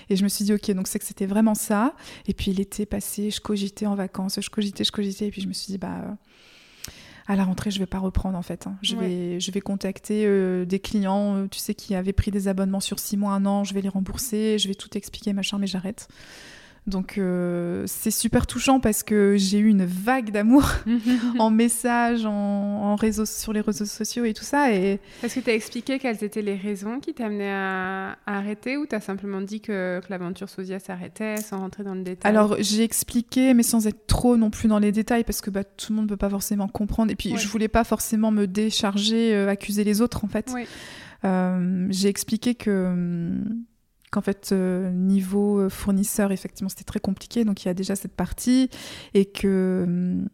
Et 0.08 0.14
je 0.16 0.22
me 0.22 0.28
suis 0.28 0.44
dit, 0.44 0.52
ok, 0.54 0.70
donc 0.72 0.86
c'est 0.86 0.98
que 1.00 1.04
c'était 1.04 1.26
vraiment 1.26 1.54
ça. 1.56 1.94
Et 2.28 2.34
puis 2.34 2.52
l'été 2.52 2.86
passé, 2.86 3.30
je 3.30 3.40
cogitais 3.40 3.86
en 3.86 3.94
vacances, 3.96 4.38
je 4.40 4.48
cogitais, 4.50 4.84
je 4.84 4.92
cogitais, 4.92 5.26
et 5.26 5.30
puis 5.30 5.40
je 5.42 5.48
me 5.48 5.52
suis 5.52 5.66
dit, 5.72 5.78
bah 5.78 6.02
euh, 6.04 6.12
à 7.26 7.36
la 7.36 7.44
rentrée, 7.44 7.70
je 7.72 7.78
vais 7.80 7.86
pas 7.86 7.98
reprendre 7.98 8.36
en 8.38 8.42
fait. 8.42 8.66
hein. 8.68 8.76
Je, 8.82 8.94
Ouais. 8.96 9.08
vais, 9.08 9.40
je 9.40 9.50
vais 9.50 9.60
contacter 9.60 10.24
euh, 10.24 10.64
des 10.64 10.78
clients, 10.78 11.36
euh, 11.36 11.46
tu 11.48 11.58
sais, 11.58 11.74
qui 11.74 11.94
avaient 11.96 12.12
pris 12.12 12.30
des 12.30 12.46
abonnements 12.48 12.80
sur 12.80 12.98
six 13.00 13.16
mois, 13.16 13.32
un 13.32 13.44
an, 13.46 13.64
je 13.64 13.74
vais 13.74 13.80
les 13.82 13.88
rembourser, 13.88 14.56
je 14.58 14.68
vais 14.68 14.74
tout 14.74 14.96
expliquer, 14.96 15.32
machin, 15.32 15.58
mais 15.58 15.66
j'arrête. 15.66 16.08
Donc 16.86 17.18
euh, 17.18 17.84
c'est 17.86 18.10
super 18.10 18.46
touchant 18.46 18.80
parce 18.80 19.02
que 19.02 19.36
j'ai 19.36 19.58
eu 19.58 19.68
une 19.68 19.84
vague 19.84 20.30
d'amour 20.30 20.64
en 21.38 21.50
messages, 21.50 22.24
en, 22.24 22.96
réseaux, 22.96 23.26
sur 23.26 23.52
les 23.52 23.60
réseaux 23.60 23.84
sociaux 23.84 24.24
et 24.24 24.34
tout 24.34 24.44
ça. 24.44 24.72
Et... 24.72 24.98
Est-ce 25.22 25.36
que 25.36 25.40
tu 25.40 25.50
as 25.50 25.54
expliqué 25.54 25.98
quelles 25.98 26.24
étaient 26.24 26.42
les 26.42 26.56
raisons 26.56 26.98
qui 26.98 27.14
t'amenaient 27.14 27.52
à, 27.52 28.18
à, 28.26 28.38
arrêter 28.38 28.76
ou 28.76 28.86
tu 28.86 28.94
as 28.94 29.00
simplement 29.00 29.40
dit 29.40 29.60
que, 29.60 30.00
l'aventure 30.08 30.48
Sosia 30.48 30.80
s'arrêtait 30.80 31.36
sans 31.36 31.58
rentrer 31.58 31.84
dans 31.84 31.94
le 31.94 32.02
détail? 32.02 32.30
Alors 32.30 32.56
j'ai 32.58 32.82
expliqué 32.82 33.54
mais 33.54 33.62
sans 33.62 33.86
être 33.86 34.06
trop 34.06 34.36
non 34.36 34.50
plus 34.50 34.68
dans 34.68 34.78
les 34.78 34.90
détails 34.90 35.24
parce 35.24 35.40
que 35.40 35.50
bah, 35.50 35.64
tout 35.64 35.92
le 35.92 35.96
monde 35.96 36.06
ne 36.06 36.10
peut 36.10 36.16
pas 36.16 36.30
forcément 36.30 36.66
comprendre. 36.66 37.12
Et 37.12 37.16
puis 37.16 37.36
je 37.36 37.46
voulais 37.46 37.68
pas 37.68 37.84
forcément 37.84 38.30
me 38.30 38.46
décharger, 38.46 39.34
euh, 39.34 39.48
accuser 39.48 39.84
les 39.84 40.00
autres 40.00 40.24
en 40.24 40.28
fait. 40.28 40.50
Euh, 41.24 41.86
j'ai 41.90 42.08
expliqué 42.08 42.54
que 42.54 42.86
hum, 42.86 43.64
qu'en 44.10 44.20
fait, 44.20 44.50
euh, 44.52 44.90
niveau 44.90 45.60
euh, 45.60 45.68
fournisseur, 45.68 46.32
effectivement, 46.32 46.68
c'était 46.68 46.84
très 46.84 47.00
compliqué. 47.00 47.44
Donc, 47.44 47.64
il 47.64 47.68
y 47.68 47.70
a 47.70 47.74
déjà 47.74 47.94
cette 47.96 48.14
partie. 48.14 48.68
Et 49.14 49.24
que 49.24 49.84
hum, 49.86 50.28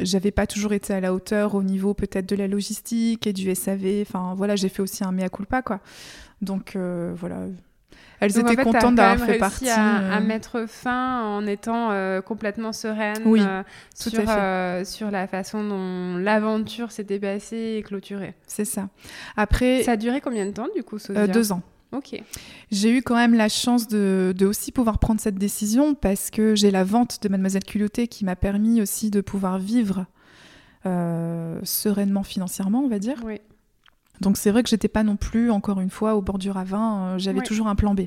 j'avais 0.00 0.30
pas 0.30 0.46
toujours 0.46 0.72
été 0.72 0.94
à 0.94 1.00
la 1.00 1.12
hauteur 1.12 1.54
au 1.54 1.62
niveau 1.62 1.94
peut-être 1.94 2.28
de 2.28 2.36
la 2.36 2.46
logistique 2.46 3.26
et 3.26 3.32
du 3.32 3.52
SAV. 3.54 4.02
Enfin, 4.02 4.34
voilà, 4.36 4.56
j'ai 4.56 4.68
fait 4.68 4.82
aussi 4.82 5.04
un 5.04 5.12
mea 5.12 5.28
culpa, 5.28 5.62
quoi. 5.62 5.80
Donc, 6.40 6.76
euh, 6.76 7.12
voilà. 7.16 7.38
Elles 8.18 8.38
étaient 8.38 8.56
contentes 8.56 8.94
d'avoir 8.94 9.26
fait 9.26 9.36
partie. 9.36 9.68
À, 9.68 10.14
à 10.14 10.20
mettre 10.20 10.64
fin 10.66 11.22
en 11.22 11.46
étant 11.46 11.90
complètement 12.22 12.72
sereine 12.72 13.22
oui, 13.26 13.42
sur, 13.94 14.22
sur 14.86 15.10
la 15.10 15.26
façon 15.26 15.62
dont 15.62 16.16
l'aventure 16.16 16.92
s'était 16.92 17.18
passée 17.18 17.76
et 17.78 17.82
clôturée. 17.82 18.34
C'est 18.46 18.64
ça. 18.64 18.88
Après. 19.36 19.82
Ça 19.82 19.92
a 19.92 19.96
duré 19.96 20.22
combien 20.22 20.46
de 20.46 20.52
temps, 20.52 20.68
du 20.74 20.82
coup, 20.82 20.96
Deux 21.28 21.52
ans. 21.52 21.60
Ok. 21.96 22.20
J'ai 22.70 22.96
eu 22.96 23.02
quand 23.02 23.14
même 23.14 23.34
la 23.34 23.48
chance 23.48 23.88
de, 23.88 24.34
aussi 24.42 24.72
pouvoir 24.72 24.98
prendre 24.98 25.20
cette 25.20 25.36
décision 25.36 25.94
parce 25.94 26.30
que 26.30 26.54
j'ai 26.54 26.70
la 26.70 26.84
vente 26.84 27.22
de 27.22 27.28
Mademoiselle 27.28 27.64
Culottée 27.64 28.08
qui 28.08 28.24
m'a 28.24 28.36
permis 28.36 28.82
aussi 28.82 29.10
de 29.10 29.20
pouvoir 29.20 29.58
vivre 29.58 30.06
euh, 30.84 31.58
sereinement 31.62 32.22
financièrement, 32.22 32.80
on 32.80 32.88
va 32.88 32.98
dire. 32.98 33.16
Oui. 33.24 33.40
Donc 34.20 34.36
c'est 34.36 34.50
vrai 34.50 34.62
que 34.62 34.68
j'étais 34.68 34.88
pas 34.88 35.02
non 35.02 35.16
plus, 35.16 35.50
encore 35.50 35.80
une 35.80 35.90
fois, 35.90 36.14
au 36.14 36.22
bord 36.22 36.38
du 36.38 36.50
ravin. 36.50 37.14
Euh, 37.14 37.18
j'avais 37.18 37.40
toujours 37.40 37.68
un 37.68 37.74
plan 37.74 37.94
B. 37.94 38.02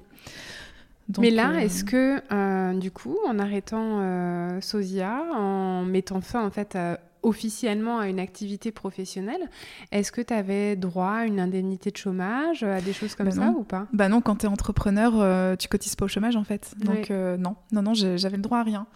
Mais 1.18 1.32
là, 1.32 1.52
euh, 1.52 1.58
est-ce 1.60 1.84
que, 1.84 2.80
du 2.80 2.92
coup, 2.92 3.18
en 3.28 3.40
arrêtant 3.40 4.62
Sosia, 4.62 5.24
en 5.34 5.84
mettant 5.84 6.22
fin 6.22 6.46
en 6.46 6.52
fait 6.52 6.76
à 6.76 7.00
officiellement 7.24 8.00
à 8.00 8.08
une 8.08 8.20
activité 8.20 8.72
professionnelle, 8.72 9.50
est-ce 9.92 10.12
que 10.12 10.22
tu 10.22 10.34
avais 10.34 10.76
droit 10.76 11.12
à 11.12 11.26
une 11.26 11.40
indemnité 11.40 11.92
de 11.92 11.98
chômage, 11.98 12.64
à 12.64 12.82
des 12.82 12.94
choses 12.94 13.16
comme 13.16 13.28
bah 13.28 13.36
ça 13.36 13.54
ou 13.58 13.64
pas? 13.64 13.88
Bah 13.94 14.10
non, 14.10 14.22
quand 14.22 14.38
tu 14.38 14.46
es 14.46 14.50
entrepreneur, 14.50 15.14
euh, 15.16 15.56
tu 15.56 15.68
cotises 15.68 15.96
pas 15.96 16.06
au 16.06 16.08
chômage 16.08 16.36
en 16.36 16.44
fait. 16.44 16.74
Donc 16.80 17.12
euh, 17.12 17.38
non, 17.38 17.56
non, 17.72 17.82
non, 17.82 17.94
j'avais 17.94 18.38
le 18.38 18.44
droit 18.44 18.60
à 18.60 18.64
rien. 18.64 18.88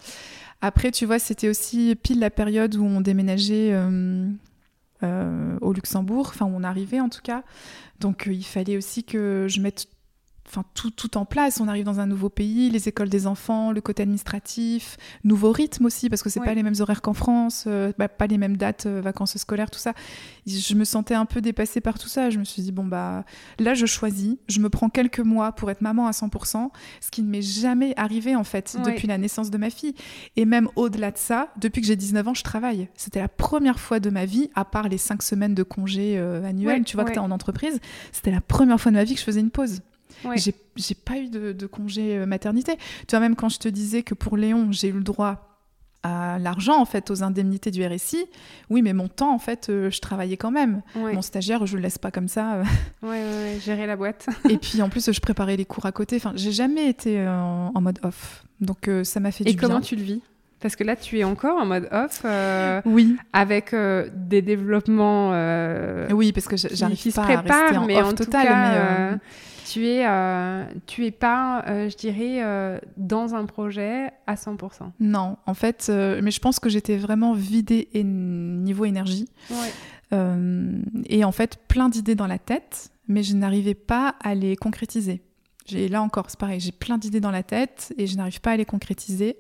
Après, 0.62 0.92
tu 0.92 1.06
vois, 1.06 1.20
c'était 1.20 1.50
aussi 1.50 1.96
pile 1.96 2.20
la 2.20 2.30
période 2.30 2.76
où 2.76 2.86
on 2.86 3.02
déménageait 3.02 3.72
euh, 3.74 5.58
au 5.60 5.74
Luxembourg, 5.74 6.28
enfin 6.30 6.46
où 6.46 6.54
on 6.56 6.64
arrivait 6.64 7.02
en 7.02 7.10
tout 7.10 7.22
cas. 7.22 7.44
Donc 8.00 8.30
il 8.32 8.46
fallait 8.46 8.78
aussi 8.78 9.04
que 9.04 9.48
je 9.50 9.60
mette 9.60 9.88
enfin 10.54 10.66
tout, 10.74 10.92
tout 10.92 11.18
en 11.18 11.26
place. 11.26 11.60
On 11.60 11.68
arrive 11.68 11.86
dans 11.86 12.00
un 12.00 12.06
nouveau 12.06 12.30
pays, 12.30 12.70
les 12.70 12.88
écoles 12.88 13.10
des 13.10 13.26
enfants, 13.28 13.72
le 13.72 13.82
côté 13.82 14.04
administratif, 14.04 14.98
nouveau 15.24 15.52
rythme 15.52 15.86
aussi 15.86 16.10
parce 16.10 16.22
que 16.22 16.30
c'est 16.30 16.40
pas 16.40 16.54
les 16.54 16.64
mêmes 16.64 16.76
horaires 16.80 17.02
qu'en 17.02 17.14
France, 17.14 17.66
euh, 17.68 17.92
bah, 17.98 18.08
pas 18.08 18.28
les 18.28 18.38
mêmes 18.38 18.58
dates, 18.58 18.86
euh, 18.86 19.02
vacances 19.02 19.38
scolaires, 19.38 19.72
tout 19.72 19.80
ça. 19.80 19.94
Je 20.46 20.76
me 20.76 20.84
sentais 20.84 21.16
un 21.16 21.26
peu 21.26 21.42
dépassée 21.42 21.82
par 21.82 21.98
tout 21.98 22.08
ça. 22.08 22.30
Je 22.30 22.38
me 22.38 22.44
suis 22.44 22.62
dit 22.62 22.72
bon 22.72 22.86
bah 22.86 23.26
là 23.60 23.74
je 23.74 23.86
choisis, 23.86 24.38
je 24.48 24.60
me 24.60 24.70
prends 24.70 24.90
quelques 24.90 25.20
mois 25.20 25.52
pour 25.54 25.72
être 25.72 25.82
maman 25.82 26.08
à 26.08 26.12
100%, 26.12 26.70
ce 27.02 27.12
qui 27.12 27.24
ne 27.24 27.30
m'est 27.30 27.42
jamais 27.42 27.94
arrivé 27.98 28.36
en 28.36 28.44
fait 28.44 28.78
depuis 28.86 29.08
la 29.08 29.18
naissance 29.18 29.50
de 29.50 29.58
ma 29.58 29.70
fille. 29.70 29.96
Et 30.36 30.46
même 30.46 30.70
au-delà 30.76 31.12
de 31.12 31.18
ça, 31.18 31.50
depuis 31.58 31.82
que 31.82 31.88
j'ai 31.88 31.96
19 31.96 32.28
ans, 32.28 32.34
je 32.34 32.44
travaille. 32.44 32.90
C'était 32.96 33.20
la 33.20 33.28
première 33.28 33.80
fois 33.80 34.00
de 34.00 34.10
ma 34.10 34.26
vie, 34.26 34.50
à 34.56 34.66
part 34.66 34.88
les 34.88 34.98
5 34.98 35.24
semaines 35.24 35.56
de 35.56 35.64
congés 35.64 36.18
euh, 36.18 36.44
annuels, 36.44 36.84
tu 36.84 36.96
vois 36.96 37.06
que 37.06 37.14
tu 37.14 37.20
en 37.20 37.32
entreprise, 37.32 37.80
c'était 38.12 38.32
la 38.32 38.42
première 38.42 38.80
fois 38.80 38.92
de 38.92 38.98
ma 38.98 39.04
vie 39.04 39.14
que 39.14 39.20
je 39.20 39.26
faisais 39.26 39.40
une 39.40 39.52
pause. 39.52 39.82
J'ai 40.36 40.96
pas 40.96 41.18
eu 41.18 41.30
de, 41.30 41.66
congé 41.68 42.18
euh, 42.18 42.26
maternité. 42.26 42.78
Tu 43.08 43.12
vois, 43.12 43.20
même 43.20 43.36
quand 43.36 43.50
je 43.50 43.60
te 43.60 43.68
disais 43.68 44.04
que 44.04 44.14
pour 44.14 44.38
Léon, 44.38 44.72
j'ai 44.72 44.90
eu 44.90 44.94
le 44.94 45.04
droit 45.04 45.54
à 46.04 46.38
l'argent, 46.38 46.80
en 46.80 46.86
fait, 46.86 47.10
aux 47.12 47.24
indemnités 47.24 47.72
du 47.72 47.86
RSI, 47.86 48.26
oui, 48.70 48.82
mais 48.82 48.92
mon 48.92 49.08
temps, 49.08 49.34
en 49.34 49.40
fait, 49.40 49.70
euh, 49.70 49.90
je 49.90 50.02
travaillais 50.02 50.36
quand 50.36 50.52
même. 50.52 50.82
Mon 50.96 51.22
stagiaire, 51.22 51.66
je 51.66 51.78
le 51.78 51.82
laisse 51.82 51.98
pas 51.98 52.12
comme 52.12 52.28
ça. 52.28 52.56
Euh. 52.56 52.64
Ouais, 53.02 53.58
gérer 53.62 53.86
la 53.88 53.96
boîte. 53.96 54.28
Et 54.50 54.58
puis, 54.58 54.82
en 54.82 54.90
plus, 54.90 55.12
je 55.12 55.20
préparais 55.20 55.56
les 55.56 55.66
cours 55.66 55.86
à 55.86 55.92
côté. 55.92 56.18
Enfin, 56.18 56.34
j'ai 56.36 56.52
jamais 56.52 56.88
été 56.88 57.26
en, 57.28 57.80
mode 57.82 58.00
off. 58.04 58.44
Donc, 58.60 58.90
ça 59.04 59.20
m'a 59.20 59.32
fait 59.32 59.44
du 59.44 59.56
bien. 59.56 59.58
Et 59.58 59.62
comment 59.62 59.82
tu 59.82 59.96
le 59.96 60.04
vis? 60.04 60.22
Parce 60.60 60.78
que 60.78 60.84
là, 60.86 60.96
tu 60.96 61.20
es 61.20 61.24
encore 61.24 61.58
en 61.58 61.66
mode 61.66 61.88
off. 61.92 62.26
oui. 62.86 63.16
Avec 63.32 63.74
des 64.14 64.42
développements. 64.42 65.30
oui, 66.12 66.34
parce 66.34 66.48
que 66.48 66.58
j'arrive 66.58 67.14
pas 67.14 67.24
à 67.24 67.42
rester 67.42 67.78
en 67.78 67.86
mais 67.86 68.02
off 68.02 68.10
en 68.10 68.14
total. 68.14 68.48
mais, 68.50 69.20
tu 69.74 69.88
es, 69.88 70.06
euh, 70.06 70.66
tu 70.86 71.04
es 71.08 71.12
pas, 71.12 71.66
euh, 71.68 71.90
je 71.90 71.98
dirais, 71.98 72.44
euh, 72.44 72.78
dans 72.96 73.34
un 73.34 73.46
projet 73.46 74.12
à 74.28 74.36
100%. 74.36 74.92
Non, 75.00 75.38
en 75.48 75.56
fait, 75.56 75.90
mais 75.90 76.30
je 76.30 76.40
pense 76.40 76.60
que 76.60 76.70
j'étais 76.70 76.96
vraiment 76.96 77.34
vidée 77.34 77.90
niveau 78.04 78.86
énergie. 78.86 79.28
et 80.12 81.24
en 81.26 81.32
fait, 81.32 81.58
plein 81.68 81.90
d'idées 81.90 82.14
dans 82.14 82.28
la 82.28 82.38
tête, 82.38 82.92
mais 83.08 83.24
je 83.24 83.36
n'arrivais 83.36 83.74
pas 83.74 84.16
à 84.22 84.36
les 84.36 84.56
concrétiser. 84.56 85.24
Là 85.72 86.04
encore, 86.04 86.30
c'est 86.30 86.40
pareil, 86.40 86.60
j'ai 86.60 86.74
plein 86.74 87.00
d'idées 87.00 87.22
dans 87.22 87.32
la 87.32 87.42
tête 87.42 87.94
et 87.98 88.06
je 88.06 88.16
n'arrive 88.16 88.42
pas 88.42 88.52
à 88.52 88.58
les 88.58 88.66
concrétiser. 88.66 89.38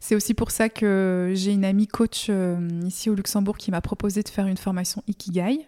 C'est 0.00 0.16
aussi 0.16 0.34
pour 0.34 0.50
ça 0.50 0.68
que 0.68 1.30
j'ai 1.34 1.52
une 1.52 1.64
amie 1.64 1.86
coach 1.86 2.28
ici 2.84 3.08
au 3.08 3.14
Luxembourg 3.14 3.56
qui 3.56 3.70
m'a 3.70 3.82
proposé 3.82 4.24
de 4.24 4.28
faire 4.30 4.48
une 4.48 4.56
formation 4.56 5.04
Ikigai, 5.06 5.60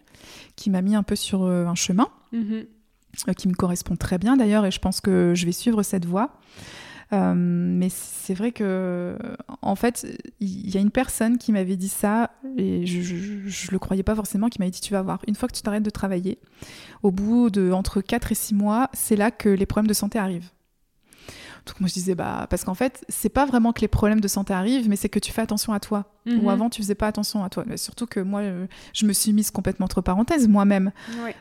qui 0.57 0.69
m'a 0.69 0.81
mis 0.81 0.95
un 0.95 1.03
peu 1.03 1.15
sur 1.15 1.45
un 1.45 1.75
chemin. 1.75 2.09
Euh, 2.33 2.63
qui 3.37 3.47
me 3.47 3.53
correspond 3.53 3.95
très 3.95 4.17
bien 4.17 4.37
d'ailleurs, 4.37 4.65
et 4.65 4.71
je 4.71 4.79
pense 4.79 5.01
que 5.01 5.33
je 5.35 5.45
vais 5.45 5.51
suivre 5.51 5.83
cette 5.83 6.05
voie. 6.05 6.31
Euh, 7.11 7.33
mais 7.35 7.89
c'est 7.89 8.33
vrai 8.33 8.51
que, 8.51 9.17
en 9.61 9.75
fait, 9.75 10.07
il 10.39 10.69
y 10.69 10.77
a 10.77 10.81
une 10.81 10.89
personne 10.89 11.37
qui 11.37 11.51
m'avait 11.51 11.75
dit 11.75 11.89
ça, 11.89 12.31
et 12.57 12.85
je 12.85 13.13
ne 13.13 13.71
le 13.71 13.79
croyais 13.79 14.03
pas 14.03 14.15
forcément, 14.15 14.49
qui 14.49 14.59
m'avait 14.59 14.71
dit 14.71 14.81
Tu 14.81 14.93
vas 14.93 15.01
voir, 15.01 15.19
une 15.27 15.35
fois 15.35 15.47
que 15.47 15.53
tu 15.53 15.61
t'arrêtes 15.61 15.83
de 15.83 15.89
travailler, 15.89 16.39
au 17.03 17.11
bout 17.11 17.49
de 17.49 17.71
entre 17.71 18.01
4 18.01 18.31
et 18.31 18.35
6 18.35 18.55
mois, 18.55 18.89
c'est 18.93 19.15
là 19.15 19.29
que 19.31 19.49
les 19.49 19.65
problèmes 19.65 19.87
de 19.87 19.93
santé 19.93 20.17
arrivent. 20.17 20.49
Donc 21.65 21.79
moi 21.79 21.87
je 21.87 21.93
disais 21.93 22.13
bah 22.13 22.45
parce 22.49 22.65
qu'en 22.65 22.73
fait 22.73 23.05
c'est 23.07 23.29
pas 23.29 23.45
vraiment 23.45 23.71
que 23.71 23.81
les 23.81 23.87
problèmes 23.87 24.19
de 24.19 24.27
santé 24.27 24.53
arrivent, 24.53 24.89
mais 24.89 24.97
c'est 24.97 25.09
que 25.09 25.19
tu 25.19 25.31
fais 25.31 25.41
attention 25.41 25.71
à 25.71 25.79
toi. 25.79 26.05
Ou 26.25 26.31
mhm. 26.31 26.47
avant 26.47 26.69
tu 26.69 26.81
faisais 26.81 26.95
pas 26.95 27.07
attention 27.07 27.43
à 27.43 27.49
toi. 27.49 27.63
Mais 27.65 27.77
surtout 27.77 28.05
que 28.05 28.19
moi 28.19 28.41
euh, 28.41 28.67
je 28.93 29.05
me 29.05 29.13
suis 29.13 29.31
mise 29.31 29.49
complètement 29.49 29.85
entre 29.85 30.01
parenthèses 30.01 30.47
moi-même. 30.47 30.91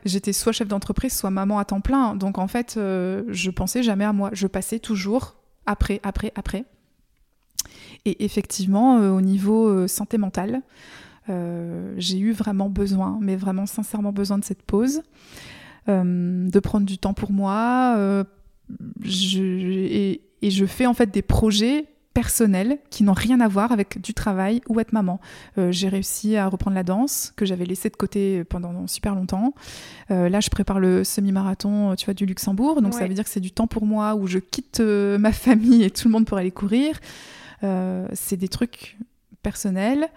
J'étais 0.05 0.33
soit 0.33 0.53
chef 0.53 0.69
d'entreprise, 0.69 1.17
soit 1.17 1.31
maman 1.31 1.59
à 1.59 1.65
temps 1.65 1.81
plein. 1.81 2.15
Donc 2.15 2.39
en 2.39 2.47
fait 2.47 2.77
euh, 2.77 3.25
je 3.29 3.51
pensais 3.51 3.83
jamais 3.83 4.05
à 4.05 4.13
moi. 4.13 4.31
Je 4.33 4.47
passais 4.47 4.79
toujours 4.79 5.35
après, 5.67 6.01
après, 6.05 6.33
après. 6.37 6.65
Et 8.05 8.25
effectivement 8.25 8.99
euh, 8.99 9.11
au 9.11 9.21
niveau 9.21 9.89
santé 9.89 10.19
mentale, 10.19 10.63
j'ai 11.97 12.19
eu 12.19 12.33
vraiment 12.33 12.69
besoin, 12.69 13.19
mais 13.21 13.35
vraiment 13.35 13.67
sincèrement 13.67 14.13
besoin 14.13 14.39
de 14.39 14.45
cette 14.45 14.63
pause. 14.63 15.03
de 15.89 16.61
prendre 16.61 16.87
du 16.87 16.99
temps 16.99 17.15
pour 17.15 17.33
moi, 17.33 18.25
je, 19.03 19.43
et, 19.43 20.21
je 20.43 20.67
fais 20.67 20.87
en 20.87 20.95
fait 20.95 21.11
des 21.11 21.23
projets 21.23 21.87
personnels 22.15 22.79
qui 22.91 23.05
n'ont 23.05 23.15
rien 23.15 23.41
à 23.41 23.49
voir 23.49 23.73
avec 23.73 24.01
du 24.01 24.13
travail 24.13 24.61
ou 24.69 24.81
être 24.81 24.93
maman. 24.93 25.19
Euh, 25.57 25.73
j'ai 25.73 25.89
réussi 25.89 26.37
à 26.37 26.49
reprendre 26.49 26.75
la 26.75 26.83
danse 26.83 27.33
que 27.37 27.47
j'avais 27.47 27.65
laissé 27.65 27.89
de 27.89 27.97
côté 27.97 28.45
pendant 28.45 28.87
super 28.87 29.15
longtemps. 29.15 29.55
Euh, 30.11 30.29
là, 30.29 30.41
je 30.41 30.51
prépare 30.51 30.79
le 30.79 31.05
semi-marathon, 31.05 31.95
tu 31.97 32.05
vois, 32.05 32.15
du 32.15 32.27
Luxembourg, 32.27 32.83
donc 32.83 32.93
ça 32.93 33.07
veut 33.07 33.15
dire 33.15 33.25
que 33.25 33.31
c'est 33.31 33.41
du 33.41 33.51
temps 33.51 33.67
pour 33.67 33.87
moi 33.87 34.15
où 34.15 34.27
je 34.27 34.39
quitte 34.39 34.81
euh, 34.81 35.17
ma 35.17 35.33
famille 35.33 35.85
et 35.85 35.91
tout 35.91 36.09
le 36.09 36.13
monde 36.13 36.27
pour 36.27 36.37
aller 36.37 36.51
courir. 36.51 37.01
c'est 37.63 38.37
des 38.37 38.49
trucs 38.49 38.99
personnels. 39.43 40.09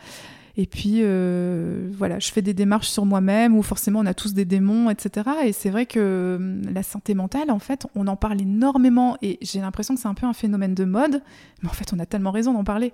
Et 0.57 0.67
puis, 0.67 0.99
euh, 1.01 1.89
voilà, 1.91 2.19
je 2.19 2.31
fais 2.31 2.41
des 2.41 2.53
démarches 2.53 2.87
sur 2.87 3.05
moi-même 3.05 3.57
où 3.57 3.61
forcément 3.61 3.99
on 3.99 4.05
a 4.05 4.13
tous 4.13 4.33
des 4.33 4.45
démons, 4.45 4.89
etc. 4.89 5.29
Et 5.43 5.51
c'est 5.51 5.69
vrai 5.69 5.85
que 5.85 6.37
hum, 6.37 6.61
la 6.73 6.81
santé 6.81 7.13
mentale, 7.13 7.51
en 7.51 7.59
fait, 7.59 7.85
on 7.93 8.07
en 8.07 8.15
parle 8.15 8.41
énormément 8.41 9.17
et 9.21 9.37
j'ai 9.41 9.59
l'impression 9.59 9.95
que 9.95 10.01
c'est 10.01 10.07
un 10.07 10.13
peu 10.13 10.25
un 10.25 10.33
phénomène 10.33 10.73
de 10.73 10.85
mode. 10.85 11.21
Mais 11.61 11.69
en 11.69 11.73
fait, 11.73 11.91
on 11.93 11.99
a 11.99 12.05
tellement 12.05 12.31
raison 12.31 12.53
d'en 12.53 12.63
parler. 12.63 12.93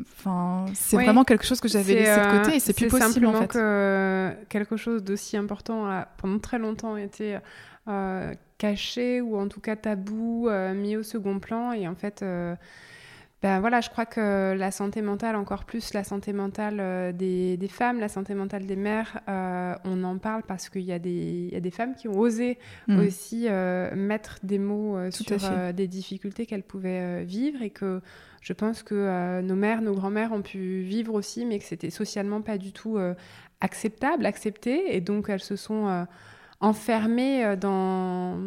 Enfin, 0.00 0.66
c'est 0.74 0.96
vraiment 0.96 1.24
quelque 1.24 1.44
chose 1.44 1.60
que 1.60 1.68
j'avais 1.68 1.94
laissé 1.94 2.20
de 2.20 2.38
côté 2.38 2.56
et 2.56 2.60
c'est 2.60 2.72
plus 2.72 2.88
possible 2.88 3.12
simplement 3.12 3.38
en 3.38 3.42
fait. 3.42 3.48
que 3.48 4.32
quelque 4.48 4.76
chose 4.76 5.04
d'aussi 5.04 5.36
important 5.36 5.86
a 5.86 6.08
pendant 6.16 6.40
très 6.40 6.58
longtemps 6.58 6.96
été 6.96 7.38
euh, 7.86 8.34
caché 8.58 9.20
ou 9.20 9.36
en 9.38 9.46
tout 9.46 9.60
cas 9.60 9.76
tabou, 9.76 10.48
euh, 10.48 10.74
mis 10.74 10.96
au 10.96 11.04
second 11.04 11.38
plan 11.38 11.70
et 11.70 11.86
en 11.86 11.94
fait 11.94 12.24
ben 13.46 13.60
voilà, 13.60 13.80
je 13.80 13.88
crois 13.90 14.06
que 14.06 14.56
la 14.58 14.72
santé 14.72 15.02
mentale, 15.02 15.36
encore 15.36 15.66
plus 15.66 15.94
la 15.94 16.02
santé 16.02 16.32
mentale 16.32 16.78
euh, 16.80 17.12
des, 17.12 17.56
des, 17.56 17.68
femmes, 17.68 18.00
la 18.00 18.08
santé 18.08 18.34
mentale 18.34 18.66
des 18.66 18.74
mères, 18.74 19.20
euh, 19.28 19.72
on 19.84 20.02
en 20.02 20.18
parle 20.18 20.42
parce 20.42 20.68
qu'il 20.68 20.82
y, 20.82 20.86
y, 20.86 20.92
a 20.92 20.98
des 21.60 21.70
femmes 21.70 21.94
qui 21.94 22.08
ont 22.08 22.18
osé 22.18 22.58
mm. 22.88 22.98
aussi 22.98 23.46
euh, 23.46 23.94
mettre 23.94 24.40
des 24.42 24.58
mots 24.58 24.98
sur 25.12 25.38
des 25.72 25.86
difficultés 25.86 26.44
qu'elles 26.44 26.64
pouvaient 26.64 27.22
vivre 27.22 27.62
et 27.62 27.70
que 27.70 28.00
je 28.40 28.52
pense 28.52 28.82
que 28.82 29.40
nos 29.42 29.54
mères, 29.54 29.80
nos 29.80 29.94
grands-mères 29.94 30.32
ont 30.32 30.42
pu 30.42 30.80
vivre 30.80 31.14
aussi, 31.14 31.44
mais 31.44 31.60
que 31.60 31.64
c'était 31.64 31.90
socialement 31.90 32.42
pas 32.42 32.58
du 32.58 32.72
tout 32.72 32.98
acceptable, 33.60 34.26
accepté, 34.26 34.96
et 34.96 35.00
donc 35.00 35.28
elles 35.28 35.38
se 35.38 35.54
sont 35.54 36.04
enfermées 36.58 37.56
dans 37.56 38.40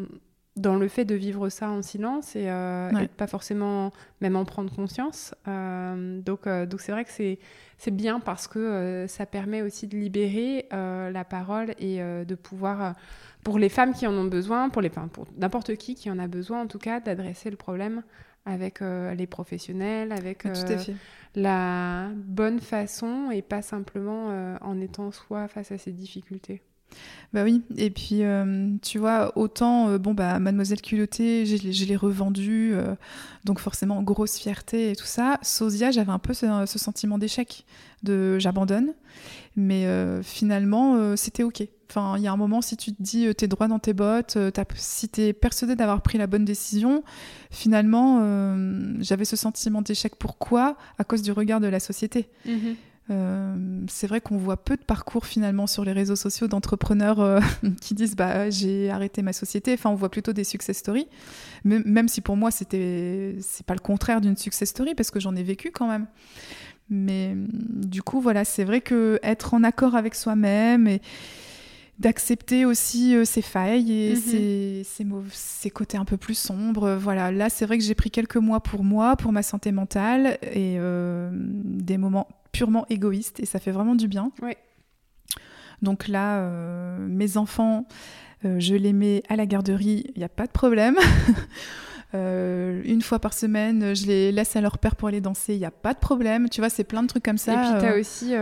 dans 0.59 0.75
le 0.75 0.89
fait 0.89 1.05
de 1.05 1.15
vivre 1.15 1.47
ça 1.49 1.69
en 1.69 1.81
silence 1.81 2.35
et, 2.35 2.49
euh, 2.49 2.91
pas 3.15 3.27
forcément 3.27 3.91
même 4.19 4.35
en 4.35 4.43
prendre 4.43 4.73
conscience. 4.73 5.33
Euh, 5.47 6.19
donc 6.21 6.47
euh, 6.47 6.65
donc 6.65 6.81
c'est 6.81 6.91
vrai 6.91 7.05
que 7.05 7.11
c'est 7.11 7.39
c'est 7.77 7.91
bien 7.91 8.19
parce 8.19 8.47
que 8.49 9.05
ça 9.07 9.25
permet 9.25 9.61
aussi 9.61 9.87
de 9.87 9.97
libérer 9.97 10.67
la 10.69 11.23
parole 11.23 11.73
et 11.79 11.99
de 11.99 12.35
pouvoir 12.35 12.95
pour 13.41 13.57
les 13.57 13.69
femmes 13.69 13.93
qui 13.93 14.05
en 14.05 14.13
ont 14.13 14.25
besoin, 14.25 14.67
pour 14.67 14.81
les 14.81 14.89
pour 14.89 15.27
n'importe 15.37 15.75
qui 15.75 15.95
qui 15.95 16.11
en 16.11 16.19
a 16.19 16.27
besoin 16.27 16.63
en 16.63 16.67
tout 16.67 16.77
cas 16.77 16.99
d'adresser 16.99 17.49
le 17.49 17.55
problème 17.55 18.03
avec 18.45 18.81
les 18.81 19.27
professionnels, 19.27 20.11
avec 20.11 20.45
la 21.35 22.09
bonne 22.17 22.59
façon 22.59 23.31
et 23.31 23.41
pas 23.41 23.61
simplement 23.61 24.57
en 24.59 24.81
étant 24.81 25.11
soi 25.11 25.47
face 25.47 25.71
à 25.71 25.77
ces 25.77 25.93
difficultés. 25.93 26.61
Bah 27.31 27.43
oui, 27.43 27.61
et 27.77 27.91
puis 27.91 28.23
euh, 28.23 28.69
tu 28.81 28.97
vois, 28.97 29.37
autant, 29.37 29.89
euh, 29.89 29.97
bon, 29.99 30.15
bah, 30.15 30.39
Mademoiselle 30.39 30.81
Culottée, 30.81 31.45
je 31.45 31.85
l'ai 31.85 31.95
revendue, 31.95 32.71
euh, 32.73 32.95
donc 33.45 33.59
forcément, 33.59 34.01
grosse 34.01 34.39
fierté 34.39 34.89
et 34.89 34.95
tout 34.95 35.05
ça. 35.05 35.37
Sosia, 35.43 35.91
j'avais 35.91 36.11
un 36.11 36.17
peu 36.17 36.33
ce, 36.33 36.65
sentiment 36.65 37.19
d'échec, 37.19 37.65
de 38.01 38.39
j'abandonne, 38.39 38.93
mais 39.55 39.85
finalement, 40.23 41.15
c'était 41.15 41.43
OK. 41.43 41.61
Enfin, 41.91 42.15
il 42.17 42.23
y 42.23 42.27
a 42.27 42.31
un 42.31 42.37
moment, 42.37 42.61
si 42.61 42.77
tu 42.77 42.93
te 42.93 43.01
dis, 43.01 43.33
t'es 43.35 43.47
droit 43.47 43.67
dans 43.67 43.79
tes 43.79 43.93
bottes, 43.93 44.37
si 44.75 45.09
t'es 45.09 45.33
persuadé 45.33 45.75
d'avoir 45.75 46.01
pris 46.01 46.17
la 46.17 46.27
bonne 46.27 46.45
décision, 46.45 47.03
finalement, 47.51 48.23
j'avais 49.01 49.25
ce 49.25 49.35
sentiment 49.35 49.81
d'échec. 49.83 50.15
Pourquoi? 50.15 50.77
À 50.97 51.03
cause 51.03 51.21
du 51.21 51.31
regard 51.31 51.59
de 51.59 51.67
la 51.67 51.79
société. 51.79 52.27
Mm-hmm. 52.47 52.75
Euh, 53.09 53.55
c'est 53.87 54.05
vrai 54.05 54.21
qu'on 54.21 54.37
voit 54.37 54.57
peu 54.57 54.77
de 54.77 54.83
parcours 54.83 55.25
finalement 55.25 55.65
sur 55.65 55.83
les 55.83 55.93
réseaux 55.93 56.15
sociaux 56.15 56.47
d'entrepreneurs 56.47 57.19
euh, 57.19 57.39
qui 57.81 57.95
disent 57.95 58.15
bah 58.15 58.49
j'ai 58.49 58.89
arrêté 58.89 59.21
ma 59.21 59.33
société. 59.33 59.73
Enfin, 59.73 59.89
on 59.89 59.95
voit 59.95 60.09
plutôt 60.09 60.33
des 60.33 60.43
success 60.43 60.77
stories. 60.77 61.07
même 61.63 62.07
si 62.07 62.21
pour 62.21 62.37
moi 62.37 62.51
c'était 62.51 63.35
c'est 63.41 63.65
pas 63.65 63.73
le 63.73 63.79
contraire 63.79 64.21
d'une 64.21 64.37
success 64.37 64.69
story 64.69 64.93
parce 64.95 65.11
que 65.11 65.19
j'en 65.19 65.35
ai 65.35 65.43
vécu 65.43 65.71
quand 65.71 65.87
même. 65.87 66.05
Mais 66.89 67.35
du 67.55 68.03
coup 68.03 68.21
voilà, 68.21 68.45
c'est 68.45 68.63
vrai 68.63 68.81
que 68.81 69.19
être 69.23 69.53
en 69.53 69.63
accord 69.63 69.95
avec 69.95 70.15
soi-même 70.15 70.87
et 70.87 71.01
d'accepter 71.99 72.63
aussi 72.63 73.15
euh, 73.15 73.25
ses 73.25 73.41
failles 73.41 73.91
et 73.91 74.13
mm-hmm. 74.13 74.83
ses, 74.83 75.05
ses, 75.33 75.69
côtés 75.69 75.97
un 75.97 76.05
peu 76.05 76.17
plus 76.17 76.37
sombres. 76.37 76.95
Voilà, 76.95 77.31
là 77.31 77.49
c'est 77.49 77.65
vrai 77.65 77.77
que 77.77 77.83
j'ai 77.83 77.95
pris 77.95 78.11
quelques 78.11 78.37
mois 78.37 78.61
pour 78.61 78.83
moi, 78.83 79.17
pour 79.17 79.31
ma 79.31 79.43
santé 79.43 79.71
mentale 79.71 80.37
et 80.53 80.77
des 81.31 81.97
moments 81.97 82.27
purement 82.51 82.85
égoïste 82.89 83.39
et 83.39 83.45
ça 83.45 83.59
fait 83.59 83.71
vraiment 83.71 83.95
du 83.95 84.07
bien. 84.07 84.31
Donc 85.81 86.07
là, 86.07 86.39
euh, 86.39 86.97
mes 86.99 87.37
enfants, 87.37 87.85
euh, 88.45 88.59
je 88.59 88.75
les 88.75 88.93
mets 88.93 89.23
à 89.29 89.35
la 89.35 89.45
garderie, 89.45 90.05
il 90.15 90.19
n'y 90.19 90.25
a 90.25 90.29
pas 90.29 90.47
de 90.47 90.51
problème. 90.51 90.95
Euh, 92.15 92.81
une 92.85 93.03
fois 93.03 93.19
par 93.19 93.35
semaine, 93.35 93.95
je 93.95 94.07
les 94.07 94.31
laisse 94.31 94.55
à 94.55 94.61
leur 94.61 94.79
père 94.79 94.95
pour 94.95 95.09
aller 95.09 95.21
danser, 95.21 95.53
il 95.53 95.59
n'y 95.59 95.65
a 95.65 95.69
pas 95.69 95.93
de 95.93 95.99
problème. 95.99 96.49
Tu 96.49 96.59
vois, 96.59 96.71
c'est 96.71 96.83
plein 96.83 97.03
de 97.03 97.07
trucs 97.07 97.21
comme 97.21 97.37
ça. 97.37 97.53
Et 97.53 97.55
puis, 97.57 97.81
tu 97.81 97.85
as 97.85 97.99
aussi 97.99 98.33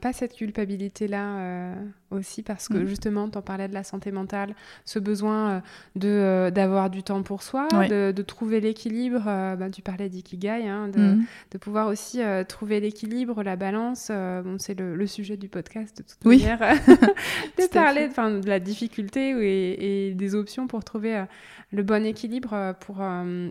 pas 0.00 0.12
cette 0.12 0.32
culpabilité-là 0.36 1.74
aussi 2.10 2.42
parce 2.42 2.68
que 2.68 2.78
mm. 2.78 2.86
justement, 2.86 3.28
tu 3.28 3.38
en 3.38 3.42
parlais 3.42 3.68
de 3.68 3.74
la 3.74 3.84
santé 3.84 4.10
mentale, 4.12 4.54
ce 4.84 4.98
besoin 4.98 5.50
euh, 5.50 5.60
de 5.96 6.08
euh, 6.08 6.50
d'avoir 6.50 6.90
du 6.90 7.02
temps 7.02 7.22
pour 7.22 7.42
soi, 7.42 7.68
de, 7.68 8.12
de, 8.12 8.22
trouver 8.22 8.60
l'équilibre. 8.60 9.22
Euh, 9.26 9.56
ben, 9.56 9.70
tu 9.70 9.82
parlais 9.82 10.08
d'ikigai, 10.08 10.68
hein, 10.68 10.88
de, 10.88 11.00
mm. 11.00 11.24
de, 11.52 11.58
pouvoir 11.58 11.88
aussi 11.88 12.20
trouver 12.48 12.80
l'équilibre, 12.80 13.42
la 13.42 13.56
balance. 13.56 14.10
bon, 14.10 14.56
c'est 14.58 14.78
le, 14.78 14.96
le, 14.96 15.06
sujet 15.06 15.36
du 15.36 15.48
podcast 15.48 15.98
de 15.98 16.02
toute 16.02 16.24
manière, 16.24 16.58
de 17.58 17.68
parler 17.68 18.08
de 18.08 18.48
la 18.48 18.60
difficulté 18.60 19.30
et, 19.30 20.08
et, 20.08 20.14
des 20.14 20.34
options 20.34 20.66
pour 20.66 20.84
trouver 20.84 21.24
le 21.72 21.82
bon 21.82 22.04
équilibre 22.04 22.74
pour, 22.80 22.96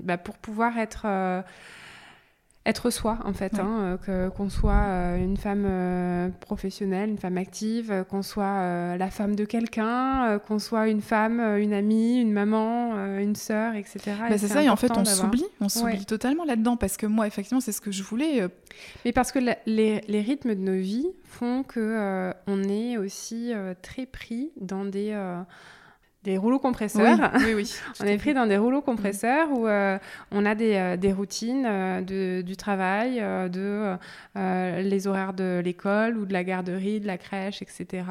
bah, 0.04 0.18
pour 0.18 0.38
pouvoir 0.38 0.78
être 0.78 1.06
être 2.70 2.90
soi 2.90 3.18
en 3.26 3.34
fait, 3.34 3.60
hein, 3.60 3.98
que, 4.06 4.30
qu'on 4.30 4.50
soit 4.50 4.72
euh, 4.74 5.18
une 5.18 5.38
femme 5.38 5.66
euh, 5.68 6.30
professionnelle, 6.40 7.10
une 7.10 7.18
femme 7.18 7.38
active, 7.38 8.06
qu'on 8.10 8.22
soit 8.22 8.46
euh, 8.46 8.98
la 8.98 9.10
femme 9.10 9.36
de 9.36 9.46
quelqu'un, 9.46 10.40
qu'on 10.48 10.60
soit 10.60 10.88
une 10.88 11.02
femme, 11.02 11.40
une 11.58 11.74
amie, 11.74 12.22
une 12.22 12.32
maman, 12.32 12.96
une 13.18 13.36
sœur, 13.36 13.76
etc. 13.76 14.00
Bah, 14.30 14.38
c'est, 14.38 14.48
ça, 14.48 14.64
et 14.64 14.70
en 14.70 14.76
fait 14.76 14.92
on 14.96 15.06
s'oublie, 15.06 15.46
on 15.60 15.70
s'oublie 15.70 16.06
totalement 16.06 16.46
là-dedans 16.46 16.78
parce 16.78 16.98
que 16.98 17.06
moi 17.06 17.28
effectivement 17.28 17.62
c'est 17.62 17.72
ce 17.72 17.82
que 17.82 17.92
je 17.92 18.04
voulais. 18.04 18.48
Mais 19.04 19.12
parce 19.12 19.32
que 19.32 19.40
les, 19.40 20.02
les, 20.08 20.22
rythmes 20.22 20.56
de 20.56 20.62
nos 20.62 20.80
vies 20.80 21.08
font 21.24 21.64
que 21.64 22.32
on 22.48 22.64
est 22.64 22.98
aussi 22.98 23.52
très 23.82 24.06
pris 24.06 24.52
dans 24.60 24.86
des 24.86 25.14
des 26.30 26.38
rouleaux 26.38 26.60
compresseurs. 26.60 27.32
Oui, 27.40 27.54
oui, 27.56 27.74
on 28.00 28.06
est 28.06 28.18
pris 28.18 28.36
dans 28.36 28.46
des 28.46 28.58
rouleaux 28.58 28.82
compresseurs 28.82 29.50
où 29.52 29.68
euh, 29.68 29.98
on 30.32 30.46
a 30.46 30.54
des, 30.54 30.76
euh, 30.76 30.96
des 30.96 31.12
routines 31.12 31.66
euh, 31.66 32.02
de, 32.02 32.42
du 32.44 32.56
travail, 32.56 33.20
de 33.20 33.98
les 34.36 35.08
horaires 35.08 35.34
de 35.34 35.62
l'école 35.64 36.18
ou 36.18 36.26
de 36.26 36.34
la 36.34 36.44
garderie, 36.44 37.00
de 37.00 37.08
la 37.08 37.18
crèche, 37.18 37.62
etc. 37.62 38.04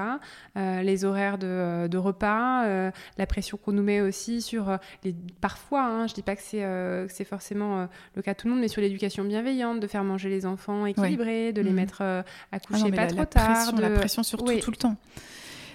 les 0.56 1.04
horaires 1.04 1.38
de, 1.38 1.86
de 1.86 1.98
repas, 1.98 2.90
la 3.16 3.26
pression 3.26 3.56
qu'on 3.56 3.72
nous 3.72 3.82
met 3.82 4.00
aussi 4.00 4.42
sur 4.42 4.78
les... 5.04 5.14
Parfois, 5.40 5.84
hein, 5.84 6.06
je 6.06 6.14
dis 6.14 6.22
pas 6.22 6.36
que 6.36 6.42
c'est 6.42 6.64
c'est 7.08 7.24
forcément 7.24 7.88
le 8.14 8.22
cas 8.22 8.34
de 8.34 8.38
tout 8.38 8.46
le 8.46 8.54
monde, 8.54 8.60
mais 8.60 8.68
sur 8.68 8.82
l'éducation 8.82 9.24
bienveillante, 9.24 9.80
de 9.80 9.86
faire 9.86 10.04
manger 10.04 10.28
les 10.28 10.44
enfants 10.44 10.86
équilibrés, 10.86 11.52
de 11.52 11.62
les 11.62 11.70
mmh. 11.70 11.74
mettre 11.74 12.02
à 12.02 12.24
ah 12.52 12.60
coucher 12.60 12.90
pas 12.90 13.06
trop 13.06 13.24
tard. 13.24 13.72
de... 13.72 13.80
La 13.80 13.90
pression 13.90 14.22
surtout 14.22 14.58
tout 14.60 14.70
le 14.70 14.76
temps 14.76 14.96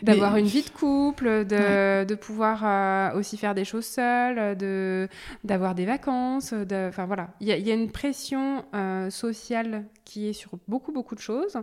d'avoir 0.04 0.36
une 0.36 0.46
vie 0.46 0.64
de 0.64 0.70
couple, 0.70 1.46
de, 1.46 2.04
de 2.04 2.16
pouvoir 2.16 2.62
euh, 2.64 3.18
aussi 3.18 3.38
faire 3.38 3.56
des 3.56 3.66
choses 3.66 3.86
seules, 3.86 4.58
de 4.58 5.08
d'avoir 5.44 5.76
des 5.76 5.86
vacances, 5.86 6.54
enfin 6.54 7.06
voilà, 7.06 7.34
il 7.40 7.48
y, 7.48 7.62
y, 7.62 7.72
a 7.72 7.74
une 7.74 7.92
pression 7.92 8.66
euh, 8.76 9.10
sociale 9.10 9.86
qui 10.04 10.28
est 10.28 10.34
sur 10.34 10.52
beaucoup 10.68 10.92
beaucoup 10.92 11.16
de 11.16 11.22
choses, 11.22 11.58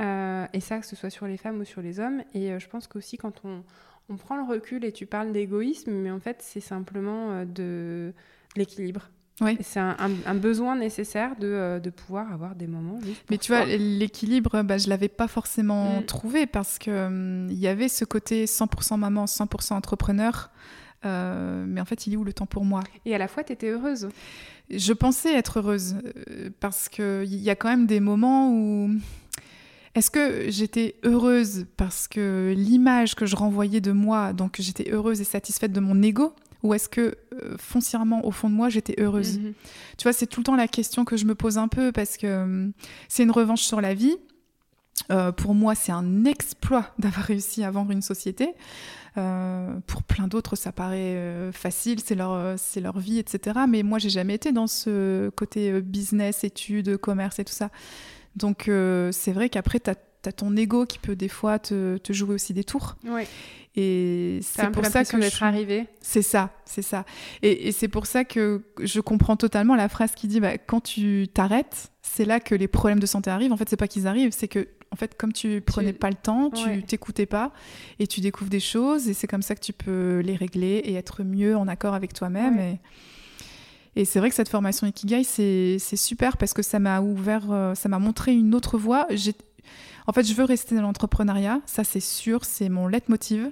euh, 0.00 0.46
et 0.52 0.60
ça 0.60 0.78
que 0.78 0.86
ce 0.86 0.96
soit 0.96 1.10
sur 1.10 1.26
les 1.26 1.36
femmes 1.36 1.60
ou 1.60 1.64
sur 1.64 1.80
les 1.80 1.98
hommes, 2.00 2.22
et 2.34 2.58
je 2.58 2.68
pense 2.68 2.86
qu'aussi 2.86 3.16
quand 3.16 3.42
on, 3.44 3.64
on 4.08 4.16
prend 4.16 4.36
le 4.36 4.44
recul 4.44 4.84
et 4.84 4.92
tu 4.92 5.06
parles 5.06 5.32
d'égoïsme, 5.32 5.92
mais 5.92 6.10
en 6.10 6.20
fait 6.20 6.38
c'est 6.40 6.60
simplement 6.60 7.44
de 7.44 8.12
l'équilibre. 8.56 9.10
Oui. 9.40 9.56
C'est 9.60 9.80
un, 9.80 10.34
besoin 10.34 10.76
nécessaire 10.76 11.36
de, 11.38 11.46
euh, 11.46 11.78
de, 11.78 11.90
pouvoir 11.90 12.32
avoir 12.32 12.54
des 12.54 12.66
moments. 12.66 12.98
Mais 13.30 13.38
tu 13.38 13.52
vois, 13.52 13.64
l'équilibre, 13.66 14.62
bah, 14.62 14.78
je 14.78 14.88
l'avais 14.88 15.08
pas 15.08 15.28
forcément 15.28 16.00
mm. 16.00 16.04
trouvé 16.06 16.46
parce 16.46 16.78
que 16.78 17.06
hum, 17.06 17.48
y 17.50 17.68
avait 17.68 17.88
ce 17.88 18.04
côté 18.04 18.46
100% 18.46 18.96
maman, 18.96 19.26
100% 19.26 19.74
entrepreneur. 19.74 20.50
Euh, 21.04 21.64
mais 21.68 21.80
en 21.80 21.84
fait, 21.84 22.06
il 22.06 22.14
est 22.14 22.16
où 22.16 22.24
le 22.24 22.32
temps 22.32 22.46
pour 22.46 22.64
moi? 22.64 22.82
Et 23.04 23.14
à 23.14 23.18
la 23.18 23.28
fois, 23.28 23.44
tu 23.44 23.52
étais 23.52 23.70
heureuse 23.70 24.08
Je 24.70 24.92
pensais 24.92 25.34
être 25.34 25.60
heureuse 25.60 25.96
euh, 26.30 26.50
parce 26.60 26.88
qu'il 26.88 27.36
y 27.36 27.50
a 27.50 27.54
quand 27.56 27.68
même 27.68 27.86
des 27.86 28.00
moments 28.00 28.52
où. 28.52 28.90
Est-ce 29.94 30.10
que 30.10 30.50
j'étais 30.50 30.94
heureuse 31.02 31.66
parce 31.76 32.06
que 32.06 32.54
l'image 32.56 33.14
que 33.14 33.26
je 33.26 33.34
renvoyais 33.34 33.80
de 33.80 33.90
moi, 33.90 34.32
donc 34.32 34.56
j'étais 34.60 34.90
heureuse 34.92 35.20
et 35.20 35.24
satisfaite 35.24 35.72
de 35.72 35.80
mon 35.80 36.02
ego? 36.02 36.34
Ou 36.62 36.74
est-ce 36.74 36.88
que 36.88 37.16
euh, 37.32 37.56
foncièrement 37.58 38.24
au 38.26 38.30
fond 38.30 38.50
de 38.50 38.54
moi 38.54 38.68
j'étais 38.68 39.00
heureuse 39.00 39.38
mhm. 39.38 39.54
Tu 39.96 40.02
vois, 40.04 40.12
c'est 40.12 40.26
tout 40.26 40.40
le 40.40 40.44
temps 40.44 40.56
la 40.56 40.68
question 40.68 41.04
que 41.04 41.16
je 41.16 41.24
me 41.24 41.34
pose 41.34 41.58
un 41.58 41.68
peu 41.68 41.92
parce 41.92 42.16
que 42.16 42.26
euh, 42.26 42.68
c'est 43.08 43.22
une 43.22 43.30
revanche 43.30 43.62
sur 43.62 43.80
la 43.80 43.94
vie. 43.94 44.16
Euh, 45.12 45.30
pour 45.30 45.54
moi, 45.54 45.76
c'est 45.76 45.92
un 45.92 46.24
exploit 46.24 46.92
d'avoir 46.98 47.24
réussi 47.24 47.62
à 47.62 47.70
vendre 47.70 47.92
une 47.92 48.02
société. 48.02 48.54
pour 49.86 50.02
plein 50.02 50.28
d'autres, 50.28 50.56
ça 50.56 50.72
paraît 50.72 51.50
facile, 51.52 52.00
c'est 52.04 52.14
leur, 52.14 52.58
c'est 52.58 52.80
leur 52.80 52.98
vie, 52.98 53.18
etc. 53.18 53.60
Mais 53.68 53.82
moi, 53.82 53.98
j'ai 53.98 54.10
jamais 54.10 54.34
été 54.34 54.52
dans 54.52 54.66
ce 54.66 55.28
côté 55.30 55.80
business, 55.80 56.44
études, 56.44 56.96
commerce 56.98 57.38
et 57.38 57.44
tout 57.44 57.52
ça. 57.52 57.70
Donc, 58.36 58.70
c'est 59.10 59.32
vrai 59.32 59.48
qu'après, 59.48 59.80
tu 59.80 59.90
as 59.90 59.96
as 60.28 60.32
ton 60.32 60.56
ego 60.56 60.86
qui 60.86 60.98
peut 60.98 61.16
des 61.16 61.28
fois 61.28 61.58
te, 61.58 61.96
te 61.98 62.12
jouer 62.12 62.34
aussi 62.34 62.52
des 62.52 62.64
tours. 62.64 62.96
Oui. 63.04 63.22
Et 63.76 64.40
c'est 64.42 64.70
pour 64.70 64.84
ça 64.86 65.04
que 65.04 65.16
d'être 65.18 65.42
arrivé. 65.42 65.86
C'est 66.00 66.22
ça, 66.22 66.50
c'est 66.64 66.82
ça. 66.82 67.04
Et, 67.42 67.68
et 67.68 67.72
c'est 67.72 67.86
pour 67.86 68.06
ça 68.06 68.24
que 68.24 68.62
je 68.82 69.00
comprends 69.00 69.36
totalement 69.36 69.76
la 69.76 69.88
phrase 69.88 70.12
qui 70.16 70.26
dit 70.26 70.40
bah, 70.40 70.58
quand 70.58 70.80
tu 70.80 71.28
t'arrêtes, 71.32 71.92
c'est 72.02 72.24
là 72.24 72.40
que 72.40 72.54
les 72.54 72.66
problèmes 72.66 72.98
de 72.98 73.06
santé 73.06 73.30
arrivent. 73.30 73.52
En 73.52 73.56
fait, 73.56 73.68
c'est 73.68 73.76
pas 73.76 73.86
qu'ils 73.86 74.06
arrivent, 74.06 74.32
c'est 74.32 74.48
que 74.48 74.66
en 74.90 74.96
fait, 74.96 75.16
comme 75.16 75.32
tu 75.32 75.60
prenais 75.60 75.92
pas 75.92 76.08
le 76.08 76.16
temps, 76.16 76.50
tu 76.50 76.82
t'écoutais 76.82 77.26
pas 77.26 77.52
et 77.98 78.06
tu 78.06 78.20
découvres 78.20 78.50
des 78.50 78.58
choses 78.58 79.08
et 79.08 79.14
c'est 79.14 79.26
comme 79.26 79.42
ça 79.42 79.54
que 79.54 79.60
tu 79.60 79.72
peux 79.72 80.20
les 80.24 80.34
régler 80.34 80.82
et 80.84 80.94
être 80.94 81.22
mieux 81.22 81.56
en 81.56 81.68
accord 81.68 81.94
avec 81.94 82.14
toi-même. 82.14 82.58
Et, 82.58 82.80
Et 83.96 84.04
c'est 84.04 84.20
vrai 84.20 84.28
que 84.28 84.34
cette 84.36 84.48
formation 84.48 84.86
Ikigai, 84.86 85.24
c'est 85.24 85.78
super 85.78 86.36
parce 86.36 86.52
que 86.52 86.62
ça 86.62 86.78
m'a 86.78 87.00
ouvert, 87.00 87.50
euh, 87.50 87.74
ça 87.74 87.88
m'a 87.88 87.98
montré 87.98 88.32
une 88.32 88.54
autre 88.54 88.78
voie. 88.78 89.06
En 90.06 90.12
fait, 90.12 90.24
je 90.24 90.34
veux 90.34 90.44
rester 90.44 90.74
dans 90.74 90.82
l'entrepreneuriat, 90.82 91.60
ça 91.66 91.84
c'est 91.84 92.00
sûr, 92.00 92.44
c'est 92.44 92.68
mon 92.68 92.86
leitmotiv. 92.86 93.50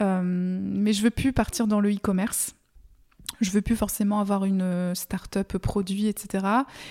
Euh, 0.00 0.22
mais 0.24 0.92
je 0.92 1.02
veux 1.02 1.10
plus 1.10 1.32
partir 1.32 1.66
dans 1.66 1.80
le 1.80 1.92
e-commerce. 1.92 2.54
Je 3.40 3.50
veux 3.50 3.62
plus 3.62 3.76
forcément 3.76 4.20
avoir 4.20 4.44
une 4.44 4.62
euh, 4.62 4.94
start-up 4.94 5.58
produit, 5.58 6.06
etc. 6.06 6.46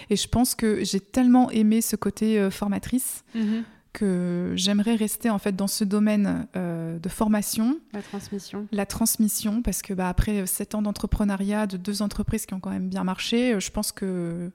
Et 0.09 0.15
je 0.15 0.27
pense 0.27 0.55
que 0.55 0.83
j'ai 0.83 0.99
tellement 0.99 1.49
aimé 1.51 1.81
ce 1.81 1.95
côté 1.95 2.49
formatrice. 2.51 3.23
Mm-hmm 3.35 3.63
que 3.93 4.53
j'aimerais 4.55 4.95
rester 4.95 5.29
en 5.29 5.37
fait 5.37 5.55
dans 5.55 5.67
ce 5.67 5.83
domaine 5.83 6.47
euh, 6.55 6.97
de 6.99 7.09
formation. 7.09 7.79
La 7.93 8.01
transmission. 8.01 8.67
La 8.71 8.85
transmission, 8.85 9.61
parce 9.61 9.81
que 9.81 9.93
bah, 9.93 10.09
après 10.09 10.45
sept 10.45 10.75
ans 10.75 10.81
d'entrepreneuriat, 10.81 11.67
de 11.67 11.77
deux 11.77 12.01
entreprises 12.01 12.45
qui 12.45 12.53
ont 12.53 12.59
quand 12.59 12.69
même 12.69 12.89
bien 12.89 13.03
marché, 13.03 13.53
euh, 13.53 13.59
je 13.59 13.71
pense 13.71 13.91
que 13.91 14.51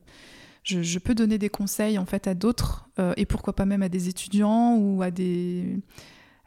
je, 0.66 0.98
peux 0.98 1.14
donner 1.14 1.38
des 1.38 1.48
conseils 1.48 1.98
en 1.98 2.06
fait 2.06 2.26
à 2.26 2.34
d'autres 2.34 2.88
euh, 2.98 3.14
et 3.16 3.24
pourquoi 3.24 3.54
pas 3.54 3.64
même 3.64 3.82
à 3.82 3.88
des 3.88 4.08
étudiants 4.08 4.76
ou 4.76 5.02
à 5.02 5.10
des 5.10 5.78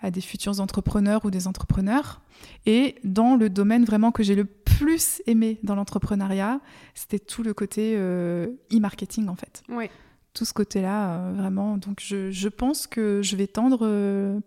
à 0.01 0.11
des 0.11 0.21
futurs 0.21 0.61
entrepreneurs 0.61 1.25
ou 1.25 1.31
des 1.31 1.45
entrepreneurs. 1.45 2.21
Et 2.65 2.95
dans 3.03 3.35
le 3.35 3.49
domaine 3.49 3.83
vraiment 3.83 4.13
que 4.13 4.23
j'ai 4.23 4.35
le 4.35 4.45
plus 4.45 5.21
aimé 5.27 5.59
dans 5.63 5.75
l'entrepreneuriat, 5.75 6.61
c'était 6.95 7.19
tout 7.19 7.43
le 7.43 7.53
côté 7.53 7.97
e-marketing 7.97 9.27
en 9.27 9.35
fait. 9.35 9.61
Oui 9.67 9.89
tout 10.33 10.45
ce 10.45 10.53
côté-là, 10.53 11.11
euh, 11.11 11.33
vraiment. 11.35 11.77
Donc 11.77 11.99
je, 11.99 12.47
pense 12.47 12.87
que 12.87 13.21
je 13.21 13.35
vais 13.35 13.47
tendre, 13.47 13.79
euh, 13.81 14.39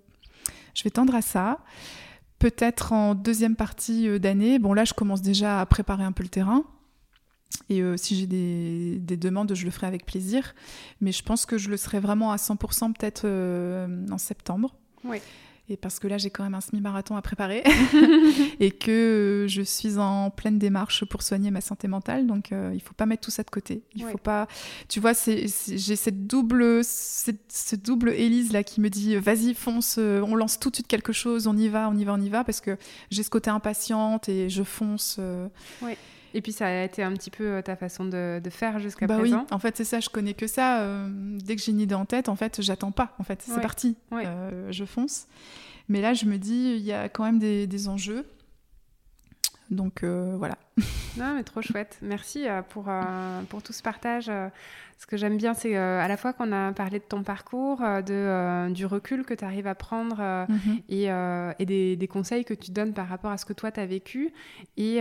je 0.75 0.85
vais 0.85 0.91
tendre 0.91 1.15
à 1.15 1.23
ça. 1.23 1.59
Peut-être 2.39 2.93
en 2.93 3.15
deuxième 3.15 3.57
partie 3.57 4.09
euh, 4.09 4.19
d'année. 4.19 4.59
Bon, 4.59 4.73
là, 4.73 4.85
je 4.85 4.95
commence 4.95 5.23
déjà 5.23 5.61
à 5.61 5.67
préparer 5.67 6.05
un 6.05 6.13
peu 6.13 6.23
le 6.23 6.29
terrain. 6.29 6.65
Et 7.69 7.83
si 7.97 8.17
j'ai 8.17 8.27
des, 8.27 8.99
des, 8.99 9.17
demandes, 9.17 9.55
je 9.55 9.65
le 9.65 9.71
ferai 9.71 9.87
avec 9.87 10.07
plaisir. 10.07 10.55
Mais 11.01 11.13
je 11.13 11.23
pense 11.23 11.47
que 11.47 11.59
je 11.59 11.71
le 11.71 11.77
serai 11.77 12.01
vraiment 12.01 12.33
à 12.33 12.37
100% 12.37 12.93
peut-être 12.95 13.27
en 14.11 14.19
septembre. 14.19 14.75
Oui 15.05 15.19
et 15.69 15.77
parce 15.77 15.99
que 15.99 16.09
là 16.09 16.19
j'ai 16.19 16.31
quand 16.31 16.43
même 16.43 16.55
un 16.55 16.61
semi-marathon 16.61 17.17
à 17.17 17.23
préparer 17.23 17.63
et 18.61 18.71
que 18.73 19.47
je 19.49 19.63
suis 19.63 19.97
en 19.99 20.31
pleine 20.31 20.59
démarche 20.59 21.05
pour 21.05 21.23
soigner 21.23 21.51
ma 21.51 21.61
santé 21.61 21.87
mentale 21.89 22.27
donc 22.27 22.53
euh, 22.53 22.73
il 22.75 22.83
faut 22.83 22.95
pas 22.95 23.07
mettre 23.07 23.23
tout 23.23 23.31
ça 23.31 23.43
de 23.43 23.51
côté 23.51 23.83
il 23.95 24.05
faut 24.05 24.19
pas 24.19 24.49
tu 24.89 24.99
vois 24.99 25.13
j'ai 25.13 25.47
cette 25.97 26.27
double 26.27 26.81
cette, 26.83 27.83
double 27.83 28.11
Élise 28.11 28.53
là 28.53 28.65
qui 28.65 28.81
me 28.81 28.91
dit 28.91 29.17
vas-y 29.17 29.55
fonce 29.55 29.97
euh, 29.99 30.21
on 30.23 30.35
lance 30.35 30.59
tout 30.59 30.71
de 30.71 30.77
suite 30.77 30.89
quelque 30.89 31.13
chose 31.13 31.47
on 31.47 31.57
y 31.57 31.69
va 31.69 31.89
on 31.89 31.97
y 31.97 32.05
va 32.05 32.15
on 32.15 32.21
y 32.21 32.29
va 32.29 32.43
parce 32.45 32.61
que 32.61 32.77
j'ai 33.11 33.23
ce 33.23 33.31
côté 33.31 33.49
impatiente 33.49 34.29
et 34.29 34.49
je 34.49 34.65
fonce 34.65 35.17
euh. 35.21 35.49
Et 36.35 36.41
puis 36.41 36.53
ça 36.53 36.67
a 36.67 36.85
été 36.85 37.03
un 37.03 37.13
petit 37.13 37.31
peu 37.31 37.63
ta 37.63 37.77
façon 37.77 38.05
de, 38.05 38.41
faire 38.51 38.79
jusqu'à 38.79 39.07
bah 39.07 39.19
présent. 39.19 39.41
Oui, 39.41 39.55
en 39.55 39.59
fait 39.59 39.77
c'est 39.77 39.85
ça, 39.85 40.01
je 40.01 40.09
connais 40.09 40.35
que 40.35 40.47
ça. 40.47 40.87
dès 41.37 41.57
que 41.57 41.63
j'ai 41.63 41.73
une 41.73 41.81
idée 41.81 41.95
en 41.95 42.07
tête, 42.07 42.29
en 42.29 42.37
fait 42.37 42.63
j'attends 42.63 42.93
pas. 42.93 43.15
En 43.19 43.25
fait 43.25 43.43
c'est 43.43 43.61
parti, 43.61 43.97
je 44.11 44.85
fonce. 44.85 45.27
Mais 45.89 46.01
là, 46.01 46.15
je 46.15 46.27
me 46.27 46.39
dis, 46.39 46.75
il 46.77 46.85
y 46.85 46.93
a 46.93 47.09
quand 47.09 47.25
même 47.25 47.39
des, 47.39 47.89
enjeux. 47.89 48.27
Donc 49.71 50.03
euh, 50.03 50.35
voilà. 50.37 50.59
Non, 51.19 51.35
mais 51.35 51.43
trop 51.43 51.61
chouette. 51.61 51.99
Merci 52.01 52.49
euh, 52.49 52.63
pour, 52.63 52.87
euh, 52.89 53.43
pour 53.51 53.63
tout 53.63 53.75
ce 53.75 53.83
partage 53.83 54.31
ce 55.03 55.07
que 55.09 55.17
j'aime 55.17 55.37
bien, 55.37 55.53
c'est 55.53 55.77
euh, 55.77 56.01
à 56.01 56.07
la 56.07 56.17
fois 56.17 56.33
qu'on 56.33 56.53
a 56.53 56.71
parlé 56.71 57.01
de 57.01 57.05
ton 57.05 57.25
parcours, 57.25 57.83
euh, 57.83 58.03
de, 58.03 58.15
euh, 58.15 58.69
du 58.71 58.87
recul 58.87 59.25
que 59.25 59.35
tu 59.35 59.45
arrives 59.45 59.67
à 59.67 59.75
prendre 59.75 60.47
mhm. 60.49 60.79
et, 60.89 61.07
et 61.59 61.67
des, 61.67 61.97
des, 61.97 62.07
conseils 62.07 62.45
que 62.45 62.55
tu 62.55 62.71
donnes 62.71 62.93
par 62.93 63.09
rapport 63.09 63.33
à 63.33 63.37
ce 63.37 63.45
que 63.45 63.53
toi 63.53 63.73
tu 63.73 63.81
as 63.81 63.87
vécu. 63.87 64.33
Et, 64.77 64.99
et 64.99 65.01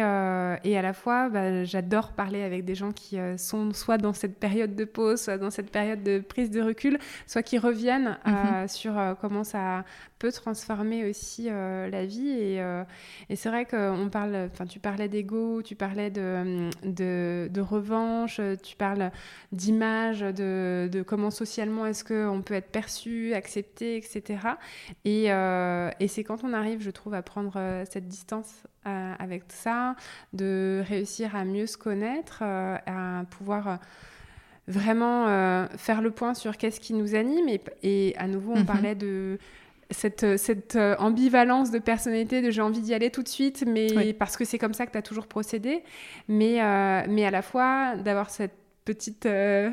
à 0.77 0.81
la 0.81 0.93
fois, 0.93 1.29
bah, 1.29 1.63
j'adore 1.65 2.13
parler 2.13 2.41
avec 2.41 2.65
des 2.65 2.73
gens 2.73 2.91
qui 2.91 3.17
sont 3.37 3.73
soit 3.73 3.99
dans 3.99 4.13
cette 4.13 4.39
période 4.39 4.75
de 4.75 4.85
pause, 4.85 5.21
soit 5.21 5.37
dans 5.37 5.51
cette 5.51 5.69
période 5.69 6.01
de 6.01 6.17
prise 6.17 6.49
de 6.49 6.61
recul, 6.61 6.97
soit 7.27 7.43
qui 7.43 7.59
reviennent 7.59 8.17
mhm. 8.25 8.67
sur 8.67 8.93
comment 9.21 9.43
ça 9.43 9.83
peut 10.17 10.31
transformer 10.31 11.07
aussi 11.07 11.47
la 11.49 12.05
vie. 12.05 12.29
Et, 12.29 12.55
et 13.29 13.35
c'est 13.35 13.49
vrai 13.49 13.65
qu'on 13.65 14.09
parle, 14.11 14.49
enfin, 14.51 14.65
tu 14.65 14.79
parlais 14.79 15.09
d'ego, 15.09 15.61
tu 15.71 15.77
parlais 15.77 16.09
de, 16.09 16.69
de, 16.83 17.47
de 17.49 17.61
revanche, 17.61 18.41
tu 18.61 18.75
parles 18.75 19.09
d'image 19.53 20.19
de, 20.19 21.01
comment 21.07 21.31
socialement 21.31 21.85
est-ce 21.85 22.03
qu'on 22.03 22.41
peut 22.41 22.55
être 22.55 22.71
perçu, 22.71 23.33
accepté, 23.33 23.95
etc. 23.95 24.39
Euh, 25.07 25.89
et, 26.01 26.09
c'est 26.09 26.25
quand 26.25 26.43
on 26.43 26.51
arrive, 26.51 26.81
je 26.81 26.89
trouve, 26.89 27.13
à 27.13 27.21
prendre 27.21 27.53
euh, 27.55 27.85
cette 27.89 28.09
distance 28.09 28.63
euh, 28.85 29.13
avec 29.17 29.43
ça, 29.47 29.95
de 30.33 30.83
réussir 30.85 31.37
à 31.37 31.45
mieux 31.45 31.67
se 31.67 31.77
connaître, 31.77 32.43
à 32.43 33.23
pouvoir 33.29 33.79
vraiment 34.67 35.27
faire 35.77 36.01
le 36.01 36.11
point 36.11 36.33
sur 36.33 36.57
qu'est-ce 36.57 36.81
qui 36.81 36.93
nous 36.93 37.15
anime. 37.15 37.47
Et, 37.81 38.13
à 38.17 38.27
nouveau, 38.27 38.51
on 38.55 38.59
mhm. 38.59 38.65
parlait 38.65 38.95
de 38.95 39.39
cette, 39.91 40.37
cette, 40.37 40.77
ambivalence 40.99 41.71
de 41.71 41.79
personnalité, 41.79 42.41
de 42.41 42.49
j'ai 42.49 42.61
envie 42.61 42.81
d'y 42.81 42.93
aller 42.93 43.11
tout 43.11 43.23
de 43.23 43.29
suite, 43.29 43.63
mais 43.67 44.13
parce 44.13 44.37
que 44.37 44.45
c'est 44.45 44.57
comme 44.57 44.73
ça 44.73 44.85
que 44.85 44.91
tu 44.91 44.97
as 44.97 45.01
toujours 45.01 45.27
procédé, 45.27 45.83
mais, 46.27 46.59
mais 47.07 47.25
à 47.25 47.31
la 47.31 47.41
fois 47.41 47.95
d'avoir 47.97 48.29
cette 48.29 48.55
petite 48.85 49.25
euh, 49.25 49.69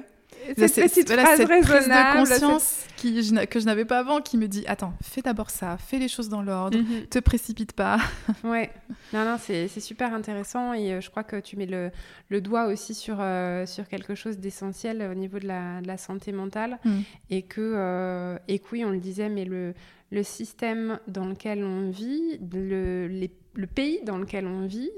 cette 0.57 0.75
petite 0.75 1.11
phrase 1.11 1.41
raisonnable, 1.41 2.21
de 2.21 2.29
conscience 2.29 2.85
qui, 2.97 3.15
que 3.49 3.61
je 3.61 3.65
n'avais 3.65 3.85
pas 3.85 3.99
avant, 3.99 4.21
qui 4.21 4.37
me 4.37 4.47
dit 4.47 4.65
attends, 4.67 4.93
fais 5.03 5.23
d'abord 5.23 5.51
ça, 5.51 5.77
fais 5.79 5.99
les 5.99 6.09
choses 6.09 6.29
dans 6.29 6.43
l'ordre, 6.43 6.79
mhm. 6.79 7.07
te 7.07 7.19
précipite 7.19 7.73
pas. 7.73 7.99
ouais, 8.45 8.71
non, 9.13 9.25
non, 9.25 9.37
c'est 9.39 9.69
super 9.81 10.15
intéressant 10.15 10.75
et 10.75 10.93
euh, 10.93 11.01
je 11.01 11.11
crois 11.11 11.25
que 11.25 11.37
tu 11.41 11.57
mets 11.57 11.67
le, 11.67 11.91
le 12.29 12.41
doigt 12.41 12.67
aussi 12.67 12.95
sur, 12.95 13.17
euh, 13.21 13.67
sur 13.67 13.89
quelque 13.89 14.15
chose 14.15 14.39
d'essentiel 14.39 15.09
au 15.11 15.15
niveau 15.15 15.39
de 15.39 15.47
la, 15.47 15.81
de 15.81 15.87
la 15.87 15.97
santé 15.97 16.31
mentale 16.31 16.79
mm. 16.85 17.01
et, 17.31 17.43
que, 17.43 18.39
et 18.49 18.59
que 18.59 18.67
oui, 18.73 18.85
on 18.85 18.91
le 18.91 19.01
disait, 19.01 19.29
mais 19.29 19.45
le, 19.45 19.75
le 20.11 20.23
système 20.23 20.99
dans 21.07 21.27
lequel 21.27 21.65
on 21.65 21.91
vit, 21.91 22.39
le, 22.53 23.09
le 23.09 23.67
pays 23.67 24.01
dans 24.05 24.19
lequel 24.19 24.47
on 24.47 24.67
vit, 24.67 24.91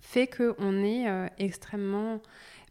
fait 0.00 0.26
qu'on 0.26 0.84
est 0.84 1.06
extrêmement 1.38 2.20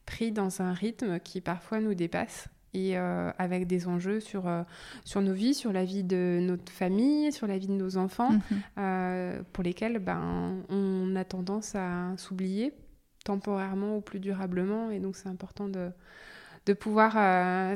pris 0.06 0.32
dans 0.32 0.62
un 0.62 0.74
rythme 0.74 1.20
qui 1.20 1.42
parfois 1.42 1.80
nous 1.80 1.96
dépasse 1.96 2.48
et 2.76 2.98
euh, 2.98 3.32
avec 3.38 3.68
des 3.68 3.88
enjeux 3.88 4.20
sur, 4.20 4.48
euh, 4.48 4.64
sur 5.06 5.22
nos 5.22 5.34
vies, 5.34 5.54
sur 5.54 5.72
la 5.72 5.86
vie 5.86 6.04
de 6.04 6.40
notre 6.42 6.72
famille, 6.72 7.32
sur 7.32 7.48
la 7.48 7.58
vie 7.58 7.68
de 7.68 7.74
nos 7.74 7.96
enfants, 7.96 8.32
mhm. 8.32 8.42
euh, 8.78 9.42
pour 9.54 9.64
lesquels 9.64 10.00
ben, 10.00 10.62
on 10.70 11.16
a 11.16 11.24
tendance 11.24 11.74
à 11.76 12.12
s'oublier 12.18 12.74
temporairement 13.24 13.98
ou 13.98 14.02
plus 14.02 14.20
durablement. 14.20 14.92
Et 14.92 15.00
donc 15.00 15.16
c'est 15.16 15.30
important 15.30 15.70
de, 15.70 15.90
de 16.66 16.74
pouvoir 16.74 17.14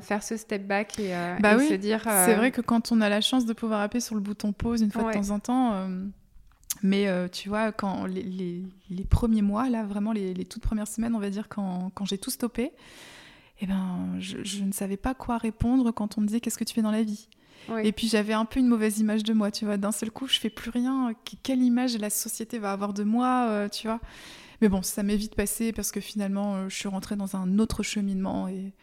faire 0.02 0.24
ce 0.24 0.36
step 0.38 0.66
back 0.66 1.00
et, 1.00 1.14
bah 1.40 1.60
se 1.60 1.74
dire... 1.76 2.02
C'est 2.04 2.36
vrai 2.36 2.52
que 2.52 2.62
quand 2.62 2.92
on 2.92 3.02
a 3.02 3.10
la 3.10 3.22
chance 3.22 3.46
de 3.46 3.54
pouvoir 3.54 3.82
appuyer 3.82 4.02
sur 4.02 4.16
le 4.16 4.22
bouton 4.22 4.52
pause 4.52 4.82
une 4.82 4.92
fois 4.92 5.04
de 5.04 5.14
temps 5.14 5.30
en 5.30 5.40
temps... 5.40 5.88
Mais 6.82 7.08
euh, 7.08 7.28
tu 7.28 7.50
vois, 7.50 7.72
quand 7.72 8.06
les, 8.06 8.64
les, 8.90 9.04
premiers 9.04 9.42
mois, 9.42 9.70
là, 9.70 9.84
vraiment 9.84 10.12
les, 10.12 10.34
les, 10.34 10.46
toutes 10.46 10.62
premières 10.62 10.88
semaines, 10.88 11.16
on 11.16 11.20
va 11.20 11.30
dire, 11.30 11.50
quand, 11.50 11.92
quand 11.94 12.06
j'ai 12.06 12.18
tout 12.18 12.30
stoppé, 12.30 12.72
eh 13.60 13.68
ben, 13.68 14.16
je, 14.20 14.44
je, 14.44 14.64
ne 14.64 14.72
savais 14.72 14.98
pas 14.98 15.14
quoi 15.14 15.38
répondre 15.38 15.92
quand 15.92 16.18
on 16.18 16.22
me 16.22 16.28
disait 16.28 16.40
qu'est-ce 16.40 16.58
que 16.58 16.64
tu 16.64 16.74
fais 16.74 16.82
dans 16.82 16.92
la 16.92 17.04
vie? 17.04 17.28
Et 17.84 17.92
puis 17.92 18.08
j'avais 18.08 18.34
un 18.34 18.46
peu 18.46 18.60
une 18.60 18.68
mauvaise 18.68 18.98
image 18.98 19.24
de 19.24 19.32
moi, 19.34 19.52
tu 19.52 19.66
vois. 19.66 19.78
D'un 19.78 19.92
seul 19.92 20.10
coup, 20.10 20.28
je 20.28 20.40
fais 20.40 20.50
plus 20.50 20.72
rien. 20.72 21.14
Quelle 21.44 21.62
image 21.62 21.96
la 21.98 22.10
société 22.10 22.58
va 22.58 22.72
avoir 22.72 22.94
de 22.94 23.04
moi, 23.04 23.46
euh, 23.50 23.70
tu 23.70 23.88
vois? 23.88 24.00
Mais 24.62 24.70
bon, 24.70 24.82
ça 24.82 25.04
m'est 25.04 25.16
vite 25.16 25.36
passé 25.36 25.72
parce 25.72 25.92
que 25.92 26.00
finalement, 26.00 26.56
euh, 26.56 26.70
je 26.70 26.76
suis 26.76 26.88
rentrée 26.88 27.16
dans 27.16 27.36
un 27.36 27.60
autre 27.60 27.84
cheminement 27.84 28.48
et 28.48 28.74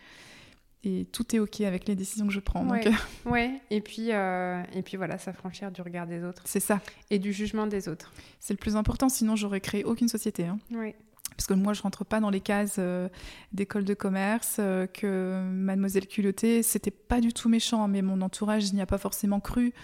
et 0.87 1.05
tout 1.07 1.35
est 1.35 1.41
ok 1.41 1.63
avec 1.63 1.89
les 1.89 1.97
décisions 1.97 2.27
que 2.29 2.33
je 2.33 2.39
prends. 2.39 2.65
Ouais, 2.69 2.85
ouais. 3.27 3.61
Et 3.71 3.81
puis 3.81 4.13
euh, 4.13 4.63
et 4.73 4.83
puis 4.83 4.97
voilà, 4.97 5.19
s'affranchir 5.19 5.73
du 5.73 5.83
regard 5.83 6.07
des 6.07 6.23
autres. 6.23 6.43
C'est 6.45 6.61
ça. 6.61 6.81
Et 7.11 7.19
du 7.19 7.33
jugement 7.33 7.67
des 7.67 7.89
autres. 7.89 8.13
C'est 8.39 8.55
le 8.55 8.59
plus 8.59 8.77
important. 8.77 9.09
Sinon, 9.09 9.35
j'aurais 9.35 9.61
créé 9.61 9.83
aucune 9.83 10.09
société. 10.09 10.45
Hein. 10.45 10.59
Oui. 10.71 10.95
Parce 11.37 11.49
que 11.49 11.55
moi, 11.55 11.73
je 11.73 11.83
rentre 11.83 12.05
pas 12.05 12.21
dans 12.21 12.31
les 12.31 12.41
cases 12.41 12.77
euh, 12.79 13.09
d'école 13.53 13.85
de 13.85 13.95
commerce, 13.95 14.57
euh, 14.59 14.87
que 14.87 15.43
Mademoiselle 15.43 16.07
culottée, 16.07 16.63
c'était 16.63 16.93
pas 16.93 17.21
du 17.21 17.33
tout 17.33 17.49
méchant, 17.49 17.89
mais 17.89 18.01
mon 18.01 18.23
entourage 18.23 18.73
n'y 18.73 18.81
a 18.81 18.87
pas 18.87 18.99
forcément 18.99 19.41
cru 19.41 19.75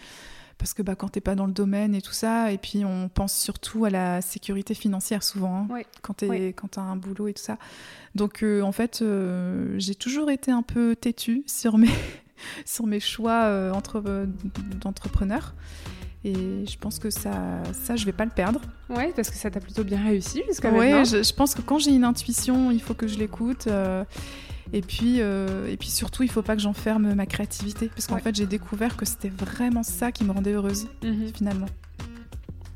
parce 0.62 0.74
que 0.74 0.82
bah, 0.82 0.94
quand 0.94 1.08
tu 1.08 1.16
n'es 1.16 1.22
pas 1.22 1.34
dans 1.34 1.46
le 1.46 1.52
domaine 1.52 1.92
et 1.92 2.00
tout 2.00 2.12
ça, 2.12 2.52
et 2.52 2.56
puis 2.56 2.84
on 2.84 3.08
pense 3.08 3.36
surtout 3.36 3.84
à 3.84 3.90
la 3.90 4.22
sécurité 4.22 4.74
financière 4.74 5.24
souvent, 5.24 5.66
hein, 5.68 5.82
quand 6.02 6.18
tu 6.18 6.30
as 6.30 6.80
un 6.80 6.94
boulot 6.94 7.26
et 7.26 7.32
tout 7.32 7.42
ça. 7.42 7.58
Donc 8.14 8.44
euh, 8.44 8.62
en 8.62 8.70
fait, 8.70 9.02
euh, 9.02 9.74
j'ai 9.78 9.96
toujours 9.96 10.30
été 10.30 10.52
un 10.52 10.62
peu 10.62 10.94
têtue 10.94 11.42
sur 11.48 11.78
mes, 11.78 11.90
sur 12.64 12.86
mes 12.86 13.00
choix 13.00 13.42
euh, 13.46 13.72
d'entrepreneur. 14.80 15.52
Et 16.22 16.64
je 16.64 16.78
pense 16.78 17.00
que 17.00 17.10
ça, 17.10 17.60
ça 17.72 17.96
je 17.96 18.06
vais 18.06 18.12
pas 18.12 18.24
le 18.24 18.30
perdre. 18.30 18.60
Ouais, 18.88 19.12
parce 19.16 19.30
que 19.30 19.36
ça 19.36 19.50
t'a 19.50 19.58
plutôt 19.58 19.82
bien 19.82 20.00
réussi 20.00 20.44
jusqu'à 20.46 20.70
ouais, 20.70 20.92
maintenant. 20.92 21.04
Je, 21.04 21.24
je 21.24 21.34
pense 21.34 21.56
que 21.56 21.62
quand 21.62 21.78
j'ai 21.78 21.90
une 21.90 22.04
intuition, 22.04 22.70
il 22.70 22.80
faut 22.80 22.94
que 22.94 23.08
je 23.08 23.18
l'écoute. 23.18 23.66
Et 24.72 24.80
puis, 24.80 25.16
euh, 25.20 25.68
et 25.68 25.76
puis 25.76 25.88
surtout, 25.88 26.22
il 26.22 26.30
faut 26.30 26.42
pas 26.42 26.56
que 26.56 26.62
j'enferme 26.62 27.14
ma 27.14 27.26
créativité. 27.26 27.88
Parce 27.88 28.06
qu'en 28.06 28.18
fait, 28.18 28.34
j'ai 28.34 28.46
découvert 28.46 28.96
que 28.96 29.04
c'était 29.04 29.28
vraiment 29.28 29.82
ça 29.82 30.12
qui 30.12 30.24
me 30.24 30.32
rendait 30.32 30.52
heureuse, 30.52 30.88
mhm. 31.02 31.28
finalement. 31.34 31.66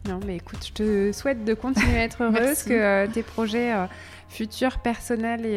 Non, 0.06 0.20
mais 0.24 0.36
écoute, 0.36 0.64
je 0.66 0.72
te 0.72 1.12
souhaite 1.12 1.44
de 1.44 1.54
continuer 1.54 1.96
à 1.96 2.04
être 2.04 2.22
heureuse, 2.24 2.62
que 2.62 2.72
euh, 2.72 3.06
tes 3.08 3.22
projets 3.22 3.74
euh, 3.74 3.86
futur 4.28 4.78
personnel 4.78 5.46
et, 5.46 5.56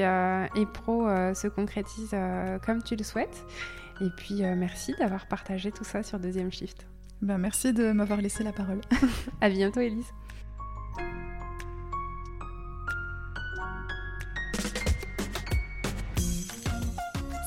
et 0.59 0.65
pro 0.65 1.07
se 1.33 1.47
concrétise 1.47 2.15
comme 2.65 2.81
tu 2.83 2.95
le 2.95 3.03
souhaites. 3.03 3.45
Et 4.01 4.09
puis 4.15 4.43
merci 4.55 4.95
d'avoir 4.97 5.27
partagé 5.27 5.71
tout 5.71 5.83
ça 5.83 6.03
sur 6.03 6.19
Deuxième 6.19 6.51
Shift. 6.51 6.87
Ben, 7.21 7.37
merci 7.37 7.73
de 7.73 7.91
m'avoir 7.91 8.21
laissé 8.21 8.43
la 8.43 8.53
parole. 8.53 8.79
à 9.41 9.49
bientôt 9.49 9.81
Elise. 9.81 10.13